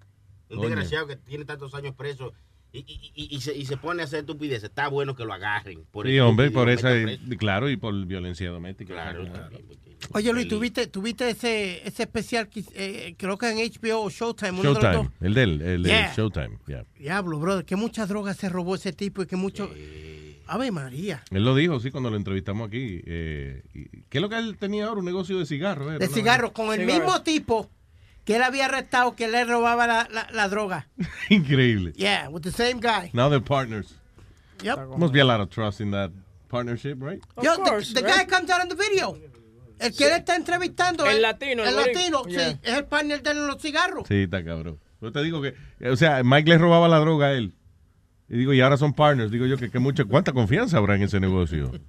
[0.48, 2.32] Un desgraciado que tiene tantos años preso
[2.70, 4.68] y, y- y- y se, y se pone a hacer estupideces.
[4.70, 5.84] Está bueno que lo agarren.
[5.90, 6.90] Por Sí, hombre, por esa,
[7.36, 8.92] claro, y por violencia doméstica.
[8.94, 9.58] Claro, Claro.
[10.12, 14.62] Oye, Luis, ¿tuviste, tuviste ese, ese especial, que, eh, creo que en HBO o Showtime?
[14.62, 16.14] Showtime, el del, el de Yeah.
[16.14, 16.84] Showtime, yeah.
[16.96, 19.68] Diablo, brother, que muchas drogas se robó ese tipo y que mucho...
[20.46, 21.22] Ave María.
[21.30, 23.00] Él lo dijo, sí, cuando lo entrevistamos aquí.
[23.06, 23.62] Eh,
[24.08, 25.00] ¿Qué es lo que él tenía ahora?
[25.00, 25.88] Un negocio de cigarros.
[25.88, 27.70] era, De cigarros, con el mismo tipo
[28.24, 30.88] que él había arrestado, que le robaba la, la, la droga.
[31.30, 31.92] Increíble.
[31.96, 33.10] Yeah, with the same guy.
[33.12, 33.94] Now they're partners.
[34.62, 34.96] Yep.
[34.96, 36.10] Must be a lot of trust in that
[36.48, 37.20] partnership, right?
[37.42, 39.18] Yo, the, the guy comes out in the video.
[39.78, 41.04] El que él está entrevistando.
[41.04, 42.52] El es- latino, el latino, Yeah.
[42.52, 42.58] sí.
[42.62, 44.06] Es el partner de los cigarros.
[44.08, 44.78] Sí, está cabrón.
[45.02, 45.54] Yo te digo que,
[45.90, 47.52] o sea, Mike le robaba la droga a él.
[48.28, 49.30] Y digo, y ahora son partners.
[49.30, 51.72] Digo yo que, que mucha, cuánta confianza habrá en ese negocio.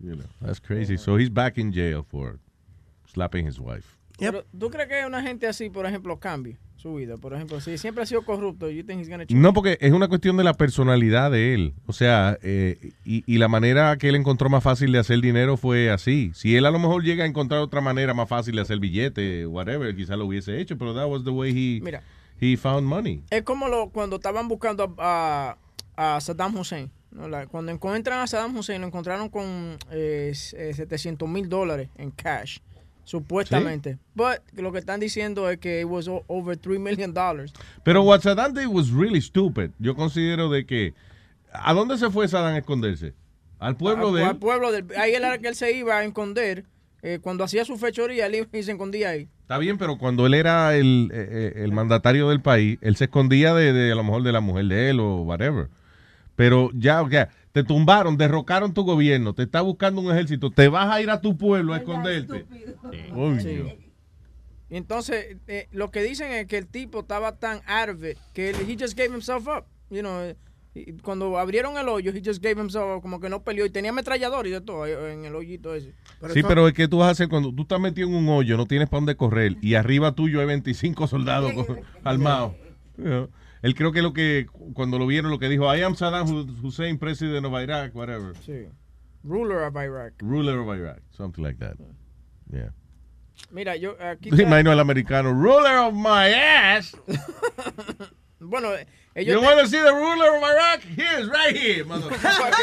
[0.00, 0.96] You know, that's crazy.
[0.96, 2.38] So he's back in jail for
[3.12, 3.96] slapping his wife.
[4.18, 7.16] Pero, ¿Tú crees que una gente así, por ejemplo, cambie su vida?
[7.16, 9.40] Por ejemplo, si siempre ha sido corrupto, you think he's gonna change?
[9.40, 11.74] No, porque es una cuestión de la personalidad de él.
[11.86, 15.56] O sea, eh, y, y la manera que él encontró más fácil de hacer dinero
[15.56, 16.30] fue así.
[16.34, 19.46] Si él a lo mejor llega a encontrar otra manera más fácil de hacer billete,
[19.46, 22.02] whatever, quizá lo hubiese hecho, pero that was the way he, Mira.
[22.40, 23.22] He found money.
[23.30, 25.56] Es como lo, cuando estaban buscando a,
[25.96, 26.90] a- a Saddam Hussein.
[27.10, 27.28] ¿no?
[27.28, 32.10] La- cuando encuentran a Saddam Hussein, lo encontraron con eh, eh, 700 mil dólares en
[32.10, 32.58] cash,
[33.04, 33.98] supuestamente.
[34.14, 37.52] But lo que están diciendo es que it was over 3 million dollars.
[37.82, 39.70] Pero what Saddam did was really stupid.
[39.78, 40.94] Yo considero de que...
[41.52, 43.14] ¿A dónde se fue Saddam a esconderse?
[43.58, 46.64] Al pueblo Al- de al pueblo del- ahí era que él se iba a esconder.
[47.02, 49.28] eh, cuando hacía su fechoría, él se escondía ahí.
[49.48, 53.04] Está bien, pero cuando él era el, eh, eh, el mandatario del país, él se
[53.04, 55.70] escondía de, de a lo mejor de la mujer de él o whatever.
[56.36, 60.68] Pero ya, o sea, te tumbaron, derrocaron tu gobierno, te está buscando un ejército, te
[60.68, 62.44] vas a ir a tu pueblo a esconderte.
[64.68, 68.56] Y entonces, eh, lo que dicen es que el tipo estaba tan it que él,
[68.68, 69.64] he just gave himself up.
[69.88, 70.34] You know,
[71.02, 74.46] cuando abrieron el hoyo, he just gave himself como que no peleó y tenía ametrallador
[74.46, 75.92] y de todo eh, en el hoyito ese.
[76.32, 78.56] sí, pero es que tú vas a hacer cuando tú estás metido en un hoyo,
[78.56, 81.52] no tienes para dónde correr y arriba tuyo hay 25 soldados
[82.04, 82.52] armados.
[83.62, 86.56] Él creo que lo que cuando lo vieron lo que dijo, I am Saddam Hu-
[86.62, 88.36] Hussein, president of Iraq, whatever.
[88.36, 88.66] Sí.
[89.24, 90.14] Ruler of Iraq.
[90.20, 91.74] Ruler of Iraq, something like that.
[92.52, 92.72] Yeah.
[93.50, 94.30] Mira, yo aquí.
[94.36, 96.96] Te imaginas al americano, ruler of my ass.
[98.40, 98.68] Bueno,
[99.18, 99.34] ellos.
[99.34, 100.82] You want to see the ruler of Iraq?
[100.96, 102.52] He is right here, motherfucker.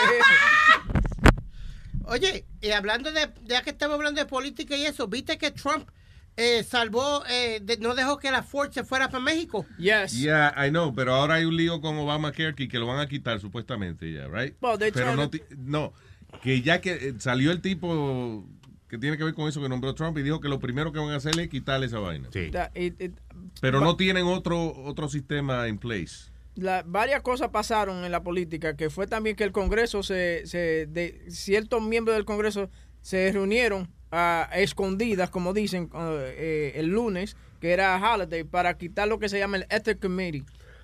[2.08, 5.90] Oye, y hablando de, ya que estamos hablando de política y eso, ¿viste que Trump
[6.38, 9.66] eh, salvó, eh, de- no dejó que la Ford se fuera para México?
[9.80, 10.12] Yes.
[10.20, 13.08] Yeah, I know, pero ahora hay un lío con Obamacare que, que lo van a
[13.08, 14.56] quitar supuestamente ya, right?
[14.62, 15.94] Well, pero no, to- no,
[16.44, 18.46] que ya que eh, salió el tipo
[18.88, 21.00] que tiene que ver con eso que nombró Trump y dijo que lo primero que
[21.00, 22.30] van a hacer es quitarle esa vaina.
[22.52, 23.20] Da- it- it-
[23.62, 26.30] Pero va- no tienen otro otro sistema en place.
[26.56, 30.88] La- varias cosas pasaron en la política, que fue también que el Congreso, se, se
[30.88, 32.70] de ciertos miembros del Congreso
[33.02, 39.08] se reunieron a escondidas, como dicen, eh, eh, el lunes, que era holiday, para quitar
[39.08, 40.44] lo que se llama el Ethics Committee,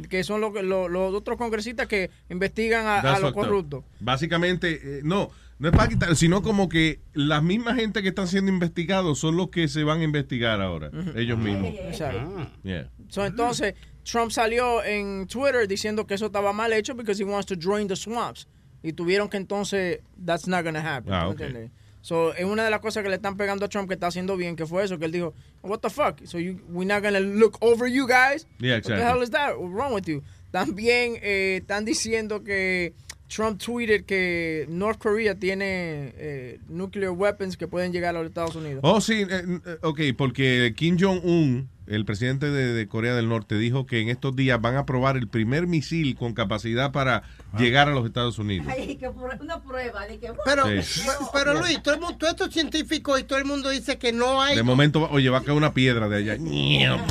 [0.10, 3.84] que son lo los otros congresistas que investigan a, los corruptos.
[4.00, 8.28] Básicamente, eh, no, no es para quitar, sino como que las mismas gente que están
[8.28, 11.74] siendo investigados son los que se van a investigar ahora, ellos mismos.
[11.76, 12.50] Exacto.
[12.64, 12.90] Yeah.
[13.10, 17.46] So, entonces, Trump salió en Twitter diciendo que eso estaba mal hecho because he wants
[17.48, 18.48] to drain the swamps.
[18.84, 21.14] Y tuvieron que entonces, that's not gonna happen.
[21.14, 21.42] Ah, ¿me ok.
[21.42, 21.72] entiendes?
[22.04, 24.36] So, es una de las cosas que le están pegando a Trump que está haciendo
[24.36, 26.20] bien, que fue eso, que él dijo, what the fuck?
[26.26, 28.48] So, you, we're not gonna look over you guys?
[28.60, 29.04] Yeah, What the exactly.
[29.04, 29.60] hell is that?
[29.60, 30.24] What's wrong with you?
[30.52, 32.96] También eh, están diciendo que
[33.28, 38.56] Trump tweeted que North Korea tiene eh, nuclear weapons que pueden llegar a los Estados
[38.56, 38.82] Unidos.
[38.84, 43.56] Oh, sí, eh, eh, ok, porque Kim Jong-un, el presidente de, de Corea del Norte,
[43.56, 47.24] dijo que en estos días van a probar el primer misil con capacidad para
[47.58, 48.68] llegar a los Estados Unidos.
[48.70, 50.32] Ay, que por- una prueba de que.
[50.46, 51.02] Pero, Sí.
[51.06, 54.14] pero, pero, Luis, todo el mundo, todos estos científicos y todo el mundo dice que
[54.14, 54.56] no hay...
[54.56, 56.38] De momento, oye, va a caer una piedra de allá.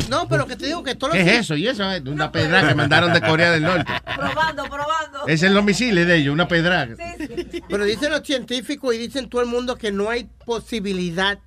[0.09, 1.29] No, pero que te digo que todos ¿Qué los...
[1.29, 1.57] es eso?
[1.57, 3.93] ¿Y eso es una pedra que mandaron de Corea del Norte?
[4.17, 5.27] Probando, probando.
[5.27, 6.89] Ese es los misiles de ellos, una pedra.
[7.69, 11.39] Pero dicen los científicos y dicen todo el mundo que no hay posibilidad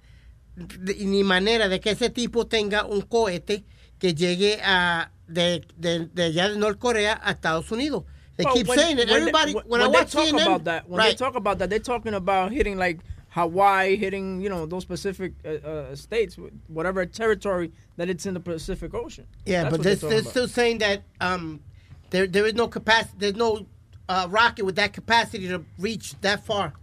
[0.55, 3.63] ni manera de que ese tipo tenga un cohete
[3.99, 8.03] que llegue a de, de, de allá de Norcorea a Estados Unidos.
[8.35, 9.09] They Well, keep when- saying it.
[9.09, 11.59] when Everybody, when, I when they watch talk CNN, about that, when they talk about
[11.59, 12.99] that, they're talking about hitting like
[13.29, 18.39] Hawaii, hitting you know those Pacific uh, uh, states, whatever territory that it's in the
[18.39, 19.25] Pacific Ocean.
[19.45, 21.61] Yeah, That's but they're, they're still saying that um,
[22.09, 23.15] there there is no capacity.
[23.19, 23.65] There's no
[24.09, 26.73] uh, rocket with that capacity to reach that far.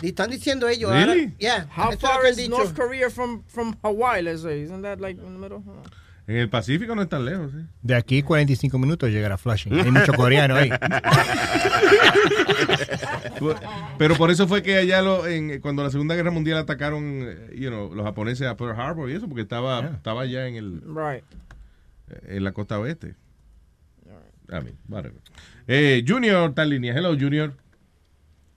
[0.00, 0.90] Y están diciendo ellos.
[0.90, 1.34] ahora- Really?
[1.38, 1.66] yeah.
[1.76, 2.50] How far is dicho.
[2.50, 4.22] North Korea from from Hawaii?
[4.22, 5.62] Let's say, isn't that like in the middle?
[6.28, 7.58] En el Pacífico no es tan lejos, ¿sí?
[7.82, 9.74] De aquí 45 minutos llegar a Flushing.
[9.80, 10.70] Hay mucho coreano ahí.
[13.98, 17.50] Pero por eso fue que allá lo, en, cuando la Segunda Guerra Mundial atacaron eh,
[17.56, 20.80] you know, los japoneses a Pearl Harbor y eso, porque estaba, estaba allá en, el,
[20.86, 21.24] Right.
[22.28, 23.14] en la costa oeste.
[24.48, 25.18] I mean, whatever.
[25.66, 26.94] Eh, Junior está en línea.
[26.94, 27.54] Hello, Junior.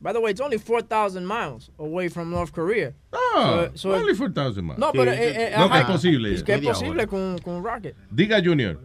[0.05, 2.93] By the way, it's only four thousand miles away from North Korea.
[3.11, 4.79] Ah, So- so- only 4,000 miles.
[4.79, 6.33] No, pero eh, eh, no, que ajá, es posible.
[6.35, 7.95] Es que es posible con, con rocket.
[8.13, 8.77] Diga, Junior.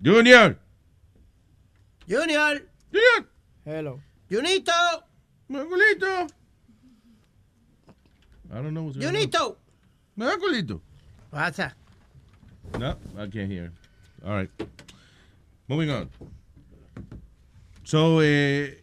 [0.00, 0.56] Junior.
[2.08, 2.62] Junior.
[2.92, 3.28] Junior.
[3.64, 4.00] Hello.
[4.30, 4.72] Junito.
[5.48, 6.28] Mangulito.
[8.52, 9.14] I don't know what's going on.
[9.14, 9.56] Junito.
[10.14, 11.74] What's Pasa.
[12.78, 13.72] No, I can't hear.
[14.24, 14.50] All right.
[15.66, 16.08] Moving on.
[17.82, 18.81] So, eh,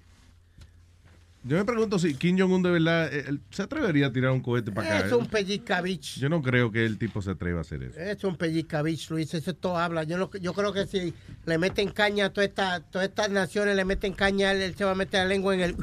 [1.43, 4.41] yo me pregunto si Kim Jong-un de verdad eh, él se atrevería a tirar un
[4.41, 5.05] cohete para acá.
[5.07, 5.15] Es eh?
[5.15, 6.19] un pellizcabich.
[6.19, 7.99] Yo no creo que el tipo se atreva a hacer eso.
[7.99, 9.33] Es un pellizcabich, Luis.
[9.33, 10.03] Eso todo habla.
[10.03, 11.13] Yo, no- yo creo que si
[11.45, 14.83] le meten caña a toda esta, todas estas naciones, le meten caña, él, él se
[14.83, 15.75] va a meter la lengua en el...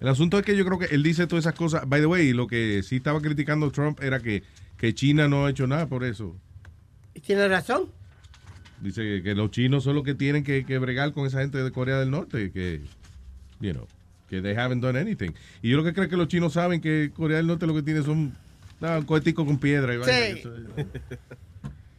[0.00, 1.86] El asunto es que yo creo que él dice todas esas cosas.
[1.86, 4.42] By the way, lo que sí estaba criticando Trump era que,
[4.78, 6.36] que China no ha hecho nada por eso.
[7.14, 7.90] Y tiene razón.
[8.80, 11.62] Dice que, que los chinos son los que tienen que, que bregar con esa gente
[11.62, 12.80] de Corea del Norte, que,
[13.60, 13.86] you know,
[14.30, 15.32] que they haven't done anything.
[15.60, 17.82] Y yo lo que creo que los chinos saben que Corea del Norte lo que
[17.82, 18.34] tiene son
[18.80, 19.94] ah, un cohetico con piedra.
[19.94, 20.42] Y Sí.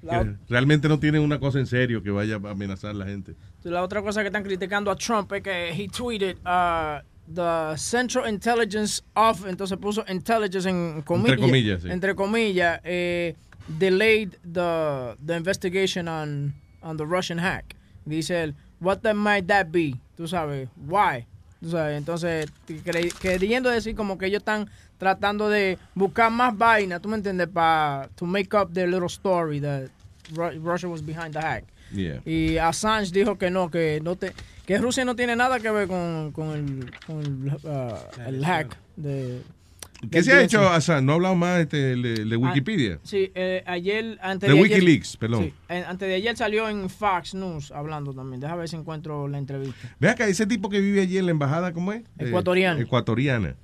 [0.01, 3.35] que realmente no tienen una cosa en serio que vaya a amenazar a la gente.
[3.64, 8.27] La otra cosa que están criticando a Trump es que he tweeted uh, the Central
[8.27, 11.92] Intelligence of, entonces puso intelligence en comillas, Entre comillas, sí.
[11.92, 13.35] entre comillas, eh,
[13.77, 17.76] delayed the, the investigation on, on the Russian hack.
[18.06, 19.95] Dice él, what that might that be?
[20.18, 21.27] Tú sabes, why?
[21.61, 22.48] Entonces,
[23.22, 27.48] queriendo decir como que ellos están tratando de buscar más vaina, ¿tú me entiendes?
[27.48, 29.83] Para to make up their little story that
[30.33, 31.64] Ru- Russia was behind the hack.
[31.93, 32.22] Yeah.
[32.25, 34.31] Y Assange dijo que no, que no te,
[34.65, 37.95] que Rusia no tiene nada que ver con, con el, con el, uh,
[38.27, 39.41] el hack de.
[40.10, 41.06] ¿Qué se ha hecho, Hassan?
[41.06, 43.00] No ha hablado más este, de, de Wikipedia.
[43.04, 45.44] Sí, eh, ayer, antes De de, ayer- Wikileaks, perdón.
[45.44, 48.40] Sí, eh, antes de ayer salió en Fox News hablando también.
[48.42, 49.96] Déjame ver si encuentro la entrevista.
[50.00, 52.02] Ve acá, ese tipo que vive allí en la embajada, ¿cómo es?
[52.18, 52.82] Eh, Ecuatoriana.
[52.82, 53.56] ecuatoriana.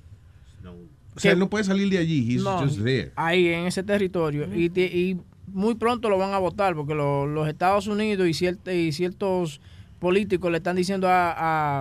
[1.16, 2.32] O sea, él no puede salir de allí.
[2.36, 3.12] He's No, just there.
[3.16, 4.46] ahí en ese territorio.
[4.56, 5.18] Y,
[5.52, 9.62] muy pronto lo van a votar porque lo- los Estados Unidos y, ciert- y ciertos
[9.98, 11.32] políticos le están diciendo a,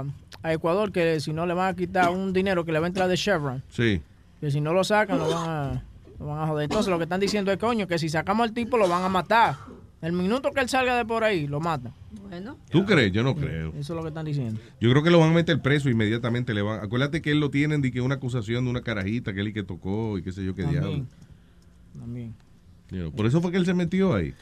[0.00, 0.04] a-
[0.42, 2.88] a Ecuador que si no le van a quitar un dinero que le va a
[2.88, 3.62] entrar de Chevron.
[3.68, 4.00] Sí.
[4.40, 5.84] Que si no lo sacan, lo van a,
[6.18, 6.64] lo van a joder.
[6.64, 9.08] Entonces lo que están diciendo es, coño, que si sacamos al tipo lo van a
[9.08, 9.56] matar.
[10.02, 11.92] El minuto que él salga de por ahí, lo matan.
[12.28, 12.58] Bueno.
[12.70, 13.12] ¿Tú crees?
[13.12, 13.70] Yo no creo.
[13.70, 14.60] Eso es lo que están diciendo.
[14.78, 16.52] Yo creo que lo van a meter preso inmediatamente.
[16.52, 19.40] Le van, acuérdate que él lo tienen de que una acusación de una carajita que
[19.40, 21.06] él y que tocó y qué sé yo qué diablo.
[21.98, 22.34] También.
[23.16, 24.34] Por eso fue que él se metió ahí.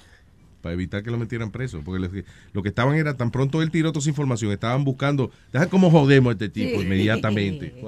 [0.60, 1.82] Para evitar que lo metieran preso.
[1.84, 5.68] Porque lo que estaban era, tan pronto él tiró toda esa información, estaban buscando, deja
[5.68, 6.84] cómo jodemos a este tipo Sí.
[6.84, 7.74] inmediatamente.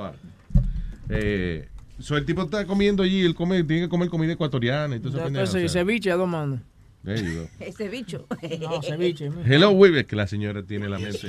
[1.08, 1.68] Eh,
[1.98, 5.18] so, el tipo está comiendo allí, él come, tiene que comer comida ecuatoriana y todo
[5.18, 5.26] eso.
[5.26, 6.60] Entonces, ceviche a dos manos.
[7.60, 8.26] Ese bicho.
[8.60, 9.30] No, ceviche.
[9.46, 11.28] Hello, Wilber, que la señora tiene la mente.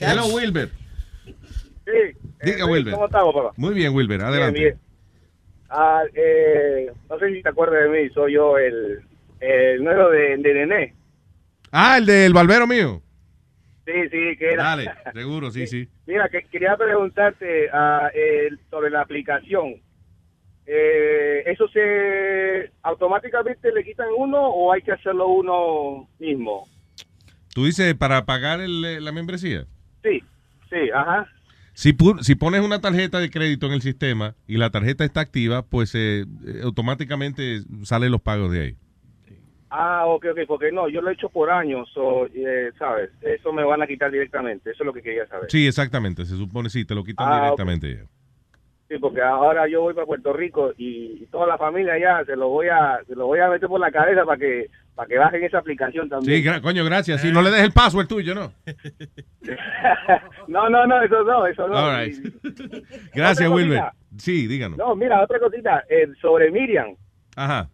[0.00, 0.70] Hello, Wilber.
[1.24, 2.16] Sí.
[2.44, 2.94] Diga, Eh, Wilber.
[2.94, 3.52] ¿Cómo estamos, papá?
[3.56, 4.58] Muy bien, Wilber, adelante.
[4.60, 4.80] Bien, bien.
[5.68, 9.00] Ah, eh, no sé si te acuerdas de mí, soy yo el,
[9.40, 10.94] el nuevo de, de Nené.
[11.72, 13.02] Ah, el del barbero mío.
[13.86, 14.62] Sí, sí, que era.
[14.64, 15.88] Dale, seguro, sí, sí.
[16.06, 19.74] Mira, que quería preguntarte ah, el- sobre la aplicación.
[20.66, 26.68] Eh, ¿Eso se automáticamente le quitan uno o hay que hacerlo uno mismo?
[27.54, 29.66] Tú dices, para pagar el- la membresía.
[30.02, 30.20] Sí,
[30.68, 31.26] sí, ajá.
[31.72, 35.62] Si, si pones una tarjeta de crédito en el sistema y la tarjeta está activa,
[35.62, 38.76] pues eh, eh, automáticamente salen los pagos de ahí.
[39.70, 43.10] Ah, ok, ok, porque no, yo lo he hecho por años, so, eh, ¿sabes?
[43.22, 45.48] Eso me van a quitar directamente, eso es lo que quería saber.
[45.50, 46.24] Sí, exactamente.
[46.24, 47.94] Se supone, sí, te lo quitan Ah, directamente.
[47.94, 48.02] ya.
[48.90, 52.48] Sí, porque ahora yo voy para Puerto Rico y, toda la familia ya se lo
[52.48, 55.44] voy a se lo voy a meter por la cabeza para que para que bajen
[55.44, 56.42] esa aplicación también.
[56.42, 57.20] Sí, gra- coño, gracias.
[57.20, 58.52] Si no le des el paso, el tuyo, ¿no?
[60.48, 61.76] no, no, no, eso no, eso no.
[61.76, 62.16] All right.
[62.16, 62.82] Y-
[63.14, 63.80] Gracias, Wilber.
[64.18, 64.76] Sí, díganos.
[64.76, 66.96] No, mira, otra cosita, eh, sobre Miriam.
[67.36, 67.68] Ajá.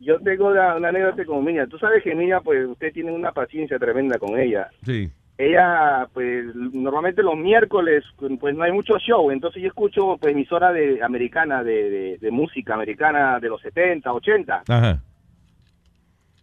[0.00, 1.68] Yo tengo una, una anécdota con Miriam.
[1.68, 4.68] Tú sabes que Miriam, pues usted tiene una paciencia tremenda con ella.
[4.84, 5.08] Sí.
[5.38, 8.04] Ella, pues, normalmente los miércoles,
[8.38, 12.30] pues no hay mucho show, entonces yo escucho, pues, emisora de, americana, de, de, de
[12.30, 15.02] música americana de los 70, 80, Ajá.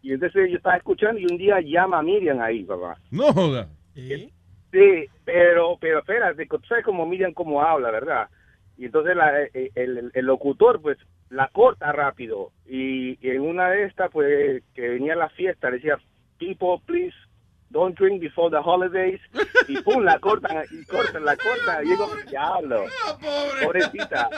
[0.01, 2.97] y entonces yo estaba escuchando y un día llama a Miriam ahí, papá.
[3.11, 3.67] No joda.
[3.93, 8.27] Sí, pero, pero espérate, tú sabes cómo Miriam cómo habla, ¿verdad?
[8.77, 10.97] Y entonces la- eh, el, el locutor, pues,
[11.29, 15.77] la corta rápido, y, y en una de estas, pues, que venía la fiesta, le
[15.77, 15.97] decía,
[16.39, 17.15] people, please,
[17.69, 19.19] don't drink before the holidays,
[19.67, 22.85] y pum, la cortan, y cortan, la cortan, y digo, diablo,
[23.63, 24.29] pobrecita.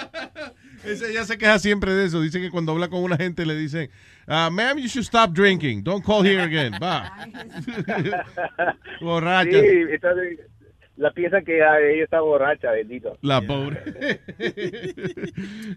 [0.84, 2.22] Ese ya se queja siempre de eso.
[2.22, 3.90] Dice que cuando habla con una gente le dicen,
[4.28, 5.84] ah, ma'am, you should stop drinking.
[5.84, 6.74] Don't call here again.
[6.82, 7.12] Va.
[9.02, 9.52] Borracha.
[9.52, 10.40] Sí, entonces,
[10.96, 13.18] la piensa que ah, ella está borracha, bendito.
[13.22, 13.80] La pobre.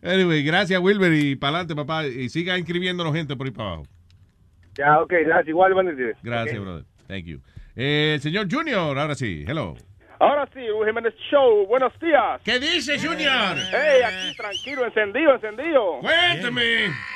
[0.02, 1.12] anyway, gracias, Wilber.
[1.12, 2.06] Y para adelante, papá.
[2.06, 3.86] Y siga inscribiéndonos gente por ahí para abajo.
[4.76, 6.16] Ya, ok, gracias, igual, buenos días.
[6.22, 6.84] Gracias, brother.
[7.12, 7.40] Thank you.
[7.76, 9.44] Eh, señor Junior, ahora sí.
[9.46, 9.76] Hello.
[10.18, 12.40] Ahora sí, Jiménez Show, buenos días.
[12.44, 13.56] ¿Qué dice, Junior?
[13.72, 15.98] Hey, aquí tranquilo, encendido, encendido.
[16.00, 16.62] Cuéntame.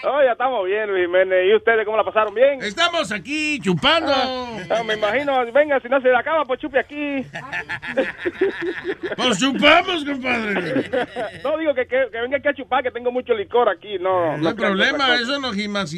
[0.03, 1.47] Oh, ya estamos bien, Luis Jiménez.
[1.49, 2.61] ¿Y ustedes cómo la pasaron bien?
[2.63, 4.13] Estamos aquí chupando.
[4.13, 7.25] Ah, me imagino, venga, si no se le acaba, pues chupe aquí.
[9.17, 10.91] Pues chupamos, compadre.
[11.45, 13.99] No, digo que, que, que venga aquí a chupar, que tengo mucho licor aquí.
[14.01, 15.57] No, No hay problema, eso nos,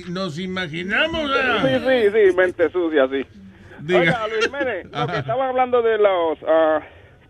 [0.09, 1.23] nos imaginamos.
[1.23, 1.81] Sí, ¿verdad?
[1.89, 3.48] sí, sí, mente sucia, sí.
[3.81, 4.01] Diga.
[4.01, 6.81] Oiga, Luis Jiménez, lo que estaban hablando de los ah,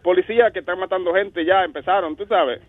[0.03, 2.61] policías que están matando gente, ya empezaron, tú sabes.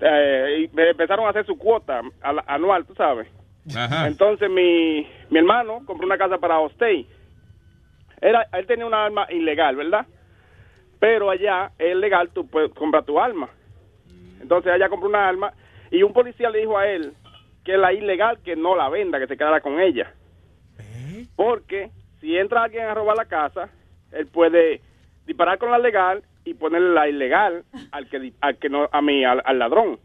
[0.00, 3.28] Eh, y empezaron a hacer su cuota al- anual, tú sabes.
[3.76, 4.06] Ajá.
[4.08, 7.06] Entonces mi, mi hermano compró una casa para Ostey.
[8.20, 10.06] Era, él tenía una arma ilegal, ¿verdad?
[10.98, 13.48] Pero allá es legal, tú puedes comprar tu arma.
[14.40, 15.52] Entonces allá compró una arma
[15.90, 17.12] y un policía le dijo a él
[17.64, 20.12] que la ilegal que no la venda, que se quedara con ella.
[21.36, 21.90] Porque
[22.24, 23.68] si entra alguien a robar la casa,
[24.10, 24.80] él puede
[25.26, 29.22] disparar con la legal y ponerle la ilegal al que, al que no, a mí,
[29.26, 29.98] al, al ladrón.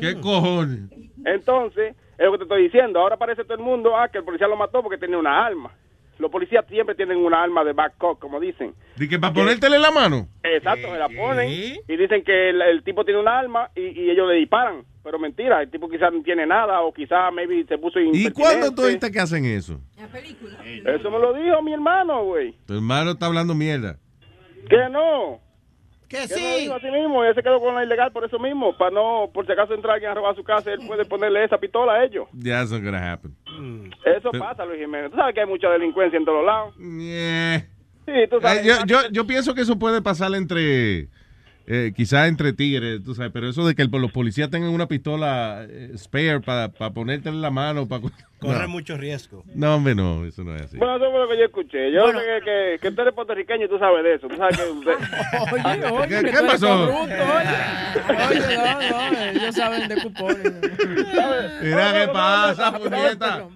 [0.00, 0.90] ¿Qué cojones?
[1.22, 2.98] Entonces, es lo que te estoy diciendo.
[2.98, 5.70] Ahora parece todo el mundo ah, que el policía lo mató porque tenía una arma.
[6.18, 8.74] Los policías siempre tienen una arma de back cock, como dicen.
[8.96, 10.28] ¿De que para ponértele en la mano?
[10.42, 14.10] Exacto, se la ponen y dicen que el, el tipo tiene un arma y, y
[14.10, 14.84] ellos le disparan.
[15.02, 18.74] Pero mentira, el tipo quizás no tiene nada o quizás maybe se puso ¿Y cuándo
[18.74, 19.78] tú viste que hacen eso?
[19.98, 22.54] Eso me lo dijo mi hermano, güey.
[22.66, 23.98] Tu hermano está hablando mierda.
[24.68, 25.40] Que no.
[26.14, 26.64] Que sí.
[26.66, 29.44] Él así mismo, él se quedó con la ilegal por eso mismo, para no, por
[29.46, 32.26] si acaso entra alguien a robar su casa, él puede ponerle esa pistola a ellos.
[32.32, 33.34] That's not gonna happen.
[34.04, 35.10] Eso Pero- pasa, Luis Jiménez.
[35.10, 36.74] Tú sabes que hay mucha delincuencia en todos lados.
[36.78, 37.60] Yeah.
[38.06, 38.64] Sí, tú sabes.
[38.64, 41.08] Eh, yo, yo, yo pienso que eso puede pasar entre,
[41.66, 44.86] eh, quizás entre tigres, tú sabes, pero eso de que el- los policías tengan una
[44.86, 48.02] pistola eh, spare para ponerte en la mano, para...
[48.38, 48.68] Corre No.
[48.68, 49.42] mucho riesgo.
[49.54, 50.76] no, hombre, no, eso no es así.
[50.76, 51.90] Bueno, eso fue lo que yo escuché.
[51.90, 54.28] Yo sé que, que, que tú eres puertorriqueño y tú sabes de eso.
[54.28, 54.62] Tú sabes que...
[54.64, 56.66] Oye, oye, ¿Qué- que qué tú eres pasó?
[56.86, 58.28] corrupto, oye.
[58.28, 60.52] Oye, no, no, ellos saben de cupones.
[61.62, 63.46] Mira qué pasa, puñeta.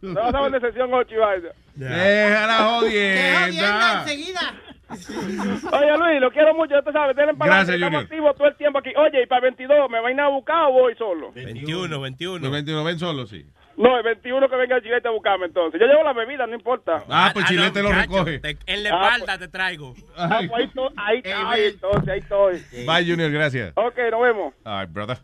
[0.00, 1.48] No saben de sección 8 y vaina.
[1.74, 4.02] Deja la jodienda.
[4.02, 4.54] enseguida.
[4.90, 6.74] Oye, Luis, lo quiero mucho.
[6.84, 8.02] Tú sabes, denle para Gracias, Junior.
[8.02, 8.90] activos todo el tiempo aquí.
[8.96, 11.30] Oye, y para el 22, ¿me van a buscar o voy solo?
[11.32, 12.38] 21, 21.
[12.42, 13.44] Los 21 ven solo, sí.
[13.76, 15.80] No, el 21 que venga el chilete a buscarme entonces.
[15.80, 17.04] Yo llevo la bebida, no importa.
[17.08, 18.38] Ah, pues Chilete lo muchacho, recoge.
[18.40, 19.94] te- en la Ah, espalda te traigo.
[20.16, 22.62] Ah, pues ahí estoy, ahí, ahí entonces, ahí estoy.
[22.86, 23.72] Bye, Junior, gracias.
[23.76, 24.54] Ok, nos vemos.
[24.64, 25.18] Ay, brother.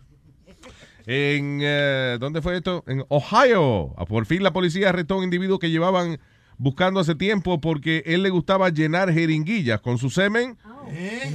[1.07, 2.85] En, eh, ¿dónde fue esto?
[2.87, 3.93] En Ohio.
[3.99, 6.19] Ah, Por fin la policía arrestó a un individuo que llevaban
[6.59, 10.57] buscando hace tiempo porque él le gustaba llenar jeringuillas con su semen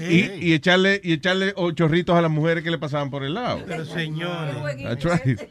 [0.10, 3.64] y, y echarle y echarle chorritos a las mujeres que le pasaban por el lado.
[3.68, 4.56] Pero señores.
[5.04, 5.42] Right.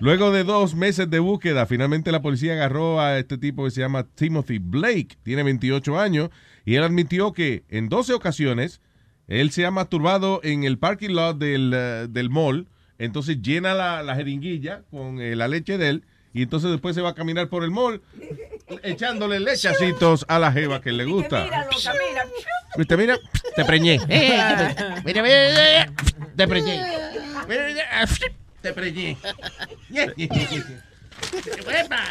[0.00, 3.80] Luego de dos meses de búsqueda, finalmente la policía agarró a este tipo que se
[3.80, 6.30] llama Timothy Blake, tiene 28 años,
[6.64, 8.80] y él admitió que en 12 ocasiones
[9.28, 14.02] él se ha masturbado en el parking lot del, eh, del mall, entonces llena la,
[14.02, 16.04] la jeringuilla con eh, la leche de él,
[16.34, 18.02] y entonces después se va a caminar por el mall
[18.82, 21.46] echándole lechacitos a la jeva que le gusta.
[22.76, 22.96] ¿Viste?
[22.96, 23.18] Mira,
[23.54, 24.00] te preñé.
[24.08, 25.92] Eh, mira, mira, mira,
[26.36, 26.82] te preñé.
[27.48, 28.08] Mira, mira,
[28.62, 29.16] Te preñé.
[31.68, 32.02] ¡Epa!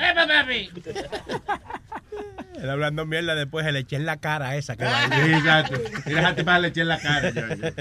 [0.00, 0.70] ¡Epa, papi!
[2.60, 5.32] Él hablando mierda, después se le eché en la cara a esa que va Sí,
[5.32, 5.80] Exacto.
[6.04, 7.30] Déjate para le eché en la cara.
[7.30, 7.72] Ya, ya.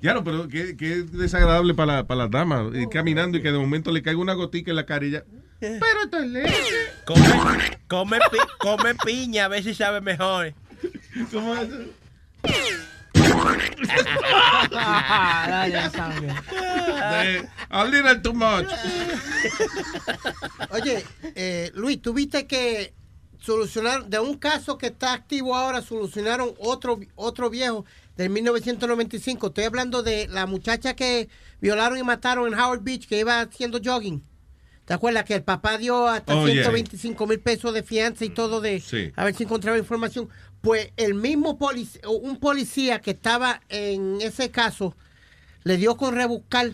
[0.00, 2.74] Ya no, pero qué, qué desagradable para, la- para las damas.
[2.74, 5.24] Ir caminando y que de momento le caiga una gotica en la cara y ya.
[5.60, 6.54] Pero esto es leche.
[7.04, 7.28] Come,
[7.88, 10.54] come, pi- come piña, a ver si sabe mejor.
[11.32, 11.68] ¿Cómo es?
[17.70, 18.66] A little too much.
[20.70, 22.94] Oye, eh, Luis, ¿tú viste que
[23.40, 27.84] solucionaron, de un caso que está activo ahora, solucionaron otro, otro viejo
[28.16, 29.48] del 1995?
[29.48, 31.28] Estoy hablando de la muchacha que
[31.60, 34.22] violaron y mataron en Howard Beach, que iba haciendo jogging.
[34.84, 36.62] ¿Te acuerdas que el papá dio hasta Oh, yeah.
[36.64, 39.12] 125 mil pesos de fianza y todo de Sí.
[39.16, 40.30] a ver si encontraba información?
[40.60, 44.96] Pues el mismo policía, un policía que estaba en ese caso
[45.64, 46.72] le dio con rebuscar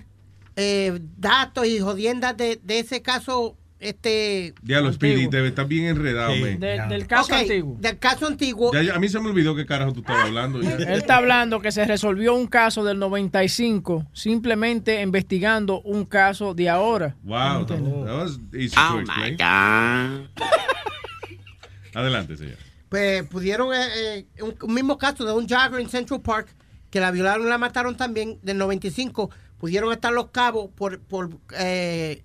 [0.56, 6.32] eh, datos y jodiendas de, de ese caso este Diablo, Speedy, te estás bien enredado.
[6.32, 6.56] De-
[6.88, 7.76] del caso antiguo.
[7.78, 8.72] Del caso antiguo.
[8.72, 10.62] Ya, ya, a mí se me olvidó qué carajo tú estabas hablando.
[10.62, 10.76] ya.
[10.76, 16.70] Él está hablando que se resolvió un caso del 95 simplemente investigando un caso de
[16.70, 17.14] ahora.
[17.24, 19.36] Wow, that was easy to explain.
[21.94, 22.56] Adelante, señor.
[22.88, 23.86] Pues pudieron eh,
[24.18, 26.48] eh, un, un mismo caso de un jogger en Central Park
[26.90, 31.30] que la violaron y la mataron también del 95 pudieron estar los cabos por por
[31.58, 32.22] eh,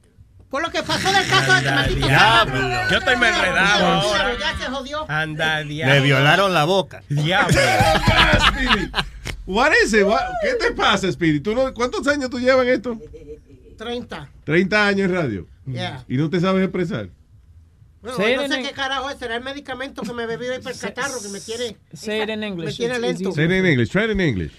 [0.49, 2.57] por lo que pasó del caso de maldito diablo.
[2.59, 2.89] sea.
[2.89, 4.37] Yo estoy me enredado ahora.
[4.39, 5.93] ya se jodió Anda, diablo.
[5.95, 7.03] Le violaron la boca.
[7.09, 7.55] Diablo.
[9.45, 10.03] What is it?
[10.05, 11.39] What- ¿Qué te pasa, Speedy?
[11.39, 12.97] ¿Tú no- ¿Cuántos años tú llevas en esto?
[13.77, 15.47] 30 30 años en radio.
[15.65, 16.03] Yeah.
[16.07, 17.09] ¿Y no te sabes expresar?
[18.01, 20.47] Bueno, Say no it sé in- qué carajo es, será el medicamento que me bebí
[20.47, 22.77] hoy para el catarro que me tiene Say it in me English.
[22.77, 23.31] tiene lento.
[23.33, 23.89] Say it in English.
[23.89, 24.53] Try it in English.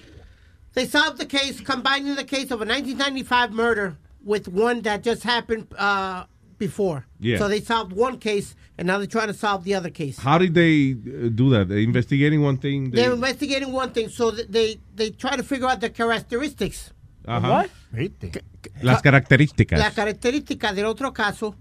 [0.75, 5.23] They solved the case, combining the case of a 1995 murder with one that just
[5.25, 6.25] happened uh,
[6.59, 7.07] before.
[7.19, 7.39] Yeah.
[7.39, 10.19] So they solved one case, and now they're trying to solve the other case.
[10.19, 11.69] How did they uh, do that?
[11.69, 12.91] They investigating one thing.
[12.91, 16.93] they- They're investigating one thing, so th- they they try to figure out the characteristics.
[17.27, 17.69] Ajá.
[17.93, 18.43] ¿Viste?
[18.83, 19.79] Las características.
[19.79, 21.57] La característica del otro caso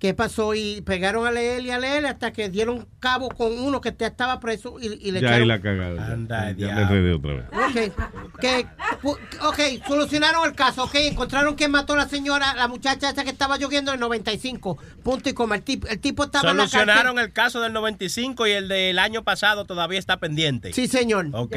[0.00, 3.80] que pasó y pegaron a leer y a leer hasta que dieron cabo con uno
[3.82, 5.48] que te- estaba preso y, y le ya ahí echaron.
[5.48, 6.06] la cagada.
[6.12, 6.82] Anda, ya me diablo.
[6.82, 7.44] enredé otra vez.
[7.52, 8.66] Ok, que,
[9.02, 13.24] pu- ok, solucionaron el caso, ok, encontraron quién mató a la señora, la muchacha esa
[13.24, 16.56] que estaba lloviendo en el 95, punto y coma, el tipo, el tipo estaba en
[16.56, 20.72] la Solucionaron el caso del 95 y el del año pasado todavía está pendiente.
[20.72, 21.26] Sí, señor.
[21.32, 21.54] Ok.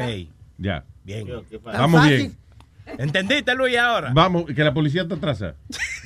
[0.58, 0.84] Ya.
[1.02, 1.26] Bien.
[1.64, 2.36] Vamos bien.
[2.98, 4.10] ¿Entendiste, Luis, ahora?
[4.14, 5.54] Vamos, que la policía te atrasa.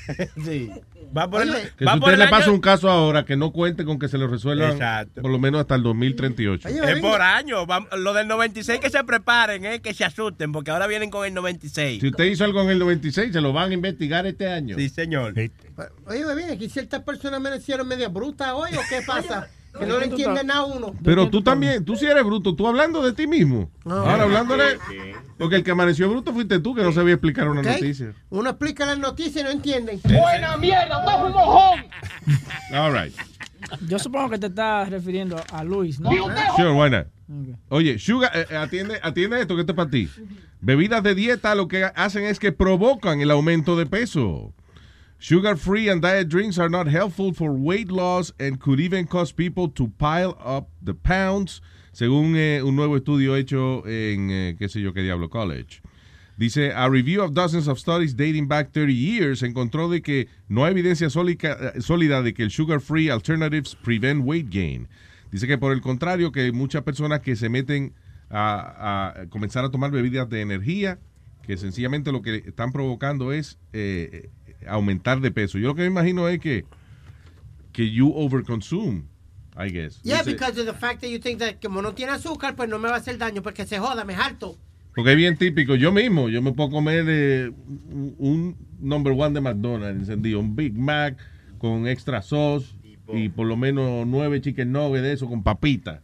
[0.45, 0.71] sí.
[1.17, 1.49] Va por el,
[1.79, 3.85] Que va si por usted el le año- pasa un caso ahora, que no cuente
[3.87, 5.23] con que se lo resuelvan Exacto.
[5.23, 6.69] por lo menos hasta el 2038.
[6.69, 7.67] Es por año.
[7.67, 11.27] Vam- Lo del 96 que se preparen, eh, que se asusten, porque ahora vienen con
[11.27, 12.01] el 96.
[12.03, 14.77] Si usted hizo algo en el 96, se lo van a investigar este año.
[14.77, 15.33] Sí, señor.
[16.07, 19.49] Oye, bien, aquí ciertas personas me hicieron media bruta hoy, ¿o qué pasa?
[19.79, 20.95] Que no le entiende nada a uno.
[21.03, 23.71] Pero tú también, tú sí eres bruto, tú hablando de ti mismo.
[23.85, 24.79] Ahora hablándole.
[25.39, 28.13] Porque el que amaneció bruto fuiste tú, que no sabía explicar una noticia.
[28.31, 30.01] Uno explica las noticias y no entienden.
[30.03, 31.81] Buena mierda, todo un mojón.
[32.75, 33.15] All right.
[33.87, 36.11] Yo supongo que te estás refiriendo a Luis, ¿no?
[36.57, 37.07] Sure, why not?
[37.69, 40.09] Oye, Sugar, eh, eh, atiende, atiende esto que esto es para ti.
[40.61, 44.55] Bebidas de dieta lo que hacen es que provocan el aumento de peso.
[45.21, 49.33] Sugar free and diet drinks are not helpful for weight loss and could even cause
[49.33, 51.61] people to pile up the pounds,
[51.93, 55.83] según eh, un nuevo estudio hecho en, eh, qué sé yo, qué diablo, college.
[56.37, 60.65] Dice, a review of dozens of studies dating back 30 years encontró de que no
[60.65, 64.87] hay evidencia eh, sólida de que el sugar-free alternatives prevent weight gain.
[65.33, 67.93] Dice que por el contrario, que muchas personas que se meten
[68.31, 71.01] a, comenzar a tomar bebidas de energía,
[71.43, 73.59] que sencillamente lo que están provocando es
[74.67, 75.59] aumentar de peso.
[75.59, 76.65] Yo lo que me imagino es que,
[77.73, 79.05] que you overconsume,
[79.57, 80.01] I guess.
[80.03, 82.79] Yeah, because of the fact that you think that como no tiene azúcar, pues no
[82.79, 84.57] me va a hacer daño, porque se joda, me harto.
[84.95, 85.75] Porque es bien típico.
[85.77, 87.53] Yo mismo, yo me puedo comer eh,
[88.19, 91.17] un- number one de McDonald's encendido, un Big Mac
[91.59, 92.75] con extra sauce
[93.13, 96.03] y por lo menos nueve chicken nuggets de eso con papita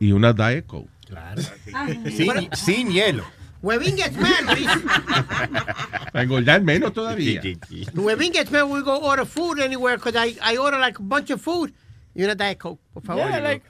[0.00, 0.88] y una Diet Coke.
[1.06, 1.42] Claro.
[2.10, 3.24] Sin, sin hielo.
[3.62, 4.68] Huevín gets mad, Luis.
[6.12, 7.40] Para engordar menos todavía.
[7.94, 11.02] Huevín gets mad when we go order food anywhere, because I, I order like a
[11.02, 11.72] bunch of food
[12.14, 13.28] y una Diet Coke, por favor.
[13.28, 13.62] Yeah, like,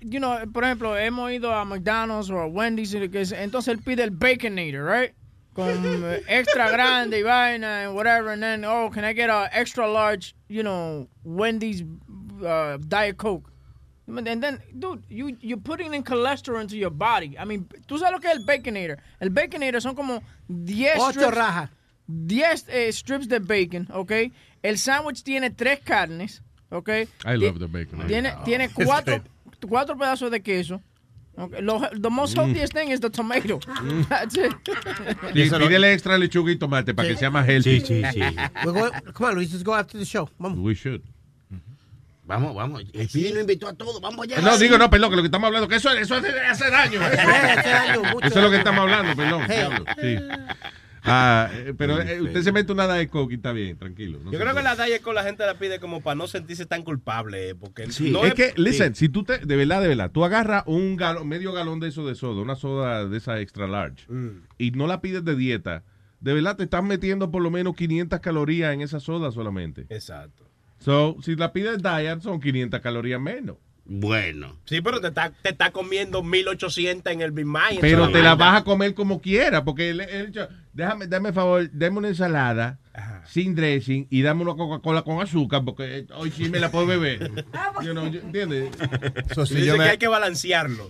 [0.00, 3.68] you know, por ejemplo, hemos ido a McDonald's o a Wendy's, y que es- entonces
[3.74, 5.12] él pide el Baconator, right?
[5.54, 5.68] Con
[6.04, 9.86] eh, extra grande y vaina and whatever, and then, oh, can I get an extra
[9.90, 11.82] large, you know, Wendy's
[12.42, 13.51] uh, Diet Coke?
[14.18, 17.36] And then, dude, you, you're putting in cholesterol into your body.
[17.38, 18.98] I mean, ¿tú sabes lo que es el Baconator?
[19.20, 21.70] El Baconator son como 10 Ocho strips, rajas.
[22.06, 24.12] 10 eh, strips de bacon, ¿ok?
[24.62, 26.88] El sándwich tiene tres carnes, ¿ok?
[27.24, 28.06] I love the bacon.
[28.06, 29.22] Tiene, tiene cuatro,
[29.66, 30.80] cuatro pedazos de queso.
[31.34, 31.62] Okay.
[31.62, 33.58] Lo, the most healthiest thing is the tomato.
[34.10, 34.52] That's it.
[35.34, 37.80] Y pídele extra lechuga y tomate para que sea más healthy.
[38.64, 40.28] We're going- come on, Luis, let's go after the show.
[40.38, 40.58] Vamos.
[40.58, 41.02] We should.
[42.24, 42.84] Vamos, vamos.
[42.92, 44.00] El Speedy lo invitó a todos.
[44.00, 44.40] Vamos allá.
[44.40, 47.00] No, digo, no, perdón, que lo que estamos hablando, que eso, eso hace, hace daño.
[47.06, 49.46] Eso, hace daño, mucho Eso es lo que estamos hablando, perdón.
[49.48, 50.16] Diablo, sí.
[51.04, 54.20] Ah, eh, pero eh, usted se mete una Diet Coke y está bien, tranquilo.
[54.22, 56.64] no Yo creo que la Diet Coke la gente la pide como para no sentirse
[56.64, 57.50] tan culpable.
[57.50, 59.06] eh, Porque Sí, no es que, listen, sí.
[59.06, 62.06] si tú te, de verdad, de verdad, tú agarras un galón, medio galón de eso
[62.06, 64.28] de soda, una soda de esa extra large, Mm.
[64.58, 65.82] y no la pides de dieta,
[66.20, 69.86] de verdad te estás metiendo por lo menos 500 calorías en esa soda solamente.
[69.88, 70.44] Exacto.
[70.84, 73.56] So, si la pides diet, son 500 calorías menos.
[73.84, 74.56] Bueno.
[74.64, 77.78] Sí, pero te está, te está comiendo 1800 en el Big Mac.
[77.80, 80.32] Pero te la vas a comer como quiera, porque el, el
[80.72, 82.78] déjame, dame favor, dame una ensalada
[83.26, 86.86] sin dressing y dame una Coca-Cola con azúcar, porque eh, hoy sí me la puedo
[86.86, 87.30] beber.
[87.82, 88.70] You know, yo- ¿Entiendes?
[89.34, 90.88] So, si yo que me- hay que balancearlo.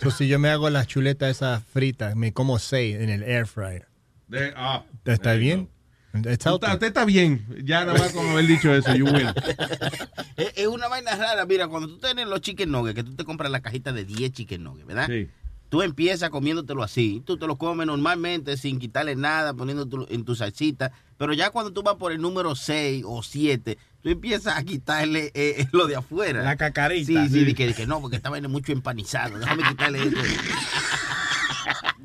[0.00, 3.46] So, si yo me hago las chuletas esas fritas, me como seis en el air
[3.46, 3.86] fryer.
[4.26, 5.68] De- ah, ¿Está bien?
[6.14, 6.66] Usted, healthy.
[6.72, 9.06] usted está bien, ya nada más con haber dicho eso, you.
[10.36, 11.44] Es, es una vaina rara.
[11.46, 14.32] Mira, cuando tú tienes los chicken nuggets, que tú te compras la cajita de 10
[14.32, 15.06] chicken nuggets, ¿verdad?
[15.08, 15.28] Sí.
[15.68, 17.22] Tú empiezas comiéndotelo así.
[17.24, 20.92] Tú te lo comes normalmente sin quitarle nada, poniéndolo en tu salsita.
[21.16, 25.30] Pero ya cuando tú vas por el número 6 o 7, tú empiezas a quitarle
[25.34, 26.42] eh, lo de afuera.
[26.42, 27.06] La cacarita.
[27.26, 27.74] Sí, sí, Sí.
[27.74, 29.38] que no, porque esta vaina es mucho empanizado.
[29.38, 30.16] Déjame quitarle eso.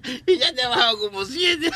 [0.28, 1.70] y ya te ha bajado como 7.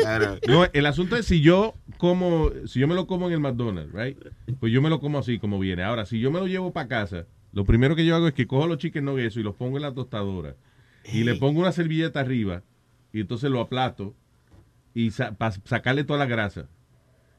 [0.00, 0.38] claro.
[0.46, 3.92] No, el asunto es si yo como, si yo me lo como en el McDonald's,
[3.92, 4.18] right?
[4.60, 5.82] Pues yo me lo como así como viene.
[5.82, 8.46] Ahora, si yo me lo llevo para casa, lo primero que yo hago es que
[8.46, 10.56] cojo los chicken nuggets y los pongo en la tostadora
[11.12, 12.62] y le pongo una servilleta arriba
[13.12, 14.14] y entonces lo aplato
[14.94, 16.68] y para sacarle toda la grasa.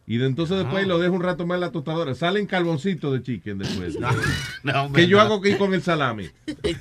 [0.10, 2.16] Y de entonces después lo dejo un rato más en la tostadora.
[2.16, 3.96] Salen carboncitos de chicken después.
[4.64, 5.24] No, hombre, que yo no.
[5.24, 6.30] hago que con el salami.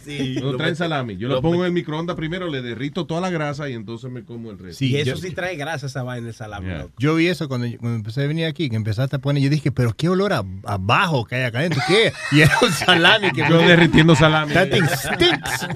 [0.03, 1.19] Sí, No traen salami.
[1.19, 4.11] Yo lo, lo pongo en el microondas primero, le derrito toda la grasa y entonces
[4.11, 4.83] me como el resto.
[4.83, 6.69] y eso sí trae grasa esa vaina el salami.
[6.69, 6.87] Yeah.
[6.99, 9.71] Yo vi eso cuando, cuando empecé a venir aquí, que empezaste a poner, yo dije,
[9.73, 12.13] pero qué olor a, a bajo que hay acá adentro, ¿qué?
[12.33, 13.43] Y era un salami que...
[13.51, 14.55] Yo derritiendo salami.
[14.55, 15.69] That thing stinks.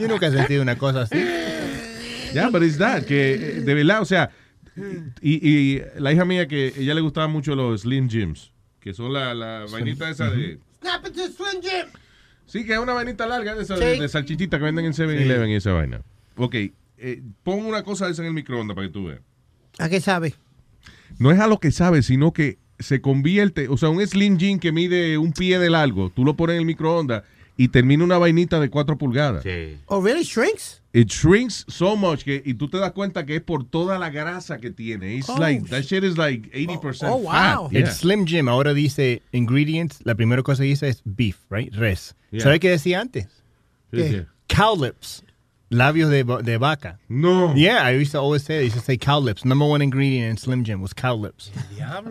[0.00, 1.22] Yo nunca he sentido una cosa así.
[2.32, 4.30] Ya, pero es that, que eh, de verdad, o sea,
[5.20, 9.12] y, y la hija mía que ella le gustaban mucho los Slim Jims, que son
[9.12, 10.58] la, la vainita esa de...
[10.80, 11.86] Snap it to Slim Jim.
[12.46, 14.00] Sí, que es una vainita larga de, esa, de, Sí.
[14.00, 16.00] de salchichita que venden en 7-Eleven y esa vaina.
[16.36, 19.20] Ok, eh, pon una cosa de esa en el microondas para que tú veas.
[19.78, 20.34] ¿A qué sabe?
[21.18, 24.58] No es a lo que sabe, sino que se convierte, o sea, un Slim Jim
[24.60, 27.24] que mide un pie de largo, tú lo pones en el microondas
[27.58, 29.44] y termina una vainita de 4 pulgadas.
[29.86, 30.22] Oh, really?
[30.22, 30.80] Shrinks?
[30.92, 34.08] It shrinks so much que, y tú te das cuenta que es por toda la
[34.10, 35.16] grasa que tiene.
[35.16, 37.74] It's Oh, like, that shit is like 80% Oh, fat.
[37.74, 37.86] El.
[37.88, 39.98] Slim Jim ahora dice ingredients.
[40.04, 41.74] La primera cosa que dice es beef, right?
[41.74, 42.14] Res.
[42.30, 42.44] Yeah.
[42.44, 43.26] ¿Sabe qué decía antes?
[43.90, 44.28] ¿Qué decía?
[44.46, 45.24] Cow lips.
[45.70, 46.98] Labios de, va- de vaca.
[47.08, 47.54] No.
[47.54, 49.44] Yeah, I used to always say, I used to say cow lips.
[49.44, 51.50] Number one ingredient in Slim Jim was cow lips.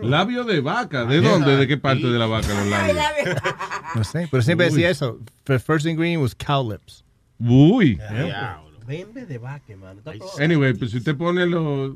[0.00, 1.04] Labio de vaca.
[1.06, 1.56] ¿De dónde?
[1.56, 2.96] ¿De qué parte de la vaca los labios?
[3.94, 4.72] No sé, pero siempre Uy.
[4.74, 5.18] decía eso.
[5.44, 7.02] The first ingredient was cow lips.
[7.40, 7.98] Uy.
[8.86, 10.00] Bembe de vaca, mano.
[10.38, 11.92] Anyway, pues si usted pone los,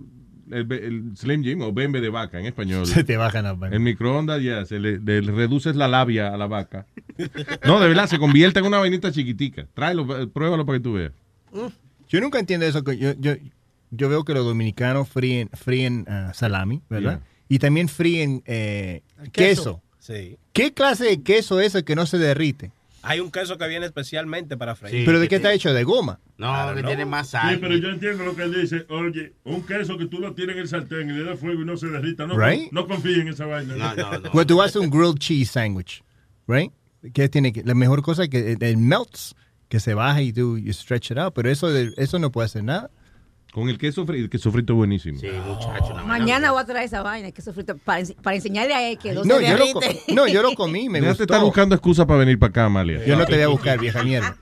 [0.51, 2.87] el, el Slim Jim o bembe de vaca en español.
[2.87, 3.77] Se te bajan las vainas.
[3.77, 6.87] El microondas ya, se le, le reduces la labia a la vaca.
[7.65, 9.67] No, de verdad, se convierte en una vainita chiquitica.
[9.75, 11.13] Tráelo, pruébalo para que tú veas.
[12.09, 12.83] Yo nunca entiendo eso.
[12.85, 13.35] que Yo, yo,
[13.91, 17.21] yo veo que los dominicanos fríen, fríen ah, salami, ¿verdad?
[17.49, 19.83] Y también fríen eh, queso.
[19.99, 20.37] Sí.
[20.53, 22.73] ¿Qué clase de queso es el que no se derrite?
[23.05, 25.05] Hay un queso que viene especialmente para freír.
[25.05, 25.73] ¿Pero de qué está hecho?
[25.75, 26.21] ¿De goma?
[26.39, 27.59] No, que tiene más Sí, sal.
[27.61, 28.87] pero yo entiendo lo que él dice.
[28.89, 31.65] Oye, un queso que tú lo tienes en el sartén y le das fuego y
[31.65, 32.27] no se derrita.
[32.27, 32.71] No, Right.
[32.71, 33.75] no confíes en esa vaina.
[34.31, 36.03] Cuando tú haces un grilled cheese sandwich,
[36.47, 36.73] right?
[37.13, 39.35] ¿Qué tiene que, la mejor cosa es que el melts,
[39.73, 42.45] que se baja y tú you stretch it out, pero eso, de- eso no puede
[42.45, 42.91] hacer nada.
[43.55, 45.19] Con el queso frito, el queso frito buenísimo.
[45.19, 45.95] Sí, muchacho.
[46.07, 49.25] Mañana voy a traer esa vaina, que sofrito, para, para enseñarle a él que no,
[49.25, 49.65] No, se yo lo,
[50.15, 51.23] no, yo lo comí, me gustó.
[51.23, 53.03] estar buscando excusa para venir para acá, Amalia.
[53.07, 54.37] Yo no te voy a buscar, vieja mierda.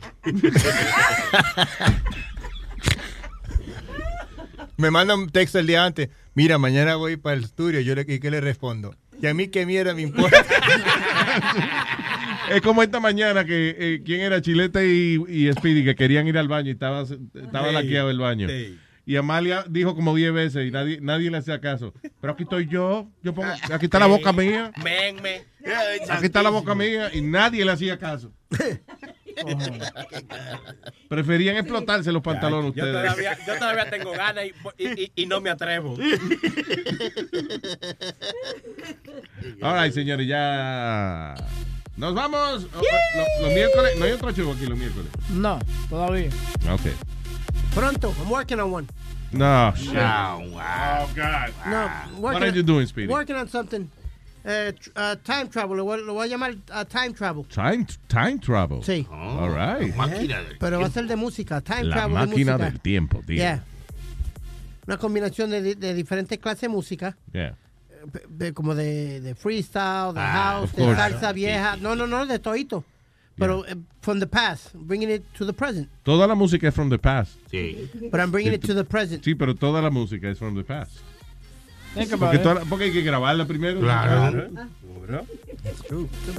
[4.76, 6.08] Me manda un texto el día antes.
[6.34, 7.78] Mira, mañana voy para el estudio.
[7.80, 8.96] Yo le, ¿y ¿qué le respondo?
[9.22, 10.44] Y a mí qué mierda me importa.
[12.50, 14.40] Es como esta mañana que, eh, ¿quién era?
[14.42, 18.18] Chilete y, y Speedy que querían ir al baño y estaba, estaba Sí, laqueado el
[18.18, 18.48] baño.
[19.06, 21.92] Y Amalia dijo como 10 veces y nadie, nadie le hacía caso.
[22.20, 25.42] Pero aquí estoy yo, yo pongo, aquí está la boca mía, Men, men.
[26.10, 28.32] aquí está la boca mía y nadie le hacía caso.
[31.08, 33.02] Preferían explotarse los pantalones Yo ustedes.
[33.02, 34.52] todavía, yo todavía tengo ganas y,
[34.84, 35.96] y- y- y no me atrevo.
[39.62, 41.34] All right, señores, ya.
[42.00, 42.66] Nos vamos.
[43.42, 43.98] Los miércoles.
[43.98, 45.08] No hay otro show aquí los miércoles.
[45.28, 45.58] No,
[45.90, 46.30] todavía.
[46.72, 46.86] Ok.
[47.74, 48.14] Pronto.
[48.18, 48.86] I'm working on one.
[49.32, 49.94] No, shit.
[49.94, 51.52] Oh, God.
[51.66, 51.88] No,
[52.18, 53.06] working What are on- you doing, Speedy?
[53.12, 53.90] Working on something.
[54.42, 55.76] Uh, uh, time travel.
[55.76, 57.44] Lo voy, lo voy a llamar uh, time travel.
[57.44, 58.82] Time, time travel.
[58.82, 59.06] Sí.
[59.10, 59.94] All right.
[60.58, 61.60] Pero va a ser de música.
[61.60, 62.70] Time La travel máquina de música.
[62.70, 63.36] del tiempo, tío.
[63.36, 63.62] Yeah.
[64.86, 67.14] Una combinación de, de diferentes clases de música.
[67.34, 67.54] Yeah.
[68.28, 71.76] De- como de, de freestyle, de Ah, house, de salsa vieja.
[71.76, 72.84] No, no, no, de toito.
[73.38, 75.88] Pero eh, from the past, bringing it to the present.
[76.04, 77.32] Toda la música es from the past.
[77.50, 77.88] Sí.
[78.10, 79.24] But I'm bringing it to the present.
[79.24, 80.92] Sí, pero toda la música es from the past.
[81.94, 82.42] Think about Porque, it.
[82.42, 83.80] toda la- porque hay que grabarla primero.
[83.80, 84.48] Claro.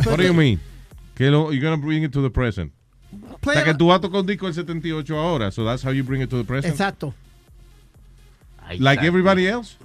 [0.06, 0.59] What do you mean?
[1.15, 2.72] Que lo, you're gonna bring it to the present.
[3.41, 5.51] Play o sea, que tú vas a tocar un disco del 78 ahora.
[5.51, 6.72] So that's how you bring it to the present.
[6.73, 7.14] Exacto.
[8.80, 9.75] Like everybody else.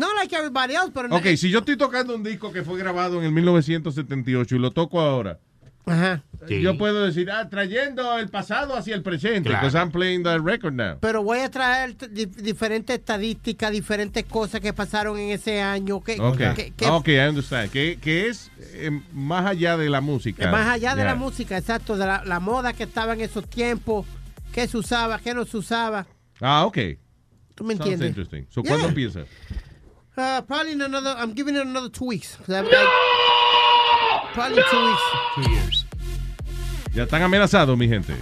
[0.00, 3.18] No like everybody else, pero Ok, si yo estoy tocando un disco que fue grabado
[3.18, 5.38] en el 1978 y lo toco ahora,
[5.84, 6.22] Ajá.
[6.48, 9.66] yo puedo decir, ah, trayendo el pasado hacia el presente, Claro.
[9.66, 10.96] because I'm playing the record now.
[11.00, 16.00] Pero voy a traer di- diferentes estadísticas, diferentes cosas que pasaron en ese año.
[16.00, 17.70] Que, Ok, que- que- ok, I understand.
[17.70, 20.50] Que, que es eh, más allá de la música.
[20.50, 21.12] Más allá de Yeah.
[21.12, 24.06] la música, exacto, de la, la moda que estaba en esos tiempos,
[24.52, 26.06] qué se usaba, qué no se usaba.
[26.40, 26.78] Ah, ok.
[27.54, 28.08] ¿Tú me Sounds entiendes?
[28.08, 28.46] interesting.
[28.48, 28.70] So, Yeah.
[28.72, 29.20] ¿cuándo empieza?
[30.20, 32.36] Uh, probably in another, I'm giving it another two weeks.
[32.46, 32.88] I'm like-
[34.34, 35.02] probably two weeks.
[35.34, 35.84] Two years.
[36.92, 38.14] Ya están amenazados, mi gente.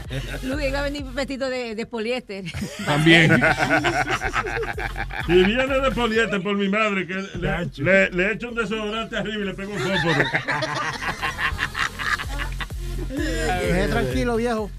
[0.44, 2.44] Luis va a venir vestido de, de poliéster.
[2.86, 3.32] También.
[5.26, 9.42] Si viene de poliéster por mi madre, que le, le, le echo un desodorante arriba
[9.42, 10.22] y le pego un fósforo.
[13.10, 14.70] Eh, tranquilo, viejo.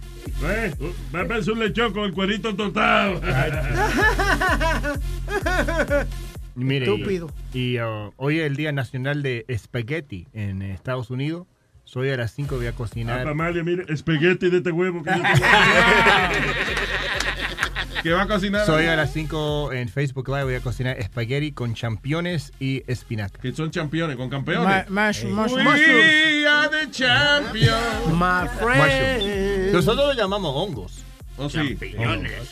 [0.43, 0.73] ¿Eh?
[1.13, 3.19] Va a un lechón con el cuerito tostado.
[6.65, 7.31] Mire, y- Estúpido.
[7.53, 11.47] Y, uh, hoy es el Día Nacional de Spaghetti en Estados Unidos.
[11.85, 13.23] Soy a las 5 voy a Ah, cocinar.
[13.23, 15.01] Pamalia, mire, espagueti de este huevo.
[15.03, 15.23] Que yo.
[18.03, 18.65] ¿Qué va a cocinar?
[18.65, 23.41] Soy a las 5 en Facebook Live voy a cocinar espagueti con championes y espinaca.
[23.41, 24.63] Que son championes, con campeones.
[24.65, 26.47] Ma- mash- mash- We mushrooms.
[26.47, 28.07] are the champions.
[28.13, 29.73] My friend.
[29.73, 31.03] Nosotros lo llamamos hongos.
[31.37, 31.57] Oh, sí.
[31.57, 32.49] Champiñones.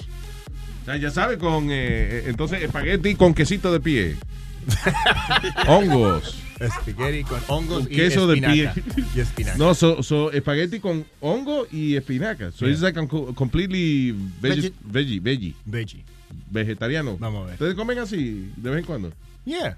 [0.87, 4.15] Sea, ya sabe, con eh, eh, entonces espagueti con quesito de pie.
[5.67, 6.35] Hongos.
[6.57, 8.63] Spaghetti con hongos Con y queso de pie.
[8.65, 9.01] espinaca.
[9.15, 9.57] Y espinaca.
[9.59, 12.51] No, so, so espagueti con hongo y espinaca.
[12.51, 12.73] So Yeah.
[12.73, 12.95] it's like
[13.35, 15.53] completely veggie, veggie, veggie.
[15.65, 16.03] Veggie.
[16.49, 17.15] Vegetariano.
[17.19, 17.53] Vamos a ver.
[17.53, 19.13] ¿Ustedes comen así de vez en cuando?
[19.45, 19.77] Yeah.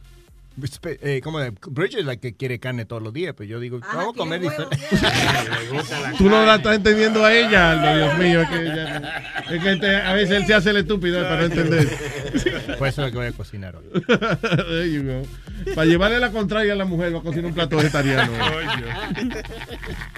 [1.01, 3.79] Eh, como de, Bridget es la que quiere carne todos los días, pero yo digo,
[3.79, 4.77] vamos a comer diferente.
[6.17, 8.41] Tú no la estás entendiendo a ella, Aldo, Dios mío.
[8.41, 11.45] Es que, ella- es que este- a veces él se hace el estúpido para no
[11.45, 11.87] entender.
[12.77, 13.83] Pues eso es lo que voy a cocinar hoy.
[14.41, 15.27] There you go.
[15.75, 18.31] Para llevarle la contraria a la mujer, va a cocinar un plato vegetariano.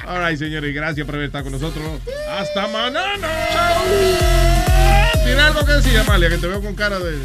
[0.08, 1.84] All right, señores, gracias por haber estado con nosotros.
[2.30, 3.28] Hasta mañana.
[5.24, 6.30] ¿Tiene algo que decir, Amalia?
[6.30, 7.16] Que te veo con cara de.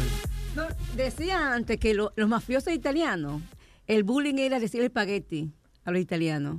[0.57, 3.41] No, decía antes que lo- los mafiosos italianos,
[3.87, 5.51] el bullying era decir espagueti
[5.85, 6.57] a los italianos.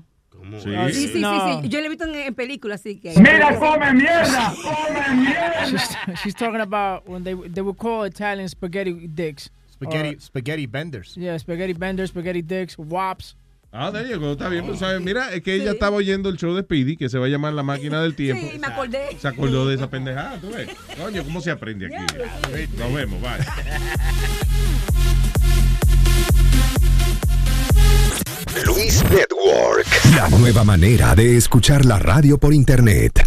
[0.62, 0.70] Sí.
[0.92, 1.60] Sí, sí, sí, No.
[1.62, 1.68] sí.
[1.68, 3.12] Yo lo he visto en, en películas, así que.
[3.18, 4.54] Mira, come mierda!
[5.66, 9.50] She's, she's talking about when they they would call Italian spaghetti dicks.
[9.70, 11.16] Spaghetti, Or- spaghetti benders.
[11.16, 13.34] yeah, spaghetti benders, spaghetti dicks, wops.
[13.70, 14.64] Ah, there you go, está bien.
[14.66, 15.00] pues, ¿sabes?
[15.02, 17.52] Mira, es que ella estaba oyendo el show de Speedy, que se va a llamar
[17.52, 18.46] La Máquina del Tiempo.
[18.50, 19.16] Sí, me acordé.
[19.20, 20.68] Se acordó de esa pendejada, ¿tú ves?
[20.96, 22.14] Coño, ¿cómo se aprende aquí?
[22.78, 23.38] Nos vemos, bye.
[28.64, 29.86] Luis Network.
[30.16, 33.26] La nueva manera de escuchar la radio por internet.